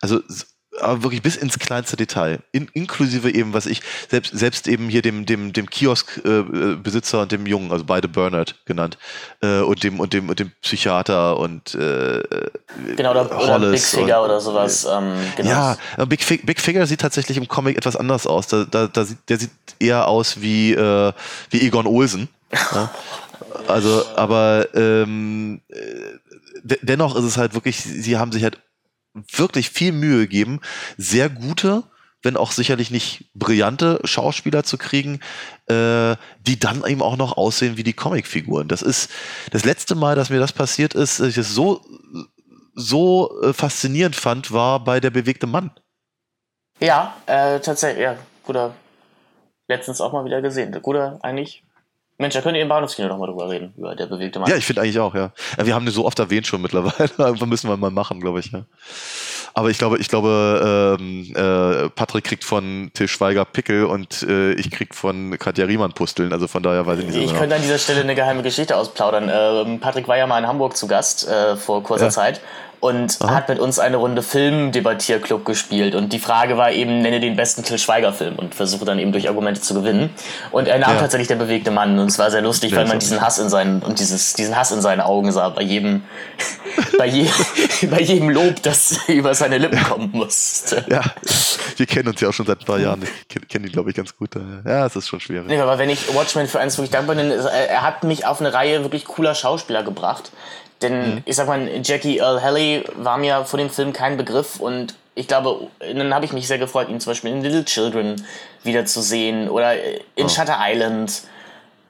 Also 0.01 0.21
aber 0.81 1.03
wirklich 1.03 1.21
bis 1.21 1.35
ins 1.35 1.59
kleinste 1.59 1.97
Detail, 1.97 2.39
in, 2.51 2.67
inklusive 2.73 3.33
eben, 3.33 3.53
was 3.53 3.65
ich 3.65 3.81
selbst 4.09 4.37
selbst 4.37 4.67
eben 4.67 4.89
hier 4.89 5.01
dem 5.01 5.25
dem 5.25 5.53
dem 5.53 5.69
Kioskbesitzer 5.69 7.17
äh, 7.17 7.21
und 7.21 7.31
dem 7.31 7.45
Jungen, 7.45 7.71
also 7.71 7.85
beide 7.85 8.07
Bernard 8.07 8.55
genannt, 8.65 8.97
äh, 9.41 9.59
und 9.59 9.83
dem 9.83 9.99
und 9.99 10.13
dem 10.13 10.29
und 10.29 10.39
dem 10.39 10.51
Psychiater 10.61 11.37
und 11.37 11.75
äh, 11.75 12.23
genau 12.95 13.11
oder, 13.11 13.37
oder 13.37 13.71
Big 13.71 13.81
Figure 13.81 14.19
und, 14.19 14.25
oder 14.25 14.39
sowas. 14.39 14.85
Ähm, 14.85 15.13
genau. 15.35 15.49
Ja, 15.49 15.77
Big, 16.05 16.23
Fig 16.23 16.45
Big 16.45 16.59
Figure 16.59 16.85
sieht 16.87 17.01
tatsächlich 17.01 17.37
im 17.37 17.47
Comic 17.47 17.77
etwas 17.77 17.95
anders 17.95 18.27
aus. 18.27 18.47
Da, 18.47 18.65
da, 18.65 18.87
da 18.87 19.05
sieht, 19.05 19.17
der 19.29 19.39
sieht 19.39 19.51
eher 19.79 20.07
aus 20.07 20.41
wie 20.41 20.73
äh, 20.73 21.13
wie 21.49 21.61
Egon 21.61 21.87
Olsen. 21.87 22.29
ja? 22.51 22.89
Also, 23.67 24.03
aber 24.15 24.67
ähm, 24.75 25.61
äh, 25.69 25.77
dennoch 26.81 27.15
ist 27.15 27.23
es 27.23 27.37
halt 27.37 27.53
wirklich, 27.53 27.77
sie 27.77 28.17
haben 28.17 28.31
sich 28.31 28.43
halt 28.43 28.59
wirklich 29.31 29.69
viel 29.69 29.91
Mühe 29.91 30.19
gegeben, 30.19 30.61
sehr 30.97 31.29
gute, 31.29 31.83
wenn 32.23 32.37
auch 32.37 32.51
sicherlich 32.51 32.91
nicht 32.91 33.29
brillante 33.33 33.99
Schauspieler 34.03 34.63
zu 34.63 34.77
kriegen, 34.77 35.19
äh, 35.67 36.15
die 36.41 36.59
dann 36.59 36.83
eben 36.85 37.01
auch 37.01 37.17
noch 37.17 37.37
aussehen 37.37 37.77
wie 37.77 37.83
die 37.83 37.93
Comicfiguren. 37.93 38.67
Das 38.67 38.81
ist 38.81 39.09
das 39.51 39.65
letzte 39.65 39.95
Mal, 39.95 40.15
dass 40.15 40.29
mir 40.29 40.39
das 40.39 40.53
passiert 40.53 40.93
ist, 40.93 41.19
dass 41.19 41.27
ich 41.27 41.37
es 41.37 41.53
so 41.53 41.81
so 42.77 43.41
äh, 43.41 43.53
faszinierend 43.53 44.15
fand, 44.15 44.51
war 44.53 44.83
bei 44.83 44.99
der 44.99 45.09
bewegte 45.09 45.47
Mann. 45.47 45.71
Ja, 46.79 47.15
äh, 47.25 47.59
tatsächlich, 47.59 48.03
ja, 48.03 48.17
guter. 48.43 48.73
Letztens 49.67 49.99
auch 49.99 50.13
mal 50.13 50.23
wieder 50.23 50.41
gesehen. 50.41 50.71
Guter, 50.81 51.19
eigentlich. 51.23 51.63
Mensch, 52.19 52.33
da 52.33 52.41
könnt 52.41 52.55
ihr 52.55 52.63
im 52.63 52.67
Bahnhofskino 52.67 53.07
noch 53.07 53.19
mal 53.19 53.27
drüber 53.27 53.49
reden, 53.49 53.73
über 53.77 53.95
der 53.95 54.07
bewegte 54.07 54.39
Mann. 54.39 54.49
Ja, 54.49 54.57
ich 54.57 54.65
finde 54.65 54.81
eigentlich 54.81 54.99
auch, 54.99 55.13
ja. 55.13 55.31
ja. 55.57 55.65
Wir 55.65 55.75
haben 55.75 55.85
den 55.85 55.93
so 55.93 56.03
oft 56.03 56.17
erwähnt 56.17 56.47
schon 56.47 56.61
mittlerweile. 56.63 57.09
Irgendwann 57.17 57.49
müssen 57.49 57.69
wir 57.69 57.77
mal 57.77 57.91
machen, 57.91 58.19
glaube 58.19 58.39
ich, 58.39 58.51
ja. 58.51 58.63
Aber 59.53 59.69
ich 59.69 59.77
glaube, 59.77 59.97
ich 59.97 60.07
glaube, 60.07 60.97
ähm, 60.99 61.33
äh, 61.35 61.89
Patrick 61.89 62.25
kriegt 62.25 62.43
von 62.43 62.91
Till 62.93 63.07
Schweiger 63.07 63.45
Pickel 63.45 63.85
und 63.85 64.23
äh, 64.23 64.53
ich 64.53 64.69
krieg 64.69 64.93
von 64.93 65.37
Katja 65.39 65.65
Riemann 65.65 65.93
Pusteln. 65.93 66.31
Also 66.31 66.47
von 66.47 66.61
daher 66.61 66.85
weiß 66.85 66.99
ich 66.99 67.05
nicht 67.05 67.15
Ich 67.15 67.27
genau. 67.27 67.39
könnte 67.39 67.55
an 67.55 67.61
dieser 67.61 67.79
Stelle 67.79 68.01
eine 68.01 68.13
geheime 68.13 68.43
Geschichte 68.43 68.75
ausplaudern. 68.75 69.31
Ähm, 69.33 69.79
Patrick 69.79 70.07
war 70.07 70.17
ja 70.17 70.27
mal 70.27 70.37
in 70.39 70.47
Hamburg 70.47 70.77
zu 70.77 70.87
Gast 70.87 71.27
äh, 71.27 71.55
vor 71.55 71.81
kurzer 71.81 72.05
ja. 72.05 72.11
Zeit 72.11 72.41
und 72.79 73.17
Aha. 73.21 73.33
hat 73.33 73.49
mit 73.49 73.59
uns 73.59 73.79
eine 73.79 73.97
Runde 73.97 74.21
Film-Debattierclub 74.21 75.45
gespielt. 75.45 75.95
Und 75.95 76.13
die 76.13 76.19
Frage 76.19 76.57
war 76.57 76.71
eben, 76.71 77.01
nenne 77.01 77.19
den 77.19 77.35
besten 77.35 77.63
Till 77.63 77.79
Schweiger-Film 77.79 78.35
und 78.35 78.53
versuche 78.53 78.85
dann 78.85 78.99
eben 78.99 79.11
durch 79.11 79.27
Argumente 79.27 79.61
zu 79.61 79.73
gewinnen. 79.73 80.11
Und 80.51 80.67
er 80.67 80.77
nahm 80.77 80.93
ja. 80.93 80.99
tatsächlich 80.99 81.27
der 81.27 81.37
bewegte 81.37 81.71
Mann 81.71 81.97
und 81.97 82.07
es 82.07 82.19
war 82.19 82.29
sehr 82.29 82.41
lustig, 82.41 82.71
ja, 82.71 82.77
weil 82.77 82.87
man 82.87 82.99
diesen 82.99 83.21
Hass 83.21 83.39
in 83.39 83.49
seinen 83.49 83.81
und 83.81 83.99
dieses, 83.99 84.33
diesen 84.33 84.55
Hass 84.55 84.71
in 84.71 84.81
seinen 84.81 85.01
Augen 85.01 85.31
sah 85.31 85.49
bei 85.49 85.63
jedem, 85.63 86.03
bei, 86.97 87.07
je, 87.07 87.27
bei 87.89 88.01
jedem 88.01 88.29
Lob, 88.29 88.61
das 88.61 88.99
über 89.07 89.33
seine 89.33 89.57
Lippen 89.57 89.83
kommen 89.83 90.11
musste. 90.11 90.85
Ja, 90.89 91.01
wir 91.77 91.85
kennen 91.87 92.09
uns 92.09 92.21
ja 92.21 92.29
auch 92.29 92.33
schon 92.33 92.45
seit 92.45 92.59
ein 92.59 92.65
paar 92.65 92.79
Jahren. 92.79 93.01
Ich 93.03 93.27
kenne 93.27 93.45
kenn 93.47 93.63
ihn, 93.63 93.71
glaube 93.71 93.89
ich, 93.89 93.95
ganz 93.95 94.15
gut. 94.15 94.31
Ja, 94.65 94.85
es 94.85 94.95
ist 94.95 95.07
schon 95.07 95.19
schwierig. 95.19 95.47
Nee, 95.47 95.59
aber 95.59 95.79
wenn 95.79 95.89
ich 95.89 96.13
Watchmen 96.13 96.47
für 96.47 96.59
eins 96.59 96.77
wirklich 96.77 96.91
dankbar 96.91 97.15
bin, 97.15 97.31
er 97.31 97.81
hat 97.81 98.03
mich 98.03 98.25
auf 98.25 98.39
eine 98.39 98.53
Reihe 98.53 98.83
wirklich 98.83 99.05
cooler 99.05 99.33
Schauspieler 99.33 99.83
gebracht. 99.83 100.31
Denn 100.81 101.15
mhm. 101.15 101.21
ich 101.25 101.35
sag 101.35 101.47
mal, 101.47 101.67
Jackie 101.83 102.19
Earl 102.19 102.41
Haley 102.41 102.83
war 102.95 103.17
mir 103.17 103.45
vor 103.45 103.57
dem 103.57 103.69
Film 103.69 103.93
kein 103.93 104.17
Begriff 104.17 104.59
und 104.59 104.95
ich 105.15 105.27
glaube, 105.27 105.67
dann 105.79 106.13
habe 106.13 106.25
ich 106.25 106.33
mich 106.33 106.47
sehr 106.47 106.59
gefreut, 106.59 106.89
ihn 106.89 106.99
zum 106.99 107.11
Beispiel 107.11 107.31
in 107.31 107.41
Little 107.41 107.65
Children 107.65 108.23
wiederzusehen 108.63 109.49
oder 109.49 109.73
in 110.15 110.25
oh. 110.25 110.29
Shutter 110.29 110.57
Island. 110.59 111.23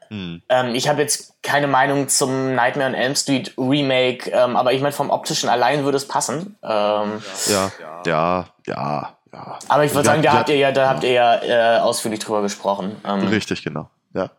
Mhm. 0.09 0.41
Ähm, 0.47 0.75
ich 0.75 0.87
habe 0.87 1.01
jetzt 1.01 1.35
keine 1.43 1.67
Meinung 1.67 2.07
zum 2.07 2.55
Nightmare 2.55 2.87
on 2.89 2.95
Elm 2.95 3.15
Street 3.15 3.53
Remake, 3.57 4.31
ähm, 4.31 4.55
aber 4.55 4.71
ich 4.71 4.81
meine, 4.81 4.93
vom 4.93 5.09
optischen 5.09 5.49
allein 5.49 5.83
würde 5.83 5.97
es 5.97 6.07
passen. 6.07 6.57
Ähm, 6.63 7.21
ja, 7.47 7.71
ja, 8.05 8.45
ja, 8.65 9.17
ja. 9.33 9.59
Aber 9.67 9.83
ich 9.83 9.93
würde 9.93 10.05
sagen, 10.05 10.21
da 10.21 10.31
habt 10.31 10.47
ihr 10.47 10.55
ja, 10.55 10.71
da 10.71 10.89
habt 10.89 11.03
ihr 11.03 11.11
ja 11.11 11.43
äh, 11.43 11.79
ausführlich 11.79 12.21
drüber 12.21 12.41
gesprochen. 12.41 12.95
Ähm. 13.03 13.27
Richtig, 13.27 13.61
genau. 13.61 13.89
Ja. 14.13 14.31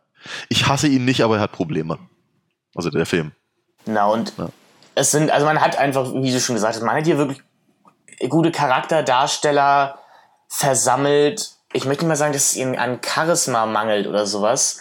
Ich 0.49 0.67
hasse 0.67 0.89
ihn 0.89 1.05
nicht, 1.05 1.23
aber 1.23 1.37
er 1.37 1.43
hat 1.43 1.53
Probleme. 1.53 1.99
Also 2.75 2.89
der 2.89 3.07
Film. 3.07 3.33
Genau, 3.85 4.13
und 4.13 4.33
ja. 4.37 4.49
es 4.95 5.11
sind, 5.11 5.31
also 5.31 5.47
man 5.47 5.61
hat 5.61 5.79
einfach, 5.79 6.13
wie 6.15 6.33
du 6.33 6.41
schon 6.41 6.55
gesagt 6.55 6.75
hast, 6.75 6.83
man 6.83 6.97
hat 6.97 7.05
hier 7.05 7.19
wirklich 7.19 7.43
gute 8.29 8.51
Charakterdarsteller 8.51 9.99
versammelt. 10.49 11.51
Ich 11.73 11.85
möchte 11.85 12.05
nicht 12.05 12.09
mal 12.09 12.17
sagen, 12.17 12.33
dass 12.33 12.51
es 12.51 12.57
ihnen 12.57 12.77
an 12.77 13.01
Charisma 13.05 13.67
mangelt 13.67 14.07
oder 14.07 14.27
sowas, 14.27 14.81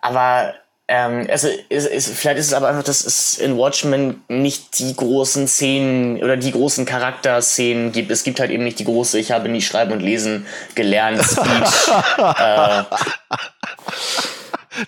aber 0.00 0.54
ähm, 0.88 1.26
es 1.28 1.42
ist, 1.42 1.88
ist, 1.88 2.08
vielleicht 2.10 2.38
ist 2.38 2.46
es 2.46 2.52
aber 2.54 2.68
einfach, 2.68 2.84
dass 2.84 3.04
es 3.04 3.38
in 3.38 3.58
Watchmen 3.58 4.22
nicht 4.28 4.78
die 4.78 4.94
großen 4.94 5.48
Szenen 5.48 6.22
oder 6.22 6.36
die 6.36 6.52
großen 6.52 6.86
Charakterszenen 6.86 7.90
gibt. 7.90 8.12
Es 8.12 8.22
gibt 8.22 8.38
halt 8.38 8.52
eben 8.52 8.62
nicht 8.62 8.78
die 8.78 8.84
große, 8.84 9.18
ich 9.18 9.32
habe 9.32 9.48
nie 9.48 9.62
schreiben 9.62 9.92
und 9.92 10.00
lesen 10.00 10.46
gelernt, 10.76 11.20
Speech. 11.24 11.88
äh, 12.18 12.84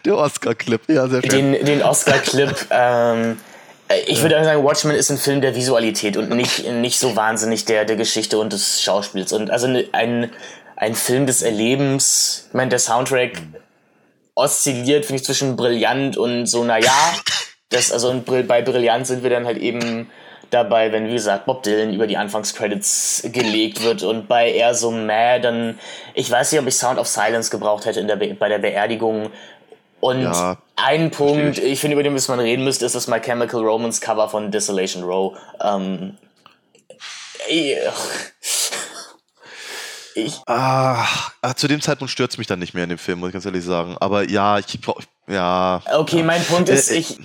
der 0.05 0.16
Oscar-Clip, 0.16 0.80
ja, 0.89 1.09
sehr 1.09 1.22
schön. 1.22 1.53
Den, 1.53 1.64
den 1.64 1.82
Oscar-Clip. 1.82 2.55
ähm, 2.70 3.39
ich 4.07 4.20
würde 4.20 4.43
sagen, 4.45 4.64
Watchmen 4.64 4.95
ist 4.95 5.11
ein 5.11 5.18
Film 5.18 5.41
der 5.41 5.55
Visualität 5.55 6.16
und 6.16 6.30
nicht, 6.30 6.70
nicht 6.70 6.99
so 6.99 7.16
wahnsinnig 7.16 7.64
der, 7.64 7.84
der 7.84 7.97
Geschichte 7.97 8.39
und 8.39 8.53
des 8.53 8.82
Schauspiels. 8.82 9.32
Und 9.32 9.51
also 9.51 9.66
ne, 9.66 9.89
ein, 9.93 10.30
ein 10.76 10.95
Film 10.95 11.26
des 11.26 11.43
Erlebens, 11.43 12.47
ich 12.49 12.55
meine, 12.55 12.68
der 12.68 12.78
Soundtrack 12.78 13.41
oszilliert, 14.34 15.07
finde 15.07 15.20
ich, 15.20 15.24
zwischen 15.24 15.57
brillant 15.57 16.16
und 16.16 16.47
so, 16.47 16.64
naja. 16.64 16.93
Das, 17.70 17.93
also 17.93 18.22
bei 18.26 18.62
brillant 18.62 19.07
sind 19.07 19.22
wir 19.22 19.30
dann 19.30 19.47
halt 19.47 19.59
eben 19.59 20.09
dabei, 20.51 20.93
wenn, 20.93 21.09
wie 21.09 21.14
gesagt, 21.14 21.47
Bob 21.47 21.62
Dylan 21.62 21.93
über 21.93 22.07
die 22.07 22.16
Anfangscredits 22.16 23.28
gelegt 23.32 23.82
wird 23.82 24.03
und 24.03 24.28
bei 24.28 24.51
eher 24.51 24.74
so 24.74 24.91
mad, 24.91 25.41
dann, 25.43 25.78
ich 26.14 26.30
weiß 26.30 26.53
nicht, 26.53 26.61
ob 26.61 26.66
ich 26.66 26.76
Sound 26.76 26.99
of 26.99 27.07
Silence 27.07 27.51
gebraucht 27.51 27.84
hätte 27.84 28.01
in 28.01 28.07
der 28.07 28.16
bei 28.16 28.49
der 28.49 28.59
Beerdigung, 28.59 29.30
und 30.01 30.22
ja, 30.22 30.57
ein 30.76 31.11
Punkt, 31.11 31.59
ich 31.59 31.80
finde, 31.80 31.94
über 31.94 32.03
den 32.03 32.12
müssen 32.12 32.30
man 32.30 32.40
reden 32.40 32.64
müsste, 32.64 32.86
ist 32.86 32.94
das 32.94 33.09
My 33.09 33.20
Chemical 33.20 33.62
Romance 33.62 34.01
Cover 34.01 34.28
von 34.28 34.51
Desolation 34.51 35.03
Row. 35.03 35.36
Ähm, 35.61 36.16
ich, 37.49 37.76
ah, 40.46 41.05
zu 41.57 41.66
dem 41.68 41.80
Zeitpunkt 41.80 42.12
stört 42.12 42.30
es 42.30 42.38
mich 42.38 42.46
dann 42.46 42.59
nicht 42.59 42.74
mehr 42.74 42.84
in 42.84 42.90
dem 42.90 42.99
Film, 42.99 43.18
muss 43.20 43.28
ich 43.28 43.32
ganz 43.32 43.46
ehrlich 43.46 43.64
sagen. 43.64 43.96
Aber 43.99 44.28
ja, 44.28 44.59
ich 44.59 44.80
brauche, 44.80 45.03
ja. 45.26 45.82
Okay, 45.92 46.18
ja. 46.18 46.24
mein 46.24 46.44
Punkt 46.44 46.68
ist, 46.68 46.90
äh, 46.90 46.96
äh 46.96 46.99
ich, 46.99 47.18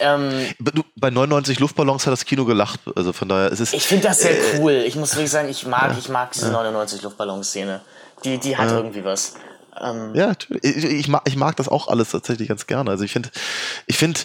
ähm, 0.00 0.54
bei 0.96 1.10
99 1.10 1.58
Luftballons 1.58 2.06
hat 2.06 2.12
das 2.12 2.24
Kino 2.24 2.44
gelacht, 2.44 2.80
also 2.94 3.12
von 3.12 3.28
daher 3.28 3.50
ist 3.50 3.60
es. 3.60 3.72
Ich 3.72 3.84
finde 3.84 4.08
das 4.08 4.20
sehr 4.20 4.32
äh, 4.32 4.58
cool. 4.58 4.84
Ich 4.86 4.96
muss 4.96 5.14
wirklich 5.14 5.30
sagen, 5.30 5.48
ich 5.48 5.66
mag, 5.66 5.92
ja, 5.92 5.98
ich 5.98 6.08
mag 6.08 6.32
diese 6.32 6.46
ja. 6.46 6.52
99 6.52 7.02
Luftballon-Szene. 7.02 7.80
Die, 8.24 8.38
die 8.38 8.56
hat 8.56 8.70
irgendwie 8.70 9.04
was. 9.04 9.34
Ähm 9.80 10.14
ja, 10.14 10.32
ich, 10.62 10.84
ich, 10.84 11.08
mag, 11.08 11.22
ich 11.26 11.36
mag 11.36 11.56
das 11.56 11.68
auch 11.68 11.88
alles 11.88 12.10
tatsächlich 12.10 12.48
ganz 12.48 12.66
gerne. 12.66 12.90
Also 12.90 13.04
ich 13.04 13.12
finde, 13.12 13.30
ich 13.86 13.96
finde, 13.96 14.20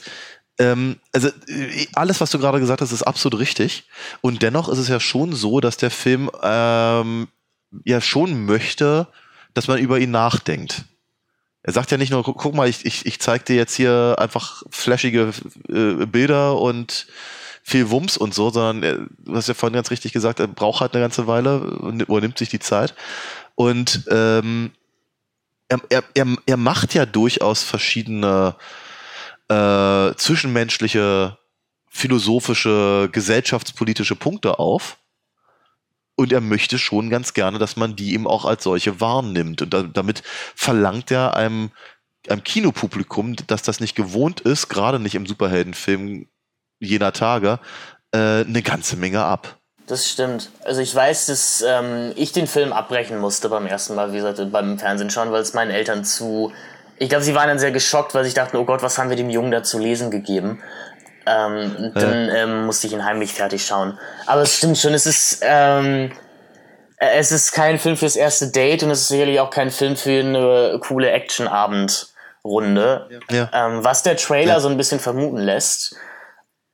ähm, 0.60 0.98
also 1.12 1.30
äh, 1.48 1.88
alles, 1.94 2.22
was 2.22 2.32
du 2.32 2.40
gerade 2.40 2.60
gesagt 2.60 2.82
hast, 2.82 2.92
ist 2.92 3.04
absolut 3.04 3.40
richtig. 3.40 3.88
Und 4.22 4.42
dennoch 4.42 4.70
ist 4.70 4.78
es 4.78 4.88
ja 4.88 5.00
schon 5.00 5.34
so, 5.34 5.60
dass 5.60 5.78
der 5.78 5.92
Film 5.92 6.30
ähm, 6.42 7.28
ja 7.84 8.02
schon 8.02 8.46
möchte, 8.46 9.08
dass 9.54 9.68
man 9.68 9.80
über 9.80 10.00
ihn 10.00 10.12
nachdenkt. 10.12 10.84
Er 11.64 11.74
sagt 11.74 11.92
ja 11.92 11.98
nicht 11.98 12.12
nur, 12.12 12.24
guck, 12.24 12.54
mal, 12.54 12.68
ich, 12.68 12.86
ich, 12.86 13.06
ich 13.06 13.20
zeig 13.20 13.46
dir 13.46 13.56
jetzt 13.56 13.76
hier 13.76 14.16
einfach 14.20 14.64
flashige 14.70 15.32
äh, 15.70 16.06
Bilder 16.06 16.60
und 16.60 17.08
viel 17.64 17.90
Wumms 17.90 18.18
und 18.18 18.34
so, 18.34 18.50
sondern 18.50 18.84
er, 18.84 19.08
du 19.20 19.36
hast 19.36 19.48
ja 19.48 19.54
vorhin 19.54 19.76
ganz 19.76 19.90
richtig 19.90 20.12
gesagt, 20.12 20.42
er 20.42 20.48
braucht 20.48 20.82
halt 20.82 20.94
eine 20.94 21.04
ganze 21.04 21.26
Weile 21.26 21.62
oder 21.62 22.22
nimmt 22.22 22.38
sich 22.38 22.50
die 22.50 22.60
Zeit. 22.60 22.94
Und 23.56 24.04
ähm, 24.12 24.72
er, 25.90 26.04
er, 26.14 26.28
er, 26.46 26.58
macht 26.58 26.94
ja 26.94 27.06
durchaus 27.06 27.64
verschiedene 27.64 28.56
äh, 29.50 30.14
zwischenmenschliche, 30.16 31.38
philosophische, 31.90 33.10
gesellschaftspolitische 33.12 34.16
Punkte 34.16 34.60
auf. 34.60 34.98
Und 36.16 36.32
er 36.32 36.42
möchte 36.42 36.78
schon 36.78 37.10
ganz 37.10 37.34
gerne, 37.34 37.58
dass 37.58 37.76
man 37.76 37.96
die 37.96 38.14
eben 38.14 38.28
auch 38.28 38.46
als 38.46 38.64
solche 38.64 39.00
wahrnimmt. 39.02 39.62
Und 39.62 39.74
da, 39.74 39.84
damit 39.84 40.22
verlangt 40.56 41.10
er 41.12 41.36
einem, 41.36 41.72
einem 42.30 42.44
Kinopublikum, 42.44 43.36
dass 43.48 43.64
das 43.64 43.80
nicht 43.80 43.96
gewohnt 43.96 44.42
ist, 44.42 44.70
gerade 44.70 45.00
nicht 45.00 45.16
im 45.16 45.26
Superheldenfilm 45.26 46.28
jener 46.80 47.14
Tage, 47.14 47.60
äh, 48.12 48.42
eine 48.42 48.62
ganze 48.62 48.96
Menge 48.96 49.24
ab. 49.24 49.60
Das 49.88 50.08
stimmt. 50.08 50.50
Also 50.64 50.82
ich 50.82 50.96
weiß, 50.96 51.26
dass 51.26 51.64
ähm, 51.68 52.14
ich 52.16 52.32
den 52.32 52.48
Film 52.48 52.72
abbrechen 52.72 53.18
musste 53.20 53.50
beim 53.50 53.68
ersten 53.68 53.96
Mal, 53.96 54.14
wie 54.14 54.18
gesagt, 54.18 54.40
beim 54.52 54.80
Fernsehen 54.80 55.10
schauen, 55.10 55.32
weil 55.32 55.42
es 55.42 55.54
meinen 55.54 55.72
Eltern 55.72 56.06
zu. 56.06 56.54
Ich 56.98 57.10
glaube, 57.10 57.24
sie 57.24 57.36
waren 57.36 57.50
dann 57.50 57.60
sehr 57.60 57.72
geschockt, 57.72 58.16
weil 58.16 58.24
sie 58.24 58.34
dachten, 58.34 58.56
oh 58.56 58.64
Gott, 58.64 58.82
was 58.82 58.98
haben 58.98 59.10
wir 59.10 59.18
dem 59.18 59.30
Jungen 59.30 59.52
da 59.52 59.62
zu 59.62 59.80
lesen 59.80 60.10
gegeben? 60.10 60.64
Ähm, 61.26 61.92
ja. 61.96 62.02
Dann 62.02 62.30
ähm, 62.30 62.66
musste 62.66 62.88
ich 62.88 62.94
ihn 62.94 63.04
heimlich 63.04 63.34
fertig 63.34 63.66
schauen. 63.66 64.00
Aber 64.26 64.42
es 64.42 64.56
stimmt 64.56 64.78
schon, 64.78 64.94
es 64.94 65.06
ist, 65.06 65.40
ähm, 65.42 66.14
es 66.98 67.34
ist 67.34 67.52
kein 67.52 67.78
Film 67.78 67.98
fürs 67.98 68.16
erste 68.16 68.52
Date 68.52 68.84
und 68.84 68.92
es 68.92 69.02
ist 69.02 69.10
sicherlich 69.10 69.42
auch 69.42 69.50
kein 69.50 69.72
Film 69.72 69.98
für 69.98 70.20
eine 70.20 70.80
coole 70.82 71.12
Action-Abendrunde. 71.12 73.10
Ja. 73.30 73.50
Ähm, 73.52 73.84
was 73.84 74.04
der 74.04 74.16
Trailer 74.16 74.54
ja. 74.54 74.60
so 74.62 74.70
ein 74.70 74.78
bisschen 74.78 75.00
vermuten 75.00 75.40
lässt. 75.40 75.98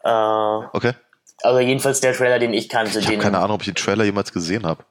Äh, 0.03 0.09
okay. 0.09 0.93
Also 1.41 1.59
jedenfalls 1.59 2.01
der 2.01 2.13
Trailer, 2.13 2.39
den 2.39 2.53
ich 2.53 2.69
kannte. 2.69 2.99
Ich 2.99 3.07
habe 3.07 3.17
keine 3.17 3.39
Ahnung, 3.39 3.55
ob 3.55 3.61
ich 3.61 3.67
den 3.67 3.75
Trailer 3.75 4.03
jemals 4.03 4.31
gesehen 4.33 4.65
habe. 4.65 4.83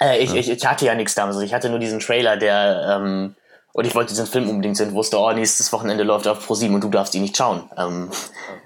Äh, 0.00 0.18
ich, 0.18 0.30
ja. 0.30 0.36
ich, 0.36 0.50
ich, 0.50 0.66
hatte 0.66 0.86
ja 0.86 0.94
nichts 0.94 1.14
damals. 1.14 1.36
Also 1.36 1.46
ich 1.46 1.54
hatte 1.54 1.70
nur 1.70 1.78
diesen 1.78 2.00
Trailer, 2.00 2.36
der 2.36 2.98
ähm, 3.00 3.34
und 3.78 3.84
ich 3.84 3.94
wollte 3.94 4.08
diesen 4.08 4.26
Film 4.26 4.48
unbedingt 4.48 4.76
sehen, 4.76 4.92
wusste, 4.92 5.18
oh, 5.18 5.30
nächstes 5.30 5.72
Wochenende 5.72 6.02
läuft 6.02 6.26
er 6.26 6.32
auf 6.32 6.44
ProSieben 6.44 6.74
und 6.74 6.82
du 6.82 6.88
darfst 6.88 7.14
ihn 7.14 7.22
nicht 7.22 7.36
schauen. 7.36 7.62
Ähm, 7.76 8.10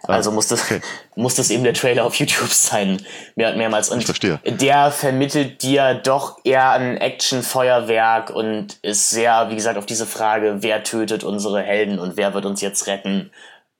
ah, 0.04 0.14
also 0.14 0.30
muss 0.30 0.48
das, 0.48 0.62
okay. 0.62 0.80
muss 1.16 1.34
das 1.34 1.50
eben 1.50 1.64
der 1.64 1.74
Trailer 1.74 2.04
auf 2.06 2.14
YouTube 2.14 2.48
sein, 2.48 3.04
mehr, 3.34 3.54
mehrmals. 3.54 3.90
Und 3.90 3.98
ich 3.98 4.06
verstehe. 4.06 4.40
der 4.44 4.90
vermittelt 4.90 5.62
dir 5.62 5.94
doch 5.96 6.38
eher 6.44 6.70
ein 6.70 6.96
Action-Feuerwerk 6.96 8.30
und 8.30 8.78
ist 8.80 9.10
sehr, 9.10 9.50
wie 9.50 9.54
gesagt, 9.54 9.76
auf 9.76 9.84
diese 9.84 10.06
Frage, 10.06 10.58
wer 10.60 10.82
tötet 10.82 11.24
unsere 11.24 11.60
Helden 11.60 11.98
und 11.98 12.16
wer 12.16 12.32
wird 12.32 12.46
uns 12.46 12.60
jetzt 12.60 12.86
retten, 12.86 13.32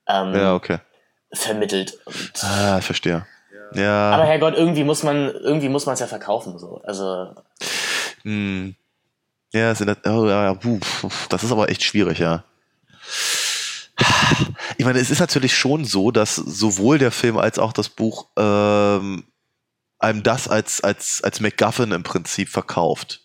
ähm, 0.07 0.35
Ja, 0.35 0.53
okay. 0.53 0.79
vermittelt. 1.33 1.97
Und, 2.05 2.43
Ah, 2.43 2.77
ich 2.77 2.85
verstehe. 2.85 3.25
Ja. 3.75 4.11
aber 4.11 4.25
Herrgott, 4.25 4.55
irgendwie 4.55 4.83
muss 4.83 5.03
man, 5.03 5.29
irgendwie 5.29 5.69
muss 5.69 5.85
man 5.85 5.93
es 5.93 5.99
ja 5.99 6.07
verkaufen. 6.07 6.57
So. 6.59 6.81
Also 6.83 7.33
Hm. 8.23 8.75
Ja, 9.53 9.75
sind, 9.75 9.95
oh, 10.07 10.27
ja, 10.27 10.57
das 11.29 11.43
ist 11.43 11.51
aber 11.51 11.69
echt 11.69 11.83
schwierig, 11.83 12.19
ja. 12.19 12.43
Ich 14.77 14.85
meine, 14.85 14.99
es 14.99 15.11
ist 15.11 15.19
natürlich 15.19 15.55
schon 15.55 15.85
so, 15.85 16.09
dass 16.11 16.35
sowohl 16.35 16.97
der 16.97 17.11
Film 17.11 17.37
als 17.37 17.59
auch 17.59 17.73
das 17.73 17.89
Buch 17.89 18.27
ähm, 18.37 19.23
einem 19.99 20.23
das 20.23 20.47
als, 20.47 20.81
als, 20.81 21.23
als 21.23 21.39
MacGuffin 21.39 21.91
im 21.91 22.03
Prinzip 22.03 22.49
verkauft. 22.49 23.21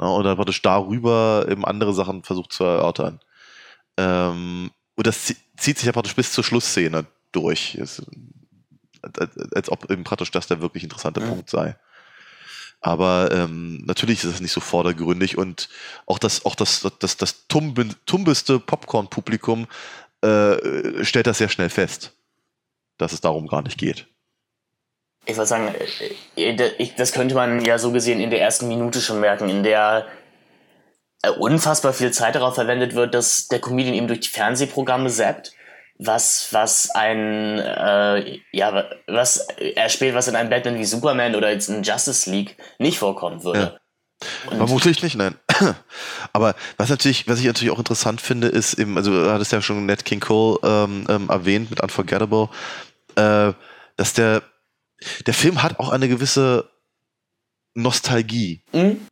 Ja, 0.00 0.08
oder 0.08 0.36
praktisch 0.36 0.62
darüber 0.62 1.46
eben 1.48 1.64
andere 1.64 1.92
Sachen 1.92 2.22
versucht 2.24 2.52
zu 2.52 2.64
erörtern. 2.64 3.20
Ähm, 3.98 4.70
und 4.96 5.06
das 5.06 5.26
zie- 5.26 5.36
zieht 5.58 5.76
sich 5.78 5.86
ja 5.86 5.92
praktisch 5.92 6.14
bis 6.16 6.32
zur 6.32 6.44
Schlussszene 6.44 7.04
durch. 7.32 7.74
Es, 7.74 8.02
als, 9.02 9.36
als 9.54 9.70
ob 9.70 9.90
eben 9.90 10.04
praktisch 10.04 10.30
das 10.30 10.46
der 10.46 10.60
wirklich 10.60 10.82
interessante 10.84 11.20
Mhm. 11.20 11.28
Punkt 11.28 11.50
sei. 11.50 11.76
Aber 12.80 13.30
ähm, 13.32 13.82
natürlich 13.86 14.22
ist 14.22 14.30
es 14.34 14.40
nicht 14.40 14.52
so 14.52 14.60
vordergründig 14.60 15.36
und 15.36 15.68
auch 16.06 16.18
das, 16.18 16.44
auch 16.44 16.54
das, 16.54 16.86
das, 17.00 17.16
das 17.16 17.48
tumben, 17.48 17.94
tumbeste 18.06 18.60
Popcorn-Publikum 18.60 19.66
äh, 20.22 21.04
stellt 21.04 21.26
das 21.26 21.38
sehr 21.38 21.48
schnell 21.48 21.70
fest, 21.70 22.12
dass 22.96 23.12
es 23.12 23.20
darum 23.20 23.48
gar 23.48 23.62
nicht 23.62 23.78
geht. 23.78 24.06
ich 25.26 25.36
würde 25.36 25.46
sagen, 25.46 25.74
äh, 26.36 26.50
äh, 26.52 26.72
ich- 26.78 26.94
das 26.94 27.12
könnte 27.12 27.34
man 27.34 27.64
ja 27.64 27.78
so 27.78 27.90
gesehen 27.92 28.20
in 28.20 28.30
der 28.30 28.40
ersten 28.40 28.68
Minute 28.68 29.00
schon 29.00 29.20
merken, 29.20 29.48
in 29.48 29.62
der 29.64 30.06
äh, 31.22 31.30
unfassbar 31.30 31.92
viel 31.92 32.12
Zeit 32.12 32.36
darauf 32.36 32.54
verwendet 32.54 32.94
wird, 32.94 33.12
dass 33.12 33.48
der 33.48 33.60
Comedian 33.60 33.94
eben 33.94 34.06
durch 34.06 34.20
die 34.20 34.28
Fernsehprogramme 34.28 35.10
zappt, 35.10 35.52
was, 35.98 36.48
was 36.52 36.90
ein, 36.90 37.58
äh, 37.58 38.38
ja, 38.52 38.88
was 39.06 39.48
er 39.58 39.88
spielt, 39.88 40.14
was 40.14 40.28
in 40.28 40.36
einem 40.36 40.48
Batman 40.50 40.78
wie 40.78 40.84
Superman 40.84 41.34
oder 41.34 41.50
jetzt 41.50 41.68
in 41.68 41.82
Justice 41.82 42.30
League 42.30 42.56
nicht 42.78 42.98
vorkommen 42.98 43.42
würde. 43.42 43.80
Und- 44.50 44.56
Vermutlich 44.56 45.02
nicht, 45.02 45.16
nein. 45.16 45.36
Aber 46.32 46.54
was 46.76 46.88
natürlich, 46.88 47.26
was 47.28 47.38
ich 47.40 47.46
natürlich 47.46 47.72
auch 47.72 47.78
interessant 47.78 48.20
finde, 48.20 48.48
ist 48.48 48.74
eben, 48.74 48.96
also 48.96 49.10
du 49.12 49.30
hattest 49.30 49.52
ja 49.52 49.60
schon 49.60 49.86
Nat 49.86 50.04
King 50.04 50.20
Cole 50.20 50.58
ähm, 50.62 51.04
ähm, 51.08 51.28
erwähnt 51.30 51.70
mit 51.70 51.80
Unforgettable, 51.80 52.48
äh, 53.16 53.52
dass 53.96 54.12
der, 54.14 54.42
der 55.26 55.34
Film 55.34 55.62
hat 55.62 55.78
auch 55.80 55.88
eine 55.90 56.08
gewisse 56.08 56.68
Nostalgie. 57.74 58.62
Mhm. 58.72 59.06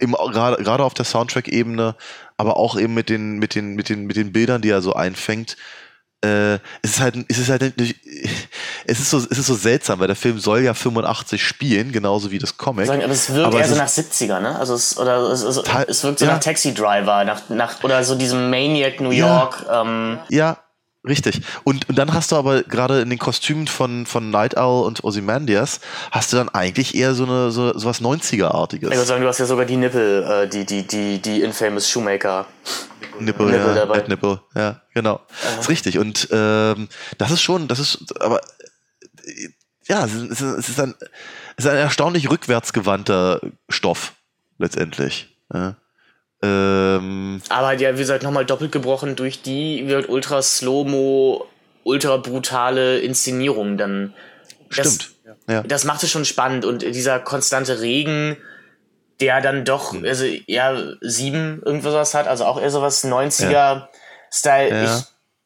Im- 0.00 0.12
Gerade 0.12 0.62
gerade 0.62 0.84
auf 0.84 0.94
der 0.94 1.04
Soundtrack-Ebene, 1.04 1.96
aber 2.38 2.56
auch 2.56 2.78
eben 2.78 2.94
mit 2.94 3.10
den, 3.10 3.38
mit 3.38 3.54
den, 3.54 3.74
mit 3.74 3.88
den, 3.90 4.06
mit 4.06 4.16
den 4.16 4.32
Bildern, 4.32 4.62
die 4.62 4.70
er 4.70 4.80
so 4.80 4.94
einfängt. 4.94 5.56
Äh, 6.24 6.54
es 6.82 6.92
ist 6.92 7.00
halt, 7.00 7.16
es 7.28 7.38
ist 7.38 7.48
halt, 7.48 7.62
es 8.86 9.00
ist 9.00 9.10
so, 9.10 9.18
es 9.18 9.38
ist 9.38 9.46
so 9.46 9.54
seltsam, 9.54 10.00
weil 10.00 10.08
der 10.08 10.16
Film 10.16 10.40
soll 10.40 10.60
ja 10.62 10.74
85 10.74 11.44
spielen, 11.44 11.92
genauso 11.92 12.30
wie 12.30 12.38
das 12.38 12.56
Comic. 12.56 12.86
Sagen, 12.86 13.04
aber 13.04 13.12
es 13.12 13.32
wirkt 13.32 13.46
Aber 13.46 13.58
eher 13.58 13.64
es 13.66 13.70
so 13.70 13.76
nach 13.76 13.88
70er, 13.88 14.40
ne? 14.40 14.58
Also 14.58 14.74
es, 14.74 14.98
oder 14.98 15.18
es, 15.30 15.42
es, 15.42 15.58
es 15.58 16.04
wirkt 16.04 16.18
so 16.18 16.24
ja. 16.24 16.32
nach 16.32 16.40
Taxi 16.40 16.74
Driver, 16.74 17.24
nach, 17.24 17.48
nach, 17.50 17.84
oder 17.84 18.02
so 18.02 18.16
diesem 18.16 18.50
Maniac 18.50 19.00
New 19.00 19.12
Ja. 19.12 19.42
York. 19.42 19.66
Ähm, 19.70 20.18
Ja, 20.28 20.58
richtig. 21.08 21.40
Und, 21.64 21.88
und 21.88 21.98
dann 21.98 22.14
hast 22.14 22.32
du 22.32 22.36
aber 22.36 22.62
gerade 22.62 23.00
in 23.00 23.10
den 23.10 23.18
Kostümen 23.18 23.66
von, 23.66 24.06
von 24.06 24.30
Night 24.30 24.56
Owl 24.56 24.86
und 24.86 25.02
Ozymandias 25.04 25.80
hast 26.10 26.32
du 26.32 26.36
dann 26.36 26.48
eigentlich 26.48 26.94
eher 26.94 27.14
so 27.14 27.24
eine 27.24 27.50
so, 27.50 27.76
so 27.76 27.88
was 27.88 28.00
90er-artiges. 28.00 28.90
ich 28.90 28.96
würde 28.96 29.06
sagen, 29.06 29.22
du 29.22 29.28
hast 29.28 29.38
ja 29.38 29.46
sogar 29.46 29.64
die 29.64 29.76
Nippel, 29.76 30.22
äh, 30.24 30.48
die, 30.48 30.64
die, 30.64 30.86
die, 30.86 31.20
die 31.20 31.42
Infamous 31.42 31.88
Shoemaker. 31.88 32.46
Nippel, 33.18 33.46
Nippel 33.46 33.68
ja, 33.68 33.74
dabei. 33.74 33.98
Bad 33.98 34.08
Nippel, 34.08 34.40
ja, 34.54 34.80
genau. 34.94 35.20
ist 35.58 35.68
richtig. 35.68 35.98
Und 35.98 36.28
ähm, 36.30 36.88
das 37.18 37.30
ist 37.30 37.42
schon, 37.42 37.68
das 37.68 37.78
ist, 37.78 38.20
aber 38.20 38.40
äh, 39.24 39.48
ja, 39.88 40.04
es 40.04 40.14
ist, 40.14 40.40
es 40.40 40.68
ist 40.68 40.80
ein, 40.80 40.94
es 41.56 41.64
ist 41.64 41.70
ein 41.70 41.76
erstaunlich 41.76 42.30
rückwärtsgewandter 42.30 43.40
Stoff 43.68 44.12
letztendlich. 44.58 45.34
Ja. 45.52 45.76
Ähm, 46.42 47.42
Aber 47.48 47.72
ja, 47.72 47.94
wie 47.94 47.98
gesagt, 47.98 48.22
nochmal 48.22 48.44
doppelt 48.46 48.72
gebrochen 48.72 49.16
durch 49.16 49.42
die 49.42 49.84
gesagt, 49.86 50.08
ultra 50.08 50.40
slow-mo, 50.42 51.46
ultra 51.84 52.16
brutale 52.18 52.98
Inszenierung. 53.00 53.76
Dann 53.76 54.14
das, 54.74 54.94
stimmt. 54.94 55.14
Ja. 55.48 55.62
das 55.62 55.84
macht 55.84 56.02
es 56.02 56.10
schon 56.10 56.24
spannend 56.24 56.64
und 56.64 56.82
dieser 56.82 57.18
konstante 57.18 57.80
Regen, 57.80 58.36
der 59.20 59.40
dann 59.40 59.64
doch, 59.64 59.92
Hm. 59.92 60.04
also 60.04 60.24
ja, 60.46 60.76
sieben 61.00 61.60
irgendwas 61.64 62.14
hat, 62.14 62.28
also 62.28 62.44
auch 62.44 62.60
eher 62.60 62.70
sowas 62.70 63.04
90er-Style. 63.04 64.68
Ja. 64.84 64.84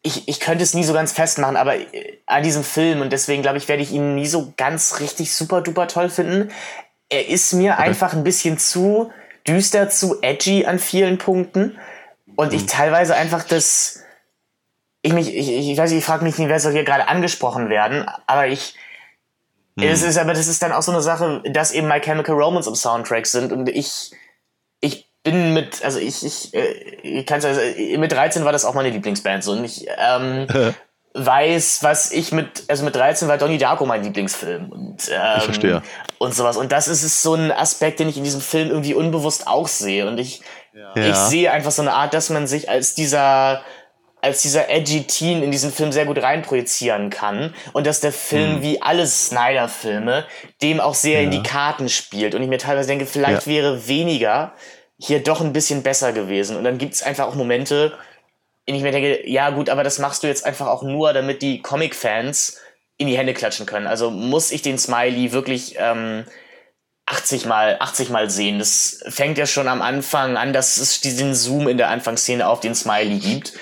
Ich, 0.03 0.17
ich, 0.17 0.29
ich 0.29 0.41
könnte 0.41 0.63
es 0.65 0.75
nie 0.75 0.85
so 0.85 0.93
ganz 0.93 1.13
festmachen, 1.13 1.57
aber 1.57 1.77
äh, 1.77 2.19
an 2.27 2.43
diesem 2.43 2.65
Film 2.65 3.01
und 3.01 3.13
deswegen 3.13 3.41
glaube 3.43 3.59
ich, 3.59 3.69
werde 3.69 3.83
ich 3.83 3.93
ihn 3.93 4.15
nie 4.15 4.27
so 4.27 4.53
ganz 4.57 5.01
richtig 5.01 5.33
super 5.35 5.63
duper 5.63 5.89
toll 5.89 6.11
finden. 6.11 6.51
Er 7.09 7.29
ist 7.29 7.53
mir 7.53 7.79
einfach 7.79 8.13
ein 8.13 8.25
bisschen 8.25 8.59
zu 8.59 9.11
düster, 9.47 9.89
zu 9.91 10.23
edgy 10.23 10.67
an 10.67 10.79
vielen 10.79 11.19
Punkten 11.19 11.79
und 12.37 12.53
ich 12.53 12.67
teilweise 12.67 13.15
einfach 13.15 13.45
das 13.45 14.01
ich 15.03 15.13
mich, 15.13 15.35
ich, 15.35 15.49
ich 15.49 15.77
weiß 15.77 15.91
nicht, 15.91 15.99
ich 15.99 16.05
frage 16.05 16.25
mich 16.25 16.39
nicht, 16.39 16.49
wer 16.49 16.61
soll 16.61 16.73
hier 16.73 16.85
gerade 16.85 17.09
angesprochen 17.09 17.69
werden, 17.69 18.07
aber 18.27 18.47
ich, 18.47 18.77
Hm. 19.79 19.89
es 19.89 20.03
ist, 20.03 20.19
aber 20.19 20.35
das 20.35 20.49
ist 20.49 20.63
dann 20.63 20.73
auch 20.73 20.83
so 20.83 20.93
eine 20.93 21.01
Sache, 21.01 21.43
dass 21.47 21.73
eben 21.73 21.89
My 21.89 22.01
Chemical 22.01 22.35
Romance 22.35 22.69
im 22.69 22.75
Soundtrack 22.75 23.27
sind 23.27 23.53
und 23.53 23.69
ich, 23.69 24.13
ich 24.81 25.09
bin 25.23 25.55
mit, 25.55 25.83
also 25.85 25.99
ich, 25.99 26.25
ich, 26.25 26.53
äh, 26.55 26.73
ich 27.03 27.27
kann's 27.27 27.45
also, 27.45 27.61
mit 27.99 28.13
13 28.13 28.45
war 28.45 28.53
das 28.53 28.65
auch 28.65 28.75
meine 28.75 28.91
Lieblingsband 28.91 29.43
so 29.43 29.53
und 29.53 29.65
ich, 29.65 29.87
ähm, 29.99 30.47
weiß, 31.15 31.83
was 31.83 32.11
ich 32.11 32.33
mit, 32.33 32.65
also 32.69 32.85
mit 32.85 32.95
13 32.97 33.29
war 33.29 33.37
Donnie 33.39 33.59
Darko 33.59 33.85
mein 33.87 34.03
Lieblingsfilm 34.03 34.71
und, 34.71 35.09
ähm, 35.11 35.39
Ich 35.39 35.45
verstehe. 35.45 35.83
und 36.19 36.35
sowas 36.35 36.57
und 36.57 36.73
das 36.73 36.89
ist 36.89 37.23
so 37.23 37.35
ein 37.35 37.53
Aspekt, 37.53 38.01
den 38.01 38.09
ich 38.09 38.17
in 38.17 38.25
diesem 38.25 38.41
Film 38.41 38.71
irgendwie 38.71 38.95
unbewusst 38.95 39.47
auch 39.47 39.69
sehe 39.69 40.07
und 40.09 40.19
ich, 40.19 40.41
ich 40.95 41.05
Ja. 41.05 41.15
sehe 41.29 41.51
einfach 41.53 41.71
so 41.71 41.83
eine 41.83 41.93
Art, 41.93 42.15
dass 42.15 42.31
man 42.31 42.47
sich 42.47 42.69
als 42.71 42.95
dieser 42.95 43.63
als 44.25 44.41
dieser 44.41 44.71
edgy 44.71 45.03
Teen 45.03 45.43
in 45.43 45.51
diesen 45.51 45.73
Film 45.73 45.91
sehr 45.91 46.07
gut 46.07 46.23
reinprojizieren 46.23 47.11
kann 47.11 47.53
und 47.73 47.89
dass 47.89 47.99
der 47.99 48.13
Film 48.13 48.57
Hm. 48.57 48.63
wie 48.63 48.81
alle 48.81 49.05
Snyder-Filme 49.07 50.25
dem 50.63 50.81
auch 50.81 50.95
sehr 50.95 51.23
in 51.23 51.31
die 51.33 51.43
Karten 51.43 51.89
spielt 51.89 52.35
und 52.37 52.43
ich 52.43 52.49
mir 52.49 52.59
teilweise 52.59 52.87
denke, 52.89 53.05
vielleicht 53.07 53.47
Ja. 53.47 53.53
wäre 53.53 53.89
weniger 53.89 54.53
hier 54.97 55.23
doch 55.23 55.41
ein 55.41 55.53
bisschen 55.53 55.83
besser 55.83 56.13
gewesen 56.13 56.57
und 56.57 56.63
dann 56.63 56.79
gibt 56.79 56.95
es 56.95 57.03
einfach 57.03 57.27
auch 57.27 57.35
Momente, 57.35 57.93
ich 58.67 58.83
mir 58.83 58.93
denke, 58.93 59.29
ja 59.29 59.51
gut, 59.51 59.69
aber 59.69 59.85
das 59.85 59.99
machst 59.99 60.23
du 60.23 60.27
jetzt 60.27 60.45
einfach 60.45 60.67
auch 60.67 60.83
nur, 60.83 61.13
damit 61.13 61.43
die 61.43 61.63
Comic-Fans 61.63 62.59
in 62.97 63.07
die 63.09 63.17
Hände 63.17 63.35
klatschen 63.35 63.67
können. 63.67 63.87
Also 63.87 64.11
muss 64.11 64.53
ich 64.53 64.63
den 64.63 64.79
Smiley 64.79 65.33
wirklich 65.33 65.75
ähm, 65.79 66.25
80 67.07 67.47
mal, 67.47 67.77
80 67.81 68.11
mal 68.11 68.31
sehen. 68.31 68.59
Das 68.59 69.03
fängt 69.09 69.39
ja 69.39 69.47
schon 69.47 69.67
am 69.67 69.83
Anfang 69.83 70.37
an, 70.37 70.53
dass 70.53 70.77
es 70.77 71.01
diesen 71.01 71.35
Zoom 71.35 71.69
in 71.69 71.77
der 71.77 71.89
Anfangsszene 71.89 72.47
auf 72.47 72.61
den 72.61 72.75
Smiley 72.75 73.19
gibt. 73.19 73.55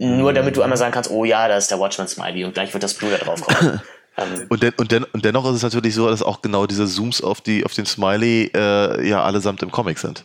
Nur 0.00 0.32
damit 0.32 0.56
du 0.56 0.62
einmal 0.62 0.78
sagen 0.78 0.92
kannst, 0.92 1.10
oh 1.10 1.24
ja, 1.24 1.48
da 1.48 1.56
ist 1.56 1.72
der 1.72 1.80
Watchman 1.80 2.06
Smiley 2.06 2.44
und 2.44 2.54
gleich 2.54 2.72
wird 2.72 2.84
das 2.84 2.94
Blue 2.94 3.10
da 3.10 3.18
drauf 3.18 3.40
kommen. 3.40 3.80
ähm, 4.16 4.46
Und, 4.48 4.62
den, 4.62 4.72
und, 4.74 4.92
den, 4.92 5.02
und 5.02 5.24
dennoch 5.24 5.44
ist 5.46 5.56
es 5.56 5.62
natürlich 5.64 5.96
so, 5.96 6.08
dass 6.08 6.22
auch 6.22 6.40
genau 6.40 6.66
diese 6.66 6.86
Zooms 6.86 7.20
auf, 7.20 7.40
die, 7.40 7.64
auf 7.64 7.74
den 7.74 7.84
Smiley 7.84 8.52
äh, 8.54 9.08
ja 9.08 9.24
allesamt 9.24 9.60
im 9.64 9.72
Comic 9.72 9.98
sind. 9.98 10.24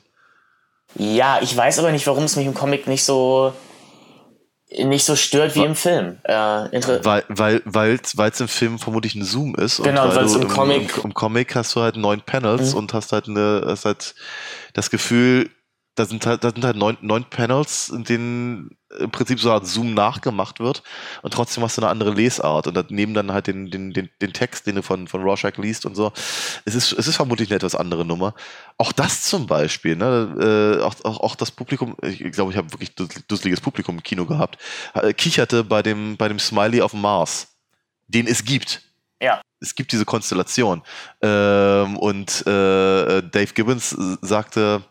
ja, 0.93 1.39
ich 1.41 1.57
weiß 1.57 1.79
aber 1.79 1.91
nicht, 1.91 2.05
warum 2.05 2.25
es 2.25 2.35
mich 2.35 2.45
im 2.45 2.53
Comic 2.53 2.85
nicht 2.85 3.03
so 3.03 3.53
nicht 4.79 5.05
so 5.05 5.15
stört 5.15 5.55
wie 5.55 5.63
im 5.63 5.75
Film. 5.75 6.17
Äh, 6.23 6.33
Weil 6.33 7.23
weil 7.29 7.61
weil's, 7.65 8.17
weil's 8.17 8.39
im 8.39 8.47
Film 8.47 8.79
vermutlich 8.79 9.15
ein 9.15 9.23
Zoom 9.23 9.55
ist. 9.55 9.79
und 9.79 9.85
Genau, 9.85 10.07
weil 10.09 10.15
weil's 10.17 10.33
du 10.33 10.39
im 10.39 10.47
Comic- 10.47 10.97
Im, 10.97 11.03
im 11.05 11.13
Comic 11.13 11.55
hast 11.55 11.75
du 11.75 11.81
halt 11.81 11.95
neun 11.97 12.21
Panels 12.21 12.71
Mhm. 12.71 12.77
und 12.79 12.93
hast 12.93 13.11
halt, 13.11 13.27
eine, 13.27 13.63
hast 13.67 13.85
halt 13.85 14.15
das 14.73 14.89
Gefühl, 14.89 15.49
da 15.95 16.05
sind 16.05 16.25
halt, 16.25 16.43
da 16.43 16.49
sind 16.49 16.65
halt 16.65 16.75
neun, 16.75 16.97
neun 17.01 17.23
Panels, 17.25 17.89
in 17.89 18.03
denen 18.03 18.77
im 18.99 19.11
Prinzip 19.11 19.39
so 19.39 19.49
eine 19.49 19.55
Art 19.55 19.67
Zoom 19.67 19.93
nachgemacht 19.93 20.59
wird 20.59 20.83
und 21.21 21.33
trotzdem 21.33 21.63
hast 21.63 21.77
du 21.77 21.81
eine 21.81 21.89
andere 21.89 22.11
Lesart 22.11 22.67
und 22.67 22.73
daneben 22.75 23.13
dann 23.13 23.31
halt 23.31 23.47
den, 23.47 23.69
den, 23.69 23.93
den, 23.93 24.09
den 24.21 24.33
Text, 24.33 24.65
den 24.67 24.75
du 24.75 24.83
von, 24.83 25.07
von 25.07 25.21
Rorschach 25.21 25.57
liest 25.57 25.85
und 25.85 25.95
so. 25.95 26.11
Es 26.65 26.75
ist, 26.75 26.93
es 26.93 27.07
ist 27.07 27.15
vermutlich 27.15 27.49
eine 27.49 27.57
etwas 27.57 27.75
andere 27.75 28.05
Nummer. 28.05 28.33
Auch 28.77 28.91
das 28.91 29.23
zum 29.23 29.47
Beispiel, 29.47 29.95
ne, 29.95 30.79
äh, 30.79 30.83
auch, 30.83 30.95
auch, 31.03 31.19
auch 31.21 31.35
das 31.35 31.51
Publikum, 31.51 31.95
ich 32.01 32.31
glaube, 32.31 32.51
ich 32.51 32.57
habe 32.57 32.71
wirklich 32.71 32.95
dus- 32.95 33.25
dusseliges 33.27 33.61
Publikum 33.61 33.95
im 33.95 34.03
Kino 34.03 34.25
gehabt, 34.25 34.57
äh, 34.95 35.13
kicherte 35.13 35.63
bei 35.63 35.81
dem, 35.83 36.17
bei 36.17 36.27
dem 36.27 36.39
Smiley 36.39 36.81
auf 36.81 36.91
dem 36.91 37.01
Mars, 37.01 37.47
den 38.07 38.27
es 38.27 38.43
gibt. 38.43 38.81
ja. 39.21 39.41
Es 39.59 39.75
gibt 39.75 39.93
diese 39.93 40.03
Konstellation. 40.03 40.81
Ähm, 41.21 41.95
und 41.95 42.45
äh, 42.45 43.21
Dave 43.21 43.53
Gibbons 43.53 43.95
sagte, 44.21 44.83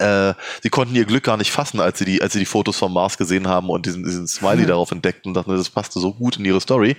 äh, 0.00 0.34
sie 0.62 0.70
konnten 0.70 0.94
ihr 0.94 1.04
Glück 1.04 1.24
gar 1.24 1.36
nicht 1.36 1.52
fassen, 1.52 1.80
als 1.80 1.98
sie 1.98 2.04
die, 2.04 2.22
als 2.22 2.32
sie 2.32 2.38
die 2.38 2.46
Fotos 2.46 2.76
vom 2.76 2.92
Mars 2.92 3.18
gesehen 3.18 3.48
haben 3.48 3.70
und 3.70 3.86
diesen, 3.86 4.04
diesen 4.04 4.26
Smiley 4.26 4.66
darauf 4.66 4.90
entdeckten 4.90 5.30
und 5.30 5.34
dachten, 5.34 5.56
das 5.56 5.70
passte 5.70 6.00
so 6.00 6.12
gut 6.12 6.36
in 6.36 6.44
ihre 6.44 6.60
Story. 6.60 6.96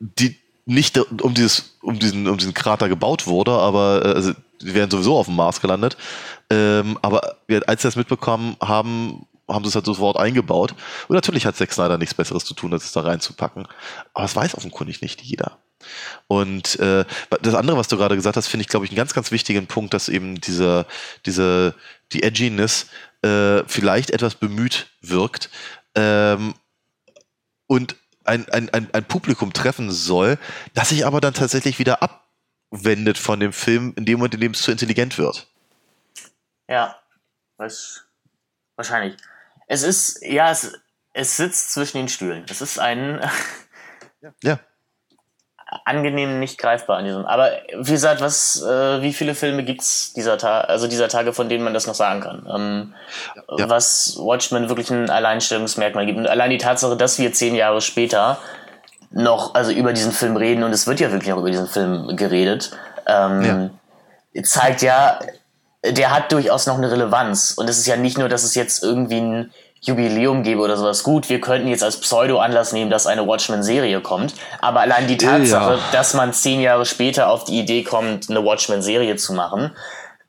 Die 0.00 0.36
nicht 0.68 0.98
um 0.98 1.32
dieses, 1.32 1.76
um 1.80 1.98
diesen, 1.98 2.28
um 2.28 2.36
diesen 2.36 2.52
Krater 2.52 2.88
gebaut 2.88 3.26
wurde, 3.26 3.52
aber 3.52 4.04
äh, 4.04 4.12
also, 4.12 4.32
die 4.60 4.74
wären 4.74 4.90
sowieso 4.90 5.16
auf 5.16 5.26
dem 5.26 5.36
Mars 5.36 5.60
gelandet. 5.60 5.96
Ähm, 6.50 6.98
aber 7.00 7.36
als 7.66 7.82
sie 7.82 7.88
das 7.88 7.96
mitbekommen 7.96 8.56
haben, 8.60 9.26
haben 9.48 9.64
sie 9.64 9.68
es 9.68 9.74
halt 9.74 9.86
sofort 9.86 10.18
eingebaut. 10.18 10.74
Und 11.08 11.14
natürlich 11.14 11.46
hat 11.46 11.56
Zack 11.56 11.72
Snyder 11.72 11.96
nichts 11.96 12.14
Besseres 12.14 12.44
zu 12.44 12.54
tun, 12.54 12.72
als 12.72 12.84
es 12.84 12.92
da 12.92 13.00
reinzupacken. 13.00 13.66
Aber 14.12 14.22
das 14.22 14.36
weiß 14.36 14.54
offenkundig 14.54 15.00
nicht 15.00 15.22
jeder. 15.22 15.58
Und 16.26 16.78
äh, 16.80 17.04
das 17.42 17.54
andere, 17.54 17.76
was 17.76 17.88
du 17.88 17.96
gerade 17.96 18.16
gesagt 18.16 18.36
hast, 18.36 18.48
finde 18.48 18.62
ich, 18.62 18.68
glaube 18.68 18.84
ich, 18.84 18.90
einen 18.90 18.96
ganz, 18.96 19.14
ganz 19.14 19.30
wichtigen 19.30 19.66
Punkt, 19.66 19.94
dass 19.94 20.08
eben 20.08 20.40
diese, 20.40 20.86
diese, 21.26 21.74
die 22.12 22.22
Edginess 22.22 22.86
äh, 23.22 23.64
vielleicht 23.66 24.10
etwas 24.10 24.34
bemüht 24.34 24.90
wirkt 25.00 25.50
ähm, 25.94 26.54
und 27.66 27.96
ein, 28.24 28.48
ein, 28.50 28.68
ein, 28.70 28.92
ein 28.92 29.04
Publikum 29.04 29.52
treffen 29.52 29.90
soll, 29.90 30.38
das 30.74 30.90
sich 30.90 31.06
aber 31.06 31.20
dann 31.20 31.34
tatsächlich 31.34 31.78
wieder 31.78 32.02
abwendet 32.02 33.18
von 33.18 33.40
dem 33.40 33.52
Film 33.52 33.94
in 33.96 34.04
dem 34.04 34.18
Moment, 34.18 34.34
in 34.34 34.40
dem 34.40 34.52
es 34.52 34.62
zu 34.62 34.70
intelligent 34.70 35.16
wird. 35.18 35.46
Ja, 36.68 36.98
was, 37.56 38.04
wahrscheinlich. 38.76 39.16
Es 39.66 39.82
ist, 39.82 40.22
ja, 40.22 40.50
es, 40.50 40.78
es 41.14 41.36
sitzt 41.36 41.72
zwischen 41.72 41.98
den 41.98 42.08
Stühlen. 42.08 42.44
Es 42.48 42.60
ist 42.60 42.78
ein. 42.78 43.20
ja 44.42 44.60
angenehm 45.84 46.38
nicht 46.38 46.58
greifbar 46.58 46.98
an 46.98 47.04
diesem. 47.04 47.26
Aber 47.26 47.50
wie 47.78 47.92
gesagt, 47.92 48.20
was, 48.20 48.62
äh, 48.62 49.02
wie 49.02 49.12
viele 49.12 49.34
Filme 49.34 49.64
gibt's 49.64 50.12
dieser 50.14 50.38
Tag, 50.38 50.68
also 50.68 50.86
dieser 50.86 51.08
Tage, 51.08 51.32
von 51.32 51.48
denen 51.48 51.64
man 51.64 51.74
das 51.74 51.86
noch 51.86 51.94
sagen 51.94 52.20
kann? 52.20 52.46
Ähm, 52.52 52.94
ja. 53.58 53.68
Was 53.68 54.16
Watchmen 54.18 54.68
wirklich 54.68 54.90
ein 54.90 55.10
Alleinstellungsmerkmal 55.10 56.06
gibt. 56.06 56.18
Und 56.18 56.26
allein 56.26 56.50
die 56.50 56.58
Tatsache, 56.58 56.96
dass 56.96 57.18
wir 57.18 57.32
zehn 57.32 57.54
Jahre 57.54 57.80
später 57.80 58.38
noch, 59.10 59.54
also 59.54 59.70
über 59.70 59.92
diesen 59.92 60.12
Film 60.12 60.36
reden 60.36 60.62
und 60.62 60.72
es 60.72 60.86
wird 60.86 61.00
ja 61.00 61.10
wirklich 61.12 61.32
auch 61.32 61.38
über 61.38 61.50
diesen 61.50 61.68
Film 61.68 62.16
geredet, 62.16 62.70
ähm, 63.06 63.70
ja. 64.34 64.42
zeigt 64.42 64.82
ja, 64.82 65.18
der 65.84 66.14
hat 66.14 66.32
durchaus 66.32 66.66
noch 66.66 66.76
eine 66.76 66.90
Relevanz. 66.90 67.52
Und 67.52 67.68
es 67.68 67.78
ist 67.78 67.86
ja 67.86 67.96
nicht 67.96 68.18
nur, 68.18 68.28
dass 68.28 68.42
es 68.42 68.54
jetzt 68.54 68.82
irgendwie 68.82 69.20
ein 69.20 69.52
Jubiläum 69.80 70.42
gebe 70.42 70.60
oder 70.60 70.76
sowas. 70.76 71.02
Gut, 71.02 71.28
wir 71.28 71.40
könnten 71.40 71.68
jetzt 71.68 71.82
als 71.82 72.00
Pseudo-Anlass 72.00 72.72
nehmen, 72.72 72.90
dass 72.90 73.06
eine 73.06 73.26
Watchmen-Serie 73.26 74.00
kommt. 74.00 74.34
Aber 74.60 74.80
allein 74.80 75.06
die 75.06 75.16
Tatsache, 75.16 75.74
ja. 75.74 75.80
dass 75.92 76.14
man 76.14 76.32
zehn 76.32 76.60
Jahre 76.60 76.84
später 76.86 77.30
auf 77.30 77.44
die 77.44 77.58
Idee 77.58 77.82
kommt, 77.82 78.28
eine 78.30 78.44
Watchmen-Serie 78.44 79.16
zu 79.16 79.32
machen. 79.32 79.72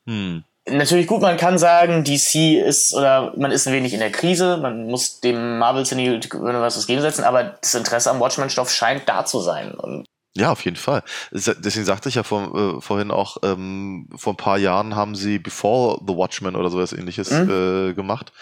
Hm. 0.06 0.44
Natürlich 0.68 1.06
gut, 1.06 1.22
man 1.22 1.36
kann 1.36 1.58
sagen, 1.58 2.04
DC 2.04 2.62
ist 2.64 2.94
oder 2.94 3.32
man 3.36 3.50
ist 3.50 3.66
ein 3.66 3.72
wenig 3.72 3.92
in 3.94 4.00
der 4.00 4.12
Krise, 4.12 4.58
man 4.58 4.86
muss 4.86 5.20
dem 5.20 5.58
Marvel 5.58 5.84
Cinematic 5.84 6.34
was 6.38 6.86
gegensetzen, 6.86 7.24
aber 7.24 7.56
das 7.60 7.74
Interesse 7.74 8.10
am 8.10 8.20
Watchmen-Stoff 8.20 8.70
scheint 8.70 9.08
da 9.08 9.24
zu 9.24 9.40
sein. 9.40 9.72
Und 9.72 10.04
ja, 10.36 10.52
auf 10.52 10.64
jeden 10.64 10.76
Fall. 10.76 11.02
Deswegen 11.32 11.84
sagte 11.84 12.08
ich 12.08 12.14
ja 12.14 12.22
vor, 12.22 12.54
äh, 12.54 12.80
vorhin 12.80 13.10
auch, 13.10 13.38
ähm, 13.42 14.08
vor 14.14 14.34
ein 14.34 14.36
paar 14.36 14.58
Jahren 14.58 14.94
haben 14.94 15.16
sie 15.16 15.38
Before 15.38 16.00
the 16.06 16.14
Watchmen 16.14 16.54
oder 16.54 16.70
sowas 16.70 16.92
ähnliches 16.92 17.30
mhm. 17.30 17.50
äh, 17.90 17.94
gemacht. 17.94 18.32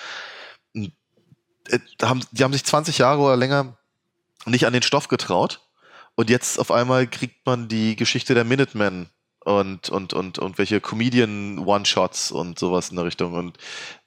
Äh, 1.69 1.79
haben, 2.03 2.25
die 2.33 2.45
haben 2.45 2.53
sich 2.53 2.65
20 2.65 2.99
Jahre 2.99 3.21
oder 3.21 3.37
länger 3.37 3.77
nicht 4.47 4.67
an 4.67 4.73
den 4.73 4.83
Stoff 4.83 5.09
getraut. 5.09 5.61
Und 6.15 6.31
jetzt 6.31 6.59
auf 6.59 6.71
einmal 6.71 7.07
kriegt 7.07 7.47
man 7.47 7.69
die 7.69 7.95
Geschichte 7.95 8.35
der 8.35 8.45
Minutemen 8.45 9.09
und, 9.45 9.89
und, 9.89 10.13
und, 10.13 10.39
und 10.39 10.59
welche 10.59 10.81
Comedian-One-Shots 10.81 12.33
und 12.33 12.59
sowas 12.59 12.91
in 12.91 12.97
der 12.97 13.05
Richtung. 13.05 13.35
Und 13.35 13.57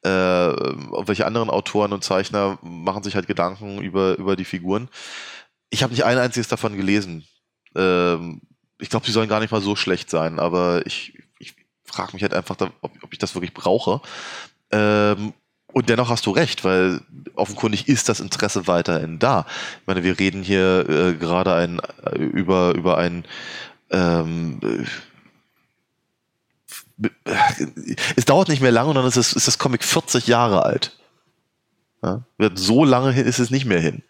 äh, 0.03 0.09
welche 0.09 1.25
anderen 1.25 1.49
Autoren 1.49 1.93
und 1.93 2.03
Zeichner 2.03 2.59
machen 2.61 3.03
sich 3.03 3.15
halt 3.15 3.27
Gedanken 3.27 3.81
über, 3.81 4.17
über 4.17 4.35
die 4.35 4.45
Figuren. 4.45 4.89
Ich 5.69 5.83
habe 5.83 5.93
nicht 5.93 6.03
ein 6.03 6.17
einziges 6.17 6.49
davon 6.49 6.75
gelesen. 6.75 7.25
Ähm, 7.75 8.41
ich 8.77 8.89
glaube, 8.89 9.05
sie 9.05 9.11
sollen 9.11 9.29
gar 9.29 9.39
nicht 9.39 9.51
mal 9.51 9.61
so 9.61 9.75
schlecht 9.75 10.09
sein, 10.09 10.39
aber 10.39 10.85
ich, 10.85 11.17
ich 11.39 11.55
frage 11.85 12.13
mich 12.13 12.23
halt 12.23 12.33
einfach, 12.33 12.57
ob, 12.59 12.91
ob 13.01 13.13
ich 13.13 13.19
das 13.19 13.35
wirklich 13.35 13.53
brauche. 13.53 14.01
Ähm, 14.71 15.33
und 15.73 15.89
dennoch 15.89 16.09
hast 16.09 16.25
du 16.25 16.31
recht, 16.31 16.63
weil 16.63 17.01
offenkundig 17.35 17.87
ist 17.87 18.09
das 18.09 18.19
Interesse 18.19 18.67
weiterhin 18.67 19.19
da. 19.19 19.45
Ich 19.81 19.87
meine, 19.87 20.03
wir 20.03 20.19
reden 20.19 20.43
hier 20.43 20.87
äh, 20.89 21.13
gerade 21.13 21.53
ein, 21.53 21.79
äh, 22.05 22.17
über, 22.17 22.73
über 22.75 22.97
ein 22.97 23.25
ähm, 23.89 24.59
äh, 24.63 24.85
es 28.15 28.25
dauert 28.25 28.47
nicht 28.47 28.61
mehr 28.61 28.71
lange 28.71 28.89
und 28.89 28.95
dann 28.95 29.05
ist, 29.05 29.17
es, 29.17 29.33
ist 29.33 29.47
das 29.47 29.57
Comic 29.57 29.83
40 29.83 30.27
Jahre 30.27 30.63
alt. 30.63 30.97
Ja? 32.03 32.21
So 32.55 32.83
lange 32.83 33.11
hin 33.11 33.25
ist 33.25 33.39
es 33.39 33.49
nicht 33.49 33.65
mehr 33.65 33.79
hin. 33.79 34.03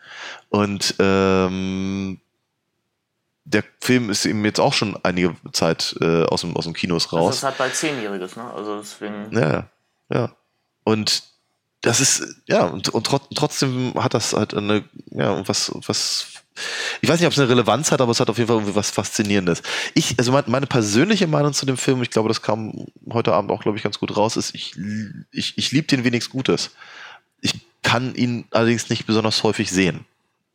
Und 0.49 0.95
ähm, 0.99 2.19
der 3.45 3.63
Film 3.79 4.09
ist 4.09 4.25
eben 4.25 4.43
jetzt 4.45 4.59
auch 4.59 4.73
schon 4.73 4.97
einige 5.03 5.35
Zeit 5.51 5.95
äh, 6.01 6.23
aus, 6.23 6.41
dem, 6.41 6.55
aus 6.55 6.65
dem 6.65 6.73
Kinos 6.73 7.11
raus. 7.11 7.29
Das 7.29 7.38
ist 7.38 7.43
halt 7.43 7.57
bald 7.57 7.75
Zehnjähriges, 7.75 8.35
ne? 8.35 8.51
Also 8.53 8.79
deswegen. 8.79 9.31
Ja, 9.31 9.67
ja. 10.09 10.35
Und 10.83 11.23
das 11.82 11.99
ist, 11.99 12.36
ja, 12.48 12.66
und, 12.66 12.90
und 12.90 13.03
trotzdem 13.36 13.94
hat 13.95 14.14
das 14.14 14.34
halt 14.34 14.53
eine, 14.53 14.84
ja, 15.10 15.48
was, 15.48 15.72
was, 15.88 16.28
ich 17.02 17.10
weiß 17.10 17.20
nicht, 17.20 17.28
ob 17.28 17.34
es 17.34 17.40
eine 17.40 17.49
Relevanz 17.49 17.91
hat, 17.91 18.02
aber 18.02 18.12
es 18.12 18.20
hat 18.20 18.30
auf 18.30 18.38
jeden 18.38 18.48
Fall 18.48 18.58
irgendwie 18.58 18.76
was 18.76 18.91
Faszinierendes. 18.91 19.64
Ich, 19.95 20.20
also 20.20 20.32
meine 20.45 20.68
persönliche 20.68 21.26
Meinung 21.26 21.53
zu 21.53 21.66
dem 21.66 21.78
Film, 21.78 22.03
ich 22.03 22.12
glaube, 22.12 22.30
das 22.30 22.44
kam 22.44 22.86
heute 23.12 23.34
Abend 23.34 23.52
auch, 23.52 23.64
glaube 23.64 23.78
ich, 23.78 23.84
ganz 23.84 23.99
gut 23.99 24.16
raus, 24.16 24.38
ist, 24.38 24.53
ich, 24.53 24.76
ich, 25.32 25.58
ich 25.58 25.72
liebe 25.72 25.88
den 25.88 26.03
wenigstens 26.03 26.32
Gutes. 26.32 26.72
Ich 27.41 27.53
kann 27.82 28.14
ihn 28.14 28.45
allerdings 28.52 28.90
nicht 28.90 29.08
besonders 29.08 29.41
häufig 29.41 29.72
sehen. 29.72 30.06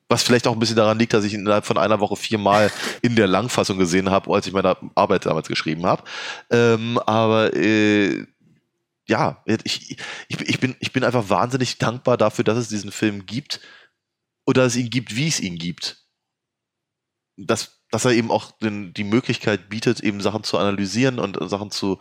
Was 0.09 0.23
vielleicht 0.23 0.47
auch 0.47 0.53
ein 0.53 0.61
bisschen 0.61 0.77
daran 0.77 1.01
liegt, 1.01 1.12
dass 1.12 1.24
ich 1.24 1.35
ihn 1.35 1.40
innerhalb 1.40 1.66
von 1.66 1.78
einer 1.78 1.98
Woche 1.98 2.15
viermal 2.15 2.70
in 3.03 3.16
der 3.16 3.27
Langfassung 3.27 3.77
gesehen 3.77 4.11
habe, 4.11 4.32
als 4.32 4.47
ich 4.47 4.53
meine 4.53 4.77
Arbeit 4.94 5.27
damals 5.27 5.48
geschrieben 5.48 5.85
habe. 5.85 6.05
Ähm, 6.51 6.98
aber 6.98 7.53
äh, 7.57 8.24
ja, 9.06 9.42
ich, 9.46 9.90
ich, 9.90 9.98
ich, 10.28 10.60
bin, 10.60 10.76
ich 10.80 10.92
bin 10.92 11.04
einfach 11.04 11.28
wahnsinnig 11.28 11.78
dankbar 11.78 12.16
dafür, 12.16 12.44
dass 12.44 12.58
es 12.58 12.68
diesen 12.68 12.90
Film 12.90 13.26
gibt 13.26 13.60
oder 14.44 14.62
dass 14.62 14.74
es 14.74 14.80
ihn 14.80 14.90
gibt, 14.90 15.16
wie 15.16 15.28
es 15.28 15.40
ihn 15.40 15.58
gibt. 15.58 16.04
Dass, 17.38 17.82
dass 17.90 18.04
er 18.04 18.12
eben 18.12 18.30
auch 18.30 18.52
den, 18.58 18.94
die 18.94 19.04
Möglichkeit 19.04 19.68
bietet, 19.68 20.00
eben 20.00 20.20
Sachen 20.20 20.42
zu 20.42 20.58
analysieren 20.58 21.18
und 21.18 21.38
Sachen 21.48 21.70
zu, 21.70 21.98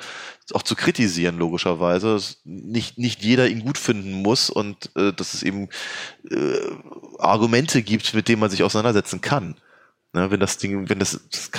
auch 0.53 0.63
zu 0.63 0.75
kritisieren, 0.75 1.37
logischerweise. 1.37 2.13
Dass 2.13 2.41
nicht, 2.45 2.97
nicht 2.97 3.21
jeder 3.21 3.47
ihn 3.47 3.63
gut 3.63 3.77
finden 3.77 4.13
muss 4.13 4.49
und 4.49 4.95
äh, 4.95 5.13
dass 5.13 5.33
es 5.33 5.43
eben 5.43 5.69
äh, 6.31 6.59
Argumente 7.19 7.83
gibt, 7.83 8.13
mit 8.13 8.27
denen 8.27 8.39
man 8.39 8.49
sich 8.49 8.63
auseinandersetzen 8.63 9.21
kann. 9.21 9.59
Ne, 10.13 10.31
wenn 10.31 10.39
das 10.39 10.57
Ding, 10.57 10.87
wenn 10.89 10.99
das, 10.99 11.19
das 11.29 11.51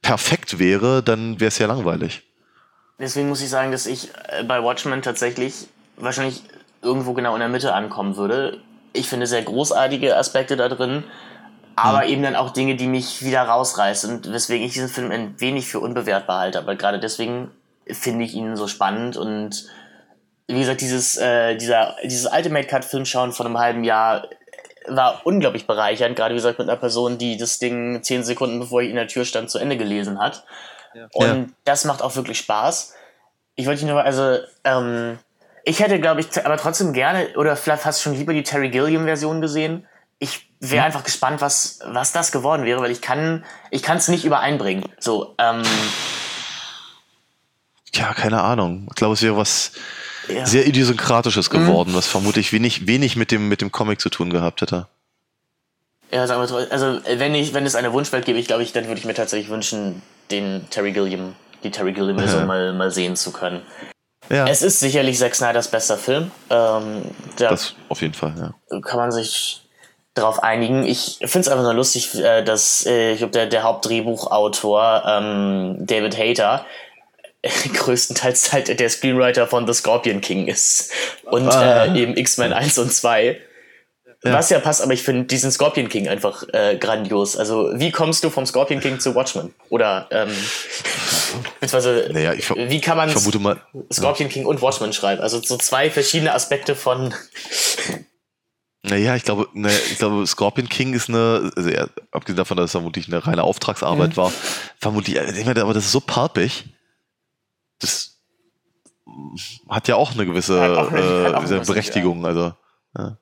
perfekt 0.00 0.58
wäre, 0.58 1.02
dann 1.02 1.38
wäre 1.38 1.48
es 1.48 1.58
ja 1.58 1.66
langweilig. 1.66 2.29
Deswegen 3.00 3.28
muss 3.28 3.42
ich 3.42 3.48
sagen, 3.48 3.72
dass 3.72 3.86
ich 3.86 4.10
äh, 4.28 4.44
bei 4.44 4.62
Watchmen 4.62 5.02
tatsächlich 5.02 5.68
wahrscheinlich 5.96 6.42
irgendwo 6.82 7.14
genau 7.14 7.34
in 7.34 7.40
der 7.40 7.48
Mitte 7.48 7.74
ankommen 7.74 8.16
würde. 8.16 8.60
Ich 8.92 9.08
finde 9.08 9.26
sehr 9.26 9.42
großartige 9.42 10.16
Aspekte 10.16 10.56
da 10.56 10.68
drin, 10.68 11.04
aber 11.76 12.04
mhm. 12.04 12.12
eben 12.12 12.22
dann 12.22 12.36
auch 12.36 12.50
Dinge, 12.50 12.76
die 12.76 12.86
mich 12.86 13.24
wieder 13.24 13.42
rausreißen 13.42 14.16
und 14.16 14.32
weswegen 14.32 14.66
ich 14.66 14.74
diesen 14.74 14.88
Film 14.88 15.10
ein 15.10 15.40
wenig 15.40 15.66
für 15.66 15.80
unbewertbar 15.80 16.40
halte. 16.40 16.58
Aber 16.58 16.76
gerade 16.76 16.98
deswegen 16.98 17.50
finde 17.86 18.24
ich 18.24 18.34
ihn 18.34 18.56
so 18.56 18.68
spannend 18.68 19.16
und 19.16 19.66
wie 20.46 20.58
gesagt, 20.58 20.80
dieses, 20.80 21.16
äh, 21.16 21.56
dieser, 21.56 21.96
dieses 22.04 22.30
Ultimate 22.30 22.66
Cut 22.66 22.84
Film 22.84 23.04
schauen 23.04 23.32
von 23.32 23.46
einem 23.46 23.58
halben 23.58 23.84
Jahr 23.84 24.26
war 24.88 25.20
unglaublich 25.24 25.66
bereichernd, 25.66 26.16
gerade 26.16 26.34
wie 26.34 26.38
gesagt 26.38 26.58
mit 26.58 26.68
einer 26.68 26.78
Person, 26.78 27.18
die 27.18 27.36
das 27.36 27.58
Ding 27.58 28.02
zehn 28.02 28.24
Sekunden 28.24 28.58
bevor 28.58 28.82
ich 28.82 28.90
in 28.90 28.96
der 28.96 29.06
Tür 29.06 29.24
stand 29.24 29.50
zu 29.50 29.58
Ende 29.58 29.76
gelesen 29.76 30.18
hat. 30.18 30.44
Und 31.12 31.26
ja. 31.26 31.46
das 31.64 31.84
macht 31.84 32.02
auch 32.02 32.16
wirklich 32.16 32.38
Spaß. 32.38 32.94
Ich 33.54 33.66
wollte 33.66 33.86
nur, 33.86 34.02
also, 34.02 34.38
ähm, 34.64 35.18
ich 35.64 35.80
hätte, 35.80 36.00
glaube 36.00 36.20
ich, 36.20 36.44
aber 36.44 36.56
trotzdem 36.56 36.92
gerne 36.92 37.28
oder 37.36 37.56
vielleicht 37.56 37.82
fast 37.82 38.02
schon 38.02 38.14
lieber 38.14 38.32
die 38.32 38.42
Terry 38.42 38.70
Gilliam-Version 38.70 39.40
gesehen. 39.40 39.86
Ich 40.18 40.50
wäre 40.60 40.82
mhm. 40.82 40.86
einfach 40.86 41.04
gespannt, 41.04 41.40
was, 41.40 41.80
was 41.84 42.12
das 42.12 42.32
geworden 42.32 42.64
wäre, 42.64 42.80
weil 42.80 42.90
ich 42.90 43.00
kann, 43.00 43.44
ich 43.70 43.82
kann 43.82 43.98
es 43.98 44.08
nicht 44.08 44.24
übereinbringen. 44.24 44.84
So, 44.98 45.34
ähm, 45.38 45.62
Tja, 47.92 48.14
keine 48.14 48.42
Ahnung. 48.42 48.86
Ich 48.88 48.96
glaube, 48.96 49.14
es 49.14 49.22
wäre 49.22 49.36
was 49.36 49.72
ja. 50.28 50.46
sehr 50.46 50.66
idiosynkratisches 50.66 51.50
geworden, 51.50 51.92
mhm. 51.92 51.96
was 51.96 52.06
vermutlich 52.06 52.52
wenig, 52.52 52.86
wenig 52.86 53.16
mit 53.16 53.30
dem, 53.30 53.48
mit 53.48 53.60
dem 53.60 53.72
Comic 53.72 54.00
zu 54.00 54.10
tun 54.10 54.30
gehabt 54.30 54.60
hätte. 54.62 54.86
Ja, 56.12 56.26
sagen 56.26 56.42
wir 56.42 56.72
also 56.72 57.00
wenn 57.06 57.34
ich, 57.34 57.54
wenn 57.54 57.64
es 57.66 57.74
eine 57.74 57.92
Wunschwelt 57.92 58.24
gäbe, 58.24 58.38
ich 58.38 58.46
glaube, 58.46 58.62
ich, 58.62 58.72
dann 58.72 58.86
würde 58.86 58.98
ich 58.98 59.04
mir 59.04 59.14
tatsächlich 59.14 59.50
wünschen, 59.50 60.02
den 60.30 60.68
Terry 60.70 60.92
Gilliam, 60.92 61.34
die 61.62 61.70
Terry 61.70 61.92
Gilliam 61.92 62.18
Version 62.18 62.46
mal, 62.46 62.72
mal 62.72 62.90
sehen 62.90 63.16
zu 63.16 63.32
können. 63.32 63.62
Ja. 64.28 64.46
Es 64.46 64.62
ist 64.62 64.80
sicherlich 64.80 65.18
Zack 65.18 65.34
Snyders 65.34 65.68
bester 65.68 65.96
Film. 65.96 66.30
Ähm, 66.50 67.02
das 67.36 67.74
auf 67.88 68.00
jeden 68.00 68.14
Fall, 68.14 68.34
ja. 68.38 68.80
Kann 68.80 68.98
man 68.98 69.10
sich 69.12 69.62
darauf 70.14 70.42
einigen. 70.42 70.84
Ich 70.84 71.18
finde 71.20 71.40
es 71.40 71.48
einfach 71.48 71.64
nur 71.64 71.74
lustig, 71.74 72.14
äh, 72.14 72.42
dass 72.42 72.86
äh, 72.86 73.12
ich 73.12 73.18
glaube, 73.18 73.32
der, 73.32 73.46
der 73.46 73.62
Hauptdrehbuchautor 73.62 75.02
ähm, 75.06 75.76
David 75.80 76.16
Hayter 76.16 76.64
größtenteils 77.74 78.52
halt 78.52 78.78
der 78.78 78.90
Screenwriter 78.90 79.46
von 79.46 79.66
The 79.66 79.74
Scorpion 79.74 80.20
King 80.20 80.46
ist 80.46 80.92
und 81.24 81.48
ah. 81.48 81.86
äh, 81.86 81.98
eben 81.98 82.16
X-Men 82.16 82.52
1 82.52 82.78
und 82.78 82.92
2 82.92 83.40
ja. 84.22 84.34
Was 84.34 84.50
ja 84.50 84.58
passt, 84.60 84.82
aber 84.82 84.92
ich 84.92 85.02
finde 85.02 85.24
diesen 85.24 85.50
Scorpion 85.50 85.88
King 85.88 86.08
einfach 86.08 86.44
äh, 86.52 86.76
grandios. 86.76 87.36
Also, 87.36 87.70
wie 87.74 87.90
kommst 87.90 88.22
du 88.22 88.28
vom 88.30 88.44
Scorpion 88.44 88.80
King 88.80 89.00
zu 89.00 89.14
Watchmen? 89.14 89.54
Oder, 89.70 90.08
ähm, 90.10 90.28
Beziehungsweise, 91.60 92.10
Naja, 92.12 92.34
wie 92.56 92.80
kann 92.80 92.96
man 92.96 93.12
mal, 93.40 93.60
Scorpion 93.92 94.28
King 94.28 94.44
und 94.46 94.60
Watchmen 94.60 94.92
schreiben? 94.92 95.22
Also 95.22 95.40
so 95.40 95.56
zwei 95.56 95.90
verschiedene 95.90 96.34
Aspekte 96.34 96.74
von. 96.74 97.14
naja, 98.82 99.14
ich 99.16 99.22
glaube, 99.24 99.48
naja, 99.54 99.78
ich 99.90 99.98
glaube, 99.98 100.26
Scorpion 100.26 100.68
King 100.68 100.92
ist 100.94 101.08
eine, 101.08 101.50
also 101.56 101.70
ja, 101.70 101.86
abgesehen 102.10 102.36
davon, 102.36 102.56
dass 102.56 102.66
es 102.66 102.72
vermutlich 102.72 103.08
eine 103.08 103.26
reine 103.26 103.42
Auftragsarbeit 103.44 104.16
war, 104.16 104.32
vermutlich, 104.78 105.16
ich 105.16 105.44
meine, 105.46 105.62
aber 105.62 105.72
das 105.74 105.84
ist 105.86 105.92
so 105.92 106.00
palpig. 106.00 106.66
Das 107.78 108.18
hat 109.68 109.88
ja 109.88 109.96
auch 109.96 110.12
eine 110.12 110.26
gewisse 110.26 110.60
auch 110.78 110.90
eine- 110.90 111.00
äh, 111.00 111.34
auch 111.34 111.66
Berechtigung, 111.66 112.26
also, 112.26 112.52
ja, 112.98 113.16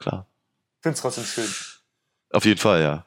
klar. 0.00 0.26
Finde 0.80 0.94
es 0.96 1.02
trotzdem 1.02 1.24
schön. 1.24 1.48
Auf 2.32 2.44
jeden 2.44 2.58
Fall, 2.58 2.82
ja. 2.82 3.06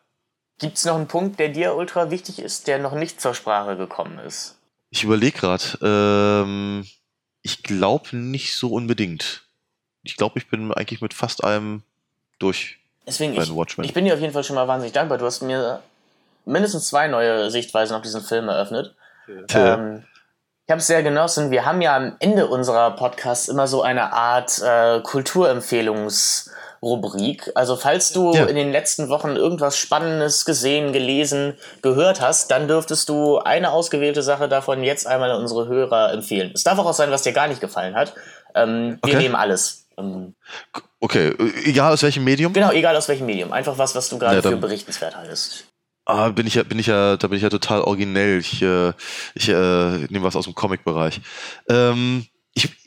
Gibt 0.59 0.77
es 0.77 0.85
noch 0.85 0.95
einen 0.95 1.07
Punkt, 1.07 1.39
der 1.39 1.49
dir 1.49 1.75
ultra 1.75 2.11
wichtig 2.11 2.39
ist, 2.39 2.67
der 2.67 2.77
noch 2.77 2.93
nicht 2.93 3.19
zur 3.19 3.33
Sprache 3.33 3.75
gekommen 3.75 4.19
ist? 4.19 4.55
Ich 4.89 5.03
überlege 5.03 5.37
gerade. 5.37 5.63
Ähm, 5.81 6.87
ich 7.41 7.63
glaube 7.63 8.15
nicht 8.15 8.55
so 8.55 8.71
unbedingt. 8.71 9.43
Ich 10.03 10.15
glaube, 10.15 10.37
ich 10.39 10.49
bin 10.49 10.73
eigentlich 10.73 11.01
mit 11.01 11.13
fast 11.13 11.43
allem 11.43 11.83
durch. 12.39 12.79
Deswegen, 13.07 13.35
Bei 13.35 13.43
ich, 13.43 13.53
Watchmen. 13.53 13.85
ich 13.85 13.93
bin 13.93 14.05
dir 14.05 14.13
auf 14.13 14.19
jeden 14.19 14.33
Fall 14.33 14.43
schon 14.43 14.55
mal 14.55 14.67
wahnsinnig 14.67 14.93
dankbar. 14.93 15.17
Du 15.17 15.25
hast 15.25 15.41
mir 15.41 15.81
mindestens 16.45 16.87
zwei 16.87 17.07
neue 17.07 17.49
Sichtweisen 17.51 17.95
auf 17.95 18.01
diesen 18.01 18.21
Film 18.21 18.47
eröffnet. 18.47 18.95
Ähm, 19.49 20.03
ich 20.65 20.71
habe 20.71 20.79
es 20.79 20.87
sehr 20.87 21.03
genossen. 21.03 21.51
Wir 21.51 21.65
haben 21.65 21.81
ja 21.81 21.95
am 21.95 22.15
Ende 22.19 22.47
unserer 22.47 22.91
Podcasts 22.91 23.49
immer 23.49 23.67
so 23.67 23.81
eine 23.81 24.13
Art 24.13 24.61
äh, 24.61 25.01
Kulturempfehlungsrubrik. 26.83 27.51
Also 27.55 27.75
falls 27.75 28.11
du 28.11 28.33
Ja. 28.33 28.45
in 28.45 28.55
den 28.55 28.71
letzten 28.71 29.09
Wochen 29.09 29.35
irgendwas 29.35 29.77
Spannendes 29.77 30.45
gesehen, 30.45 30.93
gelesen, 30.93 31.55
gehört 31.81 32.21
hast, 32.21 32.51
dann 32.51 32.67
dürftest 32.67 33.09
du 33.09 33.39
eine 33.39 33.71
ausgewählte 33.71 34.21
Sache 34.21 34.47
davon 34.49 34.83
jetzt 34.83 35.07
einmal 35.07 35.31
an 35.31 35.41
unsere 35.41 35.67
Hörer 35.67 36.11
empfehlen. 36.13 36.51
Es 36.53 36.63
darf 36.63 36.77
auch 36.79 36.93
sein, 36.93 37.11
was 37.11 37.23
dir 37.23 37.33
gar 37.33 37.47
nicht 37.47 37.61
gefallen 37.61 37.95
hat. 37.95 38.13
Ähm, 38.55 38.99
Wir 39.03 39.13
Okay. 39.15 39.23
nehmen 39.23 39.35
alles. 39.35 39.87
Ähm, 39.97 40.35
Okay, 40.99 41.33
egal 41.65 41.91
aus 41.93 42.01
welchem 42.03 42.23
Medium. 42.23 42.53
genau, 42.53 42.71
egal 42.71 42.95
aus 42.95 43.09
welchem 43.09 43.25
Medium. 43.25 43.51
Einfach 43.51 43.77
was, 43.77 43.93
was 43.95 44.09
du 44.09 44.17
gerade 44.17 44.35
Ja, 44.37 44.41
für 44.41 44.55
berichtenswert 44.57 45.15
haltest. 45.17 45.65
Ah, 46.05 46.29
bin 46.29 46.47
ich 46.47 46.55
ja, 46.55 46.63
bin 46.63 46.79
ich 46.79 46.87
ja, 46.87 47.15
da 47.17 47.27
bin 47.27 47.37
ich 47.37 47.43
ja 47.43 47.49
total 47.49 47.81
originell. 47.81 48.39
Ich, 48.39 48.61
äh, 48.61 48.91
ich 49.35 49.47
äh, 49.49 49.97
nehme 50.09 50.23
was 50.23 50.35
aus 50.35 50.45
dem 50.45 50.55
Comic-Bereich. 50.55 51.21
Ähm, 51.69 52.25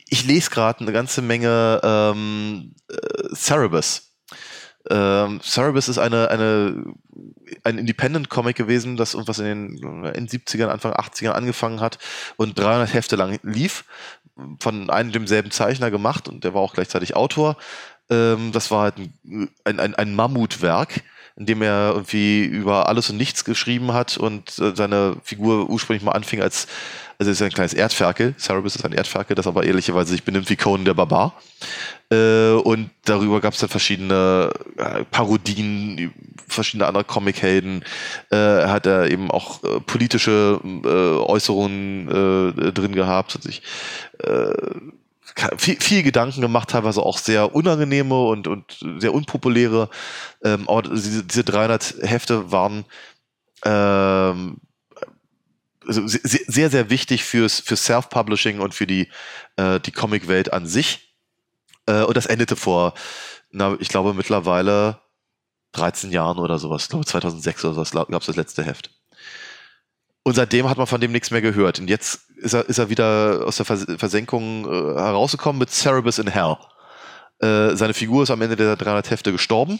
ich, 0.09 0.25
lese 0.25 0.49
gerade 0.49 0.81
eine 0.81 0.91
ganze 0.91 1.21
Menge 1.21 1.81
ähm, 1.83 2.75
äh, 2.89 3.35
Cerebus. 3.35 4.13
Ähm, 4.89 5.41
Cerebus 5.41 5.89
ist 5.89 5.97
eine, 5.97 6.29
eine, 6.29 6.85
ein 7.63 7.77
Independent-Comic 7.77 8.55
gewesen, 8.55 8.95
das 8.95 9.13
irgendwas 9.13 9.39
in 9.39 9.45
den 9.45 10.05
in 10.13 10.27
70ern, 10.27 10.67
Anfang 10.67 10.93
80ern 10.93 11.31
angefangen 11.31 11.81
hat 11.81 11.99
und 12.37 12.57
300 12.57 12.93
Hefte 12.93 13.15
lang 13.15 13.39
lief. 13.43 13.85
Von 14.59 14.89
einem 14.91 15.11
demselben 15.11 15.49
Zeichner 15.49 15.89
gemacht 15.89 16.27
und 16.27 16.43
der 16.43 16.53
war 16.53 16.61
auch 16.61 16.73
gleichzeitig 16.73 17.15
Autor. 17.15 17.57
Ähm, 18.09 18.51
das 18.51 18.71
war 18.71 18.83
halt 18.83 18.97
ein, 18.97 19.49
ein, 19.63 19.79
ein, 19.79 19.95
ein 19.95 20.15
Mammutwerk, 20.15 21.01
in 21.35 21.45
dem 21.45 21.61
er 21.61 21.91
irgendwie 21.93 22.45
über 22.45 22.87
alles 22.87 23.09
und 23.09 23.17
nichts 23.17 23.45
geschrieben 23.45 23.93
hat 23.93 24.17
und 24.17 24.57
äh, 24.59 24.75
seine 24.75 25.17
Figur 25.23 25.69
ursprünglich 25.69 26.03
mal 26.03 26.13
anfing 26.13 26.41
als, 26.41 26.67
also 27.19 27.31
es 27.31 27.41
ist 27.41 27.41
ein 27.41 27.51
kleines 27.51 27.73
Erdferkel, 27.73 28.35
Cerebus 28.37 28.75
ist 28.75 28.85
ein 28.85 28.93
Erdferkel, 28.93 29.35
das 29.35 29.47
aber 29.47 29.63
ehrlicherweise 29.63 30.11
sich 30.11 30.23
benimmt 30.23 30.49
wie 30.51 30.55
Conan 30.55 30.85
der 30.85 30.93
Barbar. 30.93 31.33
Äh, 32.11 32.51
und 32.51 32.91
darüber 33.05 33.41
gab 33.41 33.53
es 33.53 33.59
dann 33.59 33.69
verschiedene 33.69 34.51
äh, 34.77 35.03
Parodien, 35.05 36.13
verschiedene 36.47 36.85
andere 36.85 37.03
Comichelden. 37.03 37.83
Äh, 38.29 38.37
hat 38.37 38.85
er 38.85 39.09
eben 39.09 39.31
auch 39.31 39.61
politische 39.87 40.59
Äußerungen 40.83 42.73
drin 42.73 42.93
gehabt, 42.93 43.33
hat 43.33 43.43
sich 43.43 43.63
viel, 45.57 45.79
viel 45.79 46.03
Gedanken 46.03 46.41
gemacht, 46.41 46.69
teilweise 46.69 47.01
auch 47.01 47.17
sehr 47.17 47.53
unangenehme 47.53 48.27
und, 48.27 48.47
und 48.47 48.79
sehr 48.99 49.13
unpopuläre. 49.13 49.89
Ähm, 50.43 50.67
aber 50.69 50.83
diese, 50.83 51.23
diese 51.23 51.43
300 51.43 51.95
Hefte 52.01 52.51
waren 52.51 52.85
ähm, 53.65 54.57
also 55.87 56.05
se- 56.07 56.19
se- 56.23 56.43
sehr, 56.47 56.69
sehr 56.69 56.89
wichtig 56.89 57.23
fürs, 57.23 57.59
für 57.59 57.75
Self-Publishing 57.75 58.59
und 58.59 58.73
für 58.75 58.87
die, 58.87 59.09
äh, 59.55 59.79
die 59.79 59.91
Comic-Welt 59.91 60.53
an 60.53 60.67
sich. 60.67 61.15
Äh, 61.85 62.03
und 62.03 62.15
das 62.17 62.25
endete 62.25 62.55
vor, 62.55 62.93
na, 63.51 63.75
ich 63.79 63.87
glaube, 63.89 64.13
mittlerweile 64.13 64.99
13 65.73 66.11
Jahren 66.11 66.37
oder 66.39 66.59
sowas. 66.59 66.83
Ich 66.83 66.89
glaube, 66.89 67.05
2006 67.05 67.65
oder 67.65 67.73
sowas 67.75 67.91
gab 67.91 68.21
es 68.21 68.27
das 68.27 68.35
letzte 68.35 68.63
Heft. 68.63 68.91
Und 70.23 70.33
seitdem 70.35 70.69
hat 70.69 70.77
man 70.77 70.87
von 70.87 70.99
dem 70.99 71.11
nichts 71.13 71.31
mehr 71.31 71.41
gehört. 71.41 71.79
Und 71.79 71.89
jetzt 71.89 72.29
ist 72.37 72.53
er, 72.53 72.67
ist 72.67 72.77
er 72.79 72.89
wieder 72.89 73.43
aus 73.45 73.57
der 73.57 73.65
Vers 73.65 73.85
Versenkung 73.97 74.65
äh, 74.65 74.99
herausgekommen 74.99 75.59
mit 75.59 75.69
Cerebus 75.69 76.19
in 76.19 76.27
Hell. 76.27 76.57
Äh, 77.39 77.75
seine 77.75 77.93
Figur 77.93 78.23
ist 78.23 78.31
am 78.31 78.41
Ende 78.41 78.55
der 78.57 78.75
300 78.75 79.09
Hefte 79.09 79.31
gestorben. 79.31 79.79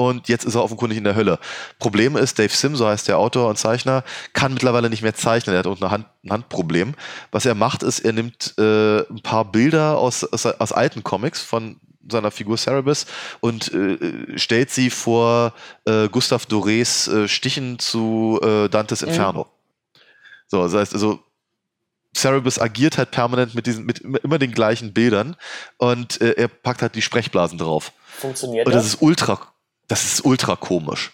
Und 0.00 0.28
jetzt 0.28 0.46
ist 0.46 0.54
er 0.54 0.64
offenkundig 0.64 0.96
in 0.96 1.04
der 1.04 1.14
Hölle. 1.14 1.38
Problem 1.78 2.16
ist, 2.16 2.38
Dave 2.38 2.48
Sim, 2.48 2.74
so 2.74 2.86
heißt 2.86 3.06
der 3.06 3.18
Autor 3.18 3.50
und 3.50 3.58
Zeichner, 3.58 4.02
kann 4.32 4.54
mittlerweile 4.54 4.88
nicht 4.88 5.02
mehr 5.02 5.14
zeichnen. 5.14 5.54
Er 5.54 5.58
hat 5.58 5.66
unten 5.66 5.90
Hand, 5.90 6.06
ein 6.24 6.32
Handproblem. 6.32 6.94
Was 7.32 7.44
er 7.44 7.54
macht, 7.54 7.82
ist, 7.82 8.00
er 8.00 8.14
nimmt 8.14 8.54
äh, 8.56 9.00
ein 9.00 9.20
paar 9.22 9.44
Bilder 9.44 9.98
aus, 9.98 10.24
aus, 10.24 10.46
aus 10.46 10.72
alten 10.72 11.04
Comics 11.04 11.42
von 11.42 11.78
seiner 12.10 12.30
Figur 12.30 12.56
Cerebus 12.56 13.04
und 13.40 13.74
äh, 13.74 14.38
stellt 14.38 14.70
sie 14.70 14.88
vor 14.88 15.52
äh, 15.84 16.08
Gustav 16.08 16.46
Dorés 16.46 17.12
äh, 17.12 17.28
Stichen 17.28 17.78
zu 17.78 18.40
äh, 18.42 18.70
Dantes 18.70 19.02
Inferno. 19.02 19.48
So, 20.46 20.62
das 20.62 20.72
heißt 20.72 20.94
also, 20.94 21.20
Cerebus 22.16 22.58
agiert 22.58 22.96
halt 22.96 23.10
permanent 23.10 23.54
mit 23.54 23.66
diesen, 23.66 23.84
mit 23.84 23.98
immer 23.98 24.38
den 24.38 24.52
gleichen 24.52 24.94
Bildern 24.94 25.36
und 25.76 26.22
äh, 26.22 26.32
er 26.32 26.48
packt 26.48 26.80
halt 26.80 26.94
die 26.94 27.02
Sprechblasen 27.02 27.58
drauf. 27.58 27.92
Funktioniert 28.08 28.66
Und 28.66 28.74
das? 28.74 28.84
das 28.84 28.94
ist 28.94 29.02
ultra, 29.02 29.49
das 29.90 30.04
ist 30.04 30.24
ultra 30.24 30.56
komisch. 30.56 31.10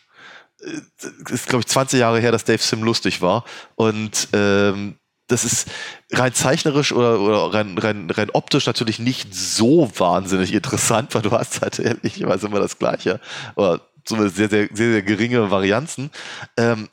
Äh, 0.61 0.81
Das 0.99 1.33
ist, 1.33 1.49
glaube 1.49 1.63
ich, 1.63 1.67
20 1.67 2.01
Jahre 2.01 2.21
her, 2.21 2.33
dass 2.33 2.45
Dave 2.45 2.63
Sim 2.63 2.83
lustig 2.83 3.23
war. 3.23 3.45
Und 3.75 4.29
ähm, 4.33 4.97
das 5.29 5.45
ist 5.45 5.69
rein 6.13 6.35
zeichnerisch 6.35 6.93
oder, 6.93 7.19
oder 7.19 7.53
rein, 7.53 7.77
rein, 7.79 8.11
rein 8.11 8.31
optisch 8.31 8.67
natürlich 8.67 8.99
nicht 8.99 9.35
so 9.35 9.91
wahnsinnig 9.99 10.53
interessant, 10.53 11.15
weil 11.15 11.23
du 11.23 11.33
hast 11.33 11.63
halt 11.63 11.79
ehrlicherweise 11.79 12.47
immer 12.47 12.61
das 12.61 12.79
Gleiche. 12.79 13.21
Oder 13.57 13.81
zumindest 14.05 14.37
sehr, 14.37 14.49
sehr, 14.49 14.69
sehr, 14.73 14.93
sehr 14.93 15.03
geringe 15.03 15.51
Varianzen. 15.51 16.11
Ähm, 16.57 16.89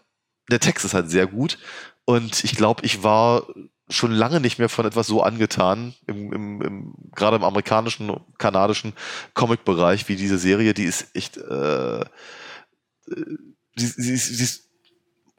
der 0.50 0.60
Text 0.60 0.86
ist 0.86 0.94
halt 0.94 1.12
sehr 1.12 1.28
gut. 1.28 1.60
Und 2.06 2.44
ich 2.44 2.56
glaube, 2.56 2.86
ich 2.86 3.04
war 3.04 3.44
schon 3.94 4.12
lange 4.12 4.40
nicht 4.40 4.60
mehr 4.60 4.70
von 4.70 4.86
etwas 4.86 5.08
so 5.08 5.22
angetan, 5.22 5.94
im, 6.08 6.34
im, 6.34 6.62
im, 6.62 6.94
gerade 7.16 7.36
im 7.38 7.44
amerikanischen, 7.44 8.20
kanadischen 8.38 8.94
Comic-Bereich, 9.34 10.08
wie 10.10 10.16
diese 10.16 10.38
Serie. 10.38 10.74
Die 10.74 10.84
ist 10.86 11.16
echt, 11.16 11.38
äh, 11.38 12.00
äh, 12.02 12.06
sie, 13.76 13.88
sie, 13.88 14.14
ist- 14.14 14.38
sie 14.38 14.44
ist, 14.44 14.70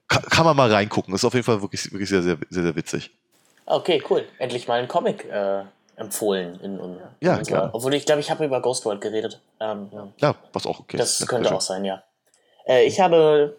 kann, 0.08 0.44
man 0.44 0.56
mal 0.56 0.72
reingucken. 0.72 1.14
Ist 1.14 1.24
auf 1.24 1.34
jeden 1.34 1.44
Fall 1.44 1.60
wirklich, 1.62 1.90
wirklich 1.92 2.08
sehr, 2.08 2.22
sehr, 2.22 2.38
sehr, 2.50 2.62
sehr 2.62 2.76
witzig. 2.76 3.10
Okay, 3.66 4.02
cool. 4.10 4.24
Endlich 4.38 4.68
mal 4.68 4.80
ein 4.80 4.88
Comic 4.88 5.24
äh, 5.24 5.64
empfohlen. 5.96 6.60
In, 6.60 6.78
in, 6.78 6.98
Ja, 7.20 7.36
unserer- 7.38 7.56
gerne. 7.58 7.74
Obwohl 7.74 7.94
ich 7.94 8.04
glaube, 8.04 8.20
ich 8.20 8.30
habe 8.30 8.44
über 8.44 8.60
Ghost 8.60 8.84
World 8.84 9.00
geredet. 9.00 9.40
Ähm, 9.60 9.88
ja. 9.92 10.08
Ja, 10.18 10.34
was 10.52 10.66
auch 10.66 10.80
okay. 10.80 10.96
Das 10.98 11.20
ist. 11.20 11.26
könnte 11.26 11.48
Ja, 11.48 11.54
auch 11.56 11.60
sein, 11.60 11.84
ja. 11.84 12.02
Äh, 12.66 12.84
ich 12.86 13.00
habe 13.00 13.58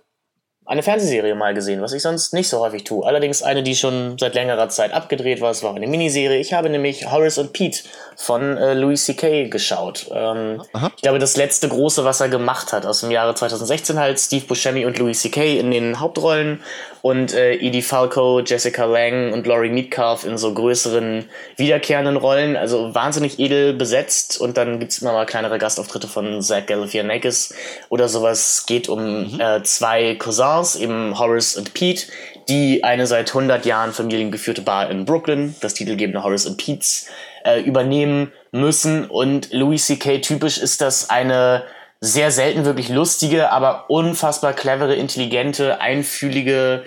eine 0.68 0.82
Fernsehserie 0.82 1.36
mal 1.36 1.54
gesehen, 1.54 1.82
was 1.82 1.94
ich 1.94 2.02
sonst 2.02 2.34
nicht 2.34 2.50
so 2.50 2.60
häufig 2.60 2.84
tue. 2.84 3.06
Allerdings 3.06 3.44
eine, 3.44 3.62
die 3.62 3.76
schon 3.76 4.18
seit 4.18 4.34
längerer 4.34 4.68
Zeit 4.70 4.94
abgedreht 4.94 5.40
war. 5.40 5.52
Es 5.52 5.62
war 5.62 5.76
eine 5.76 5.86
Miniserie. 5.86 6.40
Ich 6.40 6.54
habe 6.54 6.70
nämlich 6.70 7.12
Horace 7.12 7.38
und 7.38 7.54
Pete 7.54 7.84
von 8.16 8.58
äh, 8.58 8.74
Louis 8.74 9.06
C.K. 9.06 9.50
geschaut. 9.50 10.10
Ähm, 10.12 10.64
ich 10.96 11.04
glaube, 11.04 11.20
das 11.20 11.38
letzte 11.38 11.70
große, 11.70 12.04
was 12.04 12.20
er 12.20 12.30
gemacht 12.30 12.74
hat, 12.74 12.86
aus 12.88 13.02
dem 13.02 13.12
Jahre 13.12 13.36
2016 13.36 14.00
halt. 14.00 14.20
Steve 14.20 14.46
Buscemi 14.46 14.86
und 14.86 14.98
Louis 14.98 15.22
C.K. 15.22 15.60
in 15.60 15.70
den 15.70 16.00
Hauptrollen 16.00 16.64
und 17.06 17.36
äh, 17.36 17.54
Edie 17.58 17.84
Falco, 17.84 18.40
Jessica 18.40 18.84
Lang 18.86 19.32
und 19.32 19.46
Laurie 19.46 19.70
Metcalf 19.70 20.26
in 20.26 20.40
so 20.40 20.52
größeren, 20.52 21.26
wiederkehrenden 21.56 22.18
Rollen. 22.18 22.58
Also 22.58 22.96
wahnsinnig 22.96 23.38
edel 23.38 23.74
besetzt 23.74 24.42
und 24.42 24.58
dann 24.58 24.80
gibt's 24.80 25.04
immer 25.04 25.14
mal 25.14 25.28
kleinere 25.28 25.60
Gastauftritte 25.60 26.08
von 26.08 26.42
Zach 26.42 26.66
Galifianakis 26.66 27.54
oder 27.90 28.10
sowas. 28.10 28.40
Es 28.40 28.66
geht 28.66 28.90
um 28.90 29.40
äh, 29.40 29.62
zwei 29.62 30.16
Cousins, 30.16 30.78
eben 30.78 31.20
Horace 31.20 31.58
und 31.58 31.76
Pete, 31.76 32.08
die 32.50 32.84
eine 32.84 33.06
seit 33.06 33.30
100 33.30 33.68
Jahren 33.68 33.94
familiengeführte 33.94 34.64
Bar 34.64 34.90
in 34.90 35.06
Brooklyn, 35.06 35.54
das 35.62 35.76
titelgebende 35.76 36.24
Horace 36.24 36.48
und 36.48 36.58
Pete's, 36.58 37.06
äh, 37.44 37.62
übernehmen 37.62 38.32
müssen. 38.52 39.06
Und 39.06 39.54
Louis 39.54 39.86
C.K. 39.86 40.22
typisch 40.22 40.58
ist 40.58 40.82
das 40.82 41.12
eine 41.12 41.66
sehr 42.06 42.32
selten 42.32 42.66
wirklich 42.66 42.90
lustige, 42.90 43.52
aber 43.52 43.90
unfassbar 43.90 44.54
clevere, 44.54 44.96
intelligente, 44.96 45.82
einfühlige 45.82 46.86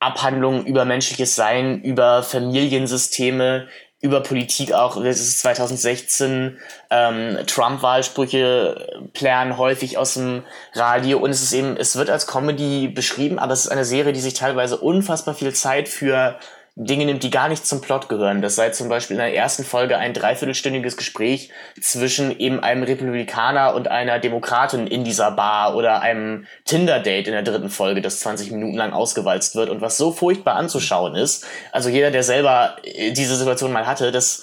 Abhandlung 0.00 0.66
über 0.66 0.84
menschliches 0.84 1.34
Sein, 1.34 1.80
über 1.80 2.22
Familiensysteme, 2.22 3.68
über 4.02 4.22
Politik 4.22 4.74
auch. 4.74 5.02
Das 5.02 5.18
ist 5.18 5.40
2016. 5.40 6.58
Ähm, 6.90 7.38
Trump-Wahlsprüche 7.46 9.08
plären 9.14 9.56
häufig 9.56 9.96
aus 9.96 10.14
dem 10.14 10.42
Radio 10.74 11.20
und 11.20 11.30
es 11.30 11.42
ist 11.42 11.54
eben, 11.54 11.78
es 11.78 11.96
wird 11.96 12.10
als 12.10 12.26
Comedy 12.26 12.88
beschrieben, 12.88 13.38
aber 13.38 13.54
es 13.54 13.64
ist 13.64 13.72
eine 13.72 13.86
Serie, 13.86 14.12
die 14.12 14.20
sich 14.20 14.34
teilweise 14.34 14.76
unfassbar 14.76 15.34
viel 15.34 15.54
Zeit 15.54 15.88
für 15.88 16.38
Dinge 16.76 17.06
nimmt, 17.06 17.22
die 17.22 17.30
gar 17.30 17.48
nicht 17.48 17.64
zum 17.64 17.80
Plot 17.80 18.08
gehören. 18.08 18.42
Das 18.42 18.56
sei 18.56 18.70
zum 18.70 18.88
Beispiel 18.88 19.14
in 19.14 19.22
der 19.22 19.34
ersten 19.34 19.62
Folge 19.62 19.96
ein 19.96 20.12
dreiviertelstündiges 20.12 20.96
Gespräch 20.96 21.50
zwischen 21.80 22.36
eben 22.36 22.58
einem 22.58 22.82
Republikaner 22.82 23.74
und 23.74 23.86
einer 23.86 24.18
Demokratin 24.18 24.88
in 24.88 25.04
dieser 25.04 25.30
Bar 25.30 25.76
oder 25.76 26.00
einem 26.00 26.46
Tinder-Date 26.64 27.28
in 27.28 27.32
der 27.32 27.42
dritten 27.42 27.70
Folge, 27.70 28.00
das 28.00 28.18
20 28.20 28.50
Minuten 28.50 28.76
lang 28.76 28.92
ausgewalzt 28.92 29.54
wird 29.54 29.70
und 29.70 29.82
was 29.82 29.96
so 29.96 30.10
furchtbar 30.10 30.56
anzuschauen 30.56 31.14
ist. 31.14 31.46
Also 31.70 31.90
jeder, 31.90 32.10
der 32.10 32.24
selber 32.24 32.76
äh, 32.82 33.12
diese 33.12 33.36
Situation 33.36 33.70
mal 33.70 33.86
hatte, 33.86 34.10
das 34.10 34.42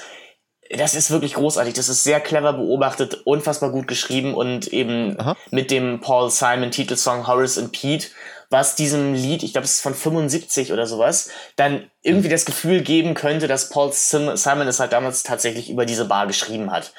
das 0.77 0.93
ist 0.93 1.11
wirklich 1.11 1.33
großartig. 1.33 1.73
Das 1.73 1.89
ist 1.89 2.03
sehr 2.03 2.19
clever 2.19 2.53
beobachtet, 2.53 3.21
unfassbar 3.25 3.71
gut 3.71 3.87
geschrieben 3.87 4.33
und 4.33 4.67
eben 4.67 5.19
Aha. 5.19 5.35
mit 5.49 5.71
dem 5.71 5.99
Paul 5.99 6.29
Simon 6.29 6.71
Titelsong 6.71 7.27
Horace 7.27 7.57
and 7.57 7.71
Pete 7.71 8.07
was 8.51 8.75
diesem 8.75 9.13
Lied, 9.13 9.43
ich 9.43 9.53
glaube, 9.53 9.65
es 9.65 9.75
ist 9.75 9.81
von 9.81 9.95
75 9.95 10.73
oder 10.73 10.85
sowas, 10.85 11.31
dann 11.55 11.89
irgendwie 12.01 12.29
das 12.29 12.45
Gefühl 12.45 12.81
geben 12.81 13.13
könnte, 13.13 13.47
dass 13.47 13.69
Paul 13.69 13.91
Sim 13.93 14.35
Simon 14.35 14.67
es 14.67 14.79
halt 14.79 14.91
damals 14.91 15.23
tatsächlich 15.23 15.69
über 15.69 15.85
diese 15.85 16.05
Bar 16.05 16.27
geschrieben 16.27 16.69
hat. 16.69 16.93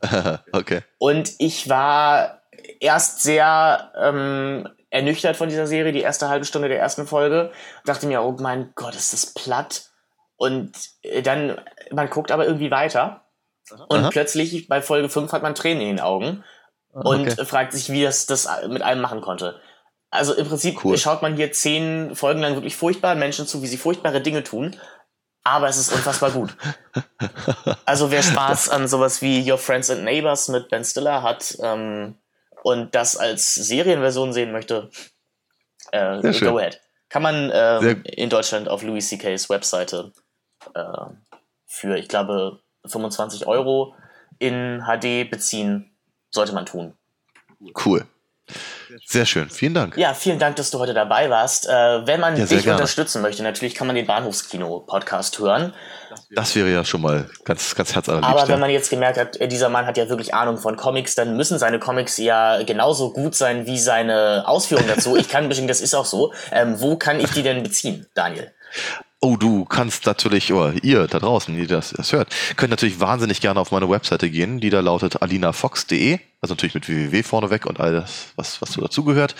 okay. 0.52 0.80
Und 0.98 1.32
ich 1.38 1.68
war 1.68 2.40
erst 2.80 3.22
sehr 3.22 3.92
ähm, 4.00 4.66
ernüchtert 4.88 5.36
von 5.36 5.50
dieser 5.50 5.66
Serie, 5.66 5.92
die 5.92 6.00
erste 6.00 6.30
halbe 6.30 6.46
Stunde 6.46 6.68
der 6.68 6.80
ersten 6.80 7.06
Folge. 7.06 7.52
Dachte 7.84 8.06
mir, 8.06 8.22
oh 8.22 8.34
mein 8.40 8.72
Gott, 8.74 8.96
ist 8.96 9.12
das 9.12 9.26
platt. 9.26 9.90
Und 10.36 10.72
äh, 11.02 11.20
dann, 11.20 11.60
man 11.92 12.08
guckt 12.08 12.30
aber 12.30 12.46
irgendwie 12.46 12.70
weiter. 12.70 13.26
Und 13.88 14.00
Aha. 14.00 14.08
plötzlich 14.10 14.68
bei 14.68 14.80
Folge 14.80 15.10
5 15.10 15.32
hat 15.32 15.42
man 15.42 15.54
Tränen 15.54 15.82
in 15.82 15.96
den 15.96 16.00
Augen 16.00 16.44
und 16.92 17.28
okay. 17.28 17.44
fragt 17.44 17.72
sich, 17.72 17.90
wie 17.90 18.02
das 18.02 18.26
das 18.26 18.48
mit 18.68 18.82
allem 18.82 19.00
machen 19.00 19.20
konnte. 19.20 19.60
Also 20.14 20.32
im 20.32 20.46
Prinzip 20.46 20.84
cool. 20.84 20.96
schaut 20.96 21.22
man 21.22 21.34
hier 21.34 21.50
zehn 21.50 22.14
Folgen 22.14 22.40
lang 22.40 22.54
wirklich 22.54 22.76
furchtbaren 22.76 23.18
Menschen 23.18 23.48
zu, 23.48 23.62
wie 23.62 23.66
sie 23.66 23.76
furchtbare 23.76 24.20
Dinge 24.20 24.44
tun. 24.44 24.76
Aber 25.42 25.66
es 25.66 25.76
ist 25.76 25.92
unfassbar 25.92 26.30
gut. 26.30 26.56
Also 27.86 28.10
wer 28.10 28.22
Spaß 28.22 28.70
an 28.70 28.88
sowas 28.88 29.20
wie 29.20 29.50
Your 29.50 29.58
Friends 29.58 29.90
and 29.90 30.04
Neighbors 30.04 30.48
mit 30.48 30.68
Ben 30.68 30.84
Stiller 30.84 31.22
hat 31.22 31.56
ähm, 31.62 32.16
und 32.62 32.94
das 32.94 33.16
als 33.16 33.54
Serienversion 33.54 34.32
sehen 34.32 34.52
möchte, 34.52 34.90
äh, 35.92 36.20
go 36.40 36.58
ahead. 36.58 36.80
Kann 37.08 37.22
man 37.22 37.50
ähm, 37.52 38.02
in 38.04 38.30
Deutschland 38.30 38.68
auf 38.68 38.82
Louis 38.82 39.08
C.K.'s 39.08 39.50
Webseite 39.50 40.12
äh, 40.74 41.06
für, 41.66 41.96
ich 41.96 42.08
glaube, 42.08 42.60
25 42.86 43.46
Euro 43.46 43.94
in 44.38 44.84
HD 44.86 45.28
beziehen. 45.30 45.94
Sollte 46.30 46.52
man 46.52 46.66
tun. 46.66 46.94
Cool. 47.84 48.06
Sehr 49.06 49.26
schön, 49.26 49.50
vielen 49.50 49.74
Dank. 49.74 49.96
Ja, 49.96 50.14
vielen 50.14 50.38
Dank, 50.38 50.56
dass 50.56 50.70
du 50.70 50.78
heute 50.78 50.94
dabei 50.94 51.30
warst. 51.30 51.68
Äh, 51.68 52.06
wenn 52.06 52.20
man 52.20 52.36
ja, 52.36 52.46
dich 52.46 52.62
gerne. 52.62 52.72
unterstützen 52.72 53.22
möchte, 53.22 53.42
natürlich 53.42 53.74
kann 53.74 53.86
man 53.86 53.96
den 53.96 54.06
Bahnhofskino-Podcast 54.06 55.38
hören. 55.38 55.72
Das 56.30 56.54
wäre 56.54 56.70
ja 56.70 56.84
schon 56.84 57.02
mal 57.02 57.28
ganz, 57.44 57.74
ganz 57.74 57.94
herzallerliebst. 57.94 58.36
Aber 58.36 58.48
wenn 58.48 58.60
man 58.60 58.70
jetzt 58.70 58.90
gemerkt 58.90 59.18
hat, 59.18 59.36
äh, 59.40 59.48
dieser 59.48 59.68
Mann 59.68 59.86
hat 59.86 59.96
ja 59.96 60.08
wirklich 60.08 60.34
Ahnung 60.34 60.58
von 60.58 60.76
Comics, 60.76 61.14
dann 61.14 61.36
müssen 61.36 61.58
seine 61.58 61.78
Comics 61.78 62.18
ja 62.18 62.62
genauso 62.62 63.12
gut 63.12 63.34
sein 63.34 63.66
wie 63.66 63.78
seine 63.78 64.44
Ausführungen 64.46 64.88
dazu. 64.88 65.16
ich 65.16 65.28
kann 65.28 65.48
bestimmt, 65.48 65.70
das 65.70 65.80
ist 65.80 65.94
auch 65.94 66.06
so. 66.06 66.32
Ähm, 66.52 66.80
wo 66.80 66.96
kann 66.96 67.20
ich 67.20 67.30
die 67.30 67.42
denn 67.42 67.62
beziehen, 67.62 68.06
Daniel? 68.14 68.52
Oh, 69.24 69.38
du 69.38 69.64
kannst 69.64 70.04
natürlich, 70.04 70.52
oder 70.52 70.74
ihr 70.82 71.06
da 71.06 71.18
draußen, 71.18 71.56
die 71.56 71.66
das, 71.66 71.94
das 71.96 72.12
hört, 72.12 72.28
könnt 72.58 72.72
natürlich 72.72 73.00
wahnsinnig 73.00 73.40
gerne 73.40 73.58
auf 73.58 73.70
meine 73.70 73.88
Webseite 73.88 74.28
gehen, 74.28 74.60
die 74.60 74.68
da 74.68 74.80
lautet 74.80 75.22
alinafox.de, 75.22 76.18
also 76.42 76.52
natürlich 76.52 76.74
mit 76.74 76.86
www 76.86 77.22
vorneweg 77.22 77.64
und 77.64 77.80
all 77.80 77.94
das, 77.94 78.26
was, 78.36 78.60
was 78.60 78.74
so 78.74 78.82
dazugehört. 78.82 79.34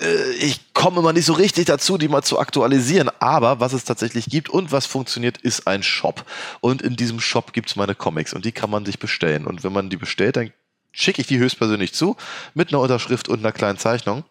Äh, 0.00 0.30
ich 0.40 0.72
komme 0.72 1.00
immer 1.00 1.12
nicht 1.12 1.26
so 1.26 1.34
richtig 1.34 1.66
dazu, 1.66 1.98
die 1.98 2.08
mal 2.08 2.22
zu 2.22 2.38
aktualisieren, 2.38 3.10
aber 3.18 3.60
was 3.60 3.74
es 3.74 3.84
tatsächlich 3.84 4.24
gibt 4.24 4.48
und 4.48 4.72
was 4.72 4.86
funktioniert, 4.86 5.36
ist 5.36 5.66
ein 5.66 5.82
Shop. 5.82 6.24
Und 6.62 6.80
in 6.80 6.96
diesem 6.96 7.20
Shop 7.20 7.52
gibt 7.52 7.68
es 7.68 7.76
meine 7.76 7.94
Comics 7.94 8.32
und 8.32 8.46
die 8.46 8.52
kann 8.52 8.70
man 8.70 8.86
sich 8.86 8.98
bestellen. 8.98 9.46
Und 9.46 9.64
wenn 9.64 9.72
man 9.74 9.90
die 9.90 9.98
bestellt, 9.98 10.36
dann 10.36 10.50
schicke 10.92 11.20
ich 11.20 11.26
die 11.26 11.36
höchstpersönlich 11.36 11.92
zu, 11.92 12.16
mit 12.54 12.70
einer 12.70 12.80
Unterschrift 12.80 13.28
und 13.28 13.40
einer 13.40 13.52
kleinen 13.52 13.76
Zeichnung. 13.76 14.24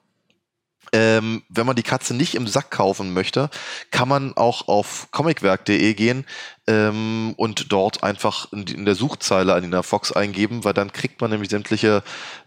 Ähm, 0.95 1.41
wenn 1.49 1.65
man 1.65 1.75
die 1.75 1.81
Katze 1.81 2.13
nicht 2.13 2.35
im 2.35 2.45
Sack 2.45 2.69
kaufen 2.69 3.13
möchte, 3.13 3.49
kann 3.89 4.07
man 4.07 4.37
auch 4.37 4.67
auf 4.67 5.07
comicwerk.de 5.09 5.95
gehen 5.95 6.23
ähm, 6.67 7.33
und 7.35 7.71
dort 7.71 8.03
einfach 8.03 8.51
in, 8.53 8.67
in, 8.67 8.85
der 8.85 8.93
Suchzeile 8.93 9.55
Anina 9.55 9.81
Fox 9.81 10.11
eingeben, 10.11 10.63
weil 10.63 10.75
dann 10.75 10.93
kriegt 10.93 11.19
man 11.19 11.31
nämlich 11.31 11.49
sämtliche 11.49 12.03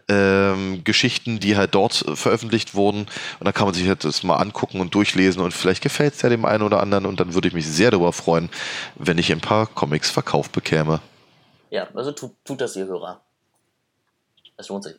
ähm, 0.07 0.81
Geschichten, 0.85 1.41
die 1.41 1.57
halt 1.57 1.75
dort 1.75 2.05
veröffentlicht 2.13 2.73
wurden. 2.73 3.01
Und 3.01 3.43
dann 3.43 3.53
kann 3.53 3.65
man 3.65 3.73
sich 3.73 3.85
halt 3.85 4.05
das 4.05 4.23
mal 4.23 4.37
angucken 4.37 4.79
und 4.79 4.95
durchlesen 4.95 5.41
und 5.41 5.53
vielleicht 5.53 5.83
gefällt 5.83 6.13
es 6.13 6.21
ja 6.21 6.29
dem 6.29 6.45
einen 6.45 6.63
oder 6.63 6.79
anderen 6.79 7.05
und 7.05 7.19
dann 7.19 7.33
würde 7.33 7.49
ich 7.49 7.53
mich 7.53 7.67
sehr 7.67 7.91
darüber 7.91 8.13
freuen, 8.13 8.49
wenn 8.95 9.17
ich 9.17 9.29
ein 9.29 9.41
paar 9.41 9.67
Comics 9.67 10.09
verkauft 10.09 10.53
bekäme. 10.53 11.01
Ja, 11.69 11.89
also 11.93 12.13
tut, 12.13 12.31
tut 12.45 12.61
das, 12.61 12.77
ihr 12.77 12.85
Hörer. 12.85 13.19
Das 14.55 14.69
lohnt 14.69 14.85
sich. 14.85 14.95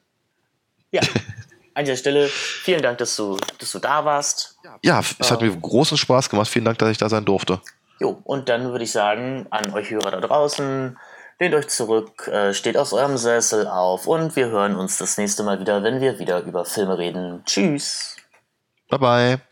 Ja. 0.92 1.00
an 1.78 1.84
dieser 1.84 1.96
Stelle 1.96 2.26
vielen 2.26 2.82
Dank, 2.82 2.98
dass 2.98 3.14
du, 3.14 3.38
dass 3.58 3.70
du 3.70 3.78
da 3.78 4.04
warst. 4.04 4.58
Ja, 4.82 5.00
es 5.18 5.30
hat 5.30 5.40
mir 5.40 5.56
großen 5.56 5.96
Spaß 5.96 6.28
gemacht. 6.28 6.48
Vielen 6.48 6.64
Dank, 6.64 6.78
dass 6.78 6.90
ich 6.90 6.98
da 6.98 7.08
sein 7.08 7.24
durfte. 7.24 7.60
Jo, 8.00 8.20
und 8.24 8.48
dann 8.48 8.70
würde 8.72 8.84
ich 8.84 8.90
sagen, 8.90 9.46
an 9.50 9.72
euch 9.72 9.90
Hörer 9.90 10.10
da 10.10 10.20
draußen, 10.20 10.98
lehnt 11.38 11.54
euch 11.54 11.68
zurück, 11.68 12.28
äh, 12.28 12.52
steht 12.52 12.76
aus 12.76 12.92
eurem 12.92 13.16
Sessel 13.16 13.68
auf 13.68 14.06
und 14.08 14.34
wir 14.34 14.48
hören 14.48 14.74
uns 14.74 14.98
das 14.98 15.18
nächste 15.18 15.44
Mal 15.44 15.60
wieder, 15.60 15.82
wenn 15.84 16.00
wir 16.00 16.18
wieder 16.18 16.42
über 16.42 16.64
Filme 16.64 16.98
reden. 16.98 17.42
Tschüss. 17.44 18.16
Bye 18.88 18.98
bye. 18.98 19.47